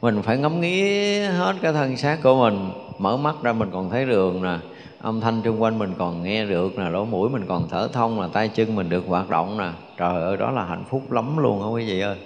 Mình 0.00 0.22
phải 0.22 0.38
ngắm 0.38 0.60
nghĩ 0.60 1.18
hết 1.18 1.54
cái 1.62 1.72
thân 1.72 1.96
xác 1.96 2.18
của 2.22 2.34
mình 2.34 2.70
mở 2.98 3.16
mắt 3.16 3.34
ra 3.42 3.52
mình 3.52 3.70
còn 3.72 3.90
thấy 3.90 4.06
đường 4.06 4.42
nè 4.42 4.58
âm 5.00 5.20
thanh 5.20 5.42
xung 5.44 5.62
quanh 5.62 5.78
mình 5.78 5.92
còn 5.98 6.22
nghe 6.22 6.44
được 6.44 6.78
nè 6.78 6.90
lỗ 6.90 7.04
mũi 7.04 7.28
mình 7.28 7.44
còn 7.48 7.68
thở 7.68 7.88
thông 7.92 8.20
là 8.20 8.28
tay 8.32 8.48
chân 8.48 8.76
mình 8.76 8.88
được 8.88 9.04
hoạt 9.06 9.30
động 9.30 9.58
nè 9.58 9.70
trời 9.96 10.22
ơi 10.22 10.36
đó 10.36 10.50
là 10.50 10.64
hạnh 10.64 10.84
phúc 10.90 11.12
lắm 11.12 11.38
luôn 11.38 11.62
á 11.62 11.68
quý 11.68 11.84
vị 11.86 12.00
ơi. 12.00 12.16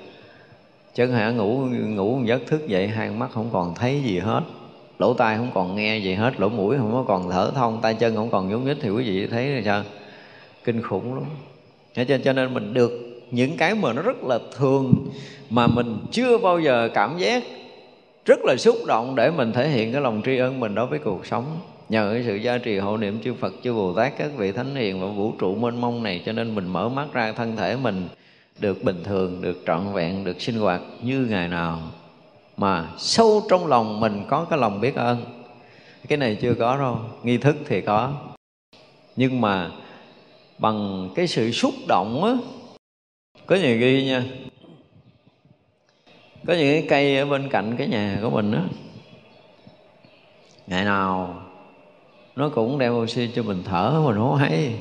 Chứ 0.94 1.06
hả 1.06 1.30
ngủ 1.30 1.66
ngủ 1.70 2.16
một 2.16 2.24
giấc 2.24 2.46
thức 2.46 2.66
dậy 2.68 2.88
hai 2.88 3.10
mắt 3.10 3.30
không 3.32 3.50
còn 3.52 3.74
thấy 3.74 4.02
gì 4.02 4.18
hết. 4.18 4.40
Lỗ 4.98 5.14
tai 5.14 5.36
không 5.36 5.50
còn 5.54 5.76
nghe 5.76 5.98
gì 5.98 6.14
hết 6.14 6.40
lỗ 6.40 6.48
mũi 6.48 6.76
không 6.78 6.92
có 6.92 7.04
còn 7.08 7.30
thở 7.30 7.50
thông 7.54 7.80
tay 7.82 7.94
chân 7.94 8.16
không 8.16 8.30
còn 8.30 8.48
nhúc 8.48 8.60
nhích 8.60 8.76
thì 8.80 8.90
quý 8.90 9.04
vị 9.04 9.26
thấy 9.26 9.46
là 9.46 9.62
sao? 9.64 9.82
Kinh 10.64 10.82
khủng 10.82 11.14
lắm. 11.14 11.24
Cho, 11.94 12.04
cho 12.24 12.32
nên 12.32 12.54
mình 12.54 12.74
được 12.74 13.22
những 13.30 13.56
cái 13.56 13.74
mà 13.74 13.92
nó 13.92 14.02
rất 14.02 14.24
là 14.24 14.38
thường 14.56 14.94
mà 15.50 15.66
mình 15.66 15.98
chưa 16.12 16.38
bao 16.38 16.60
giờ 16.60 16.88
cảm 16.94 17.18
giác 17.18 17.42
rất 18.24 18.38
là 18.44 18.56
xúc 18.56 18.76
động 18.86 19.14
để 19.14 19.30
mình 19.30 19.52
thể 19.52 19.68
hiện 19.68 19.92
cái 19.92 20.00
lòng 20.00 20.22
tri 20.24 20.38
ân 20.38 20.60
mình 20.60 20.74
đối 20.74 20.86
với 20.86 20.98
cuộc 20.98 21.26
sống 21.26 21.44
nhờ 21.90 22.10
cái 22.12 22.22
sự 22.26 22.36
gia 22.36 22.58
trì 22.58 22.78
hộ 22.78 22.96
niệm 22.96 23.20
chư 23.24 23.34
Phật, 23.34 23.54
chư 23.62 23.74
Bồ 23.74 23.94
Tát, 23.94 24.12
các 24.18 24.30
vị 24.36 24.52
thánh 24.52 24.74
hiền 24.74 25.00
và 25.00 25.06
vũ 25.06 25.32
trụ 25.38 25.54
mênh 25.54 25.80
mông 25.80 26.02
này, 26.02 26.22
cho 26.26 26.32
nên 26.32 26.54
mình 26.54 26.66
mở 26.66 26.88
mắt 26.88 27.06
ra 27.12 27.32
thân 27.32 27.56
thể 27.56 27.76
mình 27.76 28.08
được 28.58 28.84
bình 28.84 29.02
thường, 29.04 29.42
được 29.42 29.62
trọn 29.66 29.92
vẹn, 29.92 30.24
được 30.24 30.40
sinh 30.40 30.58
hoạt 30.58 30.80
như 31.02 31.26
ngày 31.30 31.48
nào 31.48 31.80
mà 32.56 32.88
sâu 32.98 33.42
trong 33.50 33.66
lòng 33.66 34.00
mình 34.00 34.24
có 34.28 34.44
cái 34.44 34.58
lòng 34.58 34.80
biết 34.80 34.94
ơn. 34.94 35.24
Cái 36.08 36.18
này 36.18 36.38
chưa 36.40 36.54
có 36.54 36.76
đâu, 36.78 36.98
nghi 37.22 37.38
thức 37.38 37.56
thì 37.66 37.80
có. 37.80 38.12
Nhưng 39.16 39.40
mà 39.40 39.70
bằng 40.58 41.10
cái 41.14 41.26
sự 41.26 41.50
xúc 41.50 41.74
động 41.88 42.24
á, 42.24 42.34
có 43.46 43.56
nhiều 43.56 43.78
ghi 43.78 44.04
nha? 44.04 44.24
Có 46.46 46.52
những 46.52 46.72
cái 46.72 46.86
cây 46.88 47.16
ở 47.16 47.26
bên 47.26 47.48
cạnh 47.48 47.74
cái 47.78 47.86
nhà 47.86 48.18
của 48.22 48.30
mình 48.30 48.52
á, 48.52 48.62
ngày 50.66 50.84
nào 50.84 51.39
nó 52.36 52.48
cũng 52.48 52.78
đem 52.78 52.94
oxy 52.94 53.28
cho 53.34 53.42
mình 53.42 53.62
thở 53.64 54.02
mình 54.06 54.16
không 54.16 54.36
hay. 54.36 54.74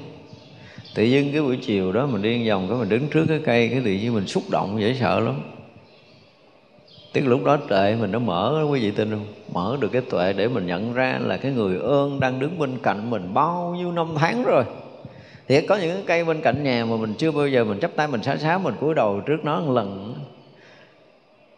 Tự 0.95 1.04
nhiên 1.04 1.32
cái 1.32 1.41
buổi 1.41 1.58
chiều 1.62 1.91
đó 1.91 2.06
mình 2.06 2.22
đi 2.22 2.50
vòng 2.50 2.68
cái 2.70 2.78
mình 2.78 2.89
đứng 2.89 3.08
trước 3.08 3.26
cái 3.28 3.41
cây, 3.45 3.70
cái 3.70 3.82
tự 3.86 3.91
nhiên 3.91 4.14
mình 4.14 4.28
xúc 4.28 4.43
động, 4.50 4.82
dễ 4.82 4.95
sợ 5.00 5.20
lắm. 5.20 5.41
Tức 7.14 7.22
lúc 7.22 7.43
đó 7.43 7.58
tuệ 7.58 7.95
mình 7.95 8.12
nó 8.12 8.20
mở 8.20 8.66
quý 8.72 8.80
vị 8.80 8.91
tin 8.91 9.10
không? 9.12 9.26
Mở 9.54 9.78
được 9.80 9.89
cái 9.91 10.02
tuệ 10.02 10.34
để 10.34 10.47
mình 10.47 10.68
nhận 10.68 10.93
ra 10.93 11.20
là 11.22 11.38
cái 11.38 11.52
người 11.52 11.80
ơn 11.80 12.20
đang 12.20 12.39
đứng 12.39 12.60
bên 12.60 12.78
cạnh 12.84 13.10
mình 13.10 13.34
bao 13.34 13.76
nhiêu 13.78 13.91
năm 13.91 14.08
tháng 14.16 14.43
rồi. 14.43 14.64
Thì 15.47 15.62
có 15.62 15.76
những 15.76 15.89
cái 15.89 16.04
cây 16.06 16.26
bên 16.26 16.41
cạnh 16.41 16.64
nhà 16.64 16.86
mà 16.86 16.97
mình 16.97 17.14
chưa 17.14 17.32
bao 17.32 17.47
giờ 17.47 17.64
mình 17.64 17.80
chắp 17.80 17.91
tay 17.95 18.08
mình 18.08 18.24
xá 18.24 18.38
xá 18.38 18.58
mình 18.58 18.76
cúi 18.80 18.93
đầu 18.93 19.22
trước 19.22 19.38
nó 19.43 19.60
một 19.62 19.74
lần. 19.74 20.16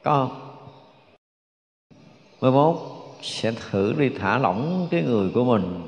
Có 0.03 0.11
không? 0.11 0.37
Mới 2.41 2.51
mốt 2.51 2.90
sẽ 3.21 3.51
thử 3.51 3.93
đi 3.97 4.09
thả 4.09 4.37
lỏng 4.37 4.87
cái 4.91 5.01
người 5.01 5.29
của 5.33 5.43
mình. 5.43 5.81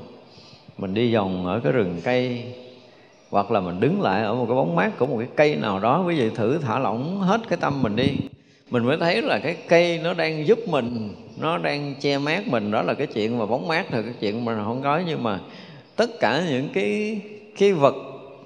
Mình 0.78 0.94
đi 0.94 1.14
vòng 1.14 1.46
ở 1.46 1.60
cái 1.60 1.72
rừng 1.72 2.00
cây, 2.04 2.44
hoặc 3.30 3.50
là 3.50 3.60
mình 3.60 3.80
đứng 3.80 4.02
lại 4.02 4.22
ở 4.22 4.34
một 4.34 4.44
cái 4.48 4.56
bóng 4.56 4.76
mát 4.76 4.98
của 4.98 5.06
một 5.06 5.16
cái 5.18 5.28
cây 5.36 5.56
nào 5.56 5.80
đó. 5.80 6.04
Quý 6.06 6.20
vị 6.20 6.30
thử 6.34 6.58
thả 6.58 6.78
lỏng 6.78 7.20
hết 7.20 7.40
cái 7.48 7.58
tâm 7.60 7.82
mình 7.82 7.96
đi. 7.96 8.08
Mình 8.70 8.84
mới 8.84 8.96
thấy 8.96 9.22
là 9.22 9.38
cái 9.38 9.56
cây 9.68 10.00
nó 10.04 10.14
đang 10.14 10.46
giúp 10.46 10.58
mình, 10.68 11.14
nó 11.38 11.58
đang 11.58 11.94
che 12.00 12.18
mát 12.18 12.48
mình. 12.48 12.70
Đó 12.70 12.82
là 12.82 12.94
cái 12.94 13.06
chuyện 13.06 13.38
mà 13.38 13.46
bóng 13.46 13.68
mát 13.68 13.92
là 13.92 14.02
cái 14.02 14.14
chuyện 14.20 14.44
mà 14.44 14.64
không 14.64 14.82
nói 14.82 15.04
nhưng 15.06 15.22
mà 15.22 15.40
tất 15.96 16.10
cả 16.20 16.44
những 16.50 16.68
cái 16.74 17.20
cái 17.58 17.72
vật 17.72 17.94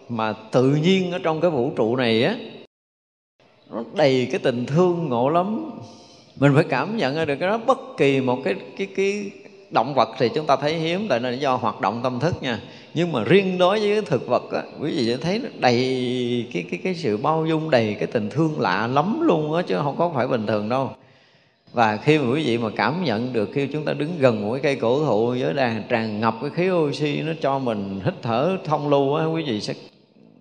mà 0.08 0.32
tự 0.32 0.74
nhiên 0.82 1.12
ở 1.12 1.18
trong 1.18 1.40
cái 1.40 1.50
vũ 1.50 1.72
trụ 1.76 1.96
này 1.96 2.22
á, 2.22 2.36
nó 3.70 3.84
đầy 3.94 4.28
cái 4.30 4.38
tình 4.38 4.66
thương 4.66 5.08
ngộ 5.08 5.28
lắm 5.28 5.70
mình 6.38 6.52
phải 6.54 6.64
cảm 6.64 6.96
nhận 6.96 7.14
ra 7.14 7.24
được 7.24 7.36
cái 7.40 7.48
đó. 7.48 7.58
Bất 7.66 7.78
kỳ 7.96 8.20
một 8.20 8.38
cái 8.44 8.54
cái 8.78 8.86
cái 8.96 9.30
động 9.70 9.94
vật 9.94 10.08
thì 10.18 10.28
chúng 10.34 10.46
ta 10.46 10.56
thấy 10.56 10.74
hiếm, 10.74 11.06
tại 11.08 11.20
nó 11.20 11.30
do 11.30 11.54
hoạt 11.56 11.80
động 11.80 12.00
tâm 12.02 12.20
thức 12.20 12.42
nha. 12.42 12.60
Nhưng 12.94 13.12
mà 13.12 13.24
riêng 13.24 13.58
đối 13.58 13.80
với 13.80 13.94
cái 13.94 14.02
thực 14.02 14.28
vật 14.28 14.52
á, 14.52 14.62
quý 14.80 14.90
vị 14.96 15.06
sẽ 15.06 15.16
thấy 15.16 15.38
nó 15.38 15.48
đầy 15.58 16.50
cái 16.52 16.64
cái 16.70 16.80
cái 16.84 16.94
sự 16.94 17.16
bao 17.16 17.46
dung, 17.46 17.70
đầy 17.70 17.96
cái 17.98 18.06
tình 18.06 18.30
thương 18.30 18.60
lạ 18.60 18.86
lắm 18.86 19.20
luôn 19.20 19.54
á, 19.54 19.62
chứ 19.62 19.78
không 19.82 19.96
có 19.96 20.12
phải 20.14 20.26
bình 20.26 20.46
thường 20.46 20.68
đâu. 20.68 20.90
Và 21.72 21.96
khi 21.96 22.18
mà 22.18 22.32
quý 22.32 22.44
vị 22.44 22.58
mà 22.58 22.68
cảm 22.76 23.04
nhận 23.04 23.32
được 23.32 23.50
khi 23.52 23.66
chúng 23.66 23.84
ta 23.84 23.92
đứng 23.92 24.18
gần 24.18 24.42
một 24.42 24.52
cái 24.52 24.62
cây 24.62 24.76
cổ 24.76 25.04
thụ 25.06 25.26
với 25.26 25.54
đàn 25.54 25.82
tràn 25.88 26.20
ngập 26.20 26.34
cái 26.40 26.50
khí 26.50 26.70
oxy 26.70 27.22
nó 27.22 27.32
cho 27.40 27.58
mình 27.58 28.00
hít 28.04 28.14
thở 28.22 28.56
thông 28.64 28.88
lưu 28.88 29.14
á, 29.14 29.24
quý 29.24 29.42
vị 29.46 29.60
sẽ 29.60 29.74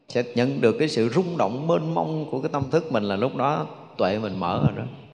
sẽ 0.07 0.23
nhận 0.35 0.61
được 0.61 0.75
cái 0.79 0.87
sự 0.87 1.09
rung 1.09 1.37
động 1.37 1.67
mênh 1.67 1.93
mông 1.93 2.25
của 2.31 2.39
cái 2.41 2.49
tâm 2.53 2.63
thức 2.71 2.91
mình 2.91 3.03
là 3.03 3.15
lúc 3.15 3.35
đó 3.35 3.65
tuệ 3.97 4.19
mình 4.19 4.39
mở 4.39 4.61
rồi 4.67 4.77
đó 4.77 5.06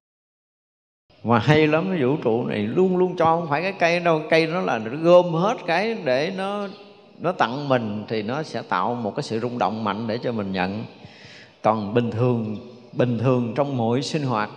mà 1.24 1.40
hay 1.40 1.68
lắm, 1.68 1.86
cái 1.90 2.04
vũ 2.04 2.16
trụ 2.18 2.46
này 2.46 2.60
luôn 2.60 2.98
luôn 2.98 3.16
cho 3.18 3.26
không 3.26 3.48
phải 3.50 3.62
cái 3.62 3.74
cây 3.80 4.00
đâu. 4.00 4.22
Cây 4.30 4.48
nó 4.48 4.62
là 4.62 4.78
nó 4.78 4.92
gom 5.02 5.34
hết 5.34 5.58
cái 5.68 5.98
để 6.04 6.34
nó 6.38 6.68
nó 7.20 7.32
tặng 7.32 7.70
mình 7.70 8.04
thì 8.08 8.24
nó 8.24 8.44
sẽ 8.44 8.62
tạo 8.62 8.96
một 8.96 9.16
cái 9.16 9.24
sự 9.24 9.40
rung 9.40 9.58
động 9.58 9.84
mạnh 9.84 10.08
để 10.08 10.18
cho 10.18 10.32
mình 10.32 10.52
nhận. 10.52 10.84
Còn 11.62 11.94
bình 11.94 12.12
thường 12.12 12.58
bình 12.94 13.20
thường 13.20 13.54
trong 13.56 13.78
mỗi 13.78 14.02
sinh 14.02 14.24
hoạt 14.24 14.50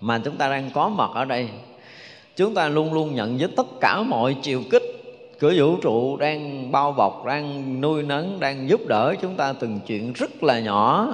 mà 0.00 0.20
chúng 0.24 0.36
ta 0.36 0.48
đang 0.48 0.70
có 0.74 0.88
mặt 0.88 1.10
ở 1.14 1.24
đây, 1.24 1.48
chúng 2.36 2.54
ta 2.54 2.68
luôn 2.68 2.92
luôn 2.92 3.14
nhận 3.14 3.38
với 3.38 3.48
tất 3.56 3.66
cả 3.80 4.02
mọi 4.02 4.36
chiều 4.42 4.62
kích 4.70 4.82
của 5.40 5.52
vũ 5.56 5.76
trụ 5.76 6.16
đang 6.16 6.72
bao 6.72 6.92
bọc, 6.92 7.24
đang 7.26 7.80
nuôi 7.80 8.02
nấng, 8.02 8.40
đang 8.40 8.68
giúp 8.68 8.80
đỡ 8.86 9.14
chúng 9.22 9.34
ta 9.34 9.52
từng 9.52 9.80
chuyện 9.86 10.12
rất 10.12 10.42
là 10.42 10.60
nhỏ. 10.60 11.08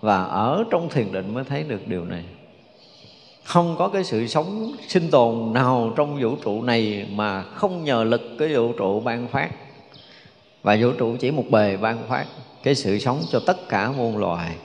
Và 0.00 0.24
ở 0.24 0.64
trong 0.70 0.88
thiền 0.88 1.12
định 1.12 1.34
mới 1.34 1.44
thấy 1.44 1.62
được 1.62 1.88
điều 1.88 2.04
này 2.04 2.24
không 3.46 3.76
có 3.78 3.88
cái 3.88 4.04
sự 4.04 4.26
sống 4.26 4.72
sinh 4.88 5.10
tồn 5.10 5.52
nào 5.52 5.92
trong 5.96 6.22
vũ 6.22 6.36
trụ 6.44 6.62
này 6.62 7.06
mà 7.10 7.42
không 7.42 7.84
nhờ 7.84 8.04
lực 8.04 8.22
cái 8.38 8.54
vũ 8.54 8.72
trụ 8.72 9.00
ban 9.00 9.28
phát. 9.28 9.50
Và 10.62 10.76
vũ 10.80 10.92
trụ 10.98 11.16
chỉ 11.16 11.30
một 11.30 11.44
bề 11.50 11.76
ban 11.76 12.08
phát 12.08 12.24
cái 12.62 12.74
sự 12.74 12.98
sống 12.98 13.22
cho 13.30 13.40
tất 13.46 13.68
cả 13.68 13.92
muôn 13.92 14.16
loài. 14.16 14.56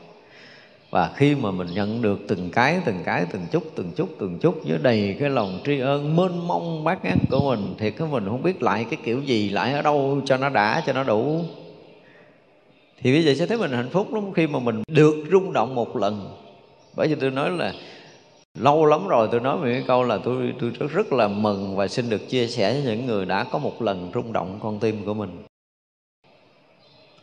Và 0.89 1.11
khi 1.15 1.35
mà 1.35 1.51
mình 1.51 1.67
nhận 1.73 2.01
được 2.01 2.19
từng 2.27 2.49
cái 2.51 2.79
từng 2.85 2.99
cái, 3.05 3.25
từng 3.31 3.45
chút 3.51 3.63
từng 3.75 3.91
chút 3.95 4.09
từng 4.19 4.39
chút 4.39 4.55
với 4.67 4.77
đầy 4.81 5.15
cái 5.19 5.29
lòng 5.29 5.59
tri 5.65 5.79
ân, 5.79 6.15
mênh 6.15 6.47
mông 6.47 6.83
bát 6.83 7.05
ngát 7.05 7.17
của 7.31 7.49
mình, 7.49 7.75
thì 7.77 7.91
cái 7.91 8.07
mình 8.11 8.25
không 8.25 8.43
biết 8.43 8.63
lại 8.63 8.85
cái 8.89 8.99
kiểu 9.03 9.21
gì, 9.21 9.49
lại 9.49 9.73
ở 9.73 9.81
đâu 9.81 10.21
cho 10.25 10.37
nó 10.37 10.49
đã, 10.49 10.83
cho 10.85 10.93
nó 10.93 11.03
đủ. 11.03 11.41
Thì 13.01 13.11
bây 13.11 13.23
giờ 13.23 13.33
sẽ 13.35 13.45
thấy 13.45 13.57
mình 13.57 13.71
hạnh 13.71 13.89
phúc 13.89 14.13
lắm 14.13 14.33
khi 14.33 14.47
mà 14.47 14.59
mình 14.59 14.83
được 14.87 15.15
rung 15.31 15.53
động 15.53 15.75
một 15.75 15.97
lần. 15.97 16.37
Bởi 16.95 17.07
vì 17.07 17.15
tôi 17.15 17.31
nói 17.31 17.49
là 17.51 17.73
lâu 18.59 18.85
lắm 18.85 19.07
rồi 19.07 19.27
tôi 19.31 19.39
nói 19.39 19.57
một 19.57 19.63
cái 19.65 19.83
câu 19.87 20.03
là 20.03 20.17
tôi 20.23 20.53
tôi 20.59 20.71
rất 20.79 20.91
rất 20.91 21.13
là 21.13 21.27
mừng 21.27 21.75
và 21.75 21.87
xin 21.87 22.09
được 22.09 22.29
chia 22.29 22.47
sẻ 22.47 22.73
với 22.73 22.83
những 22.83 23.05
người 23.05 23.25
đã 23.25 23.43
có 23.43 23.59
một 23.59 23.81
lần 23.81 24.11
rung 24.13 24.33
động 24.33 24.59
con 24.63 24.79
tim 24.79 25.05
của 25.05 25.13
mình. 25.13 25.43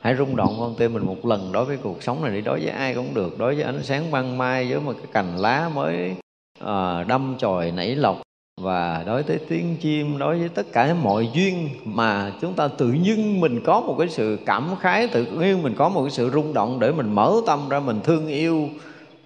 Hãy 0.00 0.16
rung 0.16 0.36
động 0.36 0.56
con 0.58 0.74
tim 0.78 0.92
mình 0.92 1.06
một 1.06 1.26
lần 1.26 1.52
đối 1.52 1.64
với 1.64 1.76
cuộc 1.76 2.02
sống 2.02 2.22
này 2.22 2.32
đi 2.32 2.40
đối 2.40 2.60
với 2.60 2.68
ai 2.68 2.94
cũng 2.94 3.14
được 3.14 3.38
đối 3.38 3.54
với 3.54 3.64
ánh 3.64 3.82
sáng 3.82 4.10
ban 4.10 4.38
mai 4.38 4.70
với 4.70 4.80
một 4.80 4.92
cái 4.92 5.06
cành 5.12 5.36
lá 5.38 5.70
mới 5.74 6.14
à, 6.60 7.04
đâm 7.04 7.34
chồi 7.38 7.70
nảy 7.70 7.94
lọc 7.94 8.22
và 8.60 9.04
đối 9.06 9.22
với 9.22 9.38
tiếng 9.48 9.76
chim 9.76 10.18
đối 10.18 10.38
với 10.38 10.48
tất 10.48 10.66
cả 10.72 10.94
mọi 11.02 11.30
duyên 11.34 11.68
mà 11.84 12.32
chúng 12.40 12.54
ta 12.54 12.68
tự 12.68 12.86
nhiên 12.86 13.40
mình 13.40 13.60
có 13.64 13.80
một 13.80 13.96
cái 13.98 14.08
sự 14.08 14.38
cảm 14.46 14.76
khái 14.80 15.08
tự 15.08 15.24
nhiên 15.24 15.62
mình 15.62 15.74
có 15.78 15.88
một 15.88 16.02
cái 16.02 16.10
sự 16.10 16.30
rung 16.30 16.54
động 16.54 16.80
để 16.80 16.92
mình 16.92 17.12
mở 17.12 17.34
tâm 17.46 17.68
ra 17.68 17.80
mình 17.80 18.00
thương 18.04 18.26
yêu 18.26 18.68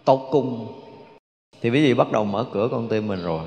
tột 0.04 0.20
cùng 0.30 0.81
thì 1.62 1.70
quý 1.70 1.82
vị 1.82 1.94
bắt 1.94 2.12
đầu 2.12 2.24
mở 2.24 2.46
cửa 2.52 2.68
con 2.70 2.88
tim 2.88 3.06
mình 3.08 3.22
rồi. 3.22 3.42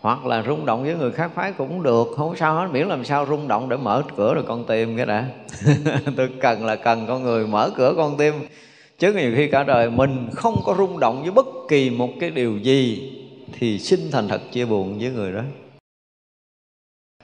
Hoặc 0.00 0.26
là 0.26 0.42
rung 0.42 0.66
động 0.66 0.82
với 0.82 0.94
người 0.94 1.12
khác 1.12 1.30
phái 1.34 1.52
cũng 1.52 1.82
được, 1.82 2.08
không 2.16 2.36
sao 2.36 2.54
hết, 2.54 2.68
miễn 2.72 2.88
làm 2.88 3.04
sao 3.04 3.26
rung 3.26 3.48
động 3.48 3.68
để 3.68 3.76
mở 3.76 4.02
cửa 4.16 4.34
được 4.34 4.44
con 4.48 4.64
tim 4.64 4.96
cái 4.96 5.06
đã. 5.06 5.28
Tôi 6.16 6.30
cần 6.40 6.64
là 6.64 6.76
cần 6.76 7.06
con 7.06 7.22
người 7.22 7.46
mở 7.46 7.70
cửa 7.76 7.94
con 7.96 8.16
tim. 8.16 8.34
Chứ 8.98 9.12
nhiều 9.12 9.32
khi 9.36 9.48
cả 9.48 9.62
đời 9.62 9.90
mình 9.90 10.28
không 10.32 10.62
có 10.64 10.74
rung 10.78 11.00
động 11.00 11.22
với 11.22 11.30
bất 11.30 11.46
kỳ 11.68 11.90
một 11.90 12.10
cái 12.20 12.30
điều 12.30 12.58
gì 12.58 13.12
thì 13.52 13.78
xin 13.78 14.00
thành 14.12 14.28
thật 14.28 14.40
chia 14.52 14.64
buồn 14.64 14.98
với 14.98 15.10
người 15.10 15.32
đó. 15.32 15.42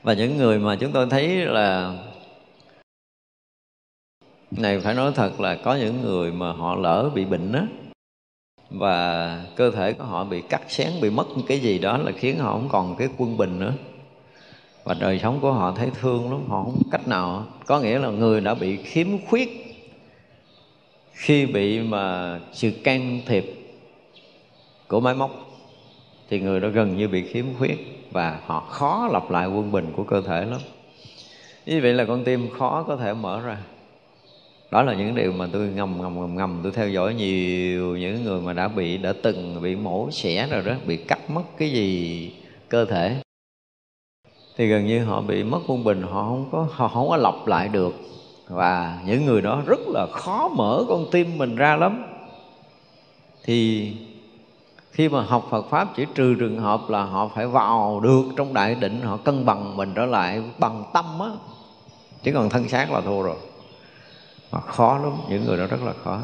Và 0.02 0.12
những 0.12 0.36
người 0.36 0.58
mà 0.58 0.76
chúng 0.76 0.92
tôi 0.92 1.06
thấy 1.10 1.28
là 1.28 1.94
này, 4.50 4.80
phải 4.80 4.94
nói 4.94 5.12
thật 5.14 5.40
là 5.40 5.54
có 5.64 5.74
những 5.74 6.02
người 6.02 6.32
mà 6.32 6.52
họ 6.52 6.74
lỡ 6.74 7.10
bị 7.14 7.24
bệnh 7.24 7.52
á 7.52 7.66
và 8.70 9.42
cơ 9.56 9.70
thể 9.70 9.92
của 9.92 10.04
họ 10.04 10.24
bị 10.24 10.40
cắt 10.40 10.62
xén, 10.68 10.92
bị 11.00 11.10
mất 11.10 11.26
cái 11.48 11.58
gì 11.58 11.78
đó 11.78 11.96
là 11.96 12.12
khiến 12.12 12.38
họ 12.38 12.52
không 12.52 12.68
còn 12.68 12.96
cái 12.96 13.08
quân 13.18 13.36
bình 13.36 13.58
nữa. 13.58 13.72
Và 14.84 14.94
đời 14.94 15.18
sống 15.22 15.38
của 15.40 15.52
họ 15.52 15.72
thấy 15.76 15.90
thương 16.00 16.30
lắm, 16.32 16.40
họ 16.48 16.62
không 16.62 16.82
cách 16.90 17.08
nào. 17.08 17.46
Có 17.66 17.80
nghĩa 17.80 17.98
là 17.98 18.08
người 18.08 18.40
đã 18.40 18.54
bị 18.54 18.76
khiếm 18.76 19.06
khuyết 19.28 19.62
khi 21.12 21.46
bị 21.46 21.80
mà 21.80 22.38
sự 22.52 22.70
can 22.84 23.20
thiệp 23.26 23.44
của 24.88 25.00
máy 25.00 25.14
móc, 25.14 25.30
thì 26.30 26.40
người 26.40 26.60
đó 26.60 26.68
gần 26.68 26.96
như 26.96 27.08
bị 27.08 27.22
khiếm 27.22 27.44
khuyết 27.58 28.08
và 28.12 28.40
họ 28.46 28.60
khó 28.60 29.08
lập 29.12 29.30
lại 29.30 29.48
quân 29.48 29.72
bình 29.72 29.92
của 29.96 30.04
cơ 30.04 30.20
thể 30.20 30.44
lắm. 30.44 30.60
Như 31.66 31.80
vậy 31.82 31.92
là 31.92 32.04
con 32.04 32.24
tim 32.24 32.48
khó 32.58 32.84
có 32.88 32.96
thể 32.96 33.14
mở 33.14 33.40
ra 33.40 33.58
đó 34.70 34.82
là 34.82 34.94
những 34.94 35.14
điều 35.14 35.32
mà 35.32 35.48
tôi 35.52 35.68
ngầm 35.68 36.02
ngầm 36.02 36.20
ngầm 36.20 36.36
ngầm. 36.36 36.60
Tôi 36.62 36.72
theo 36.72 36.88
dõi 36.88 37.14
nhiều 37.14 37.96
những 37.96 38.24
người 38.24 38.40
mà 38.40 38.52
đã 38.52 38.68
bị, 38.68 38.96
đã 38.98 39.12
từng 39.22 39.62
bị 39.62 39.76
mổ 39.76 40.10
xẻ 40.10 40.48
rồi 40.50 40.62
đó, 40.62 40.72
bị 40.86 40.96
cắt 40.96 41.30
mất 41.30 41.42
cái 41.58 41.70
gì 41.70 42.30
cơ 42.68 42.84
thể. 42.84 43.16
Thì 44.56 44.66
gần 44.66 44.86
như 44.86 45.04
họ 45.04 45.20
bị 45.20 45.44
mất 45.44 45.58
quân 45.66 45.84
bình, 45.84 46.02
họ 46.02 46.22
không 46.22 46.48
có, 46.52 46.66
họ 46.70 46.88
không 46.88 47.08
có 47.08 47.16
lọc 47.16 47.46
lại 47.46 47.68
được. 47.68 47.94
Và 48.48 49.00
những 49.06 49.26
người 49.26 49.42
đó 49.42 49.62
rất 49.66 49.80
là 49.88 50.06
khó 50.12 50.48
mở 50.48 50.84
con 50.88 51.06
tim 51.10 51.38
mình 51.38 51.56
ra 51.56 51.76
lắm. 51.76 52.04
Thì 53.44 53.92
khi 54.90 55.08
mà 55.08 55.22
học 55.22 55.46
Phật 55.50 55.66
pháp 55.70 55.88
chỉ 55.96 56.06
trừ 56.14 56.34
trường 56.34 56.58
hợp 56.58 56.80
là 56.88 57.04
họ 57.04 57.28
phải 57.34 57.46
vào 57.46 58.00
được 58.00 58.22
trong 58.36 58.54
đại 58.54 58.74
định, 58.74 59.00
họ 59.02 59.16
cân 59.16 59.46
bằng 59.46 59.76
mình 59.76 59.92
trở 59.94 60.06
lại 60.06 60.42
bằng 60.58 60.84
tâm 60.94 61.04
á. 61.20 61.30
Chứ 62.22 62.32
còn 62.34 62.48
thân 62.48 62.68
xác 62.68 62.92
là 62.92 63.00
thua 63.00 63.22
rồi 63.22 63.36
mà 64.52 64.60
khó 64.60 64.98
lắm, 64.98 65.12
những 65.30 65.44
người 65.44 65.56
đó 65.56 65.66
rất 65.66 65.82
là 65.82 65.92
khó. 66.04 66.20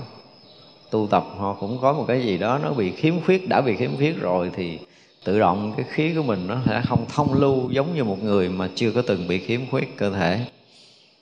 Tu 0.90 1.08
tập, 1.10 1.24
họ 1.38 1.54
cũng 1.60 1.78
có 1.80 1.92
một 1.92 2.04
cái 2.08 2.22
gì 2.22 2.38
đó, 2.38 2.58
nó 2.62 2.70
bị 2.70 2.92
khiếm 2.92 3.20
khuyết, 3.20 3.48
đã 3.48 3.60
bị 3.60 3.76
khiếm 3.76 3.96
khuyết 3.96 4.20
rồi 4.20 4.50
thì 4.54 4.78
tự 5.24 5.38
động 5.38 5.72
cái 5.76 5.86
khí 5.88 6.12
của 6.16 6.22
mình 6.22 6.46
nó 6.46 6.56
sẽ 6.66 6.82
không 6.88 7.06
thông 7.08 7.34
lưu 7.34 7.70
giống 7.70 7.94
như 7.94 8.04
một 8.04 8.22
người 8.22 8.48
mà 8.48 8.68
chưa 8.74 8.92
có 8.92 9.02
từng 9.06 9.28
bị 9.28 9.38
khiếm 9.38 9.60
khuyết 9.70 9.96
cơ 9.96 10.10
thể. 10.10 10.46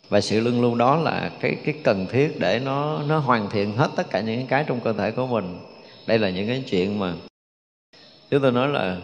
Và 0.09 0.20
sự 0.20 0.40
luân 0.40 0.61
lưu 0.62 0.74
đó 0.74 0.96
là 0.96 1.30
cái 1.40 1.57
cái 1.64 1.74
cần 1.84 2.07
thiết 2.11 2.40
để 2.40 2.61
nó 2.64 3.03
nó 3.09 3.18
hoàn 3.18 3.51
thiện 3.51 3.76
hết 3.76 3.90
tất 3.96 4.11
cả 4.11 4.20
những 4.20 4.46
cái 4.46 4.64
trong 4.66 4.80
cơ 4.80 4.92
thể 4.92 5.11
của 5.11 5.26
mình. 5.26 5.61
Đây 6.07 6.18
là 6.18 6.30
những 6.30 6.46
cái 6.46 6.64
chuyện 6.70 6.98
mà 6.98 7.14
chúng 8.30 8.42
tôi 8.42 8.53
nói 8.53 8.68
là 8.68 8.96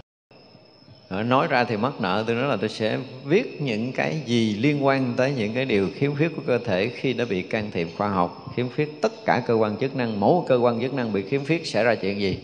Ờ, 1.09 1.23
nói 1.23 1.47
ra 1.47 1.65
thì 1.65 1.77
mắc 1.77 1.93
nợ, 2.01 2.25
tôi 2.27 2.37
nói 2.37 2.49
là 2.49 2.57
tôi 2.57 2.69
sẽ 2.69 2.99
viết 3.25 3.63
những 3.63 3.93
cái 3.93 4.23
gì 4.27 4.55
liên 4.55 4.85
quan 4.85 5.15
tới 5.17 5.33
những 5.37 5.55
cái 5.55 5.65
điều 5.65 5.89
khiếm 5.95 6.17
khuyết 6.17 6.29
của 6.37 6.43
cơ 6.47 6.59
thể 6.59 6.89
khi 6.89 7.13
đã 7.13 7.25
bị 7.25 7.43
can 7.43 7.71
thiệp 7.71 7.89
khoa 7.97 8.09
học, 8.09 8.53
khiếm 8.57 8.69
khuyết 8.69 9.03
tất 9.03 9.13
cả 9.25 9.43
cơ 9.47 9.55
quan 9.55 9.77
chức 9.77 9.97
năng, 9.97 10.21
mỗi 10.21 10.45
cơ 10.49 10.57
quan 10.57 10.81
chức 10.81 10.95
năng 10.95 11.13
bị 11.13 11.23
khiếm 11.23 11.45
khuyết 11.45 11.67
sẽ 11.67 11.85
ra 11.85 11.95
chuyện 11.95 12.21
gì? 12.21 12.39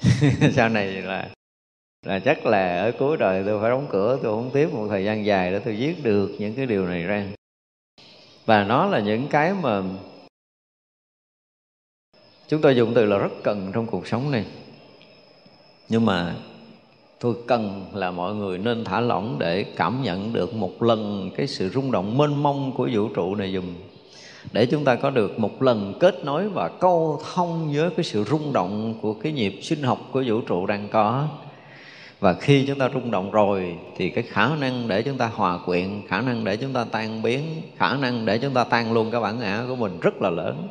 Sau 0.52 0.68
này 0.68 0.86
là 0.86 1.28
là 2.06 2.18
chắc 2.18 2.46
là 2.46 2.80
ở 2.80 2.92
cuối 2.98 3.16
đời 3.16 3.42
tôi 3.46 3.60
phải 3.60 3.70
đóng 3.70 3.86
cửa, 3.90 4.18
tôi 4.22 4.32
không 4.32 4.50
tiếp 4.54 4.68
một 4.72 4.86
thời 4.90 5.04
gian 5.04 5.24
dài 5.24 5.52
để 5.52 5.58
tôi 5.58 5.74
viết 5.74 5.94
được 6.02 6.30
những 6.38 6.54
cái 6.54 6.66
điều 6.66 6.86
này 6.86 7.02
ra. 7.02 7.26
Và 8.46 8.64
nó 8.64 8.86
là 8.86 9.00
những 9.00 9.28
cái 9.28 9.54
mà 9.54 9.82
chúng 12.48 12.60
tôi 12.60 12.76
dùng 12.76 12.92
từ 12.94 13.04
là 13.06 13.18
rất 13.18 13.32
cần 13.42 13.70
trong 13.74 13.86
cuộc 13.86 14.06
sống 14.06 14.30
này. 14.30 14.44
Nhưng 15.88 16.04
mà 16.04 16.36
tôi 17.24 17.34
cần 17.46 17.86
là 17.94 18.10
mọi 18.10 18.34
người 18.34 18.58
nên 18.58 18.84
thả 18.84 19.00
lỏng 19.00 19.36
để 19.38 19.62
cảm 19.62 20.02
nhận 20.02 20.32
được 20.32 20.54
một 20.54 20.82
lần 20.82 21.30
cái 21.36 21.46
sự 21.46 21.68
rung 21.68 21.90
động 21.90 22.18
mênh 22.18 22.42
mông 22.42 22.72
của 22.72 22.88
vũ 22.92 23.08
trụ 23.08 23.34
này 23.34 23.52
dùm. 23.52 23.64
Để 24.52 24.66
chúng 24.66 24.84
ta 24.84 24.94
có 24.94 25.10
được 25.10 25.38
một 25.38 25.62
lần 25.62 25.94
kết 26.00 26.24
nối 26.24 26.48
và 26.48 26.68
câu 26.68 27.20
thông 27.34 27.72
với 27.74 27.90
cái 27.90 28.04
sự 28.04 28.24
rung 28.24 28.52
động 28.52 28.94
của 29.02 29.14
cái 29.14 29.32
nhịp 29.32 29.58
sinh 29.62 29.82
học 29.82 29.98
của 30.12 30.24
vũ 30.26 30.40
trụ 30.40 30.66
đang 30.66 30.88
có. 30.88 31.28
Và 32.20 32.34
khi 32.34 32.64
chúng 32.66 32.78
ta 32.78 32.88
rung 32.94 33.10
động 33.10 33.30
rồi 33.30 33.76
thì 33.96 34.10
cái 34.10 34.24
khả 34.24 34.56
năng 34.56 34.88
để 34.88 35.02
chúng 35.02 35.18
ta 35.18 35.30
hòa 35.34 35.58
quyện, 35.58 36.02
khả 36.08 36.20
năng 36.20 36.44
để 36.44 36.56
chúng 36.56 36.72
ta 36.72 36.84
tan 36.84 37.22
biến, 37.22 37.42
khả 37.76 37.96
năng 37.96 38.26
để 38.26 38.38
chúng 38.38 38.54
ta 38.54 38.64
tan 38.64 38.92
luôn 38.92 39.10
cái 39.10 39.20
bản 39.20 39.38
ngã 39.38 39.64
của 39.68 39.76
mình 39.76 40.00
rất 40.00 40.22
là 40.22 40.30
lớn. 40.30 40.68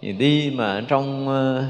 Thì 0.00 0.12
đi 0.12 0.52
mà 0.56 0.84
trong 0.88 1.28
ờ, 1.28 1.64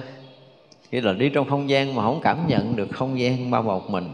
nghĩa 0.91 1.01
là 1.01 1.13
đi 1.13 1.29
trong 1.29 1.49
không 1.49 1.71
gian 1.71 1.95
mà 1.95 2.03
không 2.03 2.21
cảm 2.23 2.47
nhận 2.47 2.77
được 2.77 2.89
không 2.93 3.21
gian 3.21 3.51
bao 3.51 3.63
bọc 3.63 3.91
mình, 3.91 4.05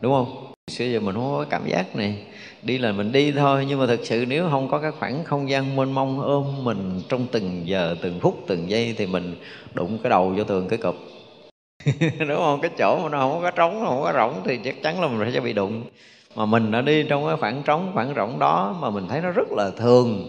đúng 0.00 0.12
không? 0.12 0.52
Xưa 0.70 0.84
giờ 0.84 1.00
mình 1.00 1.14
không 1.14 1.34
có 1.38 1.44
cảm 1.50 1.62
giác 1.66 1.96
này. 1.96 2.18
Đi 2.62 2.78
là 2.78 2.92
mình 2.92 3.12
đi 3.12 3.32
thôi, 3.32 3.66
nhưng 3.68 3.80
mà 3.80 3.86
thực 3.86 4.06
sự 4.06 4.24
nếu 4.28 4.48
không 4.50 4.68
có 4.68 4.78
cái 4.78 4.90
khoảng 4.90 5.24
không 5.24 5.50
gian 5.50 5.76
mênh 5.76 5.92
mông 5.92 6.20
ôm 6.20 6.64
mình 6.64 7.00
trong 7.08 7.26
từng 7.32 7.62
giờ, 7.64 7.96
từng 8.02 8.20
phút, 8.20 8.44
từng 8.46 8.70
giây 8.70 8.94
thì 8.98 9.06
mình 9.06 9.36
đụng 9.74 9.98
cái 10.02 10.10
đầu 10.10 10.34
vô 10.36 10.44
tường 10.44 10.68
cái 10.68 10.78
cụp. 10.78 10.96
Đúng 12.18 12.36
không? 12.36 12.60
Cái 12.60 12.70
chỗ 12.78 12.98
mà 13.02 13.08
nó 13.08 13.18
không 13.18 13.42
có 13.42 13.50
trống 13.50 13.84
không 13.86 14.02
có 14.02 14.12
rỗng 14.14 14.34
thì 14.44 14.58
chắc 14.64 14.82
chắn 14.82 15.00
là 15.00 15.08
mình 15.08 15.32
sẽ 15.34 15.40
bị 15.40 15.52
đụng. 15.52 15.82
Mà 16.36 16.46
mình 16.46 16.70
đã 16.70 16.80
đi 16.80 17.02
trong 17.02 17.26
cái 17.26 17.36
khoảng 17.36 17.62
trống, 17.62 17.90
khoảng 17.94 18.14
rỗng 18.16 18.38
đó 18.38 18.76
mà 18.80 18.90
mình 18.90 19.08
thấy 19.08 19.20
nó 19.20 19.30
rất 19.30 19.48
là 19.52 19.70
thường. 19.70 20.26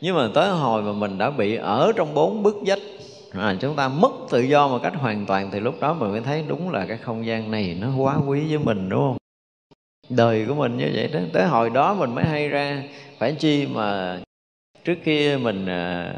Nhưng 0.00 0.16
mà 0.16 0.28
tới 0.34 0.50
hồi 0.50 0.82
mà 0.82 0.92
mình 0.92 1.18
đã 1.18 1.30
bị 1.30 1.56
ở 1.56 1.92
trong 1.96 2.14
bốn 2.14 2.42
bức 2.42 2.56
vách 2.66 2.78
à, 3.38 3.56
chúng 3.60 3.76
ta 3.76 3.88
mất 3.88 4.10
tự 4.30 4.40
do 4.40 4.68
một 4.68 4.78
cách 4.82 4.94
hoàn 4.96 5.26
toàn 5.26 5.50
thì 5.52 5.60
lúc 5.60 5.74
đó 5.80 5.94
mình 5.94 6.10
mới 6.10 6.20
thấy 6.20 6.44
đúng 6.48 6.70
là 6.70 6.86
cái 6.86 6.96
không 6.96 7.26
gian 7.26 7.50
này 7.50 7.76
nó 7.80 7.88
quá 7.98 8.16
quý 8.26 8.46
với 8.48 8.58
mình 8.58 8.88
đúng 8.88 9.00
không? 9.00 9.16
Đời 10.08 10.44
của 10.48 10.54
mình 10.54 10.76
như 10.76 10.90
vậy 10.94 11.10
đó. 11.12 11.20
Tới 11.32 11.44
hồi 11.44 11.70
đó 11.70 11.94
mình 11.94 12.14
mới 12.14 12.24
hay 12.24 12.48
ra. 12.48 12.82
Phải 13.18 13.32
chi 13.32 13.66
mà 13.66 14.18
trước 14.84 14.94
kia 15.04 15.38
mình 15.42 15.66
à, 15.66 16.14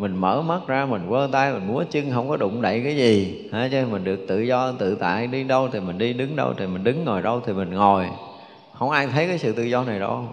mình 0.00 0.16
mở 0.16 0.42
mắt 0.42 0.60
ra 0.66 0.86
mình 0.86 1.06
quơ 1.08 1.28
tay 1.32 1.52
mình 1.52 1.66
múa 1.66 1.84
chân 1.90 2.10
không 2.10 2.28
có 2.28 2.36
đụng 2.36 2.62
đậy 2.62 2.80
cái 2.84 2.96
gì. 2.96 3.42
Hả 3.52 3.68
chứ 3.72 3.86
mình 3.90 4.04
được 4.04 4.24
tự 4.28 4.40
do 4.40 4.72
tự 4.72 4.94
tại 4.94 5.26
đi 5.26 5.44
đâu 5.44 5.68
thì 5.72 5.80
mình 5.80 5.98
đi 5.98 6.12
đứng 6.12 6.36
đâu 6.36 6.54
thì 6.58 6.66
mình 6.66 6.84
đứng 6.84 7.04
ngồi 7.04 7.22
đâu 7.22 7.40
thì 7.46 7.52
mình 7.52 7.70
ngồi. 7.70 8.06
Không 8.78 8.90
ai 8.90 9.06
thấy 9.06 9.26
cái 9.26 9.38
sự 9.38 9.52
tự 9.52 9.62
do 9.62 9.84
này 9.84 9.98
đâu. 9.98 10.28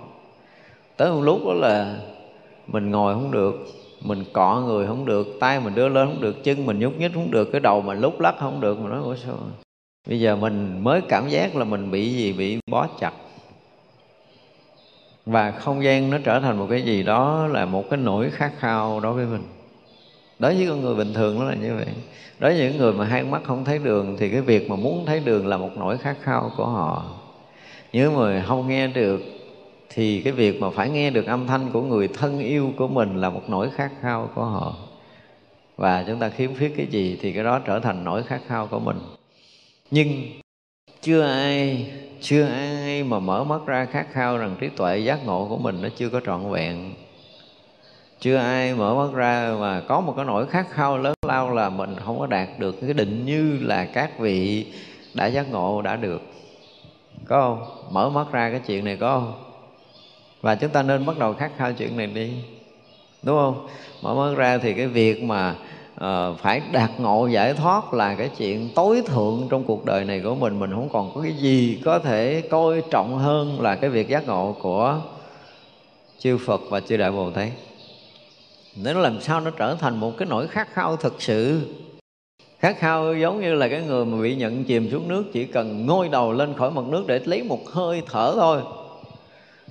Tới 0.98 1.12
một 1.12 1.22
lúc 1.22 1.40
đó 1.46 1.54
là 1.54 1.96
mình 2.68 2.92
ngồi 2.92 3.14
không 3.14 3.32
được 3.32 3.68
mình 4.08 4.24
cọ 4.34 4.64
người 4.66 4.88
không 4.88 5.06
được, 5.06 5.28
tay 5.40 5.60
mình 5.60 5.76
đưa 5.76 5.90
lên 5.90 6.08
không 6.08 6.22
được, 6.22 6.44
chân 6.44 6.66
mình 6.66 6.80
nhúc 6.80 7.00
nhích 7.00 7.14
không 7.14 7.32
được, 7.32 7.52
cái 7.52 7.62
đầu 7.62 7.82
mình 7.82 8.00
lúc 8.00 8.20
lắc 8.20 8.36
không 8.40 8.62
được. 8.62 8.80
Mình 8.80 8.90
nói 8.90 9.02
ủa 9.04 9.16
sao 9.16 9.36
bây 10.08 10.20
giờ 10.20 10.36
mình 10.36 10.84
mới 10.84 11.02
cảm 11.02 11.30
giác 11.30 11.56
là 11.56 11.64
mình 11.64 11.92
bị 11.92 12.14
gì? 12.14 12.34
Bị 12.34 12.60
bó 12.72 12.88
chặt. 13.00 13.14
Và 15.26 15.52
không 15.52 15.84
gian 15.84 16.10
nó 16.10 16.18
trở 16.24 16.40
thành 16.40 16.58
một 16.58 16.68
cái 16.70 16.82
gì 16.82 17.04
đó 17.04 17.48
là 17.48 17.66
một 17.66 17.90
cái 17.90 18.00
nỗi 18.00 18.30
khát 18.30 18.52
khao 18.60 19.00
đối 19.00 19.14
với 19.14 19.26
mình. 19.26 19.44
Đối 20.40 20.56
với 20.56 20.68
con 20.68 20.82
người 20.82 20.96
bình 20.96 21.14
thường 21.14 21.40
nó 21.40 21.46
là 21.46 21.56
như 21.56 21.76
vậy. 21.76 21.88
Đối 22.40 22.54
với 22.54 22.60
những 22.60 22.78
người 22.78 22.94
mà 22.94 23.06
hai 23.06 23.24
mắt 23.24 23.42
không 23.44 23.66
thấy 23.66 23.80
đường 23.80 24.16
thì 24.20 24.30
cái 24.30 24.42
việc 24.42 24.70
mà 24.70 24.76
muốn 24.76 25.06
thấy 25.06 25.20
đường 25.20 25.48
là 25.48 25.58
một 25.58 25.70
nỗi 25.78 25.98
khát 25.98 26.16
khao 26.22 26.52
của 26.58 26.66
họ. 26.66 27.06
Những 27.94 28.14
người 28.14 28.44
không 28.48 28.68
nghe 28.68 28.88
được 28.88 29.22
thì 29.90 30.22
cái 30.22 30.34
việc 30.34 30.62
mà 30.62 30.70
phải 30.70 30.90
nghe 30.90 31.10
được 31.10 31.26
âm 31.26 31.48
thanh 31.48 31.70
của 31.72 31.82
người 31.82 32.08
thân 32.08 32.40
yêu 32.40 32.74
của 32.78 32.88
mình 32.88 33.22
là 33.22 33.30
một 33.30 33.44
nỗi 33.48 33.70
khát 33.70 33.92
khao 34.02 34.30
của 34.36 34.44
họ. 34.44 34.76
Và 35.78 36.04
chúng 36.08 36.20
ta 36.20 36.30
khiếm 36.30 36.56
khuyết 36.56 36.74
cái 36.78 36.86
gì 36.86 37.18
thì 37.22 37.34
cái 37.34 37.44
đó 37.44 37.60
trở 37.60 37.80
thành 37.80 38.04
nỗi 38.04 38.24
khát 38.24 38.42
khao 38.48 38.68
của 38.68 38.80
mình. 38.80 38.98
Nhưng 39.92 40.08
chưa 41.02 41.22
ai 41.22 41.92
chưa 42.22 42.46
ai 42.46 43.04
mà 43.04 43.20
mở 43.20 43.44
mắt 43.44 43.62
ra 43.66 43.86
khát 43.86 44.08
khao 44.12 44.38
rằng 44.38 44.56
trí 44.60 44.70
tuệ 44.70 44.98
giác 44.98 45.26
ngộ 45.26 45.48
của 45.50 45.58
mình 45.58 45.82
nó 45.82 45.90
chưa 45.98 46.10
có 46.10 46.22
trọn 46.26 46.52
vẹn. 46.52 46.94
Chưa 48.20 48.38
ai 48.38 48.74
mở 48.74 48.96
mắt 48.96 49.14
ra 49.16 49.56
mà 49.60 49.82
có 49.88 50.02
một 50.02 50.14
cái 50.16 50.26
nỗi 50.26 50.48
khát 50.48 50.70
khao 50.70 50.98
lớn 50.98 51.14
lao 51.28 51.54
là 51.54 51.70
mình 51.70 51.96
không 52.06 52.20
có 52.20 52.28
đạt 52.28 52.48
được 52.60 52.76
cái 52.82 52.94
định 52.94 53.26
như 53.26 53.60
là 53.62 53.86
các 53.86 54.20
vị 54.20 54.66
đã 55.14 55.26
giác 55.26 55.52
ngộ 55.52 55.82
đã 55.82 55.96
được. 55.96 56.22
Có 57.26 57.42
không? 57.42 57.94
Mở 57.94 58.10
mắt 58.10 58.32
ra 58.32 58.50
cái 58.50 58.62
chuyện 58.68 58.86
này 58.86 58.98
có 58.98 59.20
không? 59.20 59.47
Và 60.42 60.56
chúng 60.56 60.70
ta 60.70 60.84
nên 60.84 61.06
bắt 61.06 61.18
đầu 61.18 61.34
khát 61.34 61.52
khao 61.58 61.74
chuyện 61.74 61.98
này 61.98 62.08
đi. 62.08 62.32
Đúng 63.24 63.38
không? 63.38 63.68
Mở 64.02 64.14
mắt 64.14 64.38
ra 64.38 64.58
thì 64.58 64.74
cái 64.74 64.88
việc 64.88 65.24
mà 65.24 65.56
uh, 66.04 66.40
phải 66.40 66.62
đạt 66.72 66.90
ngộ 66.98 67.28
giải 67.28 67.54
thoát 67.54 67.94
là 67.94 68.16
cái 68.16 68.30
chuyện 68.38 68.70
tối 68.76 69.02
thượng 69.06 69.48
trong 69.50 69.64
cuộc 69.64 69.86
đời 69.86 70.06
này 70.06 70.20
của 70.20 70.36
mình. 70.36 70.60
Mình 70.60 70.72
không 70.72 70.90
còn 70.90 71.12
có 71.16 71.22
cái 71.22 71.34
gì 71.34 71.82
có 71.86 72.00
thể 72.00 72.44
coi 72.50 72.82
trọng 72.92 73.18
hơn 73.18 73.62
là 73.62 73.76
cái 73.76 73.90
việc 73.90 74.10
giác 74.10 74.28
ngộ 74.28 74.56
của 74.62 75.02
chư 76.20 76.38
Phật 76.38 76.62
và 76.70 76.80
chư 76.80 76.98
Đại 76.98 77.12
Bồ 77.12 77.32
Tát. 77.32 77.50
Nếu 78.76 78.94
nó 78.94 79.00
làm 79.00 79.22
sao 79.22 79.40
nó 79.40 79.52
trở 79.52 79.76
thành 79.76 80.00
một 80.00 80.18
cái 80.18 80.28
nỗi 80.30 80.48
khát 80.48 80.74
khao 80.74 80.98
thực 80.98 81.22
sự. 81.22 81.62
Khát 82.60 82.78
khao 82.80 83.16
giống 83.16 83.42
như 83.42 83.54
là 83.54 83.68
cái 83.68 83.82
người 83.82 84.06
mà 84.06 84.22
bị 84.22 84.36
nhận 84.36 84.64
chìm 84.64 84.90
xuống 84.92 85.08
nước 85.08 85.24
chỉ 85.34 85.46
cần 85.46 85.86
ngôi 85.86 86.10
đầu 86.10 86.32
lên 86.32 86.54
khỏi 86.54 86.72
mặt 86.72 86.86
nước 86.88 87.04
để 87.08 87.20
lấy 87.26 87.44
một 87.44 87.70
hơi 87.70 88.02
thở 88.12 88.34
thôi 88.36 88.62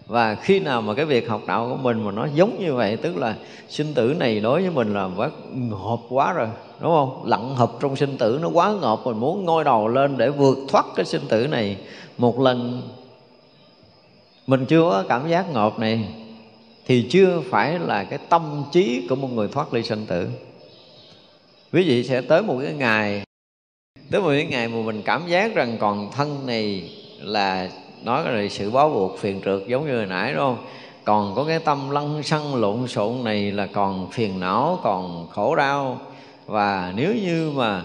và 0.07 0.35
khi 0.35 0.61
nào 0.61 0.83
mà 0.83 0.95
cái 0.95 1.05
việc 1.05 1.29
học 1.29 1.43
đạo 1.47 1.69
của 1.71 1.77
mình 1.77 2.05
mà 2.05 2.13
nó 2.13 2.29
giống 2.35 2.57
như 2.61 2.75
vậy, 2.75 2.97
tức 2.97 3.17
là 3.17 3.35
sinh 3.69 3.95
tử 3.95 4.15
này 4.19 4.41
đối 4.41 4.63
với 4.63 4.71
mình 4.71 4.95
là 4.95 5.11
quá 5.17 5.31
ngộp 5.55 6.01
quá 6.09 6.33
rồi, 6.33 6.49
đúng 6.81 6.93
không? 6.93 7.23
Lặng 7.27 7.55
hợp 7.57 7.73
trong 7.81 7.97
sinh 7.97 8.19
tử, 8.19 8.39
nó 8.43 8.49
quá 8.49 8.73
ngộp 8.81 9.07
mình 9.07 9.17
muốn 9.17 9.45
ngôi 9.45 9.65
đầu 9.65 9.89
lên 9.89 10.17
để 10.17 10.31
vượt 10.31 10.59
thoát 10.69 10.87
cái 10.97 11.07
sinh 11.07 11.23
tử 11.29 11.47
này. 11.47 11.77
Một 12.19 12.41
lần 12.41 12.83
mình 14.47 14.67
chưa 14.67 14.83
có 14.83 15.05
cảm 15.09 15.29
giác 15.29 15.53
ngộp 15.53 15.79
này, 15.79 16.09
thì 16.87 17.07
chưa 17.11 17.43
phải 17.51 17.79
là 17.79 18.05
cái 18.05 18.19
tâm 18.29 18.65
trí 18.73 19.07
của 19.09 19.17
một 19.17 19.29
người 19.33 19.49
thoát 19.49 19.75
ly 19.75 19.83
sinh 19.83 20.07
tử. 20.07 20.29
Quý 21.73 21.89
vị 21.89 22.05
sẽ 22.05 22.21
tới 22.21 22.43
một 22.43 22.59
cái 22.63 22.73
ngày, 22.73 23.23
tới 24.11 24.21
một 24.21 24.29
cái 24.29 24.47
ngày 24.47 24.69
mà 24.69 24.77
mình 24.85 25.03
cảm 25.03 25.23
giác 25.29 25.55
rằng 25.55 25.77
còn 25.81 26.11
thân 26.13 26.47
này 26.47 26.91
là 27.21 27.69
nói 28.07 28.25
là 28.25 28.49
sự 28.49 28.71
bó 28.71 28.89
buộc 28.89 29.19
phiền 29.19 29.41
trượt 29.45 29.67
giống 29.67 29.87
như 29.87 29.97
hồi 29.97 30.07
nãy, 30.07 30.33
đúng 30.33 30.43
không? 30.43 30.57
Còn 31.05 31.35
có 31.35 31.45
cái 31.45 31.59
tâm 31.59 31.91
lăng 31.91 32.23
xăng 32.23 32.55
lộn 32.55 32.89
xộn 32.89 33.25
này 33.25 33.53
là 33.53 33.67
còn 33.67 34.11
phiền 34.11 34.41
não, 34.41 34.79
còn 34.83 35.27
khổ 35.31 35.57
đau. 35.57 35.99
Và 36.47 36.93
nếu 36.97 37.15
như 37.15 37.53
mà 37.55 37.83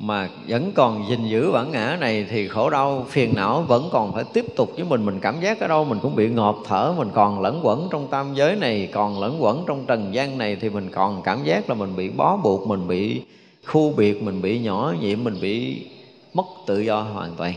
mà 0.00 0.28
vẫn 0.48 0.72
còn 0.74 1.04
gìn 1.08 1.28
giữ 1.28 1.52
bản 1.52 1.70
ngã 1.70 1.96
này 2.00 2.26
thì 2.30 2.48
khổ 2.48 2.70
đau, 2.70 3.06
phiền 3.08 3.34
não 3.34 3.64
vẫn 3.68 3.88
còn 3.92 4.12
phải 4.12 4.24
tiếp 4.32 4.46
tục 4.56 4.70
với 4.76 4.84
mình. 4.84 5.06
Mình 5.06 5.20
cảm 5.20 5.40
giác 5.40 5.60
ở 5.60 5.68
đâu 5.68 5.84
mình 5.84 5.98
cũng 6.02 6.16
bị 6.16 6.28
ngộp 6.28 6.58
thở, 6.64 6.94
mình 6.98 7.10
còn 7.14 7.40
lẫn 7.40 7.60
quẩn 7.62 7.88
trong 7.90 8.06
tam 8.06 8.34
giới 8.34 8.56
này, 8.56 8.88
còn 8.92 9.20
lẫn 9.20 9.42
quẩn 9.42 9.64
trong 9.66 9.86
trần 9.86 10.14
gian 10.14 10.38
này 10.38 10.56
thì 10.60 10.70
mình 10.70 10.90
còn 10.90 11.22
cảm 11.22 11.44
giác 11.44 11.68
là 11.68 11.74
mình 11.74 11.96
bị 11.96 12.08
bó 12.08 12.36
buộc, 12.36 12.66
mình 12.66 12.88
bị 12.88 13.22
khu 13.66 13.92
biệt, 13.96 14.22
mình 14.22 14.42
bị 14.42 14.58
nhỏ 14.58 14.94
nhiệm, 15.00 15.24
mình 15.24 15.36
bị 15.40 15.86
mất 16.34 16.46
tự 16.66 16.80
do 16.80 17.00
hoàn 17.00 17.30
toàn 17.36 17.54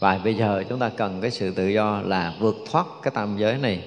và 0.00 0.20
bây 0.24 0.34
giờ 0.34 0.64
chúng 0.68 0.78
ta 0.78 0.90
cần 0.96 1.18
cái 1.22 1.30
sự 1.30 1.50
tự 1.50 1.68
do 1.68 2.02
là 2.04 2.34
vượt 2.40 2.56
thoát 2.70 2.86
cái 3.02 3.10
tam 3.14 3.36
giới 3.38 3.58
này. 3.58 3.80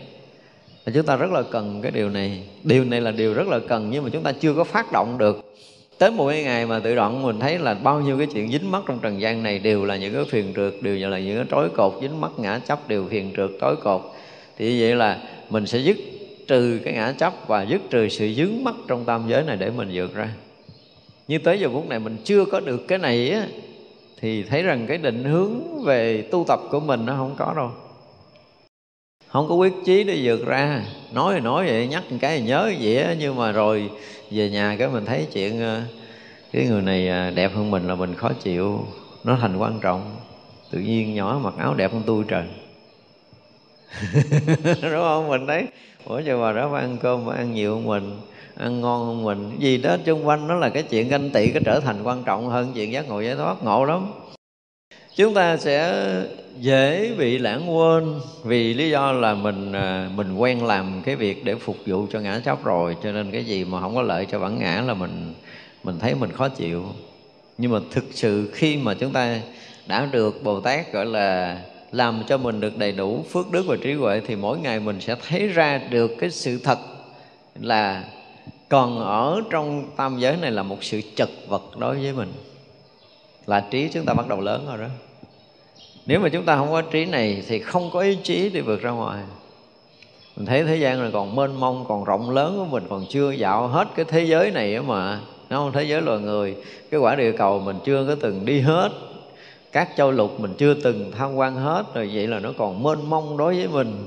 Và 0.86 0.92
chúng 0.96 1.06
ta 1.06 1.16
rất 1.16 1.32
là 1.32 1.42
cần 1.52 1.80
cái 1.82 1.92
điều 1.92 2.10
này. 2.10 2.44
Điều 2.64 2.86
này 2.86 3.02
là 3.02 3.12
điều 3.12 3.34
rất 3.34 3.48
là 3.48 3.60
cần, 3.68 3.90
nhưng 3.92 4.04
mà 4.04 4.10
chúng 4.14 4.24
ta 4.24 4.32
chưa 4.32 4.54
có 4.54 4.64
phát 4.64 4.92
động 4.92 5.18
được. 5.18 5.56
Tới 5.98 6.12
một 6.12 6.30
cái 6.30 6.44
ngày 6.44 6.66
mà 6.66 6.80
tự 6.80 6.96
động 6.96 7.24
mình 7.24 7.40
thấy 7.40 7.60
là 7.60 7.74
bao 7.74 8.02
nhiêu 8.02 8.18
cái 8.18 8.28
chuyện 8.34 8.52
dính 8.52 8.72
mắc 8.72 8.84
trong 8.88 9.00
trần 9.00 9.22
gian 9.22 9.44
này 9.44 9.60
đều 9.60 9.86
là 9.86 9.96
những 9.96 10.14
cái 10.14 10.26
phiền 10.30 10.54
trượt, 10.56 10.74
đều 10.82 11.10
là 11.10 11.20
những 11.20 11.36
cái 11.38 11.46
trói 11.52 11.70
cột 11.70 11.94
dính 12.02 12.22
mắc, 12.22 12.32
ngã 12.38 12.60
chấp 12.60 12.88
đều 12.88 13.08
phiền 13.10 13.34
trượt, 13.38 13.50
trói 13.62 13.76
cột. 13.76 14.02
Thì 14.58 14.82
vậy 14.82 14.96
là 14.96 15.20
mình 15.50 15.66
sẽ 15.66 15.80
dứt 15.80 15.98
trừ 16.48 16.80
cái 16.84 16.94
ngã 16.94 17.12
chấp 17.12 17.34
và 17.48 17.62
dứt 17.64 17.82
trừ 17.90 18.10
sự 18.10 18.34
dướng 18.34 18.64
mắc 18.64 18.76
trong 18.88 19.06
tam 19.06 19.24
giới 19.28 19.44
này 19.44 19.58
để 19.58 19.70
mình 19.70 19.90
vượt 19.94 20.16
ra. 20.16 20.30
Như 21.28 21.38
tới 21.38 21.60
giờ 21.60 21.70
phút 21.74 21.90
này 21.90 22.00
mình 22.00 22.18
chưa 22.24 22.46
có 22.46 22.60
được 22.60 22.88
cái 22.88 22.98
này 22.98 23.30
á 23.30 23.48
thì 24.24 24.44
thấy 24.44 24.64
rằng 24.64 24.86
cái 24.88 24.98
định 24.98 25.24
hướng 25.24 25.84
về 25.84 26.22
tu 26.32 26.46
tập 26.48 26.60
của 26.72 26.80
mình 26.80 27.06
nó 27.06 27.14
không 27.16 27.36
có 27.38 27.54
đâu. 27.56 27.72
Không 29.28 29.50
có 29.50 29.56
quyết 29.56 29.74
chí 29.86 30.04
để 30.04 30.20
vượt 30.24 30.46
ra. 30.46 30.86
Nói 31.14 31.34
thì 31.34 31.40
nói 31.40 31.66
vậy, 31.68 31.88
nhắc 31.88 32.04
một 32.10 32.18
cái 32.22 32.38
thì 32.38 32.46
nhớ 32.46 32.74
vậy 32.82 32.98
á. 32.98 33.16
Nhưng 33.20 33.36
mà 33.36 33.52
rồi 33.52 33.90
về 34.32 34.50
nhà 34.50 34.76
cái 34.80 34.88
mình 34.88 35.06
thấy 35.06 35.28
chuyện 35.34 35.62
ờ, 35.62 35.82
cái 36.52 36.66
người 36.66 36.82
này 36.82 37.08
ờ, 37.08 37.32
đẹp 37.32 37.52
hơn 37.56 37.72
mình 37.72 37.88
là 37.88 37.96
mình 37.96 38.16
khó 38.16 38.30
chịu. 38.44 38.86
Nó 39.24 39.38
thành 39.42 39.58
quan 39.58 39.80
trọng. 39.82 40.16
Tự 40.72 40.80
nhiên 40.80 41.16
nhỏ 41.16 41.40
mặc 41.44 41.54
áo 41.58 41.74
đẹp 41.74 41.94
hơn 41.94 42.04
tôi 42.06 42.24
trời 42.28 42.44
đúng 44.82 44.92
không? 44.92 45.30
Mình 45.30 45.48
thấy, 45.48 45.68
ủa, 46.06 46.20
giờ 46.20 46.38
mà 46.38 46.52
đó 46.52 46.76
ăn 46.76 46.98
cơm 47.02 47.26
phải 47.28 47.38
ăn 47.38 47.54
nhiều 47.54 47.76
hơn 47.76 47.86
mình 47.86 48.20
ăn 48.56 48.82
ngon 48.82 49.06
hơn 49.06 49.24
mình. 49.24 49.60
Gì 49.60 49.78
đó 49.78 49.98
chung 50.06 50.28
quanh 50.28 50.48
nó 50.48 50.56
là 50.56 50.70
cái 50.70 50.84
chuyện 50.84 51.10
ganh 51.10 51.30
tị 51.30 51.52
có 51.52 51.60
trở 51.66 51.80
thành 51.80 52.04
quan 52.04 52.24
trọng 52.24 52.50
hơn 52.50 52.72
chuyện 52.76 52.92
giác 52.92 53.08
ngộ 53.08 53.22
giải 53.22 53.36
thoát. 53.36 53.64
Ngộ 53.64 53.86
lắm. 53.86 54.12
Chúng 55.16 55.34
ta 55.34 55.58
sẽ 55.58 56.06
dễ 56.60 57.14
bị 57.18 57.38
lãng 57.38 57.78
quên 57.78 58.20
vì 58.44 58.74
lý 58.74 58.90
do 58.90 59.12
là 59.12 59.34
mình 59.34 59.72
à, 59.72 60.10
mình 60.16 60.36
quen 60.36 60.66
làm 60.66 61.02
cái 61.06 61.16
việc 61.16 61.46
để 61.46 61.56
phục 61.56 61.78
vụ 61.86 62.08
cho 62.12 62.20
ngã 62.20 62.42
chấp 62.46 62.64
rồi. 62.64 62.96
Cho 63.04 63.12
nên 63.12 63.32
cái 63.32 63.46
gì 63.46 63.66
mà 63.66 63.82
không 63.82 63.96
có 63.96 64.02
lợi 64.02 64.28
cho 64.32 64.40
bản 64.40 64.60
ngã 64.60 64.84
là 64.88 64.94
mình 64.94 65.34
mình 65.84 66.00
thấy 66.00 66.16
mình 66.16 66.32
khó 66.32 66.50
chịu. 66.50 66.84
Nhưng 67.58 67.72
mà 67.72 67.80
thực 67.92 68.04
sự 68.12 68.52
khi 68.54 68.78
mà 68.78 68.94
chúng 68.94 69.12
ta 69.12 69.40
đã 69.88 70.06
được 70.12 70.44
bồ 70.44 70.60
tát 70.60 70.94
gọi 70.94 71.06
là 71.06 71.58
làm 71.92 72.24
cho 72.28 72.38
mình 72.38 72.60
được 72.60 72.78
đầy 72.78 72.92
đủ 72.92 73.26
phước 73.32 73.52
đức 73.52 73.66
và 73.68 73.76
trí 73.84 73.94
huệ, 73.94 74.22
thì 74.28 74.36
mỗi 74.36 74.60
ngày 74.60 74.80
mình 74.80 75.02
sẽ 75.02 75.16
thấy 75.28 75.48
ra 75.48 75.78
được 75.78 76.12
cái 76.20 76.30
sự 76.30 76.60
thật 76.64 76.80
là 77.62 78.04
còn 78.74 79.00
ở 79.00 79.42
trong 79.50 79.84
tam 79.96 80.20
giới 80.20 80.38
này 80.38 80.52
là 80.52 80.64
một 80.64 80.84
sự 80.84 81.02
chật 81.16 81.30
vật 81.48 81.62
đối 81.78 82.00
với 82.00 82.14
mình. 82.14 82.34
Là 83.46 83.60
trí 83.72 83.90
chúng 83.94 84.06
ta 84.06 84.14
bắt 84.14 84.28
đầu 84.28 84.42
lớn 84.42 84.66
rồi 84.68 84.78
đó. 84.78 84.88
Nếu 86.06 86.20
mà 86.20 86.30
chúng 86.30 86.46
ta 86.46 86.58
không 86.58 86.72
có 86.72 86.82
trí 86.82 87.06
này 87.06 87.44
thì 87.48 87.60
không 87.60 87.90
có 87.94 88.00
ý 88.00 88.18
chí 88.24 88.50
để 88.50 88.62
vượt 88.62 88.82
ra 88.82 88.92
ngoài. 88.92 89.24
Mình 90.36 90.46
thấy 90.46 90.64
thế 90.64 90.78
gian 90.78 91.02
này 91.02 91.10
còn 91.14 91.36
mênh 91.36 91.60
mông, 91.60 91.86
còn 91.88 92.04
rộng 92.04 92.30
lớn 92.30 92.56
của 92.58 92.66
mình 92.66 92.84
còn 92.90 93.06
chưa 93.10 93.32
dạo 93.32 93.68
hết 93.68 93.88
cái 93.96 94.06
thế 94.06 94.24
giới 94.24 94.52
này 94.52 94.82
mà. 94.82 95.20
Nó 95.50 95.58
không 95.58 95.72
thế 95.72 95.84
giới 95.84 96.02
loài 96.02 96.20
người. 96.20 96.56
Cái 96.92 97.00
quả 97.00 97.16
địa 97.16 97.32
cầu 97.32 97.60
mình 97.60 97.78
chưa 97.86 98.06
có 98.08 98.16
từng 98.22 98.46
đi 98.46 98.60
hết. 98.60 98.90
Các 99.72 99.90
châu 99.98 100.12
lục 100.12 100.40
mình 100.40 100.54
chưa 100.58 100.74
từng 100.74 101.12
tham 101.12 101.36
quan 101.36 101.56
hết. 101.56 101.84
Rồi 101.94 102.12
vậy 102.14 102.28
là 102.28 102.40
nó 102.40 102.54
còn 102.58 102.84
mênh 102.84 103.10
mông 103.10 103.38
đối 103.38 103.56
với 103.56 103.68
mình. 103.68 104.06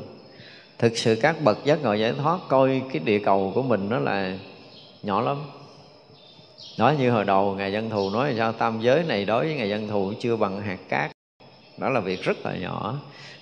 Thực 0.79 0.99
sự 0.99 1.19
các 1.23 1.37
bậc 1.45 1.65
giác 1.65 1.83
ngộ 1.83 1.95
giải 1.95 2.13
thoát 2.13 2.39
coi 2.49 2.83
cái 2.93 3.03
địa 3.05 3.19
cầu 3.19 3.53
của 3.55 3.63
mình 3.63 3.87
nó 3.91 3.99
là 3.99 4.39
nhỏ 5.07 5.21
lắm. 5.21 5.37
Nói 6.79 6.97
như 6.97 7.11
hồi 7.11 7.25
đầu 7.25 7.55
ngài 7.55 7.73
dân 7.73 7.91
thù 7.91 8.11
nói 8.11 8.31
là 8.31 8.37
sao 8.39 8.53
tam 8.53 8.81
giới 8.81 9.03
này 9.03 9.25
đối 9.25 9.47
với 9.47 9.55
ngài 9.55 9.69
dân 9.69 9.89
thù 9.89 10.13
chưa 10.21 10.37
bằng 10.37 10.61
hạt 10.61 10.79
cát. 10.89 11.11
Đó 11.79 11.89
là 11.89 12.01
việc 12.01 12.23
rất 12.23 12.37
là 12.45 12.57
nhỏ. 12.57 12.95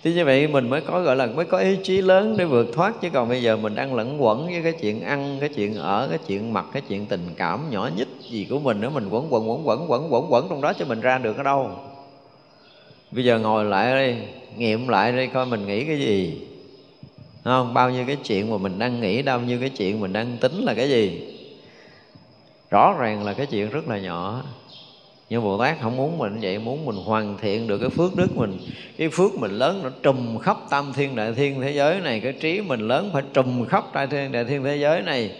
Thì 0.02 0.14
như 0.14 0.24
vậy 0.24 0.48
mình 0.48 0.70
mới 0.70 0.80
có, 0.80 1.00
gọi 1.00 1.16
là, 1.16 1.26
mới 1.26 1.44
có 1.44 1.58
ý 1.58 1.76
chí 1.82 2.02
lớn 2.02 2.36
để 2.36 2.44
vượt 2.44 2.66
thoát 2.72 3.00
chứ 3.00 3.10
còn 3.12 3.28
bây 3.28 3.42
giờ 3.42 3.56
mình 3.56 3.74
đang 3.74 3.94
lẫn 3.94 4.22
quẩn 4.22 4.46
với 4.46 4.62
cái 4.62 4.72
chuyện 4.72 5.02
ăn, 5.02 5.36
cái 5.40 5.48
chuyện 5.48 5.74
ở, 5.74 6.08
cái 6.08 6.18
chuyện 6.26 6.52
mặc, 6.52 6.64
cái 6.72 6.82
chuyện 6.88 7.06
tình 7.06 7.28
cảm 7.36 7.70
nhỏ 7.70 7.90
nhất 7.96 8.08
gì 8.30 8.46
của 8.50 8.58
mình 8.58 8.80
nữa, 8.80 8.90
mình 8.94 9.08
quẩn 9.10 9.32
quẩn 9.32 9.48
quẩn 9.48 9.68
quẩn 9.68 9.90
quẩn 9.90 10.12
quẩn 10.12 10.32
quẩn 10.32 10.46
trong 10.50 10.60
đó 10.60 10.72
cho 10.72 10.84
mình 10.84 11.00
ra 11.00 11.18
được 11.18 11.36
ở 11.36 11.42
đâu. 11.42 11.70
Bây 13.10 13.24
giờ 13.24 13.38
ngồi 13.38 13.64
lại 13.64 14.06
đi, 14.06 14.16
nghiệm 14.56 14.88
lại 14.88 15.12
đi, 15.12 15.26
coi 15.26 15.46
mình 15.46 15.66
nghĩ 15.66 15.84
cái 15.84 15.98
gì. 15.98 16.40
Không 17.44 17.74
bao 17.74 17.90
nhiêu 17.90 18.04
cái 18.06 18.16
chuyện 18.24 18.50
mà 18.50 18.58
mình 18.58 18.78
đang 18.78 19.00
nghĩ, 19.00 19.22
bao 19.22 19.40
nhiêu 19.40 19.60
cái 19.60 19.68
chuyện 19.68 20.00
mình 20.00 20.12
đang 20.12 20.36
tính 20.40 20.62
là 20.64 20.74
cái 20.74 20.88
gì? 20.88 21.33
Rõ 22.74 22.94
ràng 22.98 23.24
là 23.24 23.32
cái 23.32 23.46
chuyện 23.46 23.70
rất 23.70 23.88
là 23.88 23.98
nhỏ. 23.98 24.42
Nhưng 25.28 25.42
bồ 25.42 25.58
tát 25.58 25.80
không 25.80 25.96
muốn 25.96 26.18
mình 26.18 26.38
vậy 26.42 26.58
muốn 26.58 26.84
mình 26.84 26.96
hoàn 26.96 27.36
thiện 27.38 27.66
được 27.66 27.78
cái 27.78 27.90
phước 27.90 28.16
đức 28.16 28.36
mình. 28.36 28.58
Cái 28.98 29.08
phước 29.08 29.34
mình 29.34 29.50
lớn 29.50 29.80
nó 29.84 29.90
trùm 30.02 30.38
khắp 30.38 30.56
tam 30.70 30.92
thiên 30.92 31.16
đại 31.16 31.34
thiên 31.34 31.60
thế 31.60 31.70
giới 31.70 32.00
này. 32.00 32.20
Cái 32.20 32.32
trí 32.32 32.60
mình 32.60 32.80
lớn 32.80 33.10
phải 33.12 33.22
trùm 33.34 33.66
khắp 33.66 33.84
đại 33.94 34.06
thiên 34.06 34.32
đại 34.32 34.44
thiên 34.44 34.64
thế 34.64 34.76
giới 34.76 35.02
này. 35.02 35.30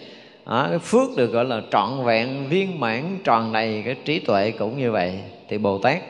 Đó, 0.47 0.67
cái 0.71 0.79
phước 0.79 1.17
được 1.17 1.27
gọi 1.27 1.45
là 1.45 1.63
trọn 1.71 2.05
vẹn 2.05 2.49
viên 2.49 2.81
mãn 2.81 3.19
tròn 3.25 3.53
đầy 3.53 3.83
cái 3.85 3.97
trí 4.05 4.19
tuệ 4.19 4.51
cũng 4.51 4.79
như 4.79 4.93
vậy. 4.93 5.21
Thì 5.49 5.59
bồ 5.59 5.79
tát 5.79 6.03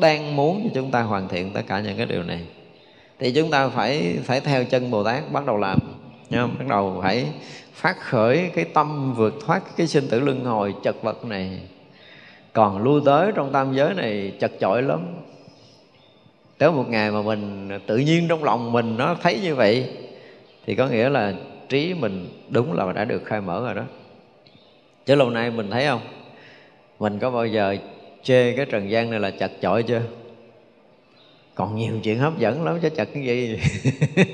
đang 0.00 0.36
muốn 0.36 0.60
cho 0.64 0.70
chúng 0.74 0.90
ta 0.90 1.02
hoàn 1.02 1.28
thiện 1.28 1.50
tất 1.50 1.62
cả 1.66 1.80
những 1.80 1.96
cái 1.96 2.06
điều 2.06 2.22
này. 2.22 2.40
Thì 3.18 3.32
chúng 3.32 3.50
ta 3.50 3.68
phải 3.68 4.14
phải 4.24 4.40
theo 4.40 4.64
chân 4.64 4.90
bồ 4.90 5.04
tát 5.04 5.32
bắt 5.32 5.46
đầu 5.46 5.56
làm. 5.56 5.78
Nha 6.30 6.46
bắt 6.46 6.66
đầu 6.68 7.00
phải 7.02 7.26
phát 7.72 8.00
khởi 8.00 8.50
cái 8.54 8.64
tâm 8.64 9.14
vượt 9.14 9.34
thoát 9.46 9.62
cái 9.76 9.86
sinh 9.86 10.08
tử 10.08 10.20
luân 10.20 10.44
hồi 10.44 10.74
chật 10.82 11.02
vật 11.02 11.24
này. 11.24 11.60
Còn 12.52 12.82
lui 12.82 13.00
tới 13.04 13.32
trong 13.34 13.52
tam 13.52 13.74
giới 13.74 13.94
này 13.94 14.32
chật 14.40 14.52
chội 14.60 14.82
lắm. 14.82 15.00
Tới 16.58 16.72
một 16.72 16.88
ngày 16.88 17.10
mà 17.10 17.22
mình 17.22 17.70
tự 17.86 17.96
nhiên 17.96 18.28
trong 18.28 18.44
lòng 18.44 18.72
mình 18.72 18.96
nó 18.96 19.16
thấy 19.22 19.40
như 19.42 19.54
vậy, 19.54 19.90
thì 20.66 20.74
có 20.74 20.86
nghĩa 20.86 21.08
là 21.08 21.34
trí 21.68 21.94
mình 21.94 22.28
đúng 22.48 22.72
là 22.72 22.92
đã 22.92 23.04
được 23.04 23.22
khai 23.24 23.40
mở 23.40 23.64
rồi 23.64 23.74
đó. 23.74 23.82
Chứ 25.06 25.14
lâu 25.14 25.30
nay 25.30 25.50
mình 25.50 25.70
thấy 25.70 25.86
không? 25.86 26.00
Mình 26.98 27.18
có 27.18 27.30
bao 27.30 27.46
giờ 27.46 27.76
chê 28.22 28.56
cái 28.56 28.66
trần 28.66 28.90
gian 28.90 29.10
này 29.10 29.20
là 29.20 29.30
chật 29.30 29.50
chội 29.62 29.82
chưa? 29.82 30.02
Còn 31.54 31.76
nhiều 31.76 31.94
chuyện 32.02 32.18
hấp 32.18 32.38
dẫn 32.38 32.64
lắm 32.64 32.78
chứ 32.82 32.88
chật 32.90 33.08
cái 33.14 33.24
gì. 33.24 33.60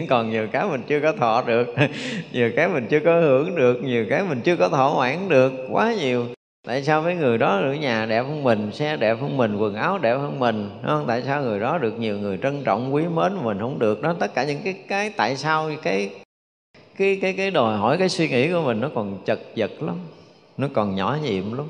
Còn 0.11 0.31
nhiều 0.31 0.49
cái 0.53 0.67
mình 0.71 0.83
chưa 0.89 1.01
có 1.01 1.13
thọ 1.13 1.43
được. 1.43 1.75
Nhiều 2.33 2.51
cái 2.57 2.69
mình 2.69 2.87
chưa 2.91 3.01
có 3.05 3.21
hưởng 3.21 3.55
được. 3.55 3.83
Nhiều 3.83 4.07
cái 4.11 4.23
mình 4.29 4.41
chưa 4.41 4.57
có 4.57 4.69
thỏa 4.69 4.95
mãn 4.99 5.29
được. 5.29 5.53
Quá 5.71 5.95
nhiều. 5.95 6.27
Tại 6.67 6.83
sao 6.83 7.03
mấy 7.03 7.15
người 7.15 7.39
đó 7.39 7.57
ở 7.57 7.75
nhà 7.75 8.07
đẹp 8.07 8.23
hơn 8.23 8.43
mình, 8.43 8.73
xe 8.73 8.97
đẹp 8.97 9.21
hơn 9.21 9.37
mình, 9.37 9.57
quần 9.57 9.75
áo 9.75 9.99
đẹp 9.99 10.17
hơn 10.17 10.39
mình? 10.39 10.71
Đúng 10.83 10.87
không? 10.87 11.05
Tại 11.07 11.23
sao 11.23 11.43
người 11.43 11.61
đó 11.61 11.79
được 11.79 11.99
nhiều 11.99 12.19
người 12.19 12.39
trân 12.43 12.63
trọng, 12.65 12.95
quý 12.95 13.03
mến 13.03 13.35
mà 13.35 13.43
mình 13.43 13.59
không 13.61 13.79
được? 13.79 14.03
Đó, 14.03 14.15
tất 14.19 14.35
cả 14.35 14.45
những 14.45 14.61
cái 14.65 14.75
cái 14.89 15.11
tại 15.17 15.37
sao, 15.37 15.71
cái 15.83 16.11
cái 16.99 17.19
cái 17.23 17.33
cái 17.33 17.51
đòi 17.51 17.77
hỏi, 17.77 17.99
cái 17.99 18.09
suy 18.09 18.29
nghĩ 18.29 18.53
của 18.53 18.63
mình 18.63 18.81
nó 18.81 18.91
còn 18.95 19.19
chật 19.25 19.41
vật 19.57 19.83
lắm. 19.83 19.97
Nó 20.57 20.69
còn 20.75 20.95
nhỏ 20.95 21.19
nhiệm 21.23 21.53
lắm 21.53 21.67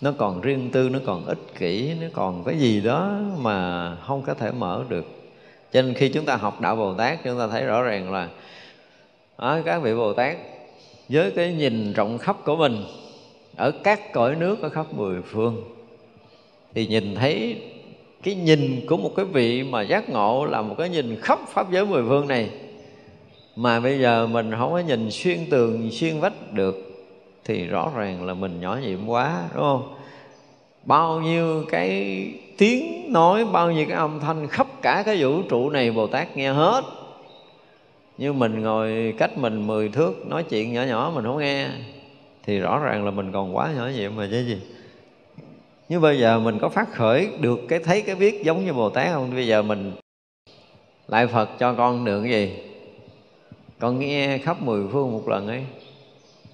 nó 0.00 0.12
còn 0.18 0.40
riêng 0.40 0.70
tư 0.72 0.88
nó 0.88 0.98
còn 1.06 1.24
ích 1.24 1.54
kỷ 1.58 1.94
nó 2.00 2.06
còn 2.12 2.44
cái 2.44 2.58
gì 2.58 2.80
đó 2.80 3.18
mà 3.38 3.96
không 3.96 4.22
có 4.22 4.34
thể 4.34 4.52
mở 4.52 4.84
được. 4.88 5.06
Cho 5.72 5.82
nên 5.82 5.94
khi 5.94 6.08
chúng 6.08 6.24
ta 6.24 6.36
học 6.36 6.60
đạo 6.60 6.76
bồ 6.76 6.94
tát 6.94 7.18
chúng 7.24 7.38
ta 7.38 7.48
thấy 7.48 7.64
rõ 7.64 7.82
ràng 7.82 8.12
là 8.12 8.28
à, 9.36 9.62
các 9.64 9.78
vị 9.82 9.94
bồ 9.94 10.12
tát 10.12 10.36
với 11.08 11.30
cái 11.30 11.54
nhìn 11.54 11.92
rộng 11.92 12.18
khắp 12.18 12.36
của 12.44 12.56
mình 12.56 12.84
ở 13.56 13.70
các 13.70 14.12
cõi 14.12 14.36
nước 14.36 14.62
ở 14.62 14.68
khắp 14.68 14.86
mười 14.94 15.22
phương 15.22 15.64
thì 16.74 16.86
nhìn 16.86 17.14
thấy 17.14 17.62
cái 18.22 18.34
nhìn 18.34 18.86
của 18.88 18.96
một 18.96 19.12
cái 19.16 19.24
vị 19.24 19.62
mà 19.62 19.82
giác 19.82 20.10
ngộ 20.10 20.44
là 20.44 20.62
một 20.62 20.74
cái 20.78 20.88
nhìn 20.88 21.16
khắp 21.20 21.38
pháp 21.48 21.72
giới 21.72 21.86
mười 21.86 22.02
phương 22.08 22.28
này 22.28 22.50
mà 23.56 23.80
bây 23.80 23.98
giờ 23.98 24.26
mình 24.26 24.52
không 24.58 24.72
có 24.72 24.78
nhìn 24.78 25.10
xuyên 25.10 25.38
tường 25.50 25.90
xuyên 25.92 26.20
vách 26.20 26.52
được 26.52 26.87
thì 27.48 27.66
rõ 27.66 27.90
ràng 27.96 28.26
là 28.26 28.34
mình 28.34 28.60
nhỏ 28.60 28.78
nhiệm 28.82 29.06
quá, 29.06 29.42
đúng 29.54 29.62
không? 29.62 29.94
Bao 30.84 31.20
nhiêu 31.20 31.64
cái 31.70 32.24
tiếng 32.58 33.12
nói, 33.12 33.44
bao 33.44 33.70
nhiêu 33.72 33.86
cái 33.88 33.96
âm 33.96 34.20
thanh 34.20 34.48
khắp 34.48 34.66
cả 34.82 35.02
cái 35.06 35.22
vũ 35.22 35.42
trụ 35.42 35.70
này 35.70 35.90
bồ 35.90 36.06
tát 36.06 36.36
nghe 36.36 36.52
hết. 36.52 36.84
Như 38.18 38.32
mình 38.32 38.62
ngồi 38.62 39.14
cách 39.18 39.38
mình 39.38 39.66
mười 39.66 39.88
thước 39.88 40.26
nói 40.26 40.42
chuyện 40.42 40.72
nhỏ 40.72 40.82
nhỏ 40.82 41.12
mình 41.14 41.24
không 41.24 41.38
nghe, 41.38 41.68
thì 42.44 42.58
rõ 42.58 42.78
ràng 42.78 43.04
là 43.04 43.10
mình 43.10 43.32
còn 43.32 43.56
quá 43.56 43.72
nhỏ 43.76 43.88
nhiệm 43.96 44.16
mà 44.16 44.28
chứ 44.30 44.44
gì. 44.46 44.62
Như 45.88 46.00
bây 46.00 46.18
giờ 46.18 46.38
mình 46.38 46.58
có 46.58 46.68
phát 46.68 46.92
khởi 46.92 47.28
được 47.40 47.60
cái 47.68 47.78
thấy 47.78 48.02
cái 48.02 48.14
biết 48.14 48.44
giống 48.44 48.64
như 48.64 48.72
bồ 48.72 48.90
tát 48.90 49.12
không? 49.12 49.30
Bây 49.34 49.46
giờ 49.46 49.62
mình 49.62 49.92
lại 51.08 51.26
phật 51.26 51.48
cho 51.58 51.74
con 51.74 52.04
được 52.04 52.22
cái 52.22 52.30
gì? 52.30 52.52
Con 53.78 53.98
nghe 53.98 54.38
khắp 54.38 54.62
mười 54.62 54.82
phương 54.92 55.12
một 55.12 55.28
lần 55.28 55.48
ấy 55.48 55.64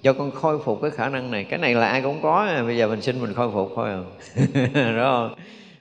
cho 0.05 0.13
con 0.13 0.31
khôi 0.31 0.59
phục 0.59 0.81
cái 0.81 0.91
khả 0.91 1.09
năng 1.09 1.31
này. 1.31 1.43
Cái 1.43 1.59
này 1.59 1.73
là 1.73 1.87
ai 1.87 2.01
cũng 2.01 2.21
có 2.21 2.45
à. 2.49 2.63
bây 2.63 2.77
giờ 2.77 2.87
mình 2.87 3.01
xin 3.01 3.21
mình 3.21 3.33
khôi 3.33 3.51
phục 3.53 3.71
thôi 3.75 3.89
à. 3.89 3.99
Đúng 4.73 5.03
không 5.03 5.33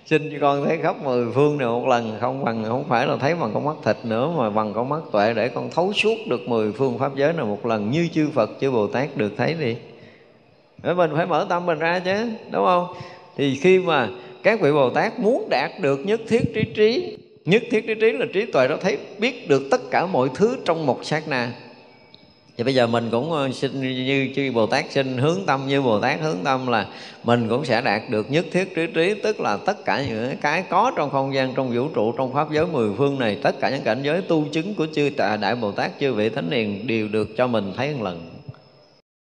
xin 0.06 0.30
cho 0.32 0.36
con 0.40 0.64
thấy 0.64 0.78
khắp 0.82 0.96
mười 1.04 1.26
phương 1.34 1.58
này 1.58 1.68
một 1.68 1.86
lần. 1.86 2.16
Không 2.20 2.44
bằng 2.44 2.64
không 2.64 2.84
phải 2.88 3.06
là 3.06 3.16
thấy 3.16 3.34
bằng 3.34 3.50
con 3.54 3.64
mắt 3.64 3.76
thịt 3.84 3.96
nữa, 4.04 4.32
mà 4.36 4.50
bằng 4.50 4.72
con 4.74 4.88
mắt 4.88 5.00
tuệ 5.12 5.34
để 5.34 5.48
con 5.48 5.70
thấu 5.70 5.92
suốt 5.92 6.16
được 6.28 6.48
mười 6.48 6.72
phương 6.72 6.98
pháp 6.98 7.16
giới 7.16 7.32
này 7.32 7.44
một 7.44 7.66
lần. 7.66 7.90
Như 7.90 8.08
chư 8.12 8.30
Phật, 8.34 8.50
chư 8.60 8.70
Bồ 8.70 8.86
Tát 8.86 9.16
được 9.16 9.32
thấy 9.36 9.54
đi. 9.60 9.76
Để 10.82 10.94
mình 10.94 11.10
phải 11.16 11.26
mở 11.26 11.46
tâm 11.48 11.66
mình 11.66 11.78
ra 11.78 11.98
chứ, 11.98 12.28
đúng 12.50 12.64
không? 12.64 12.86
Thì 13.36 13.56
khi 13.56 13.78
mà 13.78 14.08
các 14.42 14.60
vị 14.60 14.72
Bồ 14.72 14.90
Tát 14.90 15.20
muốn 15.20 15.48
đạt 15.50 15.70
được 15.80 16.00
nhất 16.06 16.20
thiết 16.28 16.54
trí 16.54 16.64
trí, 16.74 17.16
nhất 17.44 17.62
thiết 17.70 17.86
trí 17.86 17.94
trí 17.94 18.12
là 18.12 18.26
trí 18.32 18.46
tuệ 18.46 18.68
đó 18.68 18.76
thấy, 18.80 18.98
biết 19.18 19.48
được 19.48 19.62
tất 19.70 19.80
cả 19.90 20.06
mọi 20.06 20.28
thứ 20.34 20.56
trong 20.64 20.86
một 20.86 21.04
sát 21.04 21.28
na 21.28 21.52
thì 22.56 22.64
bây 22.64 22.74
giờ 22.74 22.86
mình 22.86 23.08
cũng 23.10 23.32
ờ, 23.32 23.50
xin 23.52 23.80
như 23.80 24.32
chư 24.36 24.52
Bồ 24.52 24.66
Tát 24.66 24.84
xin 24.90 25.18
hướng 25.18 25.46
tâm, 25.46 25.66
như 25.66 25.82
Bồ 25.82 26.00
Tát 26.00 26.20
hướng 26.20 26.36
tâm 26.44 26.66
là 26.66 26.86
mình 27.24 27.48
cũng 27.48 27.64
sẽ 27.64 27.80
đạt 27.80 28.02
được 28.10 28.30
nhất 28.30 28.46
thiết 28.52 28.74
trí 28.74 28.86
trí, 28.86 29.14
tức 29.22 29.40
là 29.40 29.56
tất 29.56 29.84
cả 29.84 30.04
những 30.08 30.36
cái 30.40 30.64
có 30.70 30.92
trong 30.96 31.10
không 31.10 31.34
gian, 31.34 31.54
trong 31.54 31.74
vũ 31.74 31.88
trụ, 31.88 32.12
trong 32.12 32.34
pháp 32.34 32.52
giới 32.52 32.66
mười 32.66 32.90
phương 32.98 33.18
này, 33.18 33.38
tất 33.42 33.60
cả 33.60 33.70
những 33.70 33.82
cảnh 33.82 34.02
giới 34.02 34.22
tu 34.22 34.44
chứng 34.52 34.74
của 34.74 34.86
chư 34.94 35.10
đại 35.40 35.56
Bồ 35.56 35.72
Tát, 35.72 35.90
chư 36.00 36.14
vị 36.14 36.28
thánh 36.28 36.50
hiền 36.50 36.86
đều 36.86 37.08
được 37.08 37.28
cho 37.36 37.46
mình 37.46 37.72
thấy 37.76 37.94
một 37.94 38.02
lần. 38.02 38.30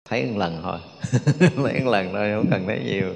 Thấy 0.10 0.26
một 0.26 0.38
lần 0.38 0.60
thôi. 0.64 0.78
Thấy 1.40 1.80
một 1.80 1.92
lần 1.92 2.10
thôi, 2.14 2.32
không 2.36 2.52
cần 2.52 2.64
thấy 2.68 2.80
nhiều. 2.86 3.14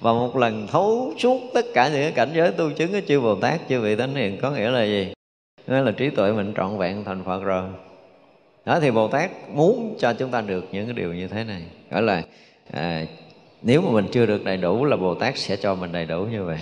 Và 0.00 0.12
một 0.12 0.36
lần 0.36 0.66
thấu 0.66 1.14
suốt 1.18 1.40
tất 1.54 1.66
cả 1.74 1.88
những 1.88 2.14
cảnh 2.14 2.30
giới 2.34 2.50
tu 2.50 2.70
chứng 2.70 2.92
của 2.92 3.00
chư 3.08 3.20
Bồ 3.20 3.34
Tát, 3.34 3.60
chư 3.68 3.80
vị 3.80 3.96
thánh 3.96 4.14
hiền 4.14 4.38
có 4.42 4.50
nghĩa 4.50 4.70
là 4.70 4.84
gì? 4.84 5.12
Nghĩa 5.66 5.80
là 5.80 5.90
trí 5.90 6.10
tuệ 6.10 6.32
mình 6.32 6.52
trọn 6.56 6.78
vẹn 6.78 7.04
thành 7.04 7.24
Phật 7.24 7.42
rồi 7.42 7.64
đó 8.68 8.80
thì 8.80 8.90
bồ 8.90 9.08
tát 9.08 9.30
muốn 9.48 9.96
cho 9.98 10.12
chúng 10.12 10.30
ta 10.30 10.40
được 10.40 10.64
những 10.72 10.86
cái 10.86 10.94
điều 10.94 11.14
như 11.14 11.28
thế 11.28 11.44
này. 11.44 11.62
Gọi 11.90 12.02
là 12.02 12.22
à, 12.72 13.04
nếu 13.62 13.82
mà 13.82 13.90
mình 13.90 14.06
chưa 14.12 14.26
được 14.26 14.44
đầy 14.44 14.56
đủ 14.56 14.84
là 14.84 14.96
bồ 14.96 15.14
tát 15.14 15.38
sẽ 15.38 15.56
cho 15.56 15.74
mình 15.74 15.92
đầy 15.92 16.06
đủ 16.06 16.24
như 16.24 16.44
vậy. 16.44 16.58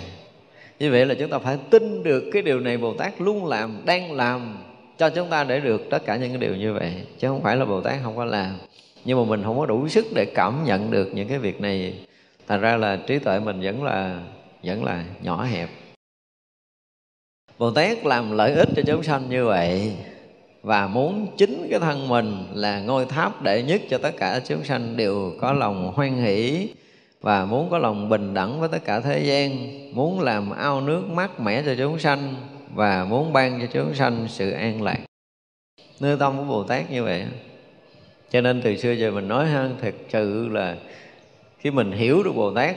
Như 0.79 0.91
vậy 0.91 1.05
là 1.05 1.15
chúng 1.19 1.29
ta 1.29 1.39
phải 1.39 1.57
tin 1.69 2.03
được 2.03 2.23
cái 2.33 2.41
điều 2.41 2.59
này 2.59 2.77
bồ 2.77 2.93
tát 2.93 3.21
luôn 3.21 3.45
làm 3.45 3.81
đang 3.85 4.11
làm 4.11 4.57
cho 4.97 5.09
chúng 5.09 5.29
ta 5.29 5.43
để 5.43 5.59
được 5.59 5.81
tất 5.89 6.05
cả 6.05 6.15
những 6.15 6.29
cái 6.29 6.37
điều 6.37 6.55
như 6.55 6.73
vậy. 6.73 6.93
Chứ 7.19 7.27
không 7.27 7.41
phải 7.41 7.55
là 7.55 7.65
bồ 7.65 7.81
tát 7.81 7.95
không 8.03 8.15
có 8.15 8.25
làm. 8.25 8.57
Nhưng 9.05 9.17
mà 9.17 9.25
mình 9.25 9.43
không 9.43 9.57
có 9.57 9.65
đủ 9.65 9.87
sức 9.87 10.05
để 10.15 10.25
cảm 10.35 10.63
nhận 10.65 10.91
được 10.91 11.09
những 11.13 11.27
cái 11.27 11.37
việc 11.37 11.61
này. 11.61 11.93
Thành 12.47 12.61
ra 12.61 12.77
là 12.77 12.95
trí 13.07 13.19
tuệ 13.19 13.39
mình 13.39 13.61
vẫn 13.61 13.83
là 13.83 14.21
vẫn 14.63 14.83
là 14.83 15.03
nhỏ 15.21 15.43
hẹp. 15.43 15.69
Bồ 17.57 17.71
tát 17.71 18.05
làm 18.05 18.31
lợi 18.31 18.53
ích 18.53 18.69
cho 18.75 18.81
chúng 18.87 19.03
sanh 19.03 19.29
như 19.29 19.45
vậy 19.45 19.93
và 20.67 20.87
muốn 20.87 21.27
chính 21.37 21.67
cái 21.69 21.79
thân 21.79 22.07
mình 22.07 22.43
là 22.53 22.79
ngôi 22.79 23.05
tháp 23.05 23.41
đệ 23.41 23.63
nhất 23.63 23.81
cho 23.89 23.97
tất 23.97 24.11
cả 24.17 24.39
chúng 24.47 24.63
sanh 24.63 24.97
đều 24.97 25.33
có 25.39 25.53
lòng 25.53 25.91
hoan 25.95 26.15
hỷ. 26.17 26.69
Và 27.21 27.45
muốn 27.45 27.69
có 27.69 27.77
lòng 27.77 28.09
bình 28.09 28.33
đẳng 28.33 28.59
với 28.59 28.69
tất 28.69 28.85
cả 28.85 28.99
thế 28.99 29.19
gian. 29.19 29.51
Muốn 29.95 30.19
làm 30.19 30.51
ao 30.51 30.81
nước 30.81 31.03
mát 31.09 31.39
mẻ 31.39 31.63
cho 31.65 31.75
chúng 31.77 31.99
sanh. 31.99 32.35
Và 32.73 33.05
muốn 33.05 33.33
ban 33.33 33.59
cho 33.61 33.67
chúng 33.73 33.95
sanh 33.95 34.25
sự 34.29 34.51
an 34.51 34.81
lạc. 34.81 34.97
Nơi 35.99 36.17
tâm 36.19 36.37
của 36.37 36.43
bồ 36.43 36.63
tát 36.63 36.91
như 36.91 37.03
vậy. 37.03 37.25
Cho 38.31 38.41
nên 38.41 38.61
từ 38.61 38.77
xưa 38.77 38.91
giờ 38.91 39.11
mình 39.11 39.27
nói 39.27 39.47
ha, 39.47 39.69
thật 39.81 39.95
sự 40.09 40.47
là 40.47 40.75
khi 41.59 41.71
mình 41.71 41.91
hiểu 41.91 42.23
được 42.23 42.33
bồ 42.35 42.53
tát 42.53 42.75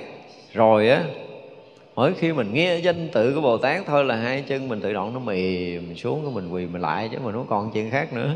rồi 0.53 0.89
á 0.89 1.05
mỗi 2.01 2.15
khi 2.15 2.33
mình 2.33 2.53
nghe 2.53 2.79
danh 2.79 3.09
tự 3.09 3.35
của 3.35 3.41
bồ 3.41 3.59
tát 3.59 3.87
thôi 3.87 4.05
là 4.05 4.17
hai 4.17 4.43
chân 4.43 4.69
mình 4.69 4.81
tự 4.81 4.93
động 4.93 5.15
nó 5.15 5.21
mềm 5.21 5.97
xuống, 5.97 6.23
cái 6.25 6.35
mình 6.35 6.51
quỳ 6.51 6.67
mình 6.67 6.83
lại 6.83 7.09
chứ 7.13 7.19
mình 7.25 7.35
không 7.35 7.47
còn 7.49 7.71
chuyện 7.75 7.91
khác 7.91 8.13
nữa. 8.13 8.35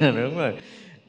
Đúng 0.00 0.38
rồi. 0.38 0.52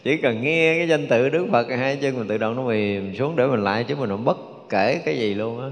Chỉ 0.04 0.18
cần 0.18 0.42
nghe 0.42 0.76
cái 0.78 0.88
danh 0.88 1.08
tự 1.08 1.30
đức 1.30 1.48
phật 1.52 1.68
hai 1.70 1.96
chân 1.96 2.18
mình 2.18 2.28
tự 2.28 2.38
động 2.38 2.56
nó 2.56 2.64
mềm 2.64 3.16
xuống 3.16 3.36
để 3.36 3.48
mình 3.48 3.64
lại 3.64 3.84
chứ 3.84 3.96
mình 3.96 4.10
không 4.10 4.26
bất 4.26 4.38
kể 4.70 5.02
cái 5.06 5.18
gì 5.18 5.34
luôn 5.34 5.62
á. 5.62 5.68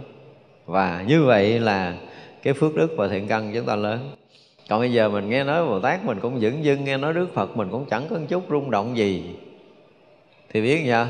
Và 0.65 1.03
như 1.07 1.23
vậy 1.23 1.59
là 1.59 1.95
cái 2.43 2.53
phước 2.53 2.75
đức 2.75 2.93
và 2.97 3.07
thiện 3.07 3.27
căn 3.27 3.51
chúng 3.53 3.65
ta 3.65 3.75
lớn. 3.75 4.11
Còn 4.69 4.79
bây 4.79 4.91
giờ 4.91 5.09
mình 5.09 5.29
nghe 5.29 5.43
nói 5.43 5.65
bồ 5.65 5.79
tát 5.79 6.05
mình 6.05 6.19
cũng 6.19 6.39
dững 6.39 6.63
dưng, 6.63 6.83
nghe 6.83 6.97
nói 6.97 7.13
đức 7.13 7.33
phật 7.33 7.57
mình 7.57 7.67
cũng 7.71 7.85
chẳng 7.85 8.07
có 8.09 8.17
chút 8.29 8.43
rung 8.49 8.71
động 8.71 8.97
gì. 8.97 9.23
Thì 10.53 10.61
biết 10.61 10.83
sao? 10.87 11.07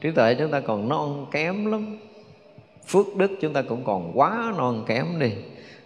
Trí 0.00 0.10
tuệ 0.10 0.34
chúng 0.34 0.50
ta 0.50 0.60
còn 0.60 0.88
non 0.88 1.26
kém 1.32 1.66
lắm 1.66 1.98
phước 2.88 3.16
đức 3.16 3.30
chúng 3.40 3.52
ta 3.52 3.62
cũng 3.62 3.84
còn 3.84 4.12
quá 4.14 4.52
non 4.56 4.84
kém 4.86 5.06
đi. 5.18 5.30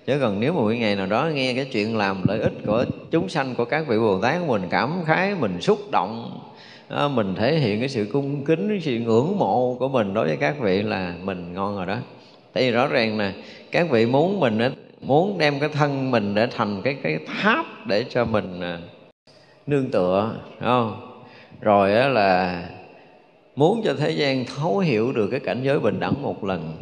Chứ 0.06 0.18
còn 0.20 0.40
nếu 0.40 0.52
mà 0.52 0.60
một 0.60 0.70
ngày 0.70 0.96
nào 0.96 1.06
đó 1.06 1.30
nghe 1.34 1.54
cái 1.54 1.64
chuyện 1.64 1.96
làm 1.96 2.22
lợi 2.28 2.40
ích 2.40 2.52
của 2.66 2.84
chúng 3.10 3.28
sanh, 3.28 3.54
của 3.54 3.64
các 3.64 3.88
vị 3.88 3.98
bồ 3.98 4.20
tát, 4.20 4.42
mình 4.46 4.62
cảm 4.70 5.04
khái, 5.06 5.34
mình 5.34 5.60
xúc 5.60 5.78
động 5.90 6.40
à, 6.88 7.08
mình 7.08 7.34
thể 7.34 7.58
hiện 7.58 7.80
cái 7.80 7.88
sự 7.88 8.08
cung 8.12 8.44
kính, 8.44 8.68
cái 8.68 8.80
sự 8.80 8.98
ngưỡng 8.98 9.38
mộ 9.38 9.76
của 9.78 9.88
mình 9.88 10.14
đối 10.14 10.26
với 10.26 10.36
các 10.36 10.60
vị 10.60 10.82
là 10.82 11.14
mình 11.22 11.52
ngon 11.54 11.76
rồi 11.76 11.86
đó. 11.86 11.96
Tại 12.52 12.64
vì 12.64 12.70
rõ 12.70 12.86
ràng 12.86 13.18
nè 13.18 13.32
các 13.70 13.90
vị 13.90 14.06
muốn 14.06 14.40
mình 14.40 14.58
muốn 15.00 15.38
đem 15.38 15.60
cái 15.60 15.68
thân 15.68 16.10
mình 16.10 16.34
để 16.34 16.46
thành 16.56 16.82
cái 16.82 16.96
cái 17.02 17.18
tháp 17.26 17.86
để 17.86 18.04
cho 18.10 18.24
mình 18.24 18.60
à, 18.60 18.78
nương 19.66 19.90
tựa 19.90 20.34
không? 20.60 21.08
Rồi 21.60 21.90
là 21.90 22.62
muốn 23.56 23.82
cho 23.84 23.94
thế 23.94 24.10
gian 24.10 24.44
thấu 24.44 24.78
hiểu 24.78 25.12
được 25.12 25.28
cái 25.30 25.40
cảnh 25.40 25.60
giới 25.62 25.80
bình 25.80 26.00
đẳng 26.00 26.22
một 26.22 26.44
lần. 26.44 26.72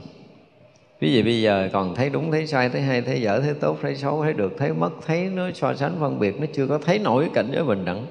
Ví 1.01 1.13
dụ 1.13 1.23
bây 1.23 1.43
giờ 1.43 1.69
còn 1.73 1.95
thấy 1.95 2.11
đúng, 2.11 2.31
thấy 2.31 2.47
sai, 2.47 2.69
thấy 2.69 2.83
hay, 2.83 3.03
thấy 3.03 3.21
dở, 3.21 3.41
thấy 3.41 3.55
tốt, 3.55 3.79
thấy 3.83 3.97
xấu, 3.97 4.23
thấy 4.23 4.33
được, 4.33 4.55
thấy 4.59 4.73
mất, 4.73 4.91
thấy 5.07 5.25
nó 5.35 5.51
so 5.55 5.75
sánh, 5.75 5.93
phân 6.01 6.19
biệt, 6.19 6.41
nó 6.41 6.47
chưa 6.53 6.67
có 6.67 6.79
thấy 6.79 6.99
nổi 6.99 7.25
cái 7.25 7.31
cảnh 7.35 7.51
giới 7.55 7.65
bình 7.65 7.85
đẳng. 7.85 8.07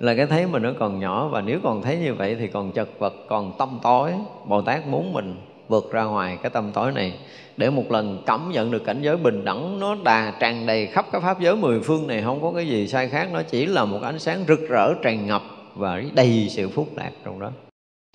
Là 0.00 0.14
cái 0.14 0.26
thấy 0.26 0.46
mình 0.46 0.62
nó 0.62 0.72
còn 0.78 1.00
nhỏ, 1.00 1.28
và 1.28 1.40
nếu 1.40 1.58
còn 1.62 1.82
thấy 1.82 1.96
như 1.96 2.14
vậy 2.14 2.36
thì 2.38 2.46
còn 2.46 2.72
chật 2.72 2.88
vật, 2.98 3.14
còn 3.28 3.52
tâm 3.58 3.78
tối. 3.82 4.12
Bồ 4.48 4.62
tát 4.62 4.86
muốn 4.86 5.12
mình 5.12 5.36
vượt 5.68 5.92
ra 5.92 6.04
ngoài 6.04 6.38
cái 6.42 6.50
tâm 6.50 6.70
tối 6.74 6.92
này 6.92 7.14
để 7.56 7.70
một 7.70 7.90
lần 7.90 8.22
cảm 8.26 8.50
nhận 8.52 8.70
được 8.70 8.84
cảnh 8.84 9.02
giới 9.02 9.16
bình 9.16 9.44
đẳng 9.44 9.80
nó 9.80 9.96
đà 10.04 10.32
tràn 10.40 10.66
đầy 10.66 10.86
khắp 10.86 11.06
cái 11.12 11.20
pháp 11.20 11.40
giới 11.40 11.56
mười 11.56 11.80
phương 11.80 12.06
này. 12.06 12.22
Không 12.22 12.42
có 12.42 12.52
cái 12.52 12.68
gì 12.68 12.88
sai 12.88 13.08
khác, 13.08 13.28
nó 13.32 13.42
chỉ 13.42 13.66
là 13.66 13.84
một 13.84 14.02
ánh 14.02 14.18
sáng 14.18 14.44
rực 14.48 14.68
rỡ, 14.68 14.94
tràn 15.02 15.26
ngập 15.26 15.42
và 15.74 16.02
đầy 16.14 16.46
sự 16.50 16.68
phúc 16.68 16.88
lạc 16.96 17.10
trong 17.24 17.40
đó. 17.40 17.50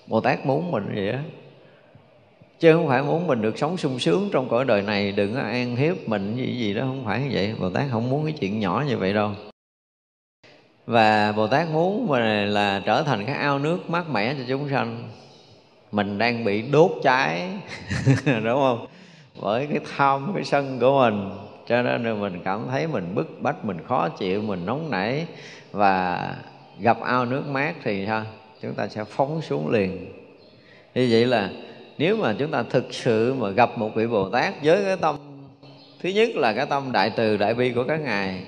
Bồ 0.07 0.21
tát 0.21 0.45
muốn 0.45 0.71
mình 0.71 0.91
vậy 0.95 1.11
đó 1.11 1.19
chứ 2.59 2.73
không 2.73 2.87
phải 2.87 3.03
muốn 3.03 3.27
mình 3.27 3.41
được 3.41 3.57
sống 3.57 3.77
sung 3.77 3.99
sướng 3.99 4.29
trong 4.31 4.49
cõi 4.49 4.65
đời 4.65 4.81
này, 4.81 5.11
đừng 5.11 5.33
có 5.33 5.41
an 5.41 5.75
hiếp 5.75 6.07
mình 6.07 6.35
gì 6.35 6.57
gì 6.57 6.73
đó, 6.73 6.81
không 6.81 7.05
phải 7.05 7.21
như 7.21 7.29
vậy. 7.31 7.55
Bồ 7.59 7.69
tát 7.69 7.85
không 7.91 8.09
muốn 8.09 8.23
cái 8.23 8.33
chuyện 8.39 8.59
nhỏ 8.59 8.83
như 8.87 8.97
vậy 8.97 9.13
đâu. 9.13 9.31
Và 10.85 11.31
bồ 11.31 11.47
tát 11.47 11.69
muốn 11.69 12.07
mình 12.07 12.47
là 12.47 12.81
trở 12.85 13.03
thành 13.03 13.25
cái 13.25 13.35
ao 13.35 13.59
nước 13.59 13.89
mát 13.89 14.09
mẻ 14.09 14.33
cho 14.33 14.43
chúng 14.47 14.69
sanh. 14.69 15.09
Mình 15.91 16.17
đang 16.17 16.43
bị 16.43 16.61
đốt 16.61 16.91
cháy, 17.03 17.49
đúng 18.25 18.59
không? 18.59 18.85
Bởi 19.41 19.67
cái 19.67 19.79
tham, 19.95 20.31
cái 20.35 20.43
sân 20.43 20.79
của 20.79 20.99
mình. 20.99 21.29
Cho 21.67 21.81
nên 21.81 22.03
là 22.03 22.13
mình 22.13 22.41
cảm 22.45 22.65
thấy 22.69 22.87
mình 22.87 23.15
bức 23.15 23.41
bách, 23.41 23.65
mình 23.65 23.77
khó 23.87 24.09
chịu, 24.09 24.41
mình 24.41 24.65
nóng 24.65 24.91
nảy. 24.91 25.25
Và 25.71 26.35
gặp 26.79 27.01
ao 27.01 27.25
nước 27.25 27.43
mát 27.47 27.73
thì 27.83 28.05
sao 28.05 28.23
chúng 28.61 28.73
ta 28.73 28.87
sẽ 28.87 29.03
phóng 29.03 29.41
xuống 29.41 29.69
liền. 29.69 30.13
Như 30.95 31.07
vậy 31.11 31.25
là 31.25 31.49
nếu 31.97 32.17
mà 32.17 32.35
chúng 32.39 32.51
ta 32.51 32.63
thực 32.63 32.93
sự 32.93 33.33
mà 33.33 33.49
gặp 33.49 33.77
một 33.77 33.95
vị 33.95 34.07
bồ 34.07 34.29
tát 34.29 34.53
với 34.63 34.83
cái 34.83 34.97
tâm, 34.97 35.15
thứ 36.03 36.09
nhất 36.09 36.29
là 36.35 36.53
cái 36.53 36.65
tâm 36.65 36.91
đại 36.91 37.11
từ 37.15 37.37
đại 37.37 37.53
bi 37.53 37.71
của 37.71 37.83
các 37.83 37.97
ngài, 37.97 38.43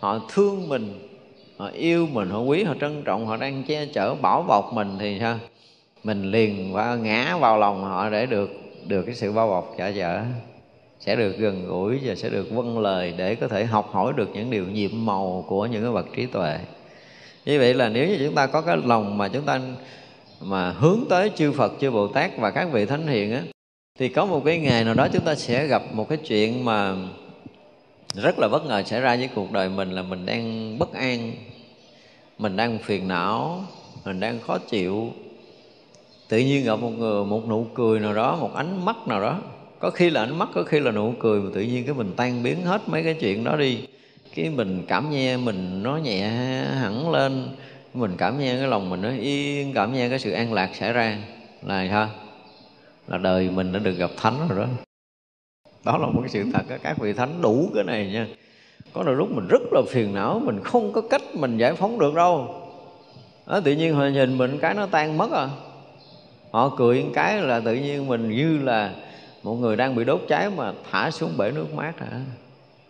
họ 0.00 0.20
thương 0.32 0.68
mình, 0.68 1.08
họ 1.56 1.68
yêu 1.68 2.08
mình, 2.12 2.30
họ 2.30 2.40
quý, 2.40 2.62
họ 2.62 2.74
trân 2.80 3.02
trọng, 3.04 3.26
họ 3.26 3.36
đang 3.36 3.62
che 3.62 3.86
chở, 3.86 4.14
bảo 4.14 4.42
bọc 4.48 4.72
mình 4.72 4.96
thì 5.00 5.16
sao 5.20 5.38
mình 6.04 6.30
liền 6.30 6.72
và 6.72 6.94
ngã 6.94 7.36
vào 7.36 7.58
lòng 7.58 7.84
họ 7.84 8.10
để 8.10 8.26
được 8.26 8.50
được 8.86 9.02
cái 9.02 9.14
sự 9.14 9.32
bao 9.32 9.48
bọc 9.48 9.74
chở 9.78 9.92
chở 9.96 10.22
sẽ 11.00 11.16
được 11.16 11.38
gần 11.38 11.66
gũi 11.66 12.00
và 12.04 12.14
sẽ 12.14 12.30
được 12.30 12.50
vâng 12.50 12.78
lời 12.78 13.14
để 13.16 13.34
có 13.34 13.48
thể 13.48 13.64
học 13.64 13.88
hỏi 13.92 14.12
được 14.16 14.28
những 14.34 14.50
điều 14.50 14.64
nhiệm 14.64 14.90
màu 14.94 15.44
của 15.48 15.66
những 15.66 15.82
cái 15.82 15.92
bậc 15.92 16.06
trí 16.16 16.26
tuệ 16.26 16.58
như 17.44 17.58
vậy 17.58 17.74
là 17.74 17.88
nếu 17.88 18.08
như 18.08 18.18
chúng 18.26 18.34
ta 18.34 18.46
có 18.46 18.60
cái 18.60 18.76
lòng 18.84 19.18
mà 19.18 19.28
chúng 19.28 19.44
ta 19.44 19.60
mà 20.40 20.70
hướng 20.70 21.00
tới 21.08 21.30
chư 21.36 21.52
Phật, 21.52 21.72
chư 21.80 21.90
Bồ 21.90 22.06
Tát 22.06 22.38
và 22.38 22.50
các 22.50 22.68
vị 22.72 22.86
thánh 22.86 23.06
hiền 23.06 23.32
á 23.32 23.42
thì 23.98 24.08
có 24.08 24.26
một 24.26 24.42
cái 24.44 24.58
ngày 24.58 24.84
nào 24.84 24.94
đó 24.94 25.08
chúng 25.12 25.24
ta 25.24 25.34
sẽ 25.34 25.66
gặp 25.66 25.82
một 25.92 26.08
cái 26.08 26.18
chuyện 26.18 26.64
mà 26.64 26.94
rất 28.14 28.38
là 28.38 28.48
bất 28.48 28.66
ngờ 28.66 28.82
xảy 28.86 29.00
ra 29.00 29.16
với 29.16 29.28
cuộc 29.34 29.52
đời 29.52 29.68
mình 29.68 29.90
là 29.90 30.02
mình 30.02 30.26
đang 30.26 30.78
bất 30.78 30.92
an 30.92 31.32
mình 32.38 32.56
đang 32.56 32.78
phiền 32.78 33.08
não 33.08 33.64
mình 34.04 34.20
đang 34.20 34.40
khó 34.40 34.58
chịu. 34.58 35.12
Tự 36.28 36.38
nhiên 36.38 36.64
gặp 36.64 36.76
một 36.76 36.90
người 36.90 37.24
một 37.24 37.48
nụ 37.48 37.66
cười 37.74 38.00
nào 38.00 38.14
đó 38.14 38.36
một 38.36 38.54
ánh 38.54 38.84
mắt 38.84 38.96
nào 39.08 39.20
đó. 39.20 39.38
Có 39.78 39.90
khi 39.90 40.10
là 40.10 40.20
ánh 40.20 40.38
mắt 40.38 40.48
có 40.54 40.62
khi 40.62 40.80
là 40.80 40.90
nụ 40.90 41.14
cười 41.20 41.40
mà 41.40 41.50
tự 41.54 41.60
nhiên 41.60 41.84
cái 41.84 41.94
mình 41.94 42.12
tan 42.16 42.42
biến 42.42 42.62
hết 42.62 42.88
mấy 42.88 43.02
cái 43.02 43.14
chuyện 43.20 43.44
đó 43.44 43.56
đi 43.56 43.78
cái 44.34 44.50
mình 44.50 44.82
cảm 44.88 45.10
nghe 45.10 45.36
mình 45.36 45.82
nó 45.82 45.96
nhẹ 45.96 46.28
hẳn 46.80 47.10
lên 47.10 47.48
mình 47.94 48.14
cảm 48.18 48.38
nghe 48.38 48.56
cái 48.56 48.68
lòng 48.68 48.90
mình 48.90 49.02
nó 49.02 49.10
yên 49.20 49.72
cảm 49.74 49.92
nghe 49.92 50.08
cái 50.08 50.18
sự 50.18 50.30
an 50.30 50.52
lạc 50.52 50.70
xảy 50.74 50.92
ra 50.92 51.18
là 51.62 51.82
ha 51.82 52.08
là 53.08 53.18
đời 53.18 53.50
mình 53.50 53.72
đã 53.72 53.78
được 53.78 53.92
gặp 53.92 54.10
thánh 54.16 54.48
rồi 54.48 54.58
đó. 54.58 54.66
Đó 55.84 55.98
là 55.98 56.06
một 56.06 56.20
cái 56.20 56.28
sự 56.28 56.44
thật 56.52 56.62
đó. 56.68 56.76
các 56.82 56.98
vị 56.98 57.12
thánh 57.12 57.42
đủ 57.42 57.70
cái 57.74 57.84
này 57.84 58.10
nha. 58.12 58.26
Có 58.92 59.02
đôi 59.02 59.14
lúc 59.14 59.30
mình 59.30 59.48
rất 59.48 59.62
là 59.72 59.82
phiền 59.88 60.14
não 60.14 60.42
mình 60.44 60.60
không 60.64 60.92
có 60.92 61.00
cách 61.00 61.22
mình 61.34 61.58
giải 61.58 61.74
phóng 61.74 61.98
được 61.98 62.14
đâu. 62.14 62.54
Đó, 63.46 63.60
tự 63.60 63.72
nhiên 63.72 63.94
họ 63.94 64.06
nhìn 64.06 64.38
mình 64.38 64.58
cái 64.58 64.74
nó 64.74 64.86
tan 64.86 65.18
mất 65.18 65.32
à. 65.32 65.48
Họ 66.50 66.74
cười 66.76 67.04
cái 67.14 67.42
là 67.42 67.60
tự 67.60 67.74
nhiên 67.74 68.06
mình 68.06 68.28
như 68.28 68.58
là 68.58 68.92
một 69.42 69.54
người 69.54 69.76
đang 69.76 69.94
bị 69.94 70.04
đốt 70.04 70.20
cháy 70.28 70.50
mà 70.56 70.72
thả 70.90 71.10
xuống 71.10 71.36
bể 71.36 71.50
nước 71.50 71.74
mát 71.74 71.92
hả? 72.00 72.20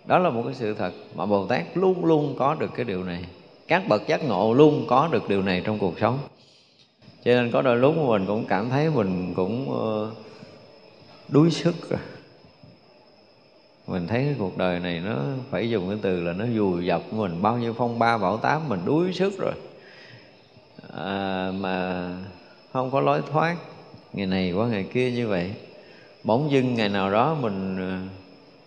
Đó 0.07 0.19
là 0.19 0.31
một 0.31 0.43
cái 0.45 0.55
sự 0.55 0.75
thật 0.75 0.93
mà 1.15 1.27
bồ 1.27 1.47
tát 1.47 1.65
luôn 1.75 2.05
luôn 2.05 2.35
có 2.39 2.55
được 2.55 2.71
cái 2.75 2.85
điều 2.85 3.05
này. 3.05 3.25
Các 3.69 3.89
bậc 3.89 4.07
giác 4.07 4.25
ngộ 4.25 4.55
luôn 4.55 4.85
có 4.89 5.09
được 5.13 5.29
điều 5.29 5.43
này 5.43 5.63
trong 5.65 5.79
cuộc 5.79 5.99
sống. 6.01 6.19
Cho 7.25 7.33
nên 7.35 7.51
có 7.51 7.63
đôi 7.63 7.77
lúc 7.77 7.97
mình 7.97 8.27
cũng 8.27 8.45
cảm 8.49 8.71
thấy 8.71 8.91
mình 8.91 9.33
cũng 9.37 9.73
ờ, 9.81 10.11
đuối 11.29 11.51
sức 11.51 11.91
rồi. 11.91 12.01
Mình 13.87 14.07
thấy 14.07 14.25
cái 14.25 14.35
cuộc 14.39 14.59
đời 14.59 14.81
này 14.81 15.01
nó 15.01 15.17
phải 15.51 15.71
dùng 15.71 15.89
cái 15.89 15.99
từ 16.03 16.21
là 16.21 16.33
nó 16.33 16.45
vùi 16.57 16.87
dập 16.87 17.03
mình. 17.13 17.43
Bao 17.43 17.59
nhiêu 17.59 17.73
phong 17.73 17.99
ba 17.99 18.19
bão 18.19 18.37
táp 18.37 18.69
mình 18.69 18.81
đuối 18.85 19.13
sức 19.13 19.33
rồi. 19.39 19.53
À, 20.97 21.51
mà 21.61 22.09
không 22.73 22.91
có 22.91 23.01
lối 23.01 23.23
thoát. 23.33 23.57
Ngày 24.13 24.27
này 24.27 24.53
qua 24.53 24.67
ngày 24.67 24.87
kia 24.93 25.11
như 25.11 25.29
vậy. 25.29 25.55
Bỗng 26.25 26.51
dưng 26.51 26.75
ngày 26.75 26.89
nào 26.89 27.11
đó 27.11 27.37
mình 27.41 27.77
ờ, 27.77 27.99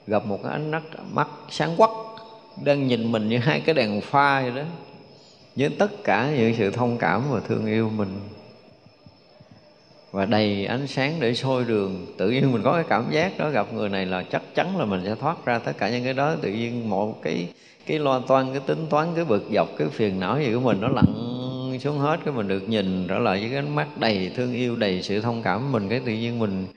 gặp 0.07 0.25
một 0.25 0.39
cái 0.43 0.51
ánh 0.51 0.71
mắt 0.71 0.84
mắt 1.13 1.27
sáng 1.49 1.75
quắc, 1.77 1.89
đang 2.63 2.88
nhìn 2.88 3.11
mình 3.11 3.29
như 3.29 3.38
hai 3.38 3.59
cái 3.59 3.75
đèn 3.75 4.01
pha 4.01 4.41
vậy 4.41 4.51
đó. 4.55 4.63
Với 5.55 5.69
tất 5.69 6.03
cả 6.03 6.31
những 6.38 6.53
sự 6.57 6.71
thông 6.71 6.97
cảm 6.97 7.23
và 7.31 7.39
thương 7.39 7.65
yêu 7.65 7.89
mình. 7.89 8.19
Và 10.11 10.25
đầy 10.25 10.65
ánh 10.65 10.88
sáng 10.88 11.13
để 11.19 11.34
soi 11.34 11.63
đường. 11.63 12.05
Tự 12.17 12.29
nhiên 12.29 12.51
mình 12.51 12.61
có 12.63 12.73
cái 12.73 12.84
cảm 12.89 13.05
giác 13.11 13.38
đó, 13.38 13.49
gặp 13.49 13.73
người 13.73 13.89
này 13.89 14.05
là 14.05 14.23
chắc 14.23 14.41
chắn 14.55 14.77
là 14.77 14.85
mình 14.85 15.01
sẽ 15.05 15.15
thoát 15.15 15.45
ra 15.45 15.59
tất 15.59 15.77
cả 15.77 15.89
những 15.89 16.03
cái 16.03 16.13
đó. 16.13 16.35
Tự 16.41 16.49
nhiên 16.49 16.89
một 16.89 17.21
cái 17.23 17.47
cái 17.85 17.99
lo 17.99 18.19
toan, 18.19 18.51
cái 18.51 18.61
tính 18.65 18.85
toán, 18.89 19.07
cái 19.15 19.25
bực 19.25 19.43
dọc, 19.53 19.67
cái 19.77 19.88
phiền 19.88 20.19
não 20.19 20.39
gì 20.39 20.53
của 20.53 20.59
mình 20.59 20.81
nó 20.81 20.88
lặn 20.88 21.05
xuống 21.79 21.97
hết, 21.97 22.19
cái 22.25 22.34
mình 22.34 22.47
được 22.47 22.69
nhìn, 22.69 23.07
trở 23.07 23.19
lại 23.19 23.39
với 23.39 23.49
cái 23.49 23.57
ánh 23.57 23.75
mắt 23.75 23.88
đầy 23.97 24.31
thương 24.35 24.53
yêu, 24.53 24.75
đầy 24.75 25.01
sự 25.01 25.21
thông 25.21 25.43
cảm 25.43 25.71
mình. 25.71 25.89
Cái 25.89 25.99
tự 26.05 26.11
nhiên 26.11 26.39
mình 26.39 26.67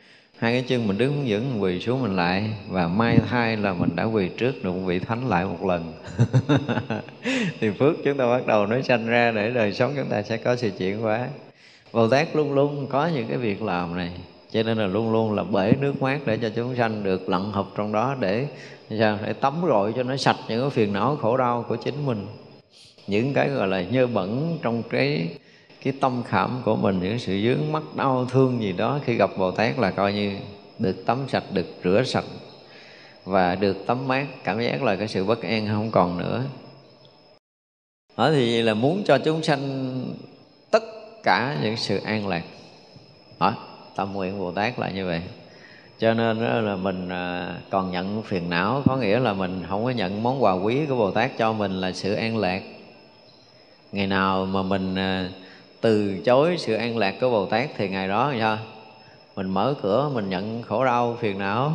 hai 0.41 0.53
cái 0.53 0.63
chân 0.63 0.87
mình 0.87 0.99
đứng 0.99 1.25
vững 1.27 1.63
quỳ 1.63 1.81
xuống 1.81 2.03
mình 2.03 2.17
lại. 2.17 2.51
Và 2.69 2.89
may 2.89 3.19
thay 3.29 3.57
là 3.57 3.73
mình 3.73 3.97
đã 3.97 4.05
quỳ 4.05 4.29
trước 4.29 4.65
được 4.65 4.73
vị 4.73 4.99
thánh 4.99 5.29
lại 5.29 5.45
một 5.45 5.65
lần. 5.65 5.93
Thì 7.61 7.71
phước 7.71 7.97
chúng 8.05 8.19
ta 8.19 8.27
bắt 8.27 8.47
đầu 8.47 8.67
nói 8.67 8.83
sanh 8.83 9.07
ra 9.07 9.33
để 9.33 9.51
đời 9.51 9.73
sống 9.73 9.93
chúng 9.97 10.09
ta 10.09 10.23
sẽ 10.23 10.37
có 10.37 10.57
sự 10.57 10.71
chuyển 10.79 11.01
hóa. 11.01 11.29
Bồ 11.93 12.09
Tát 12.09 12.37
luôn 12.37 12.53
luôn 12.53 12.87
có 12.87 13.07
những 13.07 13.29
cái 13.29 13.39
việc 13.39 13.63
làm 13.63 13.97
này. 13.97 14.11
Cho 14.51 14.63
nên 14.63 14.79
là 14.79 14.87
luôn 14.87 15.13
luôn 15.13 15.33
là 15.33 15.45
bể 15.45 15.73
nước 15.81 16.03
mát 16.03 16.19
để 16.27 16.39
cho 16.43 16.51
chúng 16.57 16.77
sanh 16.77 17.05
được 17.05 17.29
lặn 17.29 17.53
hợp 17.53 17.67
trong 17.77 17.93
đó 17.93 18.17
để, 18.21 18.47
sao, 18.99 19.19
để 19.27 19.33
tắm 19.33 19.55
rội 19.69 19.93
cho 19.97 20.03
nó 20.03 20.17
sạch 20.17 20.37
những 20.49 20.61
cái 20.61 20.71
phiền 20.71 20.93
não 20.93 21.17
khổ 21.17 21.37
đau 21.37 21.65
của 21.69 21.77
chính 21.77 22.07
mình. 22.07 22.27
Những 23.07 23.35
cái 23.35 23.49
gọi 23.49 23.69
là 23.69 23.83
nhơ 23.83 24.07
bẩn 24.07 24.59
trong 24.63 24.83
cái 24.91 25.29
cái 25.83 25.93
tâm 26.01 26.23
khảm 26.23 26.63
của 26.65 26.77
mình 26.77 27.01
những 27.03 27.19
sự 27.19 27.41
dướng 27.45 27.73
mắt 27.73 27.83
đau 27.97 28.27
thương 28.31 28.63
gì 28.63 28.73
đó 28.73 29.01
khi 29.05 29.15
gặp 29.15 29.31
Bồ 29.39 29.51
Tát 29.51 29.79
là 29.79 29.91
coi 29.91 30.13
như 30.13 30.37
được 30.79 31.07
tắm 31.07 31.19
sạch 31.29 31.45
được 31.53 31.67
rửa 31.85 32.03
sạch 32.03 32.25
và 33.25 33.55
được 33.55 33.87
tắm 33.87 34.09
mát. 34.09 34.27
Cảm 34.45 34.61
giác 34.61 34.83
là 34.83 34.97
cái 34.97 35.09
sự 35.09 35.25
bất 35.25 35.43
an 35.43 35.67
không 35.67 35.91
còn 35.91 36.19
nữa. 36.19 36.45
Ở 38.15 38.33
thì 38.33 38.63
là 38.63 38.75
muốn 38.75 39.03
cho 39.05 39.19
chúng 39.19 39.43
sanh 39.43 39.95
tất 40.71 40.83
cả 41.23 41.59
những 41.63 41.77
sự 41.77 42.01
an 42.05 42.29
lạc. 42.29 42.43
Đó, 43.41 43.55
tâm 43.97 44.13
nguyện 44.13 44.39
Bồ 44.39 44.53
Tát 44.53 44.79
là 44.79 44.91
như 44.91 45.07
vậy. 45.07 45.23
Cho 45.99 46.15
nên 46.15 46.39
là 46.39 46.77
mình 46.77 47.09
à, 47.09 47.55
còn 47.71 47.91
nhận 47.91 48.23
phiền 48.23 48.51
não 48.51 48.83
có 48.87 48.97
nghĩa 48.97 49.19
là 49.19 49.33
mình 49.33 49.63
không 49.69 49.85
có 49.85 49.91
nhận 49.91 50.23
món 50.23 50.43
quà 50.43 50.53
quý 50.53 50.87
của 50.87 50.97
Bồ 50.97 51.11
Tát 51.11 51.39
cho 51.39 51.53
mình 51.53 51.81
là 51.81 51.93
sự 51.93 52.15
an 52.15 52.39
lạc. 52.39 52.63
Ngày 53.93 54.07
nào 54.07 54.47
mà 54.47 54.63
mình 54.63 54.95
à, 54.95 55.31
từ 55.81 56.19
chối 56.25 56.57
sự 56.59 56.75
an 56.75 56.99
lạc 56.99 57.15
của 57.21 57.31
Bồ 57.31 57.47
Tát 57.47 57.71
thì 57.77 57.89
ngày 57.89 58.09
đó 58.09 58.33
sao? 58.39 58.59
Mình 59.37 59.49
mở 59.49 59.75
cửa, 59.83 60.11
mình 60.15 60.31
nhận 60.31 60.63
khổ 60.63 60.85
đau, 60.85 61.17
phiền 61.21 61.39
não. 61.39 61.73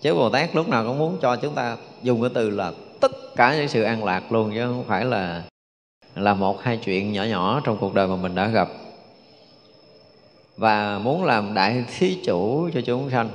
Chứ 0.00 0.14
Bồ 0.14 0.30
Tát 0.30 0.56
lúc 0.56 0.68
nào 0.68 0.84
cũng 0.86 0.98
muốn 0.98 1.18
cho 1.22 1.36
chúng 1.36 1.54
ta 1.54 1.76
dùng 2.02 2.20
cái 2.20 2.30
từ 2.34 2.50
là 2.50 2.72
tất 3.00 3.36
cả 3.36 3.56
những 3.56 3.68
sự 3.68 3.82
an 3.82 4.04
lạc 4.04 4.32
luôn, 4.32 4.50
chứ 4.54 4.60
không 4.60 4.84
phải 4.86 5.04
là 5.04 5.42
là 6.14 6.34
một 6.34 6.62
hai 6.62 6.76
chuyện 6.76 7.12
nhỏ 7.12 7.22
nhỏ 7.24 7.60
trong 7.64 7.76
cuộc 7.80 7.94
đời 7.94 8.06
mà 8.06 8.16
mình 8.16 8.34
đã 8.34 8.48
gặp. 8.48 8.68
Và 10.56 10.98
muốn 10.98 11.24
làm 11.24 11.54
đại 11.54 11.84
thí 11.98 12.18
chủ 12.24 12.70
cho 12.74 12.80
chúng 12.80 13.10
sanh. 13.10 13.28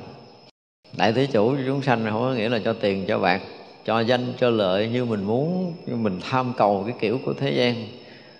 Đại 0.98 1.14
thí 1.14 1.28
chủ 1.28 1.56
cho 1.56 1.62
chúng 1.66 1.82
sanh 1.82 2.06
không 2.10 2.22
có 2.22 2.34
nghĩa 2.34 2.50
là 2.50 2.60
cho 2.66 2.74
tiền, 2.74 3.06
cho 3.08 3.20
bạc, 3.20 3.41
cho 3.86 4.00
danh, 4.00 4.34
cho 4.40 4.50
lợi 4.50 4.88
như 4.88 5.06
mình 5.06 5.24
muốn, 5.24 5.74
như 5.86 5.96
mình 5.96 6.20
tham 6.30 6.54
cầu 6.58 6.84
cái 6.88 6.96
kiểu 7.00 7.20
của 7.26 7.34
thế 7.34 7.52
gian 7.52 7.88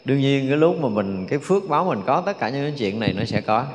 đương 0.10 0.20
nhiên 0.20 0.48
cái 0.48 0.58
lúc 0.58 0.82
mà 0.82 0.90
mình 0.90 1.26
cái 1.30 1.40
phước 1.40 1.70
báo 1.70 1.86
mình 1.86 2.00
có 2.06 2.24
tất 2.26 2.40
cả 2.40 2.50
những 2.50 2.64
cái 2.64 2.74
chuyện 2.78 3.00
này 3.00 3.14
nó 3.14 3.26
sẽ 3.26 3.42
có. 3.42 3.66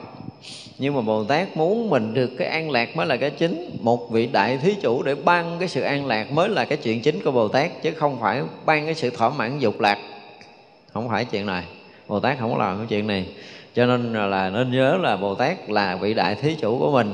Nhưng 0.79 0.95
mà 0.95 1.01
bồ 1.01 1.25
tát 1.25 1.57
muốn 1.57 1.91
mình 1.91 2.15
được 2.15 2.31
cái 2.39 2.49
an 2.49 2.71
lạc 2.71 2.97
mới 2.97 3.07
là 3.07 3.17
cái 3.17 3.31
chính. 3.31 3.71
Một 3.81 4.11
vị 4.11 4.27
đại 4.27 4.59
thí 4.59 4.75
chủ 4.83 5.03
để 5.03 5.15
ban 5.15 5.57
cái 5.59 5.69
sự 5.69 5.81
an 5.81 6.07
lạc 6.07 6.33
mới 6.33 6.49
là 6.49 6.65
cái 6.65 6.79
chuyện 6.79 7.01
chính 7.01 7.21
của 7.21 7.31
bồ 7.31 7.49
tát 7.49 7.83
chứ 7.83 7.91
không 7.91 8.21
phải 8.21 8.43
ban 8.67 8.85
cái 8.85 8.95
sự 8.95 9.11
thỏa 9.11 9.31
mãn 9.31 9.59
dục 9.59 9.81
lạc. 9.81 9.99
Không 10.93 11.09
phải 11.09 11.25
chuyện 11.25 11.47
này. 11.47 11.65
Bồ 12.09 12.21
tát 12.21 12.39
không 12.39 12.53
có 12.53 12.59
làm 12.59 12.79
cái 12.79 12.87
chuyện 12.89 13.07
này. 13.07 13.27
Cho 13.75 13.87
nên 13.87 14.13
là 14.31 14.51
nên 14.51 14.73
nhớ 14.73 14.99
là 15.03 15.17
bồ 15.17 15.35
tát 15.35 15.71
là 15.71 15.97
vị 15.97 16.15
đại 16.15 16.35
thí 16.35 16.55
chủ 16.55 16.79
của 16.79 16.93
mình. 16.93 17.13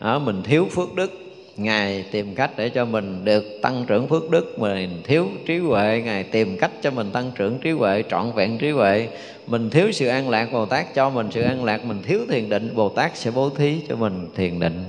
Đó, 0.00 0.18
mình 0.18 0.42
thiếu 0.42 0.66
phước 0.70 0.94
đức 0.94 1.27
ngài 1.58 2.04
tìm 2.10 2.34
cách 2.34 2.50
để 2.56 2.68
cho 2.68 2.84
mình 2.84 3.24
được 3.24 3.44
tăng 3.62 3.84
trưởng 3.86 4.08
phước 4.08 4.30
đức, 4.30 4.58
mình 4.58 5.02
thiếu 5.04 5.28
trí 5.46 5.58
huệ. 5.58 6.02
Ngài 6.04 6.24
tìm 6.24 6.56
cách 6.58 6.70
cho 6.82 6.90
mình 6.90 7.10
tăng 7.10 7.30
trưởng 7.34 7.58
trí 7.58 7.70
huệ, 7.70 8.04
trọn 8.10 8.32
vẹn 8.32 8.58
trí 8.58 8.70
huệ. 8.70 9.08
Mình 9.46 9.70
thiếu 9.70 9.92
sự 9.92 10.06
an 10.06 10.30
lạc 10.30 10.48
bồ 10.52 10.66
tát, 10.66 10.94
cho 10.94 11.10
mình 11.10 11.28
sự 11.30 11.42
an 11.42 11.64
lạc, 11.64 11.84
mình 11.84 12.02
thiếu 12.02 12.20
thiền 12.28 12.48
định, 12.48 12.74
bồ 12.74 12.88
tát 12.88 13.16
sẽ 13.16 13.30
bố 13.30 13.50
thí 13.50 13.80
cho 13.88 13.96
mình 13.96 14.28
thiền 14.34 14.60
định. 14.60 14.84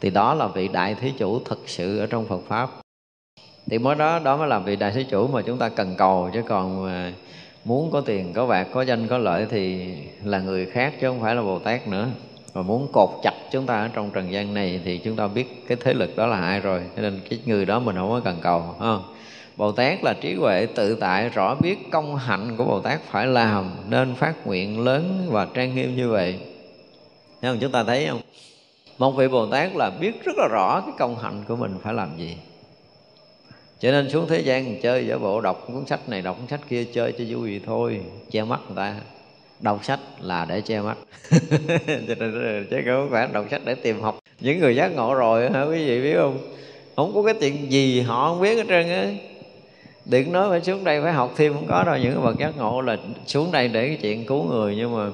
Thì 0.00 0.10
đó 0.10 0.34
là 0.34 0.46
vị 0.46 0.68
đại 0.68 0.94
thí 0.94 1.12
chủ 1.18 1.40
thực 1.44 1.62
sự 1.66 1.98
ở 1.98 2.06
trong 2.06 2.26
phật 2.26 2.40
pháp. 2.48 2.70
Thì 3.70 3.78
mới 3.78 3.94
đó 3.94 4.18
đó 4.24 4.36
mới 4.36 4.48
là 4.48 4.58
vị 4.58 4.76
đại 4.76 4.92
thí 4.92 5.04
chủ 5.04 5.28
mà 5.28 5.42
chúng 5.42 5.58
ta 5.58 5.68
cần 5.68 5.94
cầu. 5.98 6.30
Chứ 6.34 6.42
còn 6.48 6.92
muốn 7.64 7.90
có 7.90 8.00
tiền, 8.00 8.32
có 8.32 8.46
bạc, 8.46 8.66
có 8.72 8.82
danh, 8.82 9.08
có 9.08 9.18
lợi 9.18 9.46
thì 9.50 9.94
là 10.24 10.38
người 10.38 10.66
khác 10.66 10.94
chứ 11.00 11.08
không 11.08 11.20
phải 11.20 11.34
là 11.34 11.42
bồ 11.42 11.58
tát 11.58 11.88
nữa 11.88 12.08
và 12.58 12.62
muốn 12.62 12.88
cột 12.92 13.08
chặt 13.22 13.34
chúng 13.50 13.66
ta 13.66 13.74
ở 13.74 13.88
trong 13.88 14.10
trần 14.10 14.32
gian 14.32 14.54
này 14.54 14.80
thì 14.84 14.98
chúng 14.98 15.16
ta 15.16 15.28
biết 15.28 15.64
cái 15.68 15.78
thế 15.80 15.94
lực 15.94 16.16
đó 16.16 16.26
là 16.26 16.40
ai 16.40 16.60
rồi 16.60 16.82
cho 16.96 17.02
nên 17.02 17.20
cái 17.30 17.38
người 17.46 17.64
đó 17.64 17.78
mình 17.78 17.96
không 17.96 18.10
có 18.10 18.20
cần 18.24 18.38
cầu 18.42 18.74
không 18.78 19.14
Bồ 19.56 19.72
Tát 19.72 20.04
là 20.04 20.14
trí 20.20 20.34
huệ 20.34 20.66
tự 20.66 20.94
tại 20.94 21.28
rõ 21.28 21.54
biết 21.54 21.78
công 21.90 22.16
hạnh 22.16 22.56
của 22.56 22.64
Bồ 22.64 22.80
Tát 22.80 23.00
phải 23.02 23.26
làm 23.26 23.70
nên 23.88 24.14
phát 24.14 24.46
nguyện 24.46 24.84
lớn 24.84 25.28
và 25.30 25.46
trang 25.54 25.74
nghiêm 25.74 25.96
như 25.96 26.10
vậy. 26.10 26.38
Thấy 27.42 27.50
không? 27.50 27.58
Chúng 27.60 27.72
ta 27.72 27.84
thấy 27.84 28.06
không? 28.06 28.20
Một 28.98 29.10
vị 29.10 29.28
Bồ 29.28 29.46
Tát 29.46 29.76
là 29.76 29.90
biết 29.90 30.24
rất 30.24 30.36
là 30.36 30.48
rõ 30.50 30.80
cái 30.80 30.94
công 30.98 31.18
hạnh 31.18 31.44
của 31.48 31.56
mình 31.56 31.78
phải 31.82 31.94
làm 31.94 32.18
gì. 32.18 32.36
Cho 33.78 33.90
nên 33.90 34.10
xuống 34.10 34.26
thế 34.28 34.40
gian 34.40 34.80
chơi 34.82 35.06
giả 35.06 35.18
bộ 35.18 35.40
đọc 35.40 35.64
cuốn 35.66 35.86
sách 35.86 36.08
này 36.08 36.22
đọc 36.22 36.36
cuốn 36.38 36.46
sách 36.46 36.60
kia 36.68 36.84
chơi 36.84 37.12
cho 37.12 37.24
vui 37.28 37.60
thôi, 37.66 38.00
che 38.30 38.44
mắt 38.44 38.60
người 38.66 38.76
ta 38.76 38.94
đọc 39.60 39.84
sách 39.84 40.00
là 40.20 40.44
để 40.44 40.60
che 40.60 40.80
mắt. 40.80 40.98
Cho 42.08 42.14
nên 42.18 42.66
chứ 42.70 42.76
không 42.86 43.08
phải 43.10 43.28
đọc 43.32 43.44
sách 43.50 43.60
để 43.64 43.74
tìm 43.74 44.00
học. 44.00 44.18
Những 44.40 44.58
người 44.58 44.76
giác 44.76 44.88
ngộ 44.88 45.14
rồi, 45.14 45.50
hả, 45.50 45.62
quý 45.62 45.86
vị 45.86 46.02
biết 46.02 46.14
không? 46.16 46.38
Không 46.96 47.14
có 47.14 47.22
cái 47.22 47.34
chuyện 47.40 47.72
gì 47.72 48.00
họ 48.00 48.28
không 48.28 48.40
biết 48.42 48.56
hết 48.56 48.64
trơn 48.68 48.90
á. 48.90 49.06
Đừng 50.04 50.32
nói 50.32 50.48
phải 50.50 50.60
xuống 50.60 50.84
đây 50.84 51.02
phải 51.02 51.12
học 51.12 51.32
thêm, 51.36 51.54
không 51.54 51.66
có 51.68 51.84
đâu. 51.84 51.96
Những 51.96 52.12
cái 52.12 52.22
bậc 52.22 52.38
giác 52.38 52.56
ngộ 52.56 52.80
là 52.80 52.96
xuống 53.26 53.52
đây 53.52 53.68
để 53.68 53.86
cái 53.86 53.98
chuyện 54.02 54.26
cứu 54.26 54.44
người. 54.44 54.76
Nhưng 54.76 54.96
mà 54.96 55.10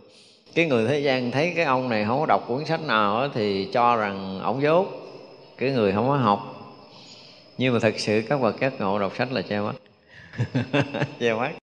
cái 0.54 0.66
người 0.66 0.86
thế 0.86 0.98
gian 0.98 1.30
thấy 1.30 1.52
cái 1.56 1.64
ông 1.64 1.88
này 1.88 2.04
không 2.04 2.20
có 2.20 2.26
đọc 2.26 2.44
cuốn 2.48 2.64
sách 2.64 2.80
nào 2.80 3.28
thì 3.34 3.68
cho 3.72 3.96
rằng 3.96 4.40
ổng 4.42 4.62
dốt. 4.62 4.86
Cái 5.58 5.70
người 5.70 5.92
không 5.92 6.08
có 6.08 6.16
học. 6.16 6.54
Nhưng 7.58 7.72
mà 7.72 7.78
thật 7.78 7.94
sự 7.98 8.22
các 8.28 8.40
bậc 8.40 8.60
giác 8.60 8.80
ngộ 8.80 8.98
đọc 8.98 9.12
sách 9.18 9.32
là 9.32 9.42
che 9.42 9.60
mắt. 9.60 9.74
Che 11.20 11.34
mắt 11.34 11.63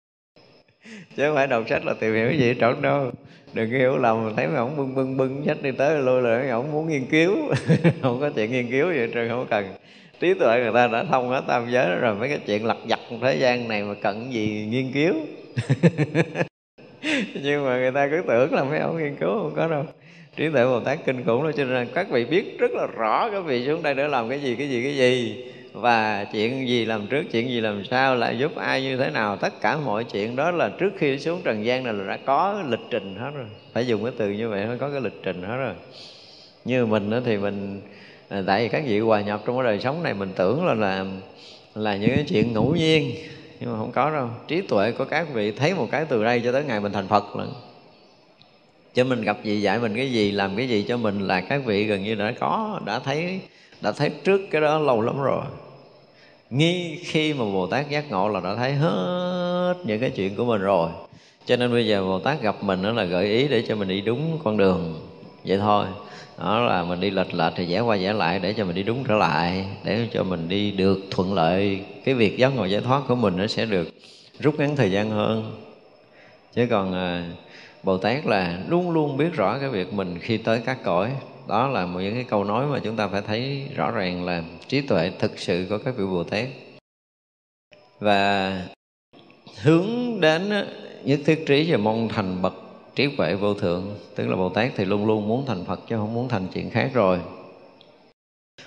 chứ 1.15 1.27
không 1.27 1.35
phải 1.35 1.47
đọc 1.47 1.63
sách 1.69 1.85
là 1.85 1.93
tìm 1.93 2.13
hiểu 2.13 2.27
cái 2.27 2.37
gì 2.37 2.55
trọn 2.59 2.81
đâu. 2.81 3.11
Đừng 3.53 3.69
hiểu 3.69 3.97
lầm, 3.97 4.33
thấy 4.35 4.47
mà 4.47 4.59
ổng 4.59 4.77
bưng 4.77 4.95
bưng 4.95 5.17
bưng 5.17 5.43
sách 5.45 5.57
đi 5.61 5.71
tới 5.71 6.01
lôi 6.01 6.21
là 6.21 6.55
ổng 6.55 6.71
muốn 6.71 6.87
nghiên 6.87 7.05
cứu. 7.05 7.37
Không 8.01 8.19
có 8.21 8.29
chuyện 8.29 8.51
nghiên 8.51 8.71
cứu 8.71 8.91
gì 8.91 9.07
trơn 9.13 9.29
không 9.29 9.47
cần. 9.49 9.73
Trí 10.19 10.33
tuệ 10.33 10.59
người 10.59 10.71
ta 10.73 10.87
đã 10.87 11.03
thông 11.03 11.29
hết 11.29 11.43
tam 11.47 11.71
giới 11.71 11.95
rồi, 11.95 12.15
mấy 12.15 12.29
cái 12.29 12.39
chuyện 12.45 12.65
lặt 12.65 12.77
vặt 12.87 12.99
thế 13.21 13.35
gian 13.35 13.67
này 13.67 13.83
mà 13.83 13.93
cần 14.01 14.33
gì 14.33 14.67
nghiên 14.69 14.91
cứu? 14.91 15.15
Nhưng 17.43 17.65
mà 17.65 17.77
người 17.77 17.91
ta 17.91 18.07
cứ 18.07 18.21
tưởng 18.27 18.53
là 18.53 18.63
mấy 18.63 18.79
ông 18.79 18.97
nghiên 18.97 19.15
cứu, 19.15 19.29
không 19.29 19.53
có 19.55 19.67
đâu. 19.67 19.85
Trí 20.35 20.49
tuệ 20.49 20.65
bồ 20.65 20.79
tát 20.79 20.99
kinh 21.05 21.23
khủng 21.25 21.43
đó, 21.43 21.51
cho 21.57 21.63
nên 21.63 21.87
các 21.93 22.09
vị 22.09 22.25
biết 22.25 22.59
rất 22.59 22.71
là 22.71 22.87
rõ 22.97 23.29
các 23.31 23.39
vị 23.39 23.65
xuống 23.65 23.83
đây 23.83 23.93
để 23.93 24.07
làm 24.07 24.29
cái 24.29 24.41
gì 24.41 24.55
cái 24.55 24.69
gì 24.69 24.83
cái 24.83 24.95
gì 24.95 25.43
và 25.73 26.25
chuyện 26.31 26.67
gì 26.67 26.85
làm 26.85 27.07
trước, 27.07 27.23
chuyện 27.31 27.49
gì 27.49 27.61
làm 27.61 27.85
sau 27.85 28.15
lại 28.15 28.37
giúp 28.37 28.55
ai 28.55 28.81
như 28.81 28.97
thế 28.97 29.09
nào, 29.09 29.37
tất 29.37 29.61
cả 29.61 29.77
mọi 29.77 30.03
chuyện 30.03 30.35
đó 30.35 30.51
là 30.51 30.69
trước 30.79 30.93
khi 30.97 31.19
xuống 31.19 31.41
trần 31.43 31.65
gian 31.65 31.83
này 31.83 31.93
là 31.93 32.07
đã 32.07 32.17
có 32.25 32.63
lịch 32.67 32.79
trình 32.89 33.15
hết 33.19 33.31
rồi. 33.35 33.45
Phải 33.73 33.87
dùng 33.87 34.03
cái 34.03 34.13
từ 34.17 34.29
như 34.29 34.49
vậy 34.49 34.65
nó 34.65 34.73
có 34.79 34.89
cái 34.89 35.01
lịch 35.01 35.23
trình 35.23 35.43
hết 35.43 35.57
rồi. 35.57 35.73
Như 36.65 36.85
mình 36.85 37.09
đó 37.09 37.19
thì 37.25 37.37
mình 37.37 37.81
à, 38.29 38.43
tại 38.47 38.63
vì 38.63 38.69
các 38.69 38.83
vị 38.87 38.99
hòa 38.99 39.21
nhập 39.21 39.41
trong 39.45 39.57
cái 39.57 39.63
đời 39.63 39.79
sống 39.79 40.03
này, 40.03 40.13
mình 40.13 40.29
tưởng 40.35 40.65
là 40.65 40.73
là 40.73 41.05
là 41.75 41.95
những 41.95 42.15
cái 42.15 42.25
chuyện 42.27 42.53
ngẫu 42.53 42.75
nhiên, 42.75 43.15
nhưng 43.59 43.71
mà 43.71 43.77
không 43.77 43.91
có 43.91 44.11
đâu. 44.11 44.29
Trí 44.47 44.61
tuệ 44.61 44.91
của 44.91 45.05
các 45.05 45.27
vị 45.33 45.51
thấy 45.51 45.73
một 45.73 45.87
cái 45.91 46.05
từ 46.05 46.23
đây 46.23 46.41
cho 46.43 46.51
tới 46.51 46.63
ngày 46.63 46.79
mình 46.79 46.91
thành 46.91 47.07
phật 47.07 47.35
lần 47.35 47.53
cho 48.93 49.03
mình 49.03 49.21
gặp 49.21 49.43
gì 49.43 49.61
dạy 49.61 49.79
mình 49.79 49.95
cái 49.95 50.11
gì, 50.11 50.31
làm 50.31 50.55
cái 50.55 50.69
gì 50.69 50.85
cho 50.87 50.97
mình 50.97 51.19
là 51.19 51.41
các 51.41 51.61
vị 51.65 51.83
gần 51.85 52.03
như 52.03 52.15
đã 52.15 52.33
có, 52.39 52.79
đã 52.85 52.99
thấy 52.99 53.39
đã 53.81 53.91
thấy 53.91 54.09
trước 54.23 54.41
cái 54.51 54.61
đó 54.61 54.79
lâu 54.79 55.01
lắm 55.01 55.21
rồi 55.21 55.43
nghi 56.53 56.99
khi 57.03 57.33
mà 57.33 57.45
bồ 57.45 57.67
tát 57.67 57.89
giác 57.89 58.11
ngộ 58.11 58.29
là 58.29 58.39
đã 58.39 58.55
thấy 58.55 58.73
hết 58.73 59.73
những 59.83 59.99
cái 59.99 60.09
chuyện 60.09 60.35
của 60.35 60.45
mình 60.45 60.61
rồi. 60.61 60.89
Cho 61.45 61.55
nên 61.55 61.71
bây 61.71 61.87
giờ 61.87 62.03
bồ 62.03 62.19
tát 62.19 62.41
gặp 62.41 62.63
mình 62.63 62.83
đó 62.83 62.91
là 62.91 63.03
gợi 63.03 63.25
ý 63.25 63.47
để 63.47 63.63
cho 63.67 63.75
mình 63.75 63.87
đi 63.87 64.01
đúng 64.01 64.39
con 64.43 64.57
đường. 64.57 64.99
Vậy 65.45 65.57
thôi. 65.57 65.85
Đó 66.39 66.59
là 66.59 66.83
mình 66.83 66.99
đi 66.99 67.09
lệch 67.09 67.33
lệch 67.33 67.53
thì 67.55 67.65
vẽ 67.65 67.79
qua 67.79 67.97
vẽ 67.97 68.13
lại 68.13 68.39
để 68.39 68.53
cho 68.53 68.65
mình 68.65 68.75
đi 68.75 68.83
đúng 68.83 69.03
trở 69.07 69.15
lại, 69.15 69.65
để 69.83 70.07
cho 70.13 70.23
mình 70.23 70.49
đi 70.49 70.71
được 70.71 70.99
thuận 71.11 71.33
lợi. 71.33 71.79
Cái 72.05 72.15
việc 72.15 72.37
giác 72.37 72.55
ngộ 72.55 72.65
giải 72.65 72.81
thoát 72.81 73.01
của 73.07 73.15
mình 73.15 73.37
nó 73.37 73.47
sẽ 73.47 73.65
được 73.65 73.89
rút 74.39 74.59
ngắn 74.59 74.75
thời 74.75 74.91
gian 74.91 75.09
hơn. 75.09 75.55
Chứ 76.53 76.67
còn 76.69 76.93
à, 76.93 77.25
bồ 77.83 77.97
tát 77.97 78.25
là 78.25 78.57
luôn 78.67 78.91
luôn 78.91 79.17
biết 79.17 79.33
rõ 79.33 79.57
cái 79.59 79.69
việc 79.69 79.93
mình 79.93 80.19
khi 80.21 80.37
tới 80.37 80.61
các 80.65 80.83
cõi 80.83 81.11
đó 81.47 81.67
là 81.67 81.85
một 81.85 81.99
những 81.99 82.13
cái 82.13 82.23
câu 82.23 82.43
nói 82.43 82.67
mà 82.67 82.79
chúng 82.79 82.95
ta 82.95 83.07
phải 83.07 83.21
thấy 83.21 83.67
rõ 83.75 83.91
ràng 83.91 84.25
là 84.25 84.43
trí 84.67 84.81
tuệ 84.81 85.11
thực 85.19 85.39
sự 85.39 85.65
của 85.69 85.77
các 85.77 85.95
vị 85.97 86.05
bồ 86.05 86.23
tát. 86.23 86.47
Và 87.99 88.61
hướng 89.61 90.19
đến 90.19 90.49
nhất 91.03 91.19
thiết 91.25 91.45
trí 91.47 91.71
và 91.71 91.77
mong 91.77 92.09
thành 92.09 92.41
bậc 92.41 92.53
trí 92.95 93.05
huệ 93.17 93.35
vô 93.35 93.53
thượng, 93.53 93.95
tức 94.15 94.27
là 94.27 94.35
bồ 94.35 94.49
tát 94.49 94.71
thì 94.75 94.85
luôn 94.85 95.05
luôn 95.05 95.27
muốn 95.27 95.45
thành 95.45 95.65
phật 95.65 95.79
chứ 95.87 95.97
không 95.97 96.13
muốn 96.13 96.29
thành 96.29 96.47
chuyện 96.53 96.69
khác 96.69 96.91
rồi. 96.93 97.19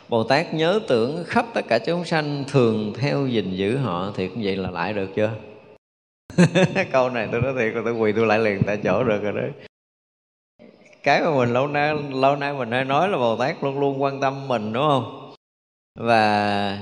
Bồ 0.08 0.24
tát 0.24 0.54
nhớ 0.54 0.80
tưởng 0.88 1.24
khắp 1.26 1.46
tất 1.54 1.64
cả 1.68 1.78
chúng 1.86 2.04
sanh 2.04 2.44
thường 2.48 2.92
theo 2.98 3.26
gìn 3.26 3.56
giữ 3.56 3.76
họ 3.76 4.12
thì 4.16 4.28
cũng 4.28 4.42
vậy 4.42 4.56
là 4.56 4.70
lại 4.70 4.92
được 4.92 5.08
chưa? 5.16 5.30
Câu 6.92 7.10
này 7.10 7.28
tôi 7.32 7.40
nói 7.40 7.54
thiệt, 7.58 7.72
tôi 7.84 7.92
quỳ 7.92 8.12
tôi 8.12 8.26
lại 8.26 8.38
liền 8.38 8.62
tại 8.66 8.78
chỗ 8.84 9.04
được 9.04 9.22
rồi 9.22 9.32
đấy 9.32 9.50
cái 11.06 11.22
mà 11.22 11.36
mình 11.36 11.52
lâu 11.52 11.66
nay 11.66 11.94
lâu 12.10 12.36
nay 12.36 12.52
mình 12.52 12.70
hay 12.70 12.84
nói 12.84 13.08
là 13.08 13.18
bồ 13.18 13.36
tát 13.36 13.64
luôn 13.64 13.80
luôn 13.80 14.02
quan 14.02 14.20
tâm 14.20 14.48
mình 14.48 14.72
đúng 14.72 14.86
không? 14.88 15.34
Và 15.98 16.78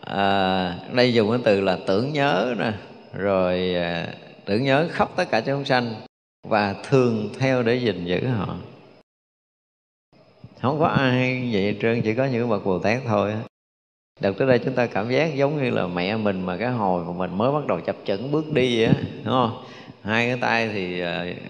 à, 0.00 0.78
đây 0.92 1.14
dùng 1.14 1.30
cái 1.30 1.40
từ 1.44 1.60
là 1.60 1.78
tưởng 1.86 2.12
nhớ 2.12 2.54
nè. 2.58 2.72
Rồi 3.12 3.74
à, 3.74 4.14
tưởng 4.44 4.64
nhớ 4.64 4.88
khắp 4.90 5.08
tất 5.16 5.24
cả 5.30 5.40
chúng 5.40 5.64
sanh 5.64 5.94
và 6.48 6.74
thường 6.84 7.28
theo 7.38 7.62
để 7.62 7.74
gìn 7.74 8.04
giữ 8.04 8.26
họ. 8.26 8.56
Không 10.62 10.78
có 10.80 10.86
ai 10.86 11.48
vậy 11.52 11.62
hết 11.62 11.74
trơn 11.80 12.02
chỉ 12.02 12.14
có 12.14 12.24
những 12.24 12.48
bậc 12.48 12.64
bồ 12.64 12.78
tát 12.78 13.02
thôi 13.06 13.34
Đợt 14.20 14.32
tới 14.38 14.48
đây 14.48 14.58
chúng 14.64 14.74
ta 14.74 14.86
cảm 14.86 15.10
giác 15.10 15.34
giống 15.34 15.62
như 15.62 15.70
là 15.70 15.86
mẹ 15.86 16.16
mình 16.16 16.46
mà 16.46 16.56
cái 16.56 16.70
hồi 16.70 17.04
mà 17.04 17.12
mình 17.12 17.38
mới 17.38 17.52
bắt 17.52 17.66
đầu 17.66 17.80
chập 17.80 17.96
chững 18.04 18.32
bước 18.32 18.52
đi 18.52 18.76
vậy 18.76 18.86
á, 18.86 18.94
đúng 19.24 19.34
không? 19.34 19.64
Hai 20.06 20.26
cái 20.26 20.36
tay 20.40 20.68
thì 20.68 21.02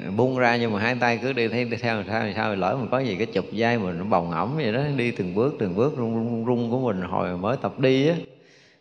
bung 0.07 0.16
buông 0.16 0.39
ra 0.39 0.57
nhưng 0.57 0.73
mà 0.73 0.81
hai 0.81 0.95
tay 1.01 1.19
cứ 1.23 1.33
đi 1.33 1.49
theo 1.49 1.65
đi 1.65 1.77
theo 1.77 2.03
sao 2.09 2.23
thì 2.23 2.33
sao 2.37 2.55
lỡ 2.55 2.77
mình 2.81 2.89
có 2.91 2.99
gì 2.99 3.16
cái 3.16 3.27
chụp 3.27 3.45
dây 3.53 3.78
mình 3.78 3.99
nó 3.99 4.05
bồng 4.05 4.31
ẩm 4.31 4.57
vậy 4.57 4.73
đó, 4.73 4.81
đi 4.97 5.11
từng 5.11 5.35
bước 5.35 5.57
từng 5.59 5.77
bước 5.77 5.95
rung 5.97 6.15
rung 6.15 6.45
rung 6.47 6.70
của 6.70 6.81
mình 6.81 7.03
hồi 7.03 7.37
mới 7.39 7.57
tập 7.62 7.81
đi 7.81 8.09
á. 8.09 8.15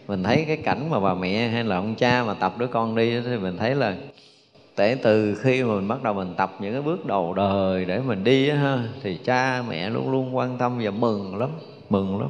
Mình 0.07 0.23
thấy 0.23 0.45
cái 0.47 0.57
cảnh 0.57 0.89
mà 0.89 0.99
bà 0.99 1.14
mẹ 1.14 1.47
hay 1.47 1.64
là 1.64 1.76
ông 1.76 1.95
cha 1.95 2.23
mà 2.23 2.34
tập 2.34 2.53
đứa 2.57 2.68
con 2.68 2.95
đi 2.95 3.22
thì 3.22 3.38
mình 3.38 3.57
thấy 3.57 3.76
là 3.76 3.95
kể 4.76 4.95
từ 5.03 5.35
khi 5.35 5.64
mà 5.64 5.76
mình 5.76 5.88
bắt 5.88 6.03
đầu 6.03 6.14
mình 6.14 6.34
tập 6.38 6.57
những 6.61 6.73
cái 6.73 6.81
bước 6.81 7.06
đầu 7.06 7.34
đời 7.34 7.85
để 7.85 7.99
mình 7.99 8.23
đi 8.23 8.49
á 8.49 8.56
ha, 8.56 8.84
thì 9.03 9.18
cha 9.26 9.64
mẹ 9.69 9.89
luôn 9.89 10.11
luôn 10.11 10.35
quan 10.35 10.57
tâm 10.57 10.80
và 10.84 10.91
mừng 10.91 11.38
lắm 11.38 11.49
mừng 11.89 12.22
lắm. 12.22 12.30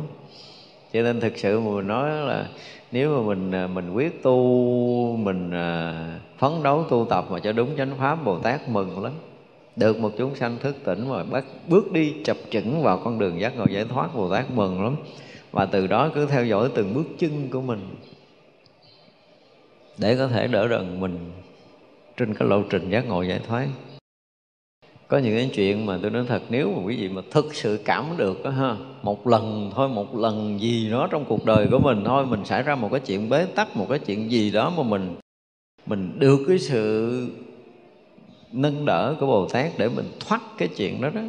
Cho 0.94 1.02
nên 1.02 1.20
thực 1.20 1.38
sự 1.38 1.60
mà 1.60 1.72
mình 1.76 1.88
nói 1.88 2.10
là 2.10 2.46
nếu 2.92 3.18
mà 3.18 3.28
mình 3.28 3.52
ờ, 3.52 3.68
mình 3.68 3.92
quyết 3.94 4.24
tu, 4.24 5.18
mình 5.24 5.52
ờ, 5.52 5.94
phấn 6.38 6.64
đấu 6.64 6.86
tu 6.90 7.07
tập 7.10 7.26
mà 7.30 7.40
cho 7.40 7.52
đúng 7.52 7.70
chánh 7.78 7.98
pháp 7.98 8.16
bồ 8.26 8.40
tát 8.40 8.70
mừng 8.70 9.03
lắm. 9.03 9.14
Được 9.76 9.99
một 9.99 10.12
chúng 10.18 10.36
sanh 10.36 10.57
thức 10.57 10.76
tỉnh 10.84 11.10
mà 11.10 11.24
bắt, 11.24 11.45
bước 11.68 11.91
đi 11.91 12.14
chập 12.24 12.38
chững 12.49 12.84
vào 12.84 13.02
con 13.03 13.20
đường 13.20 13.40
giác 13.40 13.57
ngộ 13.57 13.66
giải 13.66 13.86
thoát, 13.86 14.16
bồ 14.16 14.30
tát 14.30 14.52
mừng 14.52 14.84
lắm. 14.84 14.95
Và 15.52 15.66
từ 15.66 15.88
đó 15.88 16.10
cứ 16.16 16.26
theo 16.26 16.45
dõi 16.45 16.70
từng 16.76 16.94
bước 16.94 17.06
chân 17.18 17.49
của 17.49 17.62
mình. 17.62 17.80
Để 19.98 20.16
có 20.16 20.28
thể 20.28 20.48
đỡ 20.48 20.68
đần 20.68 20.99
mình 20.99 21.32
trên 22.18 22.34
cái 22.34 22.48
lộ 22.48 22.62
trình 22.70 22.90
giác 22.90 23.07
ngộ 23.07 23.22
giải 23.22 23.40
thoát. 23.48 23.68
Có 25.07 25.18
những 25.18 25.36
cái 25.36 25.49
chuyện 25.53 25.86
mà 25.86 25.99
tôi 26.02 26.12
nói 26.12 26.26
thật, 26.28 26.41
nếu 26.49 26.72
mà 26.72 26.84
quý 26.86 26.98
vị 26.98 27.10
mà 27.10 27.22
thực 27.32 27.56
sự 27.56 27.80
cảm 27.86 28.06
được 28.18 28.44
đó 28.44 28.49
ha, 28.49 28.76
một 29.02 29.28
lần 29.28 29.72
thôi, 29.76 29.90
một 29.90 30.16
lần 30.16 30.62
gì 30.62 30.90
đó 30.90 31.07
trong 31.12 31.26
cuộc 31.26 31.45
đời 31.45 31.68
của 31.72 31.80
mình 31.80 32.03
thôi, 32.06 32.26
mình 32.26 32.45
xảy 32.45 32.64
ra 32.64 32.76
một 32.76 32.90
cái 32.91 32.99
chuyện 32.99 33.30
bế 33.30 33.45
tắc, 33.45 33.78
một 33.78 33.86
cái 33.90 33.99
chuyện 33.99 34.32
gì 34.32 34.52
đó 34.52 34.74
mà 34.78 34.84
mình 34.84 35.16
mình 35.86 36.20
được 36.20 36.40
cái 36.48 36.60
sự 36.60 37.28
nâng 38.52 38.86
đỡ 38.86 39.16
của 39.20 39.26
bồ 39.26 39.48
tát 39.48 39.72
để 39.78 39.90
mình 39.90 40.06
thoát 40.20 40.41
cái 40.57 40.68
chuyện 40.68 41.02
đó 41.02 41.10
đó. 41.10 41.22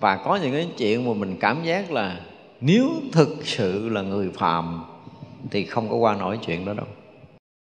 Và 0.00 0.16
có 0.16 0.36
những 0.36 0.52
cái 0.52 0.68
chuyện 0.78 1.06
mà 1.06 1.14
mình 1.14 1.36
cảm 1.40 1.64
giác 1.64 1.90
là 1.90 2.20
nếu 2.60 2.90
thực 3.12 3.28
sự 3.42 3.88
là 3.88 4.02
người 4.02 4.30
phàm 4.34 4.84
thì 5.50 5.64
không 5.64 5.88
có 5.88 5.96
qua 5.96 6.16
nổi 6.16 6.38
chuyện 6.46 6.64
đó 6.64 6.72
đâu. 6.72 6.86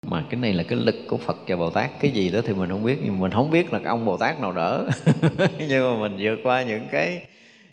Mà 0.07 0.25
cái 0.31 0.41
này 0.41 0.53
là 0.53 0.63
cái 0.63 0.79
lực 0.79 0.97
của 1.09 1.17
Phật 1.17 1.37
và 1.47 1.57
Bồ 1.57 1.71
Tát. 1.71 1.91
Cái 2.01 2.11
gì 2.11 2.31
đó 2.31 2.41
thì 2.45 2.55
mình 2.55 2.71
không 2.71 2.85
biết, 2.85 2.99
nhưng 3.05 3.21
mình 3.21 3.33
không 3.33 3.51
biết 3.51 3.73
là 3.73 3.81
ông 3.85 4.05
Bồ 4.05 4.17
Tát 4.17 4.41
nào 4.41 4.53
đỡ. 4.53 4.89
Nhưng 5.69 5.85
mà 5.85 6.09
mình 6.09 6.17
vượt 6.21 6.39
qua 6.43 6.63
những 6.63 6.87
cái 6.93 7.23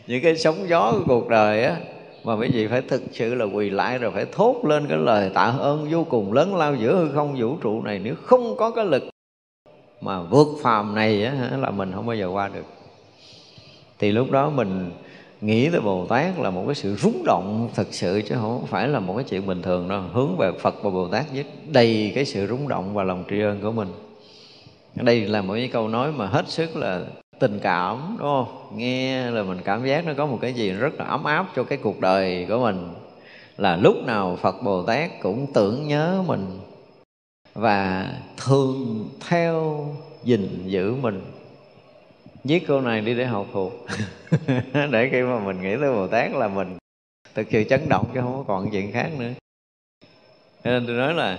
những 0.06 0.22
cái 0.22 0.36
sóng 0.36 0.68
gió 0.68 0.92
của 0.92 1.04
cuộc 1.06 1.28
đời 1.28 1.64
á 1.64 1.76
mà 2.26 2.34
quý 2.34 2.48
vị 2.52 2.66
phải 2.66 2.82
thực 2.82 3.02
sự 3.12 3.34
là 3.34 3.44
quỳ 3.44 3.70
lại 3.70 3.98
rồi 3.98 4.10
phải 4.10 4.26
thốt 4.32 4.64
lên 4.64 4.86
cái 4.88 4.98
lời 4.98 5.30
tạ 5.34 5.54
ơn 5.60 5.88
vô 5.90 6.04
cùng 6.04 6.32
lớn 6.32 6.56
lao 6.56 6.74
giữa 6.74 6.96
hư 6.96 7.12
không 7.12 7.36
vũ 7.38 7.56
trụ 7.56 7.82
này. 7.82 8.00
Nếu 8.04 8.14
không 8.22 8.56
có 8.56 8.70
cái 8.70 8.84
lực 8.84 9.04
mà 10.00 10.22
vượt 10.22 10.48
phàm 10.62 10.94
này 10.94 11.24
á 11.24 11.50
là 11.58 11.70
mình 11.70 11.92
không 11.94 12.06
bao 12.06 12.16
giờ 12.16 12.28
qua 12.28 12.48
được. 12.48 12.64
Thì 13.98 14.12
lúc 14.12 14.30
đó 14.30 14.50
mình 14.50 14.90
nghĩ 15.40 15.70
tới 15.70 15.80
Bồ 15.80 16.06
Tát 16.06 16.38
là 16.38 16.50
một 16.50 16.62
cái 16.66 16.74
sự 16.74 16.94
rúng 16.94 17.22
động 17.24 17.68
thật 17.74 17.86
sự, 17.90 18.22
chứ 18.28 18.34
không 18.40 18.66
phải 18.66 18.88
là 18.88 19.00
một 19.00 19.14
cái 19.16 19.24
chuyện 19.24 19.46
bình 19.46 19.62
thường 19.62 19.88
đâu. 19.88 20.02
Hướng 20.12 20.36
về 20.36 20.52
Phật 20.60 20.74
và 20.82 20.90
Bồ 20.90 21.08
Tát 21.08 21.24
với 21.32 21.44
đầy 21.68 22.12
cái 22.14 22.24
sự 22.24 22.46
rúng 22.46 22.68
động 22.68 22.94
và 22.94 23.04
lòng 23.04 23.24
tri 23.30 23.40
ân 23.40 23.60
của 23.62 23.72
mình. 23.72 23.88
Đây 24.94 25.20
là 25.20 25.42
một 25.42 25.54
cái 25.54 25.68
câu 25.72 25.88
nói 25.88 26.12
mà 26.12 26.26
hết 26.26 26.48
sức 26.48 26.76
là 26.76 27.00
tình 27.38 27.60
cảm, 27.62 28.16
đúng 28.18 28.28
không? 28.28 28.72
Nghe 28.76 29.30
là 29.30 29.42
mình 29.42 29.58
cảm 29.64 29.86
giác 29.86 30.06
nó 30.06 30.12
có 30.16 30.26
một 30.26 30.38
cái 30.42 30.52
gì 30.52 30.70
rất 30.70 30.94
là 30.98 31.04
ấm 31.04 31.24
áp 31.24 31.46
cho 31.56 31.64
cái 31.64 31.78
cuộc 31.82 32.00
đời 32.00 32.46
của 32.48 32.58
mình. 32.58 32.88
Là 33.56 33.76
lúc 33.76 33.96
nào 34.06 34.38
Phật 34.42 34.62
Bồ 34.62 34.82
Tát 34.82 35.10
cũng 35.22 35.46
tưởng 35.54 35.88
nhớ 35.88 36.22
mình 36.26 36.60
và 37.54 38.10
thường 38.36 39.08
theo 39.28 39.86
gìn 40.24 40.62
giữ 40.66 40.94
mình. 40.94 41.22
Viết 42.44 42.66
câu 42.66 42.80
này 42.80 43.00
đi 43.00 43.14
để 43.14 43.26
học 43.26 43.46
thuộc. 43.52 43.72
Để 44.90 45.08
khi 45.12 45.22
mà 45.22 45.38
mình 45.38 45.62
nghĩ 45.62 45.76
tới 45.80 45.92
bồ 45.92 46.06
tát 46.06 46.32
là 46.32 46.48
mình 46.48 46.76
thực 47.34 47.46
sự 47.50 47.64
chấn 47.64 47.88
động 47.88 48.06
chứ 48.14 48.20
không 48.20 48.36
có 48.36 48.44
còn 48.48 48.70
chuyện 48.70 48.92
khác 48.92 49.10
nữa. 49.18 49.30
Nên 50.64 50.86
tôi 50.86 50.96
nói 50.96 51.14
là 51.14 51.38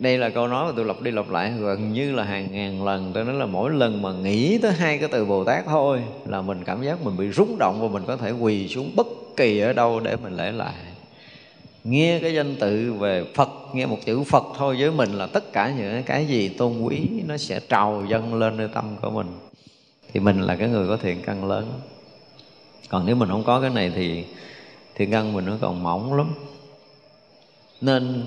đây 0.00 0.18
là 0.18 0.30
câu 0.30 0.48
nói 0.48 0.66
mà 0.66 0.72
tôi 0.76 0.84
lặp 0.84 1.00
đi 1.00 1.10
lặp 1.10 1.30
lại 1.30 1.52
gần 1.60 1.92
như 1.92 2.12
là 2.12 2.24
hàng 2.24 2.48
ngàn 2.52 2.84
lần, 2.84 3.10
tôi 3.14 3.24
nói 3.24 3.34
là 3.34 3.46
mỗi 3.46 3.70
lần 3.70 4.02
mà 4.02 4.12
nghĩ 4.12 4.58
tới 4.58 4.72
hai 4.72 4.98
cái 4.98 5.08
từ 5.12 5.24
bồ 5.24 5.44
tát 5.44 5.64
thôi 5.66 6.02
là 6.26 6.42
mình 6.42 6.64
cảm 6.64 6.82
giác 6.82 7.04
mình 7.04 7.16
bị 7.16 7.30
rúng 7.30 7.56
động 7.58 7.80
và 7.80 7.88
mình 7.88 8.02
có 8.06 8.16
thể 8.16 8.30
quỳ 8.30 8.68
xuống 8.68 8.90
bất 8.96 9.06
kỳ 9.36 9.60
ở 9.60 9.72
đâu 9.72 10.00
để 10.00 10.16
mình 10.16 10.36
lễ 10.36 10.52
lại. 10.52 10.74
Nghe 11.84 12.18
cái 12.22 12.34
danh 12.34 12.56
tự 12.56 12.92
về 12.92 13.24
phật, 13.34 13.48
nghe 13.72 13.86
một 13.86 13.98
chữ 14.04 14.22
phật 14.22 14.44
thôi 14.56 14.76
với 14.78 14.90
mình 14.90 15.12
là 15.12 15.26
tất 15.26 15.52
cả 15.52 15.74
những 15.78 16.02
cái 16.02 16.26
gì 16.26 16.48
tôn 16.48 16.82
quý 16.82 17.08
nó 17.26 17.36
sẽ 17.36 17.60
trào 17.68 18.04
dâng 18.10 18.34
lên 18.34 18.56
nơi 18.56 18.68
tâm 18.74 18.96
của 19.02 19.10
mình. 19.10 19.26
Thì 20.12 20.20
mình 20.20 20.40
là 20.40 20.56
cái 20.56 20.68
người 20.68 20.88
có 20.88 20.96
thiện 20.96 21.22
căn 21.22 21.48
lớn. 21.48 21.72
Còn 22.88 23.06
nếu 23.06 23.16
mình 23.16 23.28
không 23.28 23.44
có 23.44 23.60
cái 23.60 23.70
này 23.70 23.92
thì 23.94 24.24
thiện 24.94 25.10
căn 25.10 25.32
mình 25.32 25.46
nó 25.46 25.56
còn 25.60 25.82
mỏng 25.82 26.14
lắm. 26.14 26.34
Nên 27.80 28.26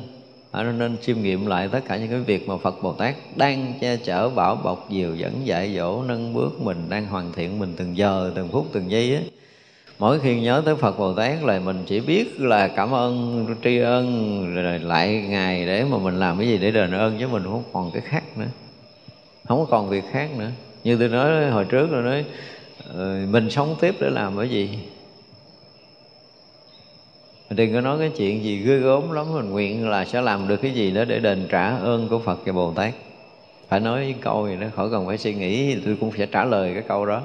ở 0.54 0.64
nên 0.64 0.98
chiêm 0.98 1.22
nghiệm 1.22 1.46
lại 1.46 1.68
tất 1.72 1.80
cả 1.88 1.98
những 1.98 2.10
cái 2.10 2.20
việc 2.20 2.48
mà 2.48 2.58
Phật 2.58 2.84
Bồ 2.84 2.94
Tát 2.94 3.16
đang 3.36 3.74
che 3.82 3.98
chở, 3.98 4.30
bảo 4.30 4.56
bọc, 4.56 4.90
dìu, 4.90 5.16
dẫn 5.16 5.48
dạy, 5.48 5.74
dỗ, 5.78 6.04
nâng 6.04 6.34
bước 6.34 6.62
mình, 6.62 6.78
đang 6.90 7.08
hoàn 7.08 7.34
thiện 7.34 7.60
mình 7.60 7.74
từng 7.78 7.98
giờ, 7.98 8.32
từng 8.36 8.50
phút, 8.52 8.66
từng 8.74 8.92
giây 8.92 9.16
á. 9.16 9.22
Mỗi 10.00 10.20
khi 10.20 10.42
nhớ 10.42 10.62
tới 10.66 10.76
Phật 10.76 11.00
Bồ 11.00 11.14
Tát 11.14 11.44
là 11.44 11.60
mình 11.60 11.84
chỉ 11.86 12.00
biết 12.00 12.40
là 12.40 12.68
cảm 12.68 12.94
ơn, 12.94 13.46
tri 13.64 13.78
ân, 13.78 14.56
rồi 14.56 14.80
lại 14.80 15.26
ngài 15.30 15.66
để 15.66 15.84
mà 15.84 15.98
mình 15.98 16.20
làm 16.20 16.38
cái 16.38 16.48
gì 16.48 16.58
để 16.58 16.72
đền 16.72 16.92
ơn, 16.92 17.18
chứ 17.20 17.28
mình 17.28 17.44
không 17.44 17.64
còn 17.74 17.92
cái 17.92 18.02
khác 18.02 18.24
nữa. 18.38 18.48
Không 19.48 19.60
có 19.60 19.66
còn 19.72 19.90
việc 19.90 20.04
khác 20.12 20.30
nữa. 20.38 20.50
Như 20.84 20.98
tôi 20.98 21.10
nói 21.10 21.52
hồi 21.52 21.66
trước 21.66 21.92
rồi 21.92 22.04
nói 22.04 22.26
ờ, 22.94 23.18
mình 23.30 23.50
sống 23.50 23.76
tiếp 23.82 23.96
để 24.00 24.10
làm 24.10 24.38
cái 24.38 24.50
gì? 24.50 24.70
Mình 27.54 27.58
đừng 27.58 27.74
có 27.74 27.82
nói 27.82 28.00
cái 28.00 28.12
chuyện 28.18 28.44
gì 28.44 28.58
ghê 28.58 28.78
gớm 28.78 29.12
lắm, 29.12 29.34
mình 29.34 29.50
nguyện 29.50 29.90
là 29.90 30.06
sẽ 30.06 30.22
làm 30.22 30.48
được 30.48 30.58
cái 30.58 30.72
gì 30.72 30.92
đó 30.92 31.06
để 31.06 31.20
đền 31.20 31.48
trả 31.50 31.76
ơn 31.76 32.08
của 32.10 32.20
Phật 32.20 32.40
và 32.46 32.54
Bồ 32.54 32.72
Tát. 32.72 32.94
Phải 33.68 33.80
nói 33.80 34.16
câu 34.22 34.48
gì 34.48 34.56
đó, 34.62 34.68
khỏi 34.76 34.90
cần 34.92 35.08
phải 35.08 35.18
suy 35.18 35.34
nghĩ 35.34 35.76
thì 35.76 35.82
tôi 35.86 35.98
cũng 36.00 36.12
sẽ 36.18 36.26
trả 36.26 36.46
lời 36.46 36.72
cái 36.74 36.84
câu 36.88 37.06
đó. 37.06 37.22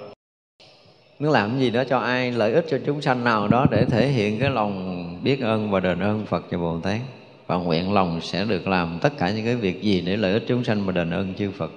Muốn 1.19 1.33
làm 1.33 1.59
gì 1.59 1.71
đó 1.71 1.85
cho 1.85 1.99
ai, 1.99 2.33
lợi 2.33 2.53
ích 2.53 2.67
cho 2.71 2.79
chúng 2.87 3.03
sanh 3.03 3.25
nào 3.25 3.49
đó 3.49 3.67
để 3.71 3.85
thể 3.85 4.09
hiện 4.09 4.39
cái 4.39 4.51
lòng 4.51 5.05
biết 5.25 5.41
ơn 5.41 5.71
và 5.71 5.81
đền 5.81 6.01
ơn 6.01 6.27
Phật 6.27 6.45
và 6.51 6.59
Bồ 6.59 6.81
Tát. 6.81 7.01
Và 7.47 7.57
nguyện 7.57 7.93
lòng 7.93 8.21
sẽ 8.23 8.45
được 8.45 8.69
làm 8.69 8.99
tất 9.03 9.19
cả 9.19 9.31
những 9.31 9.45
cái 9.45 9.57
việc 9.57 9.83
gì 9.83 10.01
để 10.01 10.17
lợi 10.17 10.33
ích 10.33 10.45
chúng 10.49 10.65
sanh 10.65 10.87
và 10.87 10.93
đền 10.93 11.11
ơn 11.11 11.35
chư 11.35 11.51
Phật. 11.51 11.71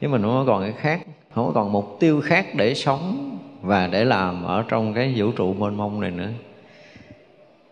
Nhưng 0.00 0.10
mình 0.10 0.22
không 0.22 0.44
còn 0.46 0.62
cái 0.62 0.72
khác, 0.72 1.00
không 1.34 1.52
còn 1.54 1.72
mục 1.72 1.96
tiêu 2.00 2.20
khác 2.24 2.46
để 2.54 2.74
sống 2.74 3.38
và 3.62 3.86
để 3.86 4.04
làm 4.04 4.44
ở 4.44 4.64
trong 4.68 4.94
cái 4.94 5.14
vũ 5.16 5.32
trụ 5.32 5.54
mênh 5.54 5.76
mông 5.76 6.00
này 6.00 6.10
nữa 6.10 6.28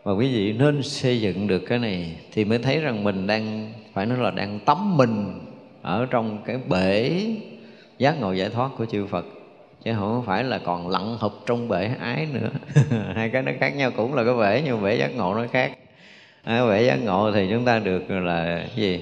và 0.03 0.13
quý 0.13 0.35
vị 0.35 0.53
nên 0.53 0.83
xây 0.83 1.21
dựng 1.21 1.47
được 1.47 1.59
cái 1.59 1.79
này 1.79 2.17
thì 2.33 2.45
mới 2.45 2.59
thấy 2.59 2.81
rằng 2.81 3.05
mình 3.05 3.27
đang 3.27 3.73
phải 3.93 4.07
nói 4.07 4.19
là 4.19 4.31
đang 4.31 4.59
tắm 4.61 4.97
mình 4.97 5.41
ở 5.83 6.07
trong 6.11 6.39
cái 6.45 6.59
bể 6.69 7.25
giác 7.99 8.21
ngộ 8.21 8.33
giải 8.33 8.49
thoát 8.49 8.71
của 8.79 8.87
chư 8.87 9.07
Phật. 9.07 9.27
Chứ 9.85 9.93
không 9.99 10.23
phải 10.27 10.45
là 10.45 10.59
còn 10.59 10.89
lặn 10.89 11.17
hụp 11.21 11.33
trong 11.47 11.69
bể 11.69 11.91
ái 12.01 12.27
nữa. 12.33 12.51
Hai 13.15 13.29
cái 13.29 13.43
nó 13.43 13.53
khác 13.61 13.77
nhau 13.77 13.91
cũng 13.97 14.15
là 14.15 14.25
cái 14.25 14.35
bể 14.37 14.63
nhưng 14.65 14.83
bể 14.83 14.95
giác 14.95 15.17
ngộ 15.17 15.35
nó 15.35 15.45
khác. 15.53 15.73
À, 16.45 16.69
bể 16.69 16.83
giác 16.83 17.05
ngộ 17.05 17.33
thì 17.33 17.47
chúng 17.51 17.65
ta 17.65 17.79
được 17.79 18.11
là 18.11 18.67
gì? 18.77 19.01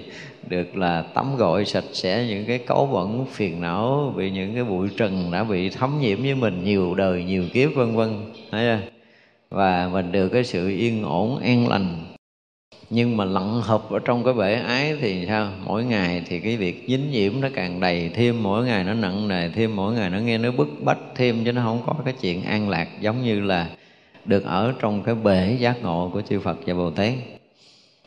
Được 0.49 0.77
là 0.77 1.03
tắm 1.15 1.37
gội 1.37 1.65
sạch 1.65 1.85
sẽ 1.93 2.27
những 2.29 2.45
cái 2.47 2.59
cấu 2.59 2.87
bẩn 2.87 3.27
phiền 3.33 3.61
não 3.61 4.15
bị 4.17 4.31
những 4.31 4.55
cái 4.55 4.65
bụi 4.65 4.89
trần 4.97 5.31
đã 5.33 5.45
bị 5.45 5.71
thấm 5.71 5.99
nhiễm 6.01 6.23
với 6.23 6.35
mình 6.35 6.65
nhiều 6.65 6.95
đời 6.95 7.25
nhiều 7.25 7.45
kiếp 7.53 7.75
vân 7.75 7.97
vân. 7.97 8.33
Thấy 8.51 8.65
chưa? 8.65 8.96
Và 9.57 9.89
mình 9.93 10.13
được 10.13 10.29
cái 10.29 10.45
sự 10.45 10.69
yên 10.69 11.03
ổn, 11.03 11.39
an 11.39 11.69
lành. 11.69 11.97
Nhưng 12.91 13.17
mà 13.17 13.25
lặn 13.25 13.61
hợp 13.63 13.91
ở 13.91 13.99
trong 14.05 14.25
cái 14.25 14.35
bể 14.35 14.55
ái 14.55 14.97
thì 15.01 15.27
sao? 15.27 15.49
Mỗi 15.65 15.85
ngày 15.85 16.23
thì 16.27 16.41
cái 16.41 16.57
việc 16.57 16.85
dính 16.89 17.11
nhiễm 17.11 17.41
nó 17.41 17.49
càng 17.55 17.81
đầy 17.81 18.11
thêm, 18.15 18.43
mỗi 18.43 18.67
ngày 18.67 18.85
nó 18.85 18.95
nặng 18.95 19.29
nề 19.29 19.49
thêm, 19.49 19.77
mỗi 19.77 19.95
ngày 19.95 20.11
nó 20.11 20.19
nghe 20.19 20.39
nó 20.39 20.51
bức 20.51 20.69
bách 20.85 20.99
thêm, 21.15 21.45
chứ 21.45 21.53
nó 21.53 21.63
không 21.63 21.83
có 21.87 21.95
cái 22.05 22.15
chuyện 22.21 22.43
an 22.43 22.69
lạc 22.69 22.89
giống 23.01 23.23
như 23.25 23.41
là 23.41 23.69
được 24.25 24.45
ở 24.45 24.75
trong 24.81 25.03
cái 25.03 25.15
bể 25.15 25.57
giác 25.61 25.83
ngộ 25.83 26.11
của 26.13 26.23
chư 26.23 26.41
Phật 26.41 26.59
và 26.67 26.75
Bồ 26.75 26.91
Tát. 26.91 27.13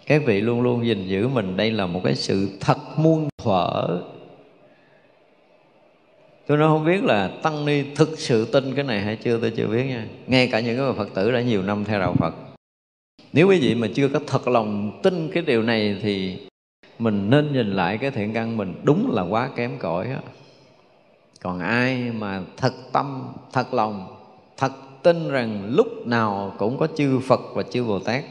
Các 0.05 0.21
vị 0.25 0.41
luôn 0.41 0.61
luôn 0.61 0.85
gìn 0.85 1.07
giữ 1.07 1.27
mình. 1.27 1.57
Đây 1.57 1.71
là 1.71 1.85
một 1.85 2.01
cái 2.03 2.15
sự 2.15 2.49
thật 2.59 2.77
muôn 2.97 3.27
thuở 3.43 3.87
tôi 6.49 6.57
nói 6.57 6.67
không 6.67 6.85
biết 6.85 7.03
là 7.03 7.27
tăng 7.43 7.65
ni 7.65 7.83
thực 7.95 8.19
sự 8.19 8.45
tin 8.45 8.75
cái 8.75 8.83
này 8.83 9.01
hay 9.01 9.15
chưa, 9.15 9.39
tôi 9.39 9.51
chưa 9.55 9.67
biết 9.67 9.83
nha. 9.83 10.07
Ngay 10.27 10.47
cả 10.47 10.59
những 10.59 10.77
cái 10.77 10.93
phật 10.97 11.13
tử 11.13 11.31
đã 11.31 11.41
nhiều 11.41 11.61
năm 11.61 11.85
theo 11.85 11.99
đạo 11.99 12.13
phật. 12.13 12.33
Nếu 13.33 13.47
quý 13.47 13.59
vị 13.59 13.75
mà 13.75 13.87
chưa 13.95 14.07
có 14.07 14.19
thật 14.27 14.47
lòng 14.47 14.99
tin 15.03 15.31
cái 15.33 15.43
điều 15.43 15.63
này 15.63 15.97
thì 16.01 16.37
mình 16.99 17.29
nên 17.29 17.53
nhìn 17.53 17.71
lại 17.73 17.97
cái 17.97 18.11
thiện 18.11 18.33
căn 18.33 18.57
mình 18.57 18.73
đúng 18.83 19.11
là 19.11 19.21
quá 19.21 19.49
kém 19.55 19.77
cỏi 19.79 20.07
á. 20.07 20.21
Còn 21.41 21.59
ai 21.59 22.11
mà 22.11 22.41
thật 22.57 22.73
tâm, 22.91 23.33
thật 23.53 23.73
lòng, 23.73 24.07
thật 24.57 24.71
tin 25.03 25.29
rằng 25.29 25.69
lúc 25.75 26.07
nào 26.07 26.55
cũng 26.57 26.77
có 26.77 26.87
chư 26.97 27.19
phật 27.19 27.41
và 27.53 27.63
chư 27.63 27.83
bồ 27.83 27.99
tát 27.99 28.23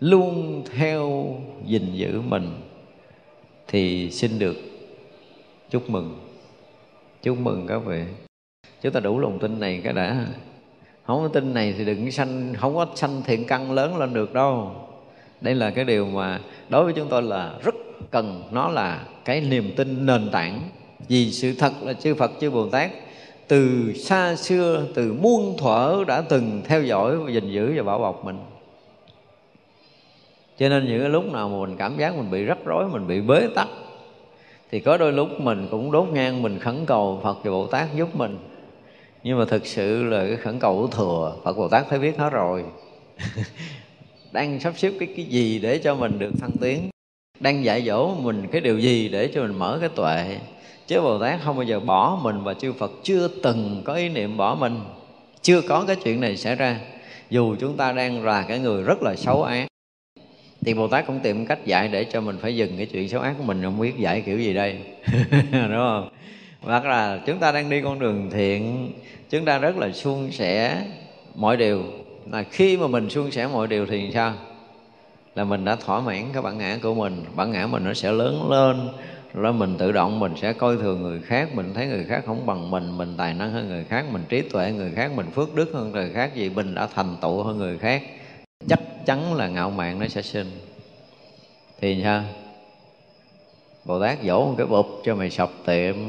luôn 0.00 0.62
theo 0.76 1.34
gìn 1.66 1.94
giữ 1.94 2.20
mình 2.20 2.50
thì 3.68 4.10
xin 4.10 4.38
được 4.38 4.56
chúc 5.70 5.90
mừng 5.90 6.25
chúc 7.26 7.38
mừng 7.38 7.66
các 7.66 7.78
vị. 7.78 8.02
Chúng 8.82 8.92
ta 8.92 9.00
đủ 9.00 9.18
lòng 9.18 9.38
tin 9.38 9.60
này 9.60 9.80
cái 9.84 9.92
đã. 9.92 10.26
Không 11.04 11.22
có 11.22 11.28
tin 11.28 11.54
này 11.54 11.74
thì 11.78 11.84
đừng 11.84 12.10
sanh, 12.10 12.54
không 12.54 12.74
có 12.74 12.86
sanh 12.94 13.22
thiện 13.22 13.44
căn 13.44 13.72
lớn 13.72 13.96
lên 13.96 14.14
được 14.14 14.32
đâu. 14.32 14.72
Đây 15.40 15.54
là 15.54 15.70
cái 15.70 15.84
điều 15.84 16.06
mà 16.06 16.40
đối 16.68 16.84
với 16.84 16.92
chúng 16.92 17.08
tôi 17.08 17.22
là 17.22 17.54
rất 17.64 17.74
cần. 18.10 18.42
Nó 18.50 18.68
là 18.68 19.04
cái 19.24 19.40
niềm 19.40 19.72
tin 19.76 20.06
nền 20.06 20.30
tảng. 20.30 20.60
Vì 21.08 21.32
sự 21.32 21.54
thật 21.58 21.72
là 21.82 21.92
chư 21.92 22.14
Phật, 22.14 22.30
chư 22.40 22.50
Bồ 22.50 22.68
Tát 22.68 22.90
từ 23.48 23.92
xa 23.92 24.36
xưa, 24.36 24.84
từ 24.94 25.12
muôn 25.12 25.56
thuở 25.58 26.04
đã 26.06 26.20
từng 26.20 26.62
theo 26.64 26.82
dõi 26.82 27.16
và 27.16 27.30
gìn 27.30 27.50
giữ 27.50 27.72
và 27.76 27.82
bảo 27.82 27.98
bọc 27.98 28.24
mình. 28.24 28.38
Cho 30.58 30.68
nên 30.68 30.86
những 30.86 31.00
cái 31.00 31.10
lúc 31.10 31.32
nào 31.32 31.48
mà 31.48 31.66
mình 31.66 31.76
cảm 31.76 31.98
giác 31.98 32.16
mình 32.16 32.30
bị 32.30 32.44
rắc 32.44 32.58
rối, 32.64 32.88
mình 32.88 33.06
bị 33.06 33.20
bế 33.20 33.48
tắc 33.54 33.68
thì 34.70 34.80
có 34.80 34.96
đôi 34.96 35.12
lúc 35.12 35.40
mình 35.40 35.68
cũng 35.70 35.92
đốt 35.92 36.08
ngang, 36.08 36.42
mình 36.42 36.58
khẩn 36.58 36.86
cầu 36.86 37.20
Phật 37.22 37.38
và 37.44 37.50
Bồ 37.50 37.66
Tát 37.66 37.88
giúp 37.96 38.16
mình. 38.16 38.38
Nhưng 39.22 39.38
mà 39.38 39.44
thực 39.44 39.66
sự 39.66 40.04
là 40.04 40.26
cái 40.26 40.36
khẩn 40.36 40.58
cầu 40.58 40.76
của 40.76 40.86
thừa, 40.86 41.36
Phật 41.44 41.56
Bồ 41.56 41.68
Tát 41.68 41.86
thấy 41.90 41.98
biết 41.98 42.18
hết 42.18 42.30
rồi. 42.30 42.64
Đang 44.32 44.60
sắp 44.60 44.72
xếp 44.76 44.92
cái 44.98 45.08
cái 45.16 45.24
gì 45.24 45.58
để 45.58 45.78
cho 45.78 45.94
mình 45.94 46.18
được 46.18 46.30
thăng 46.40 46.50
tiến? 46.60 46.90
Đang 47.40 47.64
dạy 47.64 47.82
dỗ 47.82 48.14
mình 48.14 48.46
cái 48.52 48.60
điều 48.60 48.78
gì 48.78 49.08
để 49.08 49.30
cho 49.34 49.42
mình 49.42 49.58
mở 49.58 49.78
cái 49.80 49.88
tuệ? 49.88 50.38
Chứ 50.86 51.00
Bồ 51.00 51.18
Tát 51.18 51.40
không 51.44 51.56
bao 51.56 51.64
giờ 51.64 51.80
bỏ 51.80 52.18
mình 52.22 52.44
và 52.44 52.54
chư 52.54 52.72
Phật 52.72 52.92
chưa 53.02 53.28
từng 53.42 53.82
có 53.84 53.94
ý 53.94 54.08
niệm 54.08 54.36
bỏ 54.36 54.54
mình. 54.54 54.80
Chưa 55.42 55.60
có 55.60 55.84
cái 55.86 55.96
chuyện 55.96 56.20
này 56.20 56.36
xảy 56.36 56.54
ra. 56.54 56.80
Dù 57.30 57.56
chúng 57.60 57.76
ta 57.76 57.92
đang 57.92 58.24
là 58.24 58.42
cái 58.42 58.58
người 58.58 58.82
rất 58.82 59.02
là 59.02 59.16
xấu 59.16 59.42
ác 59.42 59.66
thì 60.66 60.74
bồ 60.74 60.88
tát 60.88 61.06
cũng 61.06 61.20
tìm 61.20 61.46
cách 61.46 61.66
dạy 61.66 61.88
để 61.88 62.04
cho 62.04 62.20
mình 62.20 62.38
phải 62.38 62.56
dừng 62.56 62.76
cái 62.76 62.86
chuyện 62.86 63.08
xấu 63.08 63.20
ác 63.20 63.34
của 63.38 63.44
mình, 63.44 63.62
không 63.62 63.80
biết 63.80 63.98
dạy 63.98 64.22
kiểu 64.26 64.38
gì 64.38 64.54
đây. 64.54 64.78
Đúng 65.52 65.70
không? 65.70 66.08
Hoặc 66.60 66.84
là 66.84 67.20
chúng 67.26 67.38
ta 67.38 67.52
đang 67.52 67.70
đi 67.70 67.80
con 67.80 67.98
đường 67.98 68.30
thiện, 68.30 68.92
chúng 69.30 69.44
ta 69.44 69.58
rất 69.58 69.76
là 69.76 69.92
suôn 69.92 70.30
sẻ 70.32 70.82
mọi 71.34 71.56
điều. 71.56 71.82
Là 72.30 72.42
khi 72.42 72.76
mà 72.76 72.86
mình 72.86 73.10
suôn 73.10 73.30
sẻ 73.30 73.46
mọi 73.46 73.66
điều 73.66 73.86
thì 73.86 74.10
sao? 74.14 74.32
Là 75.34 75.44
mình 75.44 75.64
đã 75.64 75.76
thỏa 75.76 76.00
mãn 76.00 76.24
cái 76.32 76.42
bản 76.42 76.58
ngã 76.58 76.78
của 76.82 76.94
mình. 76.94 77.24
Bản 77.36 77.52
ngã 77.52 77.66
mình 77.66 77.84
nó 77.84 77.94
sẽ 77.94 78.12
lớn 78.12 78.50
lên, 78.50 78.88
rồi 79.34 79.52
mình 79.52 79.76
tự 79.78 79.92
động 79.92 80.20
mình 80.20 80.32
sẽ 80.36 80.52
coi 80.52 80.76
thường 80.76 81.02
người 81.02 81.20
khác, 81.20 81.48
mình 81.54 81.74
thấy 81.74 81.86
người 81.86 82.04
khác 82.04 82.22
không 82.26 82.46
bằng 82.46 82.70
mình 82.70 82.98
mình 82.98 83.14
tài 83.16 83.34
năng 83.34 83.52
hơn 83.52 83.68
người 83.68 83.84
khác, 83.84 84.04
mình 84.12 84.22
trí 84.28 84.42
tuệ 84.42 84.64
hơn 84.64 84.76
người 84.76 84.92
khác, 84.96 85.10
mình 85.16 85.26
phước 85.34 85.54
đức 85.54 85.70
hơn 85.74 85.92
người 85.92 86.10
khác 86.14 86.34
gì 86.34 86.50
mình 86.50 86.74
đã 86.74 86.88
thành 86.94 87.16
tựu 87.22 87.42
hơn 87.42 87.58
người 87.58 87.78
khác. 87.78 88.02
Chắc 88.68 88.80
chắn 89.06 89.34
là 89.34 89.48
ngạo 89.48 89.70
mạn 89.70 89.98
nó 89.98 90.08
sẽ 90.08 90.22
sinh. 90.22 90.50
Thì 91.80 92.00
sao? 92.02 92.22
Bồ 93.84 94.00
tát 94.00 94.18
dỗ 94.24 94.46
một 94.46 94.54
cái 94.58 94.66
bụp 94.66 94.86
cho 95.04 95.14
mày 95.14 95.30
sập 95.30 95.50
tiệm. 95.66 95.96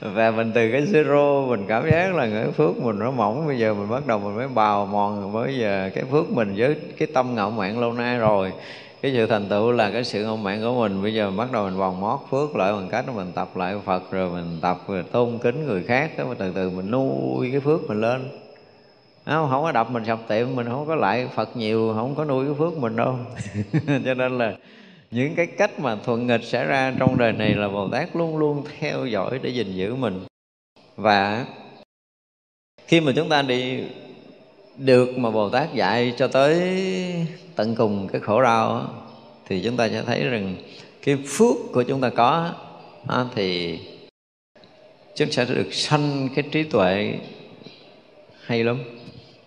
Và 0.00 0.30
mình 0.30 0.52
từ 0.54 0.70
cái 0.72 0.82
zero 0.82 1.48
mình 1.48 1.64
cảm 1.68 1.90
giác 1.90 2.14
là 2.14 2.28
cái 2.30 2.50
phước 2.50 2.76
mình 2.76 2.98
nó 2.98 3.10
mỏng. 3.10 3.46
Bây 3.46 3.58
giờ 3.58 3.74
mình 3.74 3.88
bắt 3.88 4.06
đầu 4.06 4.18
mình 4.18 4.36
mới 4.36 4.48
bào 4.48 4.86
mòn 4.86 5.32
mới 5.32 5.58
giờ 5.58 5.86
à, 5.86 5.90
cái 5.94 6.04
phước 6.10 6.30
mình 6.30 6.54
với 6.56 6.76
cái 6.98 7.08
tâm 7.14 7.34
ngạo 7.34 7.50
mạn 7.50 7.78
lâu 7.78 7.92
nay 7.92 8.18
rồi. 8.18 8.52
Cái 9.02 9.12
sự 9.12 9.26
thành 9.26 9.48
tựu 9.48 9.72
là 9.72 9.90
cái 9.90 10.04
sự 10.04 10.24
ngạo 10.24 10.36
mạn 10.36 10.60
của 10.62 10.74
mình. 10.80 11.02
Bây 11.02 11.14
giờ 11.14 11.30
bắt 11.30 11.52
đầu 11.52 11.64
mình 11.64 11.76
vòng 11.76 12.00
mót 12.00 12.20
phước 12.30 12.56
lại 12.56 12.72
bằng 12.72 12.88
cách 12.90 13.04
mình 13.14 13.32
tập 13.34 13.56
lại 13.56 13.74
phật, 13.84 14.10
rồi 14.10 14.30
mình 14.30 14.58
tập 14.60 14.78
rồi 14.88 15.02
tôn 15.02 15.38
kính 15.38 15.66
người 15.66 15.82
khác. 15.82 16.10
Đó 16.18 16.24
mà 16.28 16.34
từ 16.38 16.52
từ 16.54 16.70
mình 16.70 16.90
nuôi 16.90 17.48
cái 17.50 17.60
phước 17.60 17.88
mình 17.88 18.00
lên 18.00 18.28
không, 19.24 19.50
không 19.50 19.62
có 19.62 19.72
đập 19.72 19.90
mình 19.90 20.04
sập 20.06 20.28
tiệm 20.28 20.54
mình 20.54 20.66
không 20.66 20.86
có 20.86 20.94
lại 20.94 21.28
phật 21.34 21.56
nhiều 21.56 21.92
không 21.94 22.14
có 22.14 22.24
nuôi 22.24 22.44
cái 22.46 22.54
phước 22.58 22.76
mình 22.76 22.96
đâu. 22.96 23.18
Cho 24.04 24.14
nên 24.14 24.38
là 24.38 24.56
những 25.10 25.34
cái 25.34 25.46
cách 25.46 25.80
mà 25.80 25.96
thuận 25.96 26.26
nghịch 26.26 26.44
xảy 26.44 26.64
ra 26.64 26.94
trong 26.98 27.18
đời 27.18 27.32
này 27.32 27.54
là 27.54 27.68
bồ 27.68 27.88
tát 27.88 28.16
luôn 28.16 28.38
luôn 28.38 28.64
theo 28.78 29.06
dõi 29.06 29.38
để 29.42 29.50
gìn 29.50 29.72
giữ 29.72 29.94
mình. 29.94 30.20
Và 30.96 31.46
khi 32.86 33.00
mà 33.00 33.12
chúng 33.16 33.28
ta 33.28 33.42
đi 33.42 33.84
được 34.76 35.18
mà 35.18 35.30
bồ 35.30 35.48
tát 35.48 35.74
dạy 35.74 36.14
cho 36.16 36.28
tới 36.28 36.60
tận 37.56 37.74
cùng 37.74 38.08
cái 38.12 38.20
khổ 38.20 38.42
đau 38.42 38.94
thì 39.46 39.62
chúng 39.64 39.76
ta 39.76 39.88
sẽ 39.88 40.02
thấy 40.02 40.24
rằng 40.24 40.56
cái 41.02 41.16
phước 41.26 41.56
của 41.72 41.82
chúng 41.82 42.00
ta 42.00 42.10
có 42.10 42.50
thì 43.34 43.78
chúng 45.16 45.30
sẽ 45.30 45.44
được 45.44 45.74
sanh 45.74 46.28
cái 46.34 46.44
trí 46.52 46.62
tuệ 46.62 47.14
hay 48.44 48.64
lắm 48.64 48.78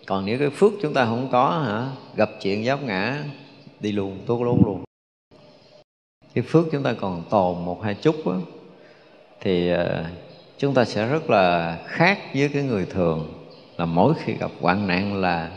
còn 0.06 0.26
nếu 0.26 0.38
cái 0.38 0.50
phước 0.50 0.72
chúng 0.82 0.94
ta 0.94 1.04
không 1.04 1.28
có 1.32 1.50
hả 1.50 1.90
gặp 2.16 2.30
chuyện 2.42 2.64
giáp 2.64 2.82
ngã 2.82 3.24
đi 3.80 3.92
luôn 3.92 4.18
tốt 4.26 4.42
luôn 4.42 4.64
luôn. 4.64 4.84
Cái 6.34 6.44
phước 6.48 6.66
chúng 6.72 6.82
ta 6.82 6.92
còn 6.92 7.22
tồn 7.30 7.64
một 7.64 7.82
hai 7.82 7.94
chút 7.94 8.26
đó, 8.26 8.36
thì 9.40 9.70
ờ, 9.70 10.04
chúng 10.58 10.74
ta 10.74 10.84
sẽ 10.84 11.06
rất 11.06 11.30
là 11.30 11.78
khác 11.86 12.18
với 12.34 12.48
cái 12.48 12.62
người 12.62 12.86
thường. 12.86 13.28
Là 13.76 13.86
mỗi 13.86 14.14
khi 14.24 14.32
gặp 14.32 14.50
hoạn 14.60 14.86
nạn 14.86 15.20
là 15.20 15.50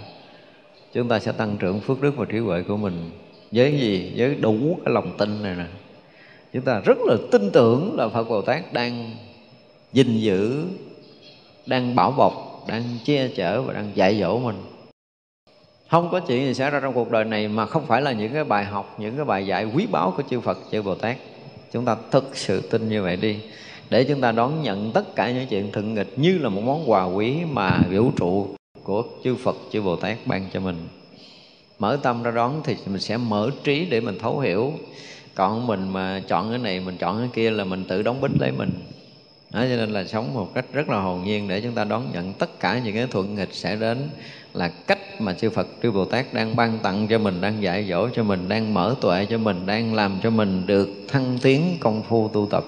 chúng 0.93 1.07
ta 1.07 1.19
sẽ 1.19 1.31
tăng 1.31 1.57
trưởng 1.57 1.79
phước 1.79 2.01
đức 2.01 2.17
và 2.17 2.25
trí 2.25 2.39
huệ 2.39 2.61
của 2.61 2.77
mình 2.77 3.09
với 3.51 3.79
gì? 3.79 4.13
Với 4.17 4.35
đủ 4.35 4.79
cái 4.85 4.93
lòng 4.93 5.17
tin 5.17 5.43
này 5.43 5.55
nè. 5.55 5.65
Chúng 6.53 6.63
ta 6.63 6.81
rất 6.85 6.97
là 7.05 7.15
tin 7.31 7.51
tưởng 7.51 7.95
là 7.97 8.09
phật 8.09 8.23
bồ 8.29 8.41
tát 8.41 8.73
đang 8.73 9.11
gìn 9.93 10.19
giữ 10.19 10.65
đang 11.65 11.95
bảo 11.95 12.11
bọc 12.11 12.46
đang 12.67 12.83
che 13.05 13.27
chở 13.27 13.61
và 13.61 13.73
đang 13.73 13.91
dạy 13.95 14.19
dỗ 14.19 14.39
mình. 14.39 14.55
Không 15.89 16.09
có 16.11 16.19
chuyện 16.19 16.45
gì 16.45 16.53
xảy 16.53 16.71
ra 16.71 16.79
trong 16.79 16.93
cuộc 16.93 17.11
đời 17.11 17.23
này 17.25 17.47
mà 17.47 17.65
không 17.65 17.85
phải 17.85 18.01
là 18.01 18.11
những 18.11 18.33
cái 18.33 18.43
bài 18.43 18.65
học, 18.65 18.95
những 18.99 19.15
cái 19.15 19.25
bài 19.25 19.47
dạy 19.47 19.65
quý 19.65 19.87
báu 19.91 20.13
của 20.17 20.23
chư 20.29 20.39
Phật, 20.39 20.57
chư 20.71 20.81
Bồ 20.81 20.95
Tát 20.95 21.17
chúng 21.73 21.85
ta 21.85 21.95
thực 22.11 22.37
sự 22.37 22.61
tin 22.61 22.89
như 22.89 23.03
vậy 23.03 23.15
đi, 23.15 23.37
để 23.89 24.03
chúng 24.03 24.21
ta 24.21 24.31
đón 24.31 24.63
nhận 24.63 24.91
tất 24.91 25.15
cả 25.15 25.31
những 25.31 25.47
chuyện 25.47 25.71
thượng 25.71 25.93
nghịch 25.93 26.19
như 26.19 26.37
là 26.37 26.49
một 26.49 26.61
món 26.61 26.91
quà 26.91 27.03
quý 27.03 27.35
mà 27.51 27.81
vũ 27.91 28.11
trụ 28.11 28.47
của 28.83 29.03
chư 29.23 29.35
Phật, 29.35 29.55
chư 29.71 29.81
Bồ 29.81 29.95
Tát 29.95 30.17
ban 30.25 30.45
cho 30.53 30.59
mình. 30.59 30.87
Mở 31.79 31.99
tâm 32.03 32.23
ra 32.23 32.31
đón 32.31 32.61
thì 32.63 32.75
mình 32.85 33.01
sẽ 33.01 33.17
mở 33.17 33.51
trí 33.63 33.85
để 33.85 34.01
mình 34.01 34.19
thấu 34.19 34.39
hiểu. 34.39 34.73
Còn 35.35 35.67
mình 35.67 35.89
mà 35.89 36.21
chọn 36.27 36.49
cái 36.49 36.59
này, 36.59 36.79
mình 36.79 36.97
chọn 36.97 37.19
cái 37.19 37.29
kia 37.33 37.51
là 37.51 37.63
mình 37.63 37.85
tự 37.87 38.01
đóng 38.01 38.21
bít 38.21 38.31
lấy 38.39 38.51
mình 38.51 38.69
đó, 39.49 39.61
cho 39.61 39.75
nên 39.75 39.89
là 39.89 40.05
sống 40.05 40.33
một 40.33 40.53
cách 40.53 40.65
rất 40.73 40.89
là 40.89 40.99
hồn 40.99 41.23
nhiên 41.23 41.47
để 41.47 41.61
chúng 41.61 41.73
ta 41.73 41.83
đón 41.83 42.11
nhận 42.13 42.33
tất 42.33 42.59
cả 42.59 42.79
những 42.79 42.95
cái 42.95 43.07
thuận 43.07 43.35
nghịch 43.35 43.53
sẽ 43.53 43.75
đến 43.75 44.09
là 44.53 44.67
cách 44.67 45.21
mà 45.21 45.33
chư 45.33 45.49
Phật 45.49 45.67
chư 45.83 45.91
Bồ 45.91 46.05
Tát 46.05 46.33
đang 46.33 46.55
ban 46.55 46.79
tặng 46.79 47.07
cho 47.07 47.17
mình 47.17 47.41
đang 47.41 47.61
dạy 47.61 47.85
dỗ 47.89 48.09
cho 48.09 48.23
mình 48.23 48.49
đang 48.49 48.73
mở 48.73 48.95
tuệ 49.01 49.25
cho 49.29 49.37
mình 49.37 49.65
đang 49.65 49.93
làm 49.93 50.19
cho 50.23 50.29
mình 50.29 50.65
được 50.65 50.89
thăng 51.07 51.37
tiến 51.41 51.77
công 51.79 52.03
phu 52.03 52.29
tu 52.29 52.47
tập. 52.51 52.63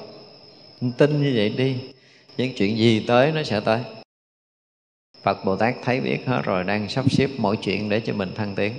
Tin 0.98 1.24
như 1.24 1.34
vậy 1.36 1.50
đi 1.50 1.76
những 2.38 2.54
chuyện 2.56 2.78
gì 2.78 3.06
tới 3.08 3.32
nó 3.32 3.44
sẽ 3.44 3.60
tới. 3.60 3.80
Phật 5.24 5.46
Bồ 5.46 5.56
Tát 5.56 5.76
thấy 5.84 6.02
biết 6.02 6.18
hết 6.26 6.42
rồi 6.44 6.64
đang 6.64 6.90
sắp 6.90 7.12
xếp 7.12 7.30
mọi 7.38 7.58
chuyện 7.58 7.90
để 7.90 8.00
cho 8.00 8.14
mình 8.14 8.32
thăng 8.36 8.56
tiến. 8.56 8.74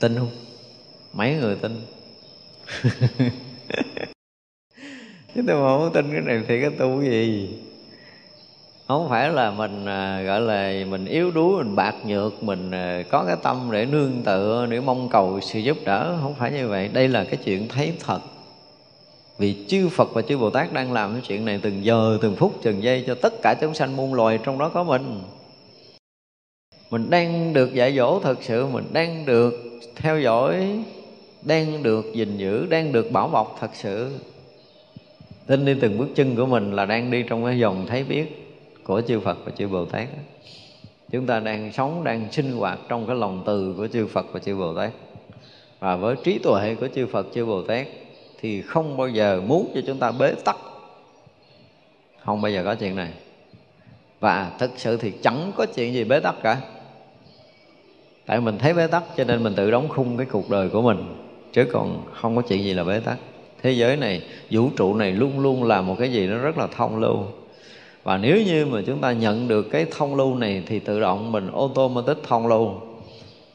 Tin 0.00 0.14
không? 0.18 0.30
Mấy 1.12 1.34
người 1.34 1.56
tin? 1.56 1.80
chứ 5.36 5.42
tôi 5.46 5.56
không 5.56 5.92
tin 5.92 6.12
cái 6.12 6.20
này 6.20 6.42
thì 6.48 6.60
cái 6.60 6.70
tu 6.70 7.00
cái 7.00 7.10
gì 7.10 7.48
không 8.88 9.08
phải 9.08 9.28
là 9.28 9.50
mình 9.50 9.86
à, 9.86 10.22
gọi 10.22 10.40
là 10.40 10.84
mình 10.88 11.04
yếu 11.04 11.30
đuối 11.30 11.64
mình 11.64 11.76
bạc 11.76 11.94
nhược 12.06 12.42
mình 12.42 12.70
à, 12.70 13.02
có 13.10 13.24
cái 13.24 13.36
tâm 13.42 13.68
để 13.72 13.84
nương 13.86 14.22
tựa 14.24 14.66
để 14.70 14.80
mong 14.80 15.08
cầu 15.08 15.40
sự 15.40 15.58
giúp 15.58 15.76
đỡ 15.84 16.18
không 16.22 16.34
phải 16.34 16.52
như 16.52 16.68
vậy 16.68 16.88
đây 16.92 17.08
là 17.08 17.24
cái 17.24 17.36
chuyện 17.44 17.68
thấy 17.68 17.92
thật 18.00 18.20
vì 19.38 19.64
chư 19.68 19.88
Phật 19.88 20.14
và 20.14 20.22
chư 20.22 20.38
Bồ 20.38 20.50
Tát 20.50 20.72
đang 20.72 20.92
làm 20.92 21.12
cái 21.12 21.22
chuyện 21.26 21.44
này 21.44 21.60
từng 21.62 21.84
giờ, 21.84 22.18
từng 22.22 22.36
phút, 22.36 22.54
từng 22.62 22.82
giây 22.82 23.04
cho 23.06 23.14
tất 23.14 23.42
cả 23.42 23.54
chúng 23.60 23.74
sanh 23.74 23.96
muôn 23.96 24.14
loài 24.14 24.38
trong 24.44 24.58
đó 24.58 24.68
có 24.68 24.84
mình. 24.84 25.20
Mình 26.90 27.10
đang 27.10 27.52
được 27.52 27.74
dạy 27.74 27.96
dỗ 27.96 28.20
thật 28.20 28.38
sự, 28.42 28.66
mình 28.66 28.84
đang 28.92 29.26
được 29.26 29.54
theo 29.96 30.20
dõi, 30.20 30.82
đang 31.42 31.82
được 31.82 32.04
gìn 32.14 32.36
giữ, 32.36 32.66
đang 32.66 32.92
được 32.92 33.12
bảo 33.12 33.28
bọc 33.28 33.56
thật 33.60 33.70
sự. 33.74 34.18
Tin 35.46 35.64
đi 35.64 35.74
từng 35.80 35.98
bước 35.98 36.08
chân 36.14 36.36
của 36.36 36.46
mình 36.46 36.72
là 36.72 36.84
đang 36.84 37.10
đi 37.10 37.22
trong 37.22 37.44
cái 37.44 37.58
dòng 37.58 37.86
thấy 37.86 38.04
biết 38.04 38.54
của 38.84 39.00
chư 39.00 39.20
Phật 39.20 39.38
và 39.44 39.52
chư 39.58 39.68
Bồ 39.68 39.84
Tát. 39.84 40.08
Chúng 41.12 41.26
ta 41.26 41.40
đang 41.40 41.72
sống, 41.72 42.04
đang 42.04 42.32
sinh 42.32 42.52
hoạt 42.52 42.78
trong 42.88 43.06
cái 43.06 43.16
lòng 43.16 43.42
từ 43.46 43.74
của 43.76 43.88
chư 43.88 44.06
Phật 44.06 44.26
và 44.32 44.40
chư 44.40 44.56
Bồ 44.56 44.74
Tát. 44.74 44.90
Và 45.78 45.96
với 45.96 46.16
trí 46.24 46.38
tuệ 46.38 46.74
của 46.80 46.88
chư 46.94 47.06
Phật, 47.06 47.26
chư 47.34 47.46
Bồ 47.46 47.62
Tát 47.62 47.86
thì 48.40 48.62
không 48.62 48.96
bao 48.96 49.08
giờ 49.08 49.42
muốn 49.46 49.72
cho 49.74 49.80
chúng 49.86 49.98
ta 49.98 50.12
bế 50.12 50.34
tắc. 50.44 50.56
Không 52.24 52.40
bao 52.40 52.52
giờ 52.52 52.62
có 52.64 52.74
chuyện 52.74 52.96
này. 52.96 53.10
Và 54.20 54.52
thực 54.58 54.70
sự 54.76 54.96
thì 54.96 55.12
chẳng 55.22 55.52
có 55.56 55.66
chuyện 55.74 55.94
gì 55.94 56.04
bế 56.04 56.20
tắc 56.20 56.34
cả. 56.42 56.60
Tại 58.26 58.40
mình 58.40 58.58
thấy 58.58 58.74
bế 58.74 58.86
tắc 58.86 59.02
cho 59.16 59.24
nên 59.24 59.42
mình 59.42 59.54
tự 59.54 59.70
đóng 59.70 59.88
khung 59.88 60.16
cái 60.16 60.26
cuộc 60.26 60.50
đời 60.50 60.68
của 60.68 60.82
mình. 60.82 60.98
Chứ 61.52 61.64
còn 61.72 62.04
không 62.12 62.36
có 62.36 62.42
chuyện 62.42 62.62
gì 62.62 62.74
là 62.74 62.84
bế 62.84 63.00
tắc 63.00 63.18
thế 63.62 63.72
giới 63.72 63.96
này, 63.96 64.22
vũ 64.50 64.70
trụ 64.76 64.94
này 64.94 65.12
luôn 65.12 65.40
luôn 65.40 65.64
là 65.64 65.80
một 65.80 65.96
cái 65.98 66.12
gì 66.12 66.26
nó 66.26 66.38
rất 66.38 66.58
là 66.58 66.66
thông 66.66 66.98
lưu. 66.98 67.16
Và 68.02 68.18
nếu 68.18 68.42
như 68.42 68.66
mà 68.66 68.80
chúng 68.86 69.00
ta 69.00 69.12
nhận 69.12 69.48
được 69.48 69.62
cái 69.70 69.86
thông 69.96 70.14
lưu 70.14 70.34
này 70.34 70.62
thì 70.66 70.78
tự 70.78 71.00
động 71.00 71.32
mình 71.32 71.50
ô 71.52 71.70
tô 71.74 72.02
tích 72.06 72.18
thông 72.28 72.46
lưu. 72.46 72.70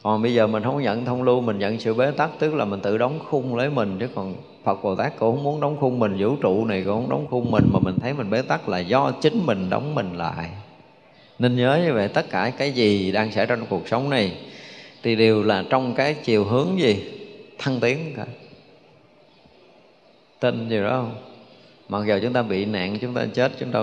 Còn 0.02 0.22
bây 0.22 0.34
giờ 0.34 0.46
mình 0.46 0.62
không 0.62 0.82
nhận 0.82 1.04
thông 1.04 1.22
lưu, 1.22 1.40
mình 1.40 1.58
nhận 1.58 1.80
sự 1.80 1.94
bế 1.94 2.10
tắc, 2.10 2.30
tức 2.38 2.54
là 2.54 2.64
mình 2.64 2.80
tự 2.80 2.98
đóng 2.98 3.18
khung 3.24 3.56
lấy 3.56 3.70
mình. 3.70 3.96
Chứ 4.00 4.08
còn 4.14 4.34
Phật 4.64 4.82
Bồ 4.82 4.94
Tát 4.94 5.18
cũng 5.18 5.34
không 5.36 5.44
muốn 5.44 5.60
đóng 5.60 5.76
khung 5.80 5.98
mình, 5.98 6.16
Vũ 6.18 6.36
trụ 6.36 6.64
này 6.64 6.82
cũng 6.82 6.94
không 6.94 7.10
đóng 7.10 7.26
khung 7.30 7.50
mình, 7.50 7.64
Mà 7.72 7.78
mình 7.78 7.98
thấy 8.00 8.12
mình 8.12 8.30
bế 8.30 8.42
tắc 8.42 8.68
là 8.68 8.78
do 8.78 9.12
chính 9.20 9.46
mình 9.46 9.70
đóng 9.70 9.94
mình 9.94 10.16
lại. 10.16 10.50
Nên 11.38 11.56
nhớ 11.56 11.80
như 11.84 11.92
vậy, 11.92 12.08
Tất 12.08 12.30
cả 12.30 12.52
cái 12.58 12.72
gì 12.72 13.12
đang 13.12 13.32
xảy 13.32 13.46
ra 13.46 13.56
trong 13.56 13.66
cuộc 13.66 13.88
sống 13.88 14.10
này 14.10 14.32
Thì 15.02 15.16
đều 15.16 15.42
là 15.42 15.64
trong 15.70 15.94
cái 15.94 16.14
chiều 16.14 16.44
hướng 16.44 16.78
gì? 16.78 17.02
Thăng 17.58 17.80
tiến 17.80 17.98
cả. 18.16 18.24
Tin 20.42 20.68
gì 20.68 20.80
đó 20.80 20.90
không? 20.90 21.14
Mặc 21.88 22.04
dù 22.06 22.18
chúng 22.22 22.32
ta 22.32 22.42
bị 22.42 22.64
nạn, 22.64 22.98
Chúng 23.00 23.14
ta 23.14 23.26
chết, 23.34 23.52
Chúng 23.58 23.72
ta 23.72 23.80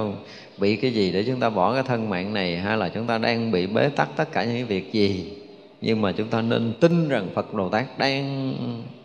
bị 0.57 0.75
cái 0.75 0.91
gì 0.91 1.11
để 1.11 1.23
chúng 1.23 1.39
ta 1.39 1.49
bỏ 1.49 1.73
cái 1.73 1.83
thân 1.83 2.09
mạng 2.09 2.33
này, 2.33 2.57
Hay 2.57 2.77
là 2.77 2.89
chúng 2.89 3.07
ta 3.07 3.17
đang 3.17 3.51
bị 3.51 3.67
bế 3.67 3.89
tắc 3.89 4.09
tất 4.15 4.31
cả 4.31 4.43
những 4.43 4.67
việc 4.67 4.93
gì, 4.93 5.33
Nhưng 5.81 6.01
mà 6.01 6.11
chúng 6.11 6.27
ta 6.27 6.41
nên 6.41 6.73
tin 6.79 7.09
rằng 7.09 7.27
Phật 7.33 7.53
Bồ 7.53 7.69
Tát 7.69 7.85
đang 7.97 8.53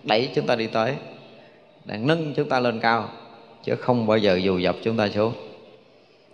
đẩy 0.03 0.29
chúng 0.35 0.47
ta 0.47 0.57
đi 0.57 0.67
tới, 0.67 0.95
đang 1.85 2.07
nâng 2.07 2.33
chúng 2.37 2.49
ta 2.49 2.61
lên 2.61 2.81
cao, 2.81 3.09
chứ 3.65 3.75
không 3.77 4.07
bao 4.07 4.19
giờ 4.19 4.35
dù 4.37 4.59
dập 4.59 4.77
chúng 4.83 4.97
ta 4.97 5.09
xuống. 5.09 5.33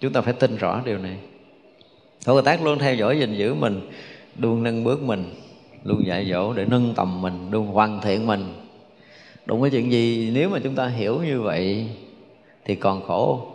Chúng 0.00 0.12
ta 0.12 0.20
phải 0.20 0.32
tin 0.32 0.56
rõ 0.56 0.82
điều 0.84 0.98
này. 0.98 1.16
Phật 2.24 2.34
Bồ 2.34 2.42
Tát 2.42 2.62
luôn 2.62 2.78
theo 2.78 2.94
dõi 2.94 3.18
gìn 3.18 3.34
giữ 3.34 3.54
mình, 3.54 3.80
luôn 4.38 4.62
nâng 4.62 4.84
bước 4.84 5.02
mình, 5.02 5.24
luôn 5.84 6.06
dạy 6.06 6.26
dỗ 6.30 6.52
để 6.52 6.64
nâng 6.64 6.92
tầm 6.96 7.22
mình, 7.22 7.48
luôn 7.50 7.66
hoàn 7.66 8.00
thiện 8.00 8.26
mình 8.26 8.59
đụng 9.50 9.62
cái 9.62 9.70
chuyện 9.70 9.92
gì? 9.92 10.30
Nếu 10.34 10.48
mà 10.48 10.58
chúng 10.64 10.74
ta 10.74 10.86
hiểu 10.86 11.18
như 11.22 11.40
vậy, 11.40 11.86
thì 12.64 12.74
còn 12.74 13.02
khổ 13.02 13.46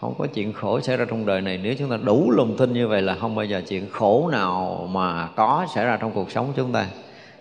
không? 0.00 0.14
Có 0.18 0.26
chuyện 0.34 0.52
khổ 0.52 0.80
xảy 0.80 0.96
ra 0.96 1.04
trong 1.04 1.26
đời 1.26 1.40
này. 1.40 1.60
Nếu 1.62 1.74
chúng 1.78 1.90
ta 1.90 1.96
đủ 1.96 2.30
lòng 2.30 2.56
tin 2.56 2.72
như 2.72 2.88
vậy 2.88 3.02
là 3.02 3.14
không 3.14 3.34
bao 3.34 3.44
giờ 3.44 3.62
chuyện 3.68 3.90
khổ 3.90 4.28
nào 4.32 4.88
mà 4.92 5.26
có 5.26 5.66
xảy 5.74 5.84
ra 5.84 5.96
trong 5.96 6.12
cuộc 6.12 6.30
sống 6.30 6.52
chúng 6.56 6.72
ta. 6.72 6.86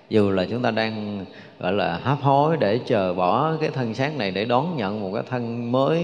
Dù 0.10 0.32
là 0.32 0.46
chúng 0.50 0.62
ta 0.62 0.72
đang, 0.72 1.26
gọi 1.60 1.74
là, 1.74 2.00
hấp 2.04 2.22
hối 2.22 2.58
để 2.58 2.80
chờ 2.86 3.14
bỏ 3.14 3.54
cái 3.60 3.70
thân 3.70 3.94
xác 3.94 4.18
này 4.18 4.32
để 4.32 4.46
đón 4.46 4.78
nhận 4.78 5.02
một 5.02 5.12
cái 5.14 5.24
thân 5.30 5.72
mới 5.72 6.04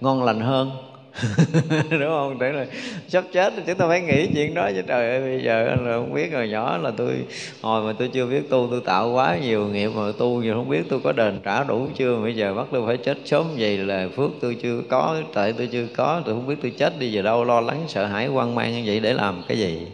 ngon 0.00 0.24
lành 0.24 0.40
hơn 0.40 0.70
đúng 1.90 2.08
không? 2.08 2.38
Để 2.38 2.52
là 2.52 2.66
sắp 3.08 3.24
chết 3.32 3.52
thì 3.56 3.62
chúng 3.66 3.76
ta 3.76 3.88
phải 3.88 4.00
nghĩ 4.00 4.26
chuyện 4.34 4.54
đó 4.54 4.70
chứ. 4.74 4.82
Trời 4.86 5.10
ơi, 5.10 5.20
bây 5.20 5.44
giờ 5.44 5.64
là 5.64 5.96
không 5.96 6.14
biết 6.14 6.32
rồi 6.32 6.48
nhỏ 6.48 6.78
là 6.78 6.90
tôi, 6.96 7.14
hồi 7.62 7.82
mà 7.82 7.92
tôi 7.98 8.08
chưa 8.08 8.26
biết 8.26 8.50
tu, 8.50 8.68
tôi 8.70 8.80
tạo 8.84 9.10
quá 9.10 9.38
nhiều 9.38 9.66
nghiệp 9.66 9.90
mà 9.94 10.12
tu 10.18 10.42
nhưng 10.42 10.54
không 10.54 10.68
biết 10.68 10.82
tôi 10.88 11.00
có 11.04 11.12
đền 11.12 11.40
trả 11.44 11.64
đủ 11.64 11.86
chưa. 11.96 12.16
Bây 12.22 12.36
giờ 12.36 12.54
bắt 12.54 12.66
tôi 12.72 12.86
phải 12.86 12.96
chết 12.96 13.18
sớm 13.24 13.46
vậy 13.58 13.78
là 13.78 14.08
phước 14.16 14.30
tôi 14.40 14.56
chưa 14.62 14.82
có 14.88 15.16
tại 15.34 15.52
tôi 15.52 15.68
chưa 15.72 15.86
có. 15.96 16.22
Tôi 16.26 16.34
không 16.34 16.46
biết 16.46 16.56
tôi 16.62 16.72
chết 16.78 16.98
đi 16.98 17.12
giờ 17.12 17.22
đâu, 17.22 17.44
lo 17.44 17.60
lắng, 17.60 17.84
sợ 17.88 18.06
hãi, 18.06 18.26
hoang 18.26 18.54
mang 18.54 18.72
như 18.72 18.82
vậy 18.86 19.00
để 19.00 19.12
làm 19.12 19.42
cái 19.48 19.58
gì? 19.58 19.86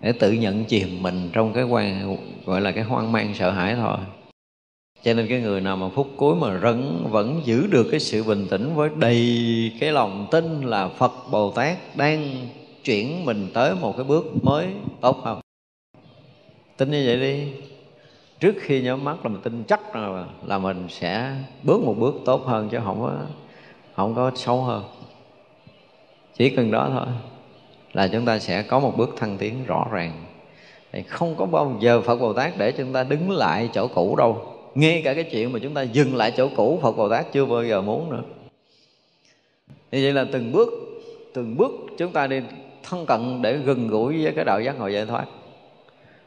Để 0.00 0.12
tự 0.12 0.32
nhận 0.32 0.64
chìm 0.64 1.02
mình 1.02 1.30
trong 1.32 1.52
cái 1.52 1.64
quan 1.64 2.16
gọi 2.44 2.60
là 2.60 2.72
cái 2.72 2.84
hoang 2.84 3.12
mang, 3.12 3.34
sợ 3.34 3.50
hãi 3.50 3.74
thôi 3.74 3.96
cho 5.02 5.14
nên 5.14 5.26
cái 5.28 5.40
người 5.40 5.60
nào 5.60 5.76
mà 5.76 5.88
phút 5.88 6.08
cuối 6.16 6.34
mà 6.34 6.58
vẫn 6.58 7.06
vẫn 7.10 7.40
giữ 7.44 7.66
được 7.66 7.86
cái 7.90 8.00
sự 8.00 8.24
bình 8.24 8.46
tĩnh 8.50 8.74
với 8.74 8.90
đầy 8.96 9.72
cái 9.80 9.92
lòng 9.92 10.26
tin 10.30 10.62
là 10.62 10.88
Phật 10.88 11.12
Bồ 11.30 11.50
Tát 11.50 11.78
đang 11.96 12.48
chuyển 12.84 13.24
mình 13.24 13.48
tới 13.54 13.74
một 13.80 13.96
cái 13.96 14.04
bước 14.04 14.26
mới 14.42 14.66
tốt 15.00 15.20
không 15.24 15.40
tin 16.76 16.90
như 16.90 17.02
vậy 17.06 17.16
đi. 17.16 17.52
Trước 18.40 18.54
khi 18.60 18.82
nhắm 18.82 19.04
mắt 19.04 19.16
là 19.22 19.28
mình 19.28 19.40
tin 19.42 19.64
chắc 19.64 19.96
là, 19.96 20.24
là 20.46 20.58
mình 20.58 20.86
sẽ 20.88 21.34
bước 21.62 21.80
một 21.84 21.94
bước 21.98 22.14
tốt 22.24 22.46
hơn 22.46 22.68
chứ 22.68 22.78
không 22.84 23.00
có 23.00 23.12
không 23.96 24.14
có 24.14 24.30
xấu 24.34 24.62
hơn. 24.62 24.84
Chỉ 26.36 26.50
cần 26.50 26.70
đó 26.70 26.88
thôi 26.92 27.06
là 27.92 28.08
chúng 28.08 28.24
ta 28.24 28.38
sẽ 28.38 28.62
có 28.62 28.80
một 28.80 28.96
bước 28.96 29.14
thăng 29.16 29.38
tiến 29.38 29.64
rõ 29.66 29.86
ràng. 29.90 30.24
Thì 30.92 31.02
không 31.02 31.34
có 31.36 31.46
bao 31.46 31.76
giờ 31.80 32.00
Phật 32.00 32.16
Bồ 32.16 32.32
Tát 32.32 32.58
để 32.58 32.72
chúng 32.72 32.92
ta 32.92 33.04
đứng 33.04 33.30
lại 33.30 33.70
chỗ 33.72 33.88
cũ 33.88 34.16
đâu 34.16 34.57
ngay 34.78 35.02
cả 35.04 35.14
cái 35.14 35.24
chuyện 35.24 35.52
mà 35.52 35.58
chúng 35.62 35.74
ta 35.74 35.82
dừng 35.82 36.16
lại 36.16 36.32
chỗ 36.36 36.48
cũ, 36.56 36.78
Phật 36.82 36.92
Bồ 36.96 37.08
Tát 37.08 37.32
chưa 37.32 37.44
bao 37.44 37.64
giờ 37.64 37.82
muốn 37.82 38.10
nữa. 38.10 38.22
Như 39.68 40.00
vậy 40.02 40.12
là 40.12 40.24
từng 40.32 40.52
bước 40.52 40.68
từng 41.34 41.56
bước 41.56 41.72
chúng 41.98 42.12
ta 42.12 42.26
đi 42.26 42.40
thân 42.82 43.06
cận 43.06 43.42
để 43.42 43.56
gần 43.56 43.88
gũi 43.88 44.22
với 44.22 44.32
cái 44.36 44.44
đạo 44.44 44.60
giác 44.60 44.78
ngộ 44.78 44.88
giải 44.88 45.06
thoát. 45.06 45.24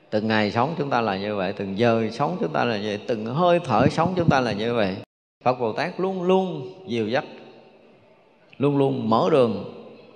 Từng 0.09 0.27
ngày 0.27 0.51
sống 0.51 0.75
chúng 0.77 0.89
ta 0.89 1.01
là 1.01 1.17
như 1.17 1.35
vậy, 1.35 1.53
từng 1.53 1.77
giờ 1.77 2.07
sống 2.11 2.37
chúng 2.39 2.53
ta 2.53 2.63
là 2.63 2.77
như 2.77 2.87
vậy, 2.87 2.99
từng 3.07 3.25
hơi 3.25 3.59
thở 3.65 3.87
sống 3.91 4.13
chúng 4.17 4.29
ta 4.29 4.39
là 4.39 4.51
như 4.51 4.73
vậy. 4.73 4.95
Phật 5.43 5.59
Bồ 5.59 5.73
Tát 5.73 5.99
luôn 5.99 6.23
luôn 6.23 6.73
dìu 6.87 7.07
dắt, 7.07 7.25
luôn 8.57 8.77
luôn 8.77 9.09
mở 9.09 9.29
đường, 9.31 9.73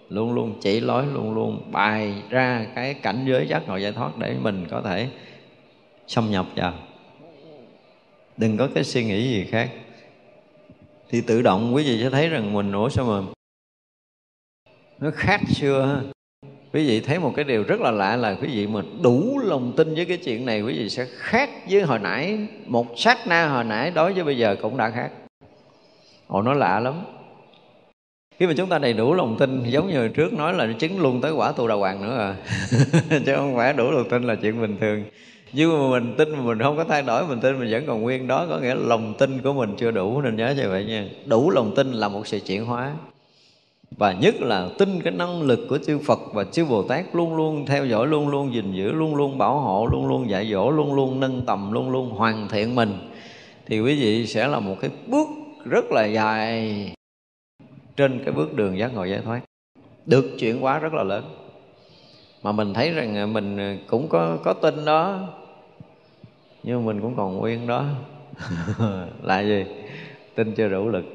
luôn 0.09 0.33
luôn 0.33 0.53
chỉ 0.61 0.79
lối, 0.79 1.05
luôn 1.13 1.33
luôn 1.33 1.71
bày 1.71 2.13
ra 2.29 2.67
cái 2.75 2.93
cảnh 2.93 3.25
giới 3.27 3.47
giác 3.47 3.67
ngộ 3.67 3.77
giải 3.77 3.91
thoát 3.91 4.17
để 4.17 4.35
mình 4.41 4.65
có 4.69 4.81
thể 4.81 5.07
xâm 6.07 6.31
nhập 6.31 6.45
vào 6.55 6.73
đừng 8.37 8.57
có 8.57 8.69
cái 8.75 8.83
suy 8.83 9.03
nghĩ 9.03 9.29
gì 9.29 9.45
khác. 9.45 9.69
Thì 11.09 11.21
tự 11.21 11.41
động 11.41 11.75
quý 11.75 11.83
vị 11.83 11.99
sẽ 12.03 12.09
thấy 12.09 12.29
rằng 12.29 12.53
mình 12.53 12.71
ủa 12.71 12.89
sao 12.89 13.05
mà 13.05 13.31
nó 14.99 15.11
khác 15.11 15.41
xưa 15.55 16.01
quý 16.73 16.87
vị 16.87 16.99
thấy 16.99 17.19
một 17.19 17.33
cái 17.35 17.45
điều 17.45 17.63
rất 17.63 17.81
là 17.81 17.91
lạ 17.91 18.15
là 18.15 18.37
quý 18.41 18.47
vị 18.47 18.67
mà 18.67 18.81
đủ 19.01 19.39
lòng 19.43 19.73
tin 19.77 19.95
với 19.95 20.05
cái 20.05 20.17
chuyện 20.17 20.45
này, 20.45 20.61
quý 20.61 20.73
vị 20.77 20.89
sẽ 20.89 21.05
khác 21.17 21.49
với 21.69 21.81
hồi 21.81 21.99
nãy, 21.99 22.47
một 22.65 22.87
sát 22.97 23.27
na 23.27 23.47
hồi 23.47 23.63
nãy 23.63 23.91
đối 23.91 24.13
với 24.13 24.23
bây 24.23 24.37
giờ 24.37 24.55
cũng 24.61 24.77
đã 24.77 24.89
khác. 24.89 25.09
Ồ, 26.27 26.41
nó 26.41 26.53
lạ 26.53 26.79
lắm. 26.79 27.01
Khi 28.39 28.47
mà 28.47 28.53
chúng 28.57 28.69
ta 28.69 28.79
đầy 28.79 28.93
đủ 28.93 29.13
lòng 29.13 29.35
tin, 29.39 29.63
giống 29.63 29.87
như 29.87 30.07
trước 30.07 30.33
nói 30.33 30.53
là 30.53 30.67
chứng 30.79 30.99
luôn 30.99 31.21
tới 31.21 31.31
quả 31.31 31.51
tu 31.51 31.67
đà 31.67 31.75
hoàng 31.75 32.01
nữa 32.01 32.17
à. 32.17 32.35
Chứ 33.25 33.35
không 33.35 33.55
phải 33.55 33.73
đủ 33.73 33.91
lòng 33.91 34.09
tin 34.09 34.23
là 34.23 34.35
chuyện 34.35 34.61
bình 34.61 34.77
thường 34.81 35.03
nhưng 35.53 35.71
mà 35.71 35.99
mình 35.99 36.15
tin 36.17 36.31
mà 36.31 36.41
mình 36.41 36.59
không 36.59 36.77
có 36.77 36.83
thay 36.83 37.01
đổi, 37.01 37.27
mình 37.27 37.39
tin 37.39 37.59
mình 37.59 37.71
vẫn 37.71 37.83
còn 37.87 38.01
nguyên. 38.01 38.27
Đó 38.27 38.45
có 38.49 38.59
nghĩa 38.59 38.75
là 38.75 38.81
lòng 38.87 39.13
tin 39.17 39.41
của 39.41 39.53
mình 39.53 39.75
chưa 39.77 39.91
đủ, 39.91 40.21
nên 40.21 40.35
nhớ 40.35 40.53
như 40.57 40.69
vậy 40.69 40.85
nha. 40.85 41.07
Đủ 41.25 41.49
lòng 41.49 41.75
tin 41.75 41.91
là 41.91 42.09
một 42.09 42.27
sự 42.27 42.39
chuyển 42.39 42.65
hóa. 42.65 42.93
Và 43.97 44.13
nhất 44.13 44.35
là 44.39 44.69
tin 44.77 45.01
cái 45.01 45.13
năng 45.13 45.41
lực 45.41 45.59
của 45.69 45.77
chư 45.77 45.99
Phật 45.99 46.19
và 46.33 46.43
chư 46.43 46.65
Bồ 46.65 46.83
Tát 46.83 47.05
luôn 47.13 47.35
luôn 47.35 47.65
theo 47.65 47.85
dõi, 47.85 48.07
luôn 48.07 48.27
luôn 48.27 48.53
gìn 48.53 48.73
giữ, 48.73 48.91
luôn 48.91 49.15
luôn 49.15 49.37
bảo 49.37 49.59
hộ, 49.59 49.87
luôn 49.91 50.07
luôn 50.07 50.29
dạy 50.29 50.49
dỗ, 50.51 50.71
luôn 50.71 50.93
luôn 50.93 51.19
nâng 51.19 51.41
tầm, 51.45 51.71
luôn 51.71 51.89
luôn 51.89 52.09
hoàn 52.09 52.47
thiện 52.47 52.75
mình. 52.75 52.93
Thì 53.65 53.79
quý 53.79 53.99
vị 54.01 54.27
sẽ 54.27 54.47
là 54.47 54.59
một 54.59 54.75
cái 54.81 54.89
bước 55.07 55.27
rất 55.65 55.85
là 55.91 56.05
dài 56.05 56.91
trên 57.95 58.23
cái 58.23 58.33
bước 58.33 58.53
đường 58.53 58.77
giác 58.77 58.93
ngộ 58.93 59.03
giải 59.03 59.19
thoát. 59.25 59.41
Được 60.05 60.25
chuyển 60.39 60.59
hóa 60.59 60.79
rất 60.79 60.93
là 60.93 61.03
lớn 61.03 61.23
mà 62.45 62.51
mình 62.51 62.73
thấy 62.73 62.91
rằng 62.91 63.17
à, 63.17 63.25
mình 63.25 63.57
à, 63.57 63.77
cũng 63.87 64.07
có 64.07 64.37
có 64.43 64.53
tin 64.53 64.85
đó. 64.85 65.19
Nhưng 66.63 66.85
mình 66.85 67.01
cũng 67.01 67.15
còn 67.15 67.37
nguyên 67.37 67.67
đó. 67.67 67.85
Là 69.23 69.39
gì? 69.39 69.65
Tin 70.35 70.53
chưa 70.55 70.67
đủ 70.67 70.89
lực. 70.89 71.05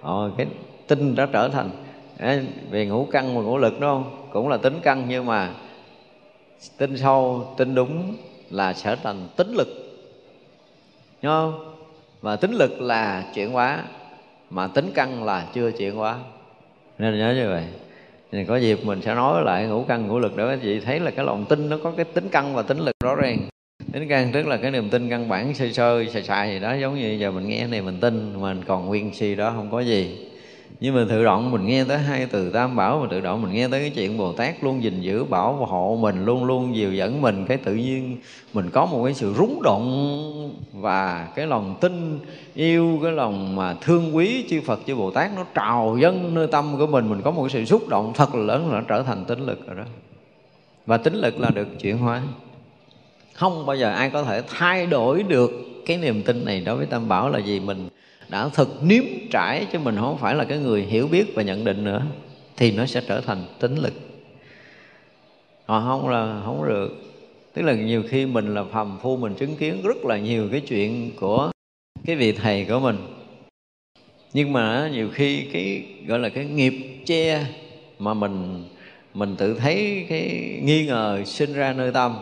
Ồ, 0.00 0.28
cái 0.36 0.46
tinh 0.86 1.14
đã 1.14 1.26
trở 1.32 1.48
thành 1.48 1.70
à, 2.18 2.42
về 2.70 2.86
ngũ 2.86 3.06
căn 3.12 3.36
và 3.36 3.42
ngũ 3.42 3.58
lực 3.58 3.80
đúng 3.80 3.90
không? 3.90 4.28
Cũng 4.32 4.48
là 4.48 4.56
tính 4.56 4.78
căn 4.82 5.04
nhưng 5.08 5.26
mà 5.26 5.50
tinh 6.78 6.96
sâu 6.96 7.54
tinh 7.56 7.74
đúng 7.74 8.16
là 8.50 8.72
trở 8.72 8.96
thành 8.96 9.28
tính 9.36 9.52
lực. 9.52 9.68
Đúng 11.22 11.32
không? 11.32 11.74
Và 12.20 12.36
tính 12.36 12.52
lực 12.52 12.80
là 12.80 13.24
chuyển 13.34 13.52
hóa 13.52 13.84
Mà 14.50 14.66
tính 14.66 14.90
căn 14.94 15.24
là 15.24 15.46
chưa 15.54 15.70
chuyển 15.70 15.96
hóa. 15.96 16.18
Nên 16.98 17.18
nhớ 17.18 17.34
như 17.36 17.48
vậy 17.48 17.64
thì 18.34 18.44
có 18.44 18.56
dịp 18.56 18.84
mình 18.84 19.02
sẽ 19.02 19.14
nói 19.14 19.44
lại 19.44 19.66
ngũ 19.66 19.84
căn 19.88 20.08
ngũ 20.08 20.18
lực 20.18 20.36
để 20.36 20.44
các 20.48 20.58
chị 20.62 20.80
thấy 20.80 21.00
là 21.00 21.10
cái 21.10 21.24
lòng 21.24 21.44
tin 21.48 21.68
nó 21.68 21.78
có 21.82 21.92
cái 21.96 22.04
tính 22.04 22.28
căn 22.32 22.54
và 22.54 22.62
tính 22.62 22.78
lực 22.78 22.96
rõ 23.04 23.14
ràng. 23.14 23.38
Tính 23.92 24.08
căn 24.08 24.32
tức 24.32 24.46
là 24.46 24.56
cái 24.56 24.70
niềm 24.70 24.90
tin 24.90 25.10
căn 25.10 25.28
bản 25.28 25.54
sơ 25.54 25.68
sơ 25.72 26.04
xài 26.12 26.22
xài 26.22 26.50
gì 26.50 26.58
đó. 26.58 26.74
Giống 26.74 26.94
như 26.94 27.16
giờ 27.20 27.30
mình 27.30 27.48
nghe 27.48 27.66
này 27.66 27.82
mình 27.82 28.00
tin, 28.00 28.40
mình 28.40 28.60
còn 28.66 28.86
nguyên 28.86 29.14
si 29.14 29.34
đó, 29.34 29.52
không 29.56 29.70
có 29.70 29.80
gì 29.80 30.28
nhưng 30.80 30.94
mà 30.94 31.04
tự 31.08 31.24
động 31.24 31.50
mình 31.50 31.66
nghe 31.66 31.84
tới 31.84 31.98
hai 31.98 32.26
từ 32.26 32.50
tam 32.50 32.76
bảo 32.76 32.98
mà 32.98 33.06
tự 33.10 33.20
động 33.20 33.42
mình 33.42 33.52
nghe 33.52 33.68
tới 33.68 33.80
cái 33.80 33.90
chuyện 33.90 34.18
bồ 34.18 34.32
tát 34.32 34.64
luôn 34.64 34.82
gìn 34.82 35.00
giữ, 35.00 35.24
bảo 35.24 35.52
hộ 35.52 35.98
mình, 36.00 36.24
luôn 36.24 36.44
luôn 36.44 36.76
dìu 36.76 36.92
dẫn 36.92 37.22
mình. 37.22 37.46
Cái 37.46 37.56
tự 37.56 37.74
nhiên 37.74 38.16
mình 38.52 38.70
có 38.70 38.86
một 38.86 39.04
cái 39.04 39.14
sự 39.14 39.34
rúng 39.34 39.62
động 39.62 40.54
và 40.72 41.28
cái 41.34 41.46
lòng 41.46 41.74
tin 41.80 42.18
yêu, 42.54 42.98
cái 43.02 43.12
lòng 43.12 43.56
mà 43.56 43.74
thương 43.80 44.16
quý 44.16 44.44
chư 44.50 44.60
phật, 44.60 44.80
chư 44.86 44.94
bồ 44.94 45.10
tát 45.10 45.30
nó 45.36 45.44
trào 45.54 45.96
dâng 46.00 46.34
nơi 46.34 46.46
tâm 46.46 46.78
của 46.78 46.86
mình. 46.86 47.10
Mình 47.10 47.22
có 47.22 47.30
một 47.30 47.42
cái 47.42 47.50
sự 47.50 47.64
xúc 47.64 47.88
động 47.88 48.12
thật 48.14 48.34
là 48.34 48.42
lớn 48.42 48.72
là 48.72 48.80
nó 48.80 48.84
trở 48.88 49.02
thành 49.02 49.24
tính 49.24 49.46
lực 49.46 49.66
rồi 49.66 49.76
đó. 49.76 49.84
Và 50.86 50.96
tính 50.96 51.14
lực 51.14 51.40
là 51.40 51.50
được 51.50 51.68
chuyển 51.80 51.98
hóa. 51.98 52.22
Không 53.32 53.66
bao 53.66 53.76
giờ 53.76 53.90
ai 53.90 54.10
có 54.10 54.22
thể 54.22 54.42
thay 54.48 54.86
đổi 54.86 55.22
được 55.22 55.50
cái 55.86 55.96
niềm 55.96 56.22
tin 56.22 56.44
này 56.44 56.60
đối 56.60 56.76
với 56.76 56.86
tam 56.86 57.08
bảo 57.08 57.28
là 57.28 57.38
gì 57.38 57.60
mình 57.60 57.88
đã 58.28 58.48
thực 58.48 58.82
nếm 58.82 59.04
trải 59.30 59.66
chứ 59.72 59.78
mình 59.78 59.96
không 59.96 60.18
phải 60.18 60.34
là 60.34 60.44
cái 60.44 60.58
người 60.58 60.82
hiểu 60.82 61.08
biết 61.08 61.24
và 61.34 61.42
nhận 61.42 61.64
định 61.64 61.84
nữa, 61.84 62.02
thì 62.56 62.72
nó 62.72 62.86
sẽ 62.86 63.02
trở 63.08 63.20
thành 63.20 63.44
tính 63.60 63.76
lực. 63.76 63.94
Họ 65.66 65.80
không 65.80 66.08
là, 66.08 66.42
không 66.44 66.68
được. 66.68 66.88
Tức 67.54 67.62
là 67.62 67.74
nhiều 67.74 68.02
khi 68.08 68.26
mình 68.26 68.54
là 68.54 68.64
phàm 68.64 68.98
phu, 69.02 69.16
mình 69.16 69.34
chứng 69.34 69.56
kiến 69.56 69.82
rất 69.82 70.04
là 70.04 70.18
nhiều 70.18 70.48
cái 70.50 70.60
chuyện 70.60 71.10
của 71.20 71.50
cái 72.06 72.16
vị 72.16 72.32
thầy 72.32 72.64
của 72.64 72.80
mình. 72.80 72.96
Nhưng 74.32 74.52
mà 74.52 74.90
nhiều 74.92 75.08
khi 75.12 75.44
cái, 75.52 75.82
gọi 76.06 76.18
là 76.18 76.28
cái 76.28 76.44
nghiệp 76.44 76.74
che 77.06 77.46
mà 77.98 78.14
mình 78.14 78.64
mình 79.14 79.36
tự 79.36 79.54
thấy 79.54 80.06
cái 80.08 80.20
nghi 80.62 80.86
ngờ 80.86 81.22
sinh 81.24 81.52
ra 81.52 81.72
nơi 81.72 81.92
tâm, 81.92 82.16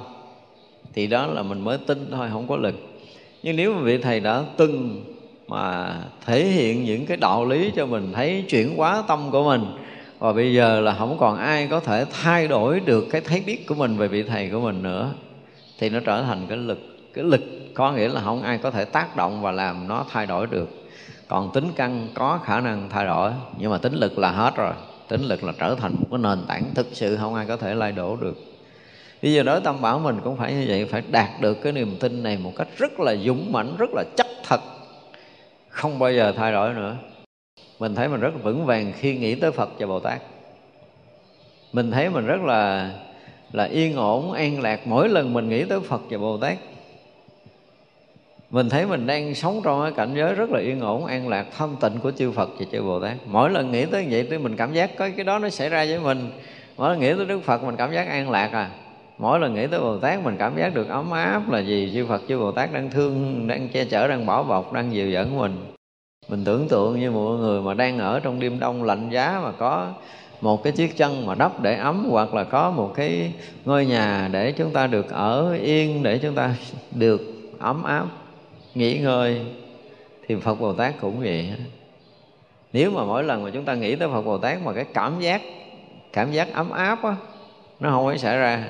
thì 0.94 1.06
đó 1.06 1.26
là 1.26 1.42
mình 1.42 1.60
mới 1.60 1.78
tin 1.78 2.06
thôi, 2.10 2.28
không 2.32 2.48
có 2.48 2.56
lực. 2.56 2.74
Nhưng 3.42 3.56
nếu 3.56 3.74
mà 3.74 3.80
vị 3.80 3.98
thầy 3.98 4.20
đã 4.20 4.44
từng 4.56 5.04
mà 5.48 5.94
thể 6.26 6.44
hiện 6.44 6.84
những 6.84 7.06
cái 7.06 7.16
đạo 7.16 7.44
lý 7.44 7.72
cho 7.76 7.86
mình, 7.86 8.12
thấy 8.12 8.44
chuyển 8.48 8.76
hóa 8.76 9.02
tâm 9.08 9.30
của 9.30 9.44
mình. 9.44 9.64
Và 10.18 10.32
bây 10.32 10.54
giờ 10.54 10.80
là 10.80 10.94
không 10.98 11.16
còn 11.18 11.38
ai 11.38 11.66
có 11.66 11.80
thể 11.80 12.04
thay 12.22 12.48
đổi 12.48 12.80
được 12.80 13.06
cái 13.10 13.20
thấy 13.20 13.42
biết 13.46 13.66
của 13.66 13.74
mình 13.74 13.96
về 13.96 14.08
vị 14.08 14.22
thầy 14.22 14.50
của 14.50 14.60
mình 14.60 14.82
nữa. 14.82 15.10
Thì 15.78 15.90
nó 15.90 16.00
trở 16.00 16.22
thành 16.22 16.46
cái 16.48 16.58
lực 16.58 16.78
cái 17.14 17.24
lực, 17.24 17.40
có 17.74 17.92
nghĩa 17.92 18.08
là 18.08 18.20
không 18.20 18.42
ai 18.42 18.58
có 18.58 18.70
thể 18.70 18.84
tác 18.84 19.16
động 19.16 19.42
và 19.42 19.52
làm 19.52 19.88
nó 19.88 20.04
thay 20.10 20.26
đổi 20.26 20.46
được. 20.46 20.68
Còn 21.28 21.52
tính 21.52 21.68
căn 21.76 22.08
có 22.14 22.38
khả 22.44 22.60
năng 22.60 22.88
thay 22.90 23.04
đổi, 23.04 23.30
nhưng 23.58 23.70
mà 23.70 23.78
tính 23.78 23.94
lực 23.94 24.18
là 24.18 24.30
hết 24.30 24.56
rồi. 24.56 24.72
Tính 25.08 25.22
lực 25.22 25.44
là 25.44 25.52
trở 25.58 25.74
thành 25.74 25.94
một 25.98 26.06
cái 26.10 26.18
nền 26.18 26.38
tảng 26.48 26.64
thực 26.74 26.86
sự 26.92 27.16
không 27.16 27.34
ai 27.34 27.46
có 27.46 27.56
thể 27.56 27.74
lay 27.74 27.92
đổ 27.92 28.16
được. 28.16 28.36
Bây 29.22 29.32
giờ 29.32 29.42
đối 29.42 29.60
tâm 29.60 29.80
bảo 29.80 29.98
mình 29.98 30.16
cũng 30.24 30.36
phải 30.36 30.52
như 30.52 30.64
vậy, 30.68 30.84
phải 30.84 31.02
đạt 31.10 31.28
được 31.40 31.54
cái 31.54 31.72
niềm 31.72 31.96
tin 32.00 32.22
này 32.22 32.38
một 32.42 32.52
cách 32.56 32.68
rất 32.76 33.00
là 33.00 33.16
dũng 33.16 33.52
mãnh, 33.52 33.76
rất 33.78 33.90
là 33.94 34.04
chắc 34.16 34.26
thật 34.44 34.60
không 35.72 35.98
bao 35.98 36.12
giờ 36.12 36.32
thay 36.36 36.52
đổi 36.52 36.74
nữa. 36.74 36.96
Mình 37.78 37.94
thấy 37.94 38.08
mình 38.08 38.20
rất 38.20 38.32
vững 38.42 38.66
vàng 38.66 38.92
khi 38.98 39.16
nghĩ 39.16 39.34
tới 39.34 39.52
phật 39.52 39.70
và 39.78 39.86
bồ 39.86 40.00
tát. 40.00 40.22
Mình 41.72 41.90
thấy 41.90 42.10
mình 42.10 42.26
rất 42.26 42.40
là 42.40 42.90
là 43.52 43.64
yên 43.64 43.96
ổn, 43.96 44.32
an 44.32 44.60
lạc 44.60 44.86
mỗi 44.86 45.08
lần 45.08 45.32
mình 45.32 45.48
nghĩ 45.48 45.64
tới 45.64 45.80
phật 45.80 46.00
và 46.10 46.18
bồ 46.18 46.36
tát. 46.36 46.58
Mình 48.50 48.68
thấy 48.68 48.86
mình 48.86 49.06
đang 49.06 49.34
sống 49.34 49.60
trong 49.64 49.82
cái 49.82 49.92
cảnh 49.96 50.14
giới 50.16 50.34
rất 50.34 50.50
là 50.50 50.60
yên 50.60 50.80
ổn, 50.80 51.06
an 51.06 51.28
lạc, 51.28 51.46
thanh 51.56 51.76
tịnh 51.80 51.98
của 52.02 52.10
chư 52.10 52.32
phật 52.32 52.50
và 52.58 52.66
chư 52.72 52.82
bồ 52.82 53.00
tát. 53.00 53.16
Mỗi 53.26 53.50
lần 53.50 53.72
nghĩ 53.72 53.86
tới 53.86 54.06
vậy 54.10 54.26
thì 54.30 54.38
mình 54.38 54.56
cảm 54.56 54.72
giác 54.72 54.90
có 54.96 55.08
cái 55.16 55.24
đó 55.24 55.38
nó 55.38 55.48
xảy 55.48 55.68
ra 55.68 55.84
với 55.84 55.98
mình. 55.98 56.30
Mỗi 56.76 56.90
lần 56.90 57.00
nghĩ 57.00 57.14
tới 57.14 57.26
đức 57.26 57.40
phật 57.44 57.64
mình 57.64 57.76
cảm 57.76 57.92
giác 57.92 58.08
an 58.08 58.30
lạc 58.30 58.52
à 58.52 58.70
mỗi 59.18 59.40
lần 59.40 59.54
nghĩ 59.54 59.66
tới 59.66 59.80
bồ 59.80 59.98
tát, 59.98 60.24
mình 60.24 60.36
cảm 60.38 60.56
giác 60.56 60.74
được 60.74 60.88
ấm 60.88 61.10
áp 61.10 61.50
là 61.50 61.58
gì 61.58 61.90
chư 61.94 62.06
phật, 62.06 62.22
chư 62.28 62.38
bồ 62.38 62.52
tát 62.52 62.72
đang 62.72 62.90
thương, 62.90 63.46
đang 63.46 63.68
che 63.68 63.84
chở, 63.84 64.08
đang 64.08 64.26
bảo 64.26 64.44
bọc, 64.44 64.72
đang 64.72 64.92
dìu 64.92 65.10
dẫn 65.10 65.38
mình. 65.38 65.56
Mình 66.28 66.44
tưởng 66.44 66.68
tượng 66.68 67.00
như 67.00 67.10
một 67.10 67.36
người 67.36 67.60
mà 67.60 67.74
đang 67.74 67.98
ở 67.98 68.20
trong 68.20 68.40
đêm 68.40 68.58
đông 68.58 68.82
lạnh 68.82 69.10
giá 69.10 69.40
mà 69.42 69.52
có 69.52 69.92
một 70.40 70.62
cái 70.62 70.72
chiếc 70.72 70.96
chân 70.96 71.26
mà 71.26 71.34
đắp 71.34 71.60
để 71.60 71.76
ấm, 71.76 72.06
hoặc 72.10 72.34
là 72.34 72.44
có 72.44 72.70
một 72.70 72.92
cái 72.94 73.32
ngôi 73.64 73.86
nhà 73.86 74.28
để 74.32 74.52
chúng 74.52 74.70
ta 74.70 74.86
được 74.86 75.10
ở 75.10 75.54
yên, 75.62 76.02
để 76.02 76.18
chúng 76.18 76.34
ta 76.34 76.54
được 76.90 77.20
ấm 77.58 77.82
áp, 77.82 78.06
nghỉ 78.74 78.98
ngơi, 78.98 79.40
thì 80.26 80.34
Phật 80.34 80.60
Bồ 80.60 80.72
Tát 80.72 80.94
cũng 81.00 81.20
vậy. 81.20 81.52
Nếu 82.72 82.90
mà 82.90 83.04
mỗi 83.04 83.24
lần 83.24 83.44
mà 83.44 83.50
chúng 83.50 83.64
ta 83.64 83.74
nghĩ 83.74 83.96
tới 83.96 84.08
Phật 84.08 84.22
Bồ 84.22 84.38
Tát 84.38 84.58
mà 84.64 84.72
cái 84.72 84.84
cảm 84.94 85.20
giác 85.20 85.42
cảm 86.12 86.32
giác 86.32 86.52
ấm 86.52 86.70
áp 86.70 87.02
á, 87.02 87.16
nó 87.80 87.90
không 87.90 88.06
phải 88.06 88.18
xảy 88.18 88.36
ra 88.36 88.64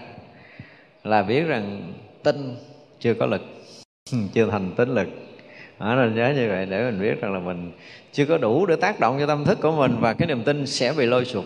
là 1.05 1.23
biết 1.23 1.43
rằng 1.43 1.93
tinh 2.23 2.57
chưa 3.01 3.15
có 3.15 3.27
lực 3.27 3.43
chưa 4.35 4.47
thành 4.51 4.73
tính 4.77 4.95
lực. 4.95 5.09
Đó, 5.81 5.95
nên 5.95 6.15
nhớ 6.15 6.33
như 6.37 6.49
vậy 6.49 6.67
để 6.67 6.91
mình 6.91 7.01
biết 7.01 7.21
rằng 7.21 7.33
là 7.33 7.39
mình 7.39 7.73
chưa 8.13 8.27
có 8.27 8.39
đủ 8.39 8.67
để 8.67 8.77
tác 8.77 9.01
động 9.01 9.17
cho 9.21 9.27
tâm 9.27 9.45
thức 9.45 9.59
của 9.63 9.73
mình 9.73 9.97
và 10.01 10.13
cái 10.13 10.29
niềm 10.29 10.43
tin 10.43 10.67
sẽ 10.67 10.93
bị 10.93 11.07
lôi 11.07 11.25
sụp. 11.25 11.45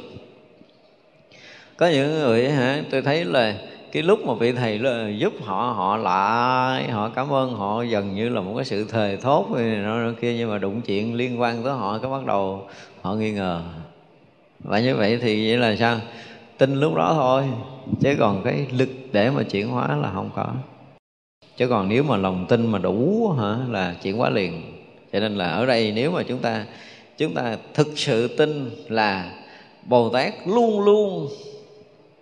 Có 1.77 1.89
những 1.89 2.13
người 2.13 2.51
hả 2.51 2.83
tôi 2.91 3.03
thấy 3.03 3.25
là 3.25 3.55
cái 3.93 4.03
lúc 4.03 4.27
mà 4.27 4.35
vị 4.35 4.53
thầy 4.53 4.81
giúp 5.19 5.33
họ 5.41 5.73
họ 5.77 5.97
lại 5.97 6.91
họ 6.91 7.09
cảm 7.09 7.33
ơn 7.33 7.55
họ 7.55 7.83
dần 7.83 8.15
như 8.15 8.29
là 8.29 8.41
một 8.41 8.53
cái 8.57 8.65
sự 8.65 8.85
thề 8.85 9.17
thốt 9.23 9.51
này 9.51 9.77
nó 9.77 10.13
kia 10.21 10.35
nhưng 10.35 10.51
mà 10.51 10.59
đụng 10.59 10.81
chuyện 10.83 11.15
liên 11.15 11.41
quan 11.41 11.65
tới 11.65 11.73
họ 11.73 11.99
cái 11.99 12.11
bắt 12.11 12.27
đầu 12.27 12.69
họ 13.03 13.15
nghi 13.15 13.33
ngờ. 13.33 13.63
Và 14.59 14.81
như 14.81 14.97
vậy 14.97 15.19
thì 15.23 15.49
vậy 15.49 15.59
là 15.59 15.77
sao? 15.77 15.97
Tin 16.59 16.81
lúc 16.81 16.95
đó 16.95 17.13
thôi 17.15 17.45
chứ 18.01 18.17
còn 18.19 18.43
cái 18.45 18.67
lực 18.71 18.89
để 19.13 19.31
mà 19.31 19.43
chuyển 19.43 19.69
hóa 19.69 19.97
là 19.97 20.11
không 20.15 20.31
có. 20.35 20.47
Chứ 21.57 21.69
còn 21.69 21.89
nếu 21.89 22.03
mà 22.03 22.17
lòng 22.17 22.47
tin 22.49 22.67
mà 22.67 22.79
đủ 22.79 23.29
hả, 23.39 23.57
là 23.71 23.95
chuyển 24.03 24.17
hóa 24.17 24.31
liền. 24.31 24.63
Cho 25.13 25.21
nên 25.21 25.37
là 25.37 25.51
ở 25.51 25.67
đây 25.67 25.93
nếu 25.93 26.11
mà 26.11 26.23
chúng 26.23 26.39
ta 26.39 26.65
chúng 27.19 27.35
ta 27.35 27.57
thực 27.75 27.99
sự 27.99 28.37
tin 28.37 28.71
là 28.89 29.33
bồ 29.85 30.09
tát 30.09 30.35
luôn 30.47 30.81
luôn 30.81 31.29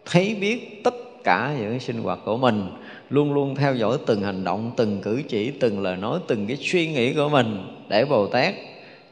thấy 0.05 0.35
biết 0.41 0.85
tất 0.85 0.95
cả 1.25 1.57
những 1.61 1.81
sinh 1.81 2.03
hoạt 2.03 2.19
của 2.25 2.37
mình, 2.37 2.67
luôn 3.11 3.33
luôn 3.33 3.55
theo 3.57 3.75
dõi 3.75 3.99
từng 4.07 4.23
hành 4.23 4.45
động, 4.45 4.71
từng 4.77 5.01
cử 5.03 5.23
chỉ, 5.29 5.51
từng 5.51 5.83
lời 5.83 5.97
nói, 5.97 6.21
từng 6.27 6.47
cái 6.47 6.57
suy 6.57 6.87
nghĩ 6.87 7.15
của 7.15 7.29
mình 7.29 7.77
để 7.89 8.05
bồ 8.05 8.27
tát 8.27 8.55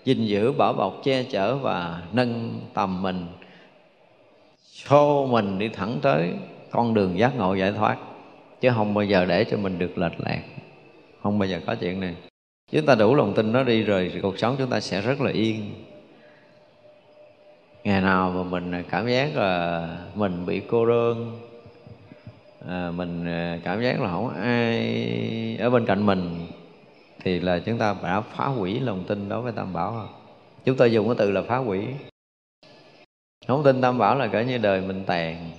gìn 0.04 0.26
giữ, 0.26 0.52
bảo 0.52 0.72
bọc, 0.72 1.00
che 1.04 1.22
chở 1.22 1.56
và 1.56 2.02
nâng 2.12 2.60
tầm 2.74 3.02
mình 3.02 3.26
xô 4.88 5.26
mình 5.26 5.58
đi 5.58 5.68
thẳng 5.68 5.98
tới 6.02 6.30
con 6.70 6.94
đường 6.94 7.18
giác 7.18 7.36
ngộ 7.36 7.54
giải 7.54 7.72
thoát 7.72 7.96
chứ 8.60 8.70
không 8.74 8.94
bao 8.94 9.04
giờ 9.04 9.24
để 9.24 9.44
cho 9.44 9.56
mình 9.56 9.78
được 9.78 9.98
lệch 9.98 10.20
lạc. 10.20 10.42
Không 11.22 11.38
bao 11.38 11.48
giờ 11.48 11.60
có 11.66 11.74
chuyện 11.74 12.00
này. 12.00 12.14
Chúng 12.72 12.86
ta 12.86 12.94
đủ 12.94 13.14
lòng 13.14 13.34
tin 13.34 13.52
nó 13.52 13.62
đi 13.62 13.82
rồi 13.82 14.12
cuộc 14.22 14.38
sống 14.38 14.56
chúng 14.58 14.70
ta 14.70 14.80
sẽ 14.80 15.00
rất 15.00 15.20
là 15.20 15.30
yên. 15.30 15.72
Ngày 17.84 18.00
nào 18.00 18.30
mà 18.30 18.42
mình 18.42 18.82
cảm 18.90 19.08
giác 19.08 19.36
là 19.36 19.88
mình 20.14 20.46
bị 20.46 20.60
cô 20.68 20.86
đơn 20.86 21.40
à, 22.68 22.90
mình 22.96 23.26
à, 23.26 23.58
cảm 23.64 23.82
giác 23.82 24.00
là 24.00 24.08
không 24.10 24.28
ai 24.28 25.56
ở 25.60 25.70
bên 25.70 25.86
cạnh 25.86 26.06
mình 26.06 26.46
thì 27.24 27.40
là 27.40 27.58
chúng 27.58 27.78
ta 27.78 27.96
đã 28.02 28.20
phá 28.20 28.46
hủy 28.46 28.80
lòng 28.80 29.04
tin 29.08 29.28
đối 29.28 29.42
với 29.42 29.52
tam 29.52 29.72
bảo 29.72 30.08
chúng 30.64 30.76
ta 30.76 30.86
dùng 30.86 31.06
cái 31.06 31.14
từ 31.18 31.30
là 31.30 31.42
phá 31.42 31.56
hủy 31.56 31.86
không 33.46 33.62
tin 33.64 33.80
tam 33.80 33.98
bảo 33.98 34.18
là 34.18 34.26
cỡ 34.26 34.40
như 34.40 34.58
đời 34.58 34.80
mình 34.80 35.04
tàn. 35.06 35.50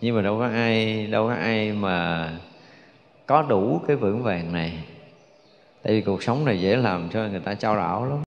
Nhưng 0.00 0.16
mà 0.16 0.22
đâu 0.22 0.38
có 0.38 0.46
ai, 0.46 1.06
đâu 1.06 1.26
có 1.26 1.34
ai 1.34 1.72
mà 1.72 2.30
có 3.26 3.42
đủ 3.42 3.80
cái 3.86 3.96
vững 3.96 4.22
vàng 4.22 4.52
này. 4.52 4.72
Tại 5.82 5.92
vì 5.92 6.00
cuộc 6.00 6.22
sống 6.22 6.44
này 6.44 6.60
dễ 6.60 6.76
làm 6.76 7.08
cho 7.12 7.28
người 7.28 7.40
ta 7.40 7.54
trao 7.54 7.76
đảo 7.76 8.04
lắm. 8.04 8.18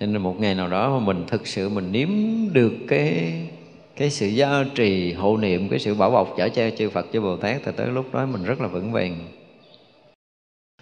Cho 0.00 0.06
nên 0.06 0.22
một 0.22 0.40
ngày 0.40 0.54
nào 0.54 0.68
đó 0.68 0.98
mà 0.98 1.06
mình 1.06 1.24
thực 1.28 1.46
sự 1.46 1.68
mình 1.68 1.92
nếm 1.92 2.08
được 2.52 2.72
cái 2.88 3.32
cái 3.96 4.10
sự 4.10 4.26
gia 4.26 4.64
trì 4.74 5.12
hộ 5.12 5.36
niệm, 5.36 5.68
cái 5.68 5.78
sự 5.78 5.94
bảo 5.94 6.10
bọc 6.10 6.34
chở 6.36 6.48
che 6.48 6.70
chư 6.70 6.90
Phật, 6.90 7.06
chư 7.12 7.20
Bồ 7.20 7.36
Tát, 7.36 7.60
thì 7.64 7.72
tới 7.76 7.86
lúc 7.86 8.14
đó 8.14 8.26
mình 8.26 8.44
rất 8.44 8.60
là 8.60 8.66
vững 8.66 8.92
vàng. 8.92 9.28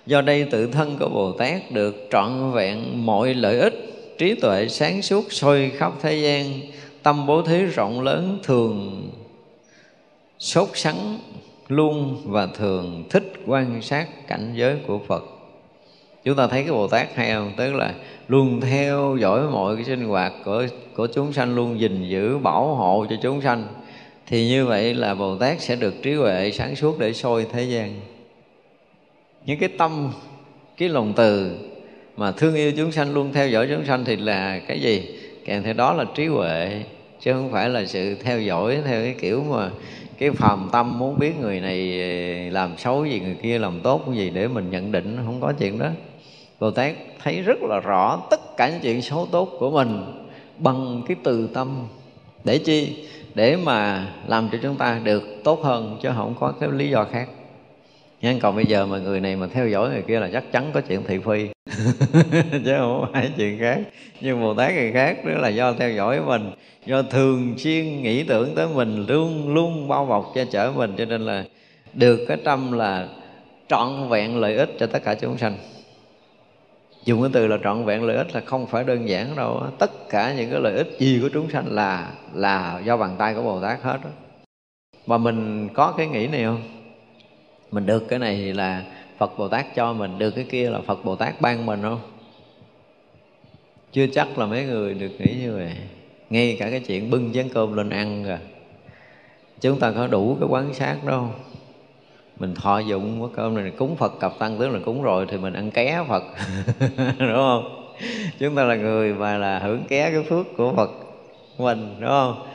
Do 0.07 0.21
đây 0.21 0.49
tự 0.51 0.67
thân 0.67 0.97
của 1.01 1.09
Bồ 1.09 1.33
Tát 1.33 1.63
được 1.73 2.09
trọn 2.11 2.53
vẹn 2.53 3.07
mọi 3.07 3.35
lợi 3.35 3.59
ích 3.59 3.75
trí 4.19 4.35
tuệ 4.35 4.69
sáng 4.69 5.03
suốt 5.03 5.33
soi 5.33 5.71
khắp 5.77 5.93
thế 6.03 6.15
gian, 6.15 6.61
tâm 7.03 7.27
bố 7.27 7.43
thí 7.43 7.65
rộng 7.65 8.01
lớn 8.01 8.39
thường. 8.43 9.11
Sốt 10.39 10.69
sắng 10.75 11.19
luôn 11.69 12.23
và 12.25 12.47
thường 12.47 13.05
thích 13.11 13.33
quan 13.47 13.83
sát 13.83 14.27
cảnh 14.29 14.53
giới 14.57 14.77
của 14.87 14.99
Phật. 14.99 15.25
Chúng 16.25 16.37
ta 16.37 16.47
thấy 16.47 16.63
cái 16.63 16.73
Bồ 16.73 16.89
Tát 16.89 17.15
hay 17.15 17.33
không? 17.33 17.53
Tức 17.57 17.75
là 17.75 17.95
luôn 18.29 18.61
theo 18.61 19.17
dõi 19.21 19.43
mọi 19.51 19.77
cái 19.77 19.85
sinh 19.85 20.05
hoạt 20.05 20.33
của 20.45 20.67
của 20.95 21.07
chúng 21.07 21.33
sanh, 21.33 21.55
luôn 21.55 21.81
gìn 21.81 22.09
giữ, 22.09 22.39
bảo 22.39 22.75
hộ 22.75 23.07
cho 23.11 23.17
chúng 23.23 23.41
sanh. 23.41 23.67
Thì 24.27 24.49
như 24.49 24.67
vậy 24.67 24.95
là 24.95 25.15
Bồ 25.15 25.37
Tát 25.37 25.61
sẽ 25.61 25.77
được 25.77 25.95
trí 26.03 26.15
huệ 26.15 26.51
sáng 26.53 26.77
suốt 26.77 26.99
để 26.99 27.13
soi 27.13 27.47
thế 27.53 27.63
gian. 27.63 28.01
Những 29.47 29.59
cái 29.59 29.69
tâm, 29.79 30.13
cái 30.77 30.89
lòng 30.89 31.13
từ 31.17 31.59
mà 32.19 32.33
thương 32.33 32.55
yêu 32.55 32.73
chúng 32.77 32.93
sanh, 32.93 33.15
luôn 33.15 33.33
theo 33.33 33.49
dõi 33.49 33.69
chúng 33.71 33.85
sanh 33.85 34.05
thì 34.05 34.17
là 34.17 34.61
cái 34.69 34.81
gì? 34.81 35.03
Kèm 35.45 35.63
theo 35.63 35.75
đó 35.75 35.93
là 35.93 36.05
trí 36.15 36.27
huệ, 36.27 36.83
chứ 37.21 37.33
không 37.33 37.53
phải 37.53 37.69
là 37.69 37.87
sự 37.87 38.15
theo 38.15 38.41
dõi 38.41 38.79
theo 38.87 39.03
cái 39.03 39.15
kiểu 39.21 39.45
mà 39.51 39.71
cái 40.19 40.31
phàm 40.31 40.69
tâm 40.73 40.99
muốn 40.99 41.19
biết 41.19 41.33
người 41.41 41.61
này 41.61 42.01
ờ, 42.01 42.53
làm 42.53 42.79
xấu 42.79 43.05
gì, 43.05 43.21
người 43.21 43.37
kia 43.43 43.59
làm 43.59 43.81
tốt 43.81 44.03
gì 44.15 44.31
để 44.31 44.49
mình 44.49 44.71
nhận 44.71 44.93
định, 44.93 45.19
không 45.25 45.41
có 45.41 45.53
chuyện 45.59 45.79
đó. 45.79 45.89
Bồ 46.61 46.71
Tát 46.71 46.95
thấy 47.23 47.43
rất 47.43 47.59
là 47.63 47.81
rõ 47.81 48.21
tất 48.31 48.41
cả 48.57 48.71
những 48.71 48.81
chuyện 48.83 49.03
xấu 49.03 49.29
tốt 49.33 49.57
của 49.59 49.71
mình 49.71 50.05
bằng 50.59 51.03
cái 51.09 51.17
từ 51.25 51.49
tâm. 51.55 51.87
Để 52.45 52.59
chi? 52.59 53.05
Để 53.35 53.57
mà 53.57 54.07
làm 54.27 54.49
cho 54.53 54.59
chúng 54.63 54.77
ta 54.77 55.01
được 55.05 55.23
tốt 55.45 55.61
hơn, 55.65 55.99
chứ 56.03 56.09
không 56.17 56.35
có 56.41 56.53
cái 56.61 56.69
lý 56.73 56.91
do 56.91 57.05
khác 57.05 57.29
nhưng 58.21 58.41
còn 58.41 58.57
bây 58.57 58.67
giờ 58.67 58.87
mà 58.87 58.99
người 58.99 59.21
này 59.21 59.37
mà 59.37 59.47
theo 59.47 59.69
dõi 59.69 59.89
người 59.89 60.03
kia 60.03 60.21
là 60.21 60.29
chắc 60.33 60.53
chắn 60.53 60.71
có 60.75 60.81
chuyện 60.81 61.03
thị 61.07 61.19
phi. 61.19 61.49
Chứ 62.65 62.75
không 62.79 63.07
phải 63.13 63.31
chuyện 63.37 63.59
khác. 63.59 63.81
Nhưng 64.21 64.41
bồ 64.41 64.55
tát 64.55 64.75
người 64.75 64.93
khác, 64.93 65.25
đó 65.25 65.33
là 65.33 65.49
do 65.49 65.73
theo 65.73 65.91
dõi 65.91 66.21
mình, 66.21 66.51
do 66.87 67.03
thường 67.03 67.55
xuyên 67.59 68.03
nghĩ 68.03 68.23
tưởng 68.23 68.55
tới 68.55 68.67
mình, 68.75 69.07
luôn 69.07 69.55
luôn 69.55 69.89
bao 69.89 70.07
bọc 70.07 70.33
che 70.35 70.45
chở 70.45 70.73
mình. 70.77 70.95
Cho 70.99 71.05
nên 71.05 71.21
là 71.21 71.45
được 71.95 72.25
cái 72.29 72.37
tâm 72.45 72.73
là 72.73 73.09
trọn 73.69 74.09
vẹn 74.09 74.41
lợi 74.41 74.57
ích 74.57 74.71
cho 74.79 74.87
tất 74.87 75.05
cả 75.05 75.15
chúng 75.15 75.39
sanh. 75.39 75.57
Dùng 77.05 77.23
cái 77.23 77.31
từ 77.33 77.47
là 77.47 77.59
trọn 77.65 77.85
vẹn 77.85 78.03
lợi 78.03 78.17
ích 78.17 78.35
là 78.35 78.41
không 78.41 78.67
phải 78.67 78.85
đơn 78.85 79.09
giản 79.09 79.37
đâu 79.37 79.63
tất 79.79 80.09
cả 80.09 80.35
những 80.35 80.51
cái 80.51 80.61
lợi 80.61 80.77
ích 80.77 80.97
gì 80.99 81.19
của 81.23 81.29
chúng 81.33 81.51
sanh 81.51 81.65
là 81.73 82.13
là 82.35 82.81
do 82.85 82.97
bàn 82.97 83.17
tay 83.19 83.35
của 83.35 83.43
bồ 83.43 83.61
tát 83.61 83.83
hết 83.83 83.99
đó. 84.05 84.11
mà 85.07 85.19
mình 85.19 85.69
có 85.75 85.95
cái 85.97 86.07
nghĩ 86.07 86.27
này 86.27 86.45
không? 86.45 86.78
Mình 87.71 87.87
được 87.87 88.09
cái 88.09 88.19
này 88.19 88.37
thì 88.37 88.53
là 88.53 88.85
phật 89.19 89.39
bồ 89.39 89.49
tát 89.49 89.67
cho 89.75 89.93
mình, 89.93 90.19
được 90.19 90.31
cái 90.31 90.45
kia 90.45 90.71
là 90.71 90.81
phật 90.81 91.05
bồ 91.05 91.17
tát 91.17 91.41
ban 91.41 91.67
mình 91.67 91.83
không? 91.83 92.01
Chưa 93.93 94.07
chắc 94.07 94.39
là 94.39 94.47
mấy 94.47 94.65
người 94.65 94.95
được 94.95 95.13
nghĩ 95.19 95.35
như 95.41 95.55
vậy. 95.55 95.73
Ngay 96.31 96.57
cả 96.61 96.71
cái 96.71 96.81
chuyện 96.81 97.11
bưng 97.11 97.33
chén 97.33 97.49
cơm 97.49 97.73
lên 97.73 97.91
ăn 97.91 98.25
rồi 98.25 98.39
chúng 99.61 99.79
ta 99.79 99.91
có 99.91 100.07
đủ 100.07 100.37
cái 100.41 100.49
quán 100.49 100.75
sát 100.75 101.05
đâu 101.05 101.31
mình 102.39 102.55
thọ 102.55 102.79
dụng 102.79 103.21
cái 103.21 103.31
cơm 103.37 103.55
này, 103.55 103.71
cúng 103.71 103.97
phật 103.97 104.13
cặp 104.21 104.33
tăng 104.39 104.59
tướng 104.59 104.73
là 104.73 104.81
cúng 104.85 105.03
rồi 105.03 105.27
thì 105.29 105.37
mình 105.37 105.53
ăn 105.53 105.71
ké 105.71 106.05
phật. 106.09 106.23
Đúng 107.19 107.33
không? 107.35 107.93
Chúng 108.39 108.55
ta 108.55 108.65
là 108.65 108.77
người 108.77 109.15
mà 109.15 109.39
là 109.39 109.59
hưởng 109.59 109.85
ké 109.89 110.11
cái 110.11 110.23
phước 110.23 110.47
của 110.57 110.73
phật 110.77 110.91
mình, 111.59 111.95
đúng 112.01 112.09
không? 112.09 112.47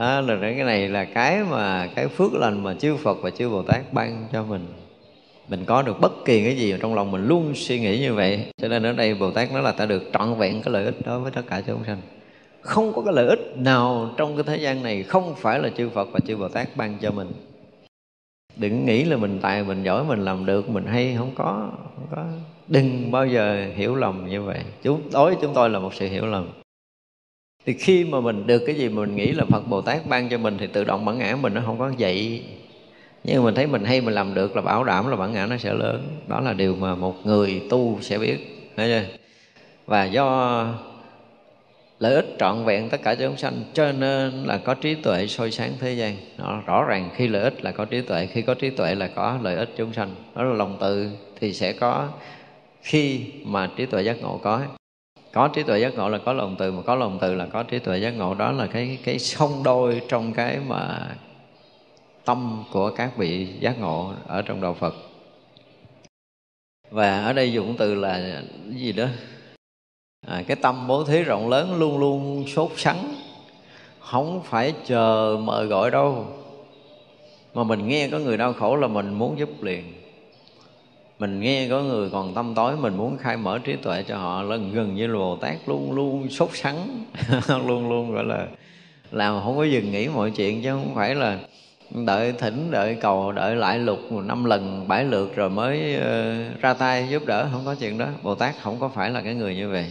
Đó, 0.00 0.20
là 0.20 0.36
cái 0.40 0.54
này 0.54 0.88
là 0.88 1.04
cái 1.04 1.44
mà 1.50 1.88
cái 1.94 2.08
phước 2.08 2.34
lành 2.34 2.62
mà 2.62 2.74
chư 2.74 2.96
Phật 2.96 3.18
và 3.22 3.30
chư 3.30 3.48
Bồ 3.48 3.62
Tát 3.62 3.92
ban 3.92 4.26
cho 4.32 4.42
mình. 4.42 4.66
Mình 5.48 5.64
có 5.64 5.82
được 5.82 6.00
bất 6.00 6.12
kỳ 6.24 6.44
cái 6.44 6.56
gì 6.56 6.74
trong 6.80 6.94
lòng 6.94 7.10
mình 7.10 7.26
luôn 7.26 7.52
suy 7.54 7.80
nghĩ 7.80 7.98
như 7.98 8.14
vậy. 8.14 8.46
Cho 8.56 8.68
nên 8.68 8.82
ở 8.82 8.92
đây 8.92 9.14
Bồ 9.14 9.30
Tát 9.30 9.52
nói 9.52 9.62
là 9.62 9.72
ta 9.72 9.86
được 9.86 10.02
trọn 10.12 10.34
vẹn 10.34 10.62
cái 10.62 10.72
lợi 10.72 10.84
ích 10.84 11.06
đó 11.06 11.18
với 11.18 11.32
tất 11.32 11.42
cả 11.50 11.62
chúng 11.66 11.84
sanh. 11.86 12.00
Không 12.60 12.92
có 12.92 13.02
cái 13.02 13.14
lợi 13.14 13.26
ích 13.26 13.56
nào 13.56 14.10
trong 14.16 14.36
cái 14.36 14.44
thế 14.46 14.56
gian 14.56 14.82
này 14.82 15.02
không 15.02 15.34
phải 15.36 15.58
là 15.58 15.68
chư 15.76 15.88
Phật 15.88 16.08
và 16.12 16.20
chư 16.20 16.36
Bồ 16.36 16.48
Tát 16.48 16.76
ban 16.76 16.98
cho 16.98 17.10
mình. 17.10 17.32
Đừng 18.56 18.86
nghĩ 18.86 19.04
là 19.04 19.16
mình 19.16 19.38
tài 19.42 19.64
mình 19.64 19.82
giỏi 19.82 20.04
mình 20.04 20.24
làm 20.24 20.46
được 20.46 20.70
mình 20.70 20.86
hay 20.86 21.14
không 21.18 21.30
có 21.34 21.70
không 21.96 22.06
có. 22.10 22.24
Đừng 22.68 23.10
bao 23.10 23.26
giờ 23.26 23.66
hiểu 23.74 23.94
lầm 23.94 24.28
như 24.28 24.42
vậy. 24.42 24.58
Chúng 24.82 25.02
đối 25.12 25.30
với 25.30 25.38
chúng 25.42 25.54
tôi 25.54 25.70
là 25.70 25.78
một 25.78 25.94
sự 25.94 26.08
hiểu 26.08 26.26
lầm 26.26 26.61
thì 27.66 27.72
khi 27.72 28.04
mà 28.04 28.20
mình 28.20 28.46
được 28.46 28.62
cái 28.66 28.74
gì 28.74 28.88
mà 28.88 29.00
mình 29.00 29.16
nghĩ 29.16 29.32
là 29.32 29.44
phật 29.44 29.68
bồ 29.68 29.80
tát 29.80 30.06
ban 30.06 30.28
cho 30.28 30.38
mình 30.38 30.56
thì 30.58 30.66
tự 30.66 30.84
động 30.84 31.04
bản 31.04 31.18
ngã 31.18 31.36
mình 31.40 31.54
nó 31.54 31.62
không 31.66 31.78
có 31.78 31.92
vậy. 31.98 32.42
Nhưng 33.24 33.36
mà 33.36 33.44
mình 33.44 33.54
thấy 33.54 33.66
mình 33.66 33.84
hay 33.84 34.00
mình 34.00 34.14
làm 34.14 34.34
được 34.34 34.56
là 34.56 34.62
bảo 34.62 34.84
đảm 34.84 35.08
là 35.08 35.16
bản 35.16 35.32
ngã 35.32 35.46
nó 35.46 35.56
sẽ 35.56 35.74
lớn. 35.74 36.02
Đó 36.28 36.40
là 36.40 36.52
điều 36.52 36.76
mà 36.76 36.94
một 36.94 37.26
người 37.26 37.62
tu 37.70 37.98
sẽ 38.00 38.18
biết 38.18 38.36
chưa? 38.76 39.02
Và 39.86 40.04
do 40.04 40.66
lợi 41.98 42.14
ích 42.14 42.36
trọn 42.38 42.64
vẹn 42.64 42.88
tất 42.88 43.02
cả 43.02 43.14
chúng 43.14 43.36
sanh 43.36 43.54
cho 43.72 43.92
nên 43.92 44.44
là 44.44 44.58
có 44.58 44.74
trí 44.74 44.94
tuệ 44.94 45.26
soi 45.26 45.50
sáng 45.50 45.72
thế 45.80 45.92
gian. 45.92 46.16
Đó, 46.38 46.62
rõ 46.66 46.84
ràng 46.84 47.10
khi 47.16 47.28
lợi 47.28 47.42
ích 47.42 47.64
là 47.64 47.70
có 47.70 47.84
trí 47.84 48.00
tuệ 48.00 48.26
khi 48.26 48.42
có 48.42 48.54
trí 48.54 48.70
tuệ 48.70 48.94
là 48.94 49.06
có 49.06 49.38
lợi 49.42 49.56
ích 49.56 49.70
chúng 49.76 49.92
sanh. 49.92 50.14
Đó 50.34 50.42
là 50.42 50.54
lòng 50.54 50.76
từ 50.80 51.10
thì 51.40 51.52
sẽ 51.52 51.72
có 51.72 52.08
khi 52.82 53.20
mà 53.44 53.70
trí 53.76 53.86
tuệ 53.86 54.02
giác 54.02 54.22
ngộ 54.22 54.40
có 54.42 54.60
có 55.32 55.48
trí 55.48 55.62
tuệ 55.62 55.78
giác 55.78 55.94
ngộ 55.94 56.08
là 56.08 56.18
có 56.18 56.32
lòng 56.32 56.56
từ 56.58 56.72
mà 56.72 56.82
có 56.82 56.94
lòng 56.94 57.18
từ 57.20 57.34
là 57.34 57.46
có 57.46 57.62
trí 57.62 57.78
tuệ 57.78 57.98
giác 57.98 58.10
ngộ. 58.10 58.34
Đó 58.34 58.52
là 58.52 58.66
cái 58.66 58.98
cái 59.04 59.18
song 59.18 59.62
đôi 59.62 60.02
trong 60.08 60.32
cái 60.32 60.58
mà 60.66 61.08
tâm 62.24 62.64
của 62.72 62.90
các 62.90 63.16
vị 63.16 63.48
giác 63.60 63.80
ngộ 63.80 64.12
ở 64.26 64.42
trong 64.42 64.60
đạo 64.60 64.74
Phật. 64.74 64.94
Và 66.90 67.24
ở 67.24 67.32
đây 67.32 67.52
dùng 67.52 67.74
từ 67.78 67.94
là 67.94 68.42
cái 68.64 68.80
gì 68.80 68.92
đó? 68.92 69.06
À, 70.26 70.42
cái 70.46 70.56
tâm 70.56 70.86
bố 70.86 71.04
thí 71.04 71.22
rộng 71.22 71.48
lớn 71.48 71.78
luôn 71.78 71.98
luôn 71.98 72.44
sốt 72.46 72.70
sắng 72.76 73.14
không 74.00 74.42
phải 74.44 74.74
chờ 74.84 75.36
mời 75.42 75.66
gọi 75.66 75.90
đâu. 75.90 76.26
Mà 77.54 77.64
mình 77.64 77.88
nghe 77.88 78.08
có 78.08 78.18
người 78.18 78.36
đau 78.36 78.52
khổ 78.52 78.76
là 78.76 78.88
mình 78.88 79.14
muốn 79.14 79.38
giúp 79.38 79.62
liền 79.62 80.01
mình 81.22 81.40
nghe 81.40 81.68
có 81.70 81.82
người 81.82 82.10
còn 82.10 82.34
tâm 82.34 82.54
tối 82.54 82.76
mình 82.76 82.96
muốn 82.96 83.18
khai 83.18 83.36
mở 83.36 83.58
trí 83.58 83.76
tuệ 83.76 84.02
cho 84.02 84.16
họ 84.16 84.42
là 84.42 84.56
gần 84.56 84.94
như 84.94 85.06
là 85.06 85.18
bồ 85.18 85.36
tát 85.36 85.56
luôn 85.66 85.92
luôn 85.92 86.28
sốt 86.28 86.50
sắng 86.52 87.04
luôn 87.66 87.88
luôn 87.88 88.12
gọi 88.12 88.24
là 88.24 88.46
làm 89.10 89.40
không 89.44 89.56
có 89.56 89.64
dừng 89.64 89.90
nghĩ 89.90 90.08
mọi 90.08 90.30
chuyện 90.30 90.62
chứ 90.62 90.70
không 90.70 90.94
phải 90.94 91.14
là 91.14 91.38
đợi 91.90 92.32
thỉnh 92.38 92.70
đợi 92.70 92.96
cầu 93.00 93.32
đợi 93.32 93.56
lại 93.56 93.78
lục 93.78 93.98
năm 94.12 94.44
lần 94.44 94.88
bảy 94.88 95.04
lượt 95.04 95.36
rồi 95.36 95.50
mới 95.50 95.96
uh, 95.96 96.60
ra 96.60 96.74
tay 96.74 97.06
giúp 97.10 97.22
đỡ 97.26 97.48
không 97.52 97.62
có 97.64 97.74
chuyện 97.74 97.98
đó. 97.98 98.06
Bồ 98.22 98.34
tát 98.34 98.54
không 98.62 98.76
có 98.80 98.88
phải 98.88 99.10
là 99.10 99.20
cái 99.20 99.34
người 99.34 99.54
như 99.54 99.68
vậy 99.68 99.86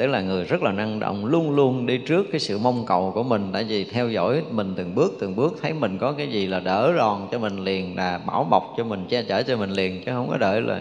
tức 0.00 0.06
là 0.06 0.20
người 0.20 0.44
rất 0.44 0.62
là 0.62 0.72
năng 0.72 1.00
động 1.00 1.26
luôn 1.26 1.56
luôn 1.56 1.86
đi 1.86 1.98
trước 1.98 2.26
cái 2.30 2.40
sự 2.40 2.58
mong 2.58 2.86
cầu 2.86 3.12
của 3.14 3.22
mình 3.22 3.50
tại 3.52 3.64
vì 3.64 3.84
theo 3.84 4.08
dõi 4.08 4.42
mình 4.50 4.74
từng 4.76 4.94
bước 4.94 5.12
từng 5.20 5.36
bước 5.36 5.58
thấy 5.62 5.72
mình 5.72 5.98
có 5.98 6.12
cái 6.12 6.28
gì 6.28 6.46
là 6.46 6.60
đỡ 6.60 6.92
đòn 6.96 7.28
cho 7.32 7.38
mình 7.38 7.64
liền 7.64 7.96
là 7.96 8.18
bảo 8.26 8.44
bọc 8.44 8.74
cho 8.76 8.84
mình 8.84 9.06
che 9.08 9.22
chở 9.22 9.42
cho 9.42 9.56
mình 9.56 9.70
liền 9.70 10.04
chứ 10.04 10.12
không 10.12 10.28
có 10.30 10.36
đợi 10.36 10.60
là 10.60 10.80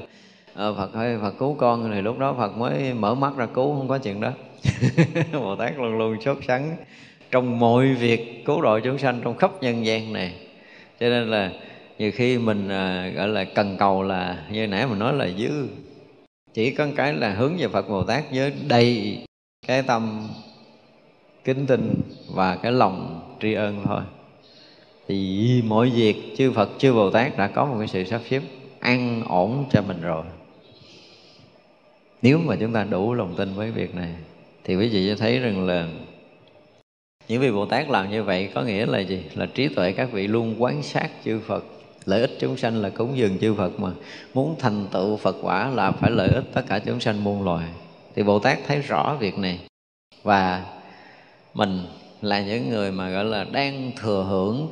ờ, 0.53 0.73
Phật 0.73 0.93
ơi 0.93 1.17
Phật 1.21 1.33
cứu 1.39 1.55
con. 1.59 1.91
Thì 1.93 2.01
lúc 2.01 2.19
đó 2.19 2.35
Phật 2.37 2.57
mới 2.57 2.93
mở 2.93 3.15
mắt 3.15 3.33
ra 3.37 3.45
cứu 3.45 3.75
không 3.77 3.87
có 3.87 3.97
chuyện 3.97 4.21
đó. 4.21 4.31
Bồ 5.33 5.55
Tát 5.55 5.77
luôn 5.77 5.97
luôn 5.97 6.21
sốt 6.21 6.37
sắng 6.47 6.75
trong 7.31 7.59
mọi 7.59 7.93
việc 7.93 8.43
cứu 8.45 8.61
độ 8.61 8.79
chúng 8.79 8.97
sanh 8.97 9.21
trong 9.23 9.37
khắp 9.37 9.51
nhân 9.61 9.85
gian 9.85 10.13
này. 10.13 10.33
Cho 10.99 11.09
nên 11.09 11.29
là 11.29 11.51
nhiều 11.97 12.11
khi 12.11 12.37
mình 12.37 12.69
à, 12.69 13.11
gọi 13.15 13.27
là 13.27 13.43
cần 13.43 13.75
cầu 13.79 14.03
là 14.03 14.37
như 14.51 14.67
nãy 14.67 14.87
mình 14.87 14.99
nói 14.99 15.13
là 15.13 15.27
dư 15.37 15.67
chỉ 16.59 16.71
có 16.71 16.87
cái 16.95 17.13
là 17.13 17.33
hướng 17.33 17.57
về 17.57 17.67
Phật 17.67 17.89
Bồ 17.89 18.03
Tát 18.03 18.23
với 18.31 18.53
đầy 18.67 19.17
cái 19.67 19.81
tâm 19.81 20.27
kính 21.43 21.65
tin 21.65 22.01
và 22.33 22.55
cái 22.55 22.71
lòng 22.71 23.21
tri 23.41 23.53
ân 23.53 23.81
thôi 23.85 24.01
thì 25.07 25.61
mọi 25.65 25.89
việc 25.89 26.15
chư 26.37 26.51
Phật, 26.51 26.69
chư 26.77 26.93
Bồ 26.93 27.09
Tát 27.09 27.37
đã 27.37 27.47
có 27.47 27.65
một 27.65 27.75
cái 27.79 27.87
sự 27.87 28.03
sắp 28.03 28.21
xếp 28.29 28.41
an 28.79 29.23
ổn 29.27 29.65
cho 29.71 29.81
mình 29.81 30.01
rồi 30.01 30.23
nếu 32.21 32.37
mà 32.37 32.55
chúng 32.59 32.73
ta 32.73 32.83
đủ 32.83 33.13
lòng 33.13 33.35
tin 33.37 33.53
với 33.53 33.71
việc 33.71 33.95
này, 33.95 34.15
thì 34.63 34.75
quý 34.75 34.87
vị 34.87 35.09
sẽ 35.09 35.15
thấy 35.15 35.39
rằng 35.39 35.67
là 35.67 35.87
những 37.27 37.41
vị 37.41 37.51
Bồ 37.51 37.65
Tát 37.65 37.89
làm 37.89 38.11
như 38.11 38.23
vậy 38.23 38.49
có 38.53 38.61
nghĩa 38.61 38.85
là 38.85 38.99
gì? 38.99 39.23
Là 39.35 39.45
trí 39.45 39.67
tuệ 39.67 39.91
các 39.91 40.11
vị 40.11 40.27
luôn 40.27 40.55
quán 40.63 40.83
sát 40.83 41.09
chư 41.25 41.39
Phật 41.39 41.65
Lợi 42.09 42.21
ích 42.21 42.31
chúng 42.39 42.57
sanh 42.57 42.81
là 42.81 42.89
cúng 42.89 43.17
dường 43.17 43.37
chư 43.39 43.53
Phật 43.53 43.79
mà. 43.79 43.91
Muốn 44.33 44.55
thành 44.59 44.87
tựu 44.91 45.17
Phật 45.17 45.35
quả 45.41 45.69
là 45.69 45.91
phải 45.91 46.11
lợi 46.11 46.29
ích 46.29 46.43
tất 46.53 46.61
cả 46.67 46.79
chúng 46.79 46.99
sanh 46.99 47.23
muôn 47.23 47.43
loài. 47.43 47.65
Thì 48.15 48.23
Bồ 48.23 48.39
Tát 48.39 48.59
thấy 48.67 48.81
rõ 48.81 49.17
việc 49.19 49.37
này. 49.37 49.59
Và 50.23 50.65
mình 51.53 51.79
là 52.21 52.41
những 52.41 52.69
người 52.69 52.91
mà 52.91 53.09
gọi 53.09 53.25
là 53.25 53.43
đang 53.51 53.91
thừa 54.01 54.25
hưởng 54.29 54.67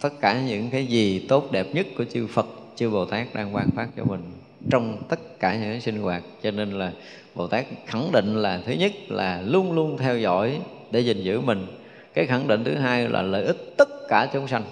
tất 0.00 0.08
cả 0.20 0.40
những 0.40 0.70
cái 0.70 0.86
gì 0.86 1.26
tốt 1.28 1.52
đẹp 1.52 1.66
nhất 1.72 1.86
của 1.96 2.04
chư 2.04 2.26
Phật, 2.26 2.46
chư 2.76 2.90
Bồ 2.90 3.04
Tát 3.04 3.26
đang 3.34 3.52
ban 3.52 3.70
phát 3.70 3.88
cho 3.96 4.04
mình 4.04 4.32
trong 4.70 4.96
tất 5.08 5.40
cả 5.40 5.56
những 5.56 5.80
sinh 5.80 6.02
hoạt. 6.02 6.22
Cho 6.42 6.50
nên 6.50 6.70
là 6.70 6.92
Bồ 7.34 7.46
Tát 7.46 7.66
khẳng 7.86 8.12
định 8.12 8.36
là 8.36 8.60
thứ 8.66 8.72
nhất 8.72 8.92
là 9.08 9.42
luôn 9.42 9.72
luôn 9.72 9.98
theo 9.98 10.18
dõi 10.18 10.58
để 10.90 11.00
gìn 11.00 11.22
giữ 11.22 11.40
mình. 11.40 11.66
Cái 12.14 12.26
khẳng 12.26 12.48
định 12.48 12.64
thứ 12.64 12.74
hai 12.74 13.08
là 13.08 13.22
lợi 13.22 13.44
ích 13.44 13.74
tất 13.76 13.88
cả 14.08 14.28
chúng 14.32 14.48
sanh. 14.48 14.62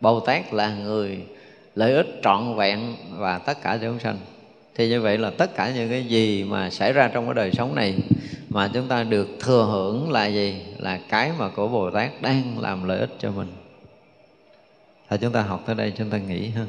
Bồ 0.00 0.20
Tát 0.20 0.54
là 0.54 0.74
người 0.74 1.18
lợi 1.74 1.92
ích 1.92 2.20
trọn 2.22 2.56
vẹn 2.56 2.94
và 3.10 3.38
tất 3.38 3.62
cả 3.62 3.78
chúng 3.82 3.98
sanh. 3.98 4.18
Thì 4.74 4.88
như 4.88 5.00
vậy 5.00 5.18
là 5.18 5.30
tất 5.30 5.56
cả 5.56 5.72
những 5.74 5.90
cái 5.90 6.04
gì 6.04 6.44
mà 6.44 6.70
xảy 6.70 6.92
ra 6.92 7.10
trong 7.14 7.24
cái 7.24 7.34
đời 7.34 7.50
sống 7.52 7.74
này 7.74 7.94
mà 8.50 8.70
chúng 8.74 8.88
ta 8.88 9.02
được 9.02 9.28
thừa 9.40 9.68
hưởng 9.70 10.12
là 10.12 10.26
gì? 10.26 10.62
Là 10.78 10.98
cái 11.08 11.32
mà 11.38 11.48
của 11.48 11.68
Bồ 11.68 11.90
Tát 11.90 12.10
đang 12.22 12.58
làm 12.60 12.88
lợi 12.88 12.98
ích 12.98 13.10
cho 13.18 13.30
mình. 13.30 13.48
Thì 15.10 15.16
chúng 15.20 15.32
ta 15.32 15.42
học 15.42 15.62
tới 15.66 15.74
đây, 15.74 15.92
chúng 15.98 16.10
ta 16.10 16.18
nghĩ 16.18 16.48
ha. 16.48 16.64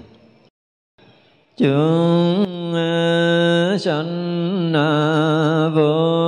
Chúng 1.57 2.73
ờ, 2.73 3.77
sanh 3.79 4.73
ờ, 4.73 5.71
vô 5.75 6.26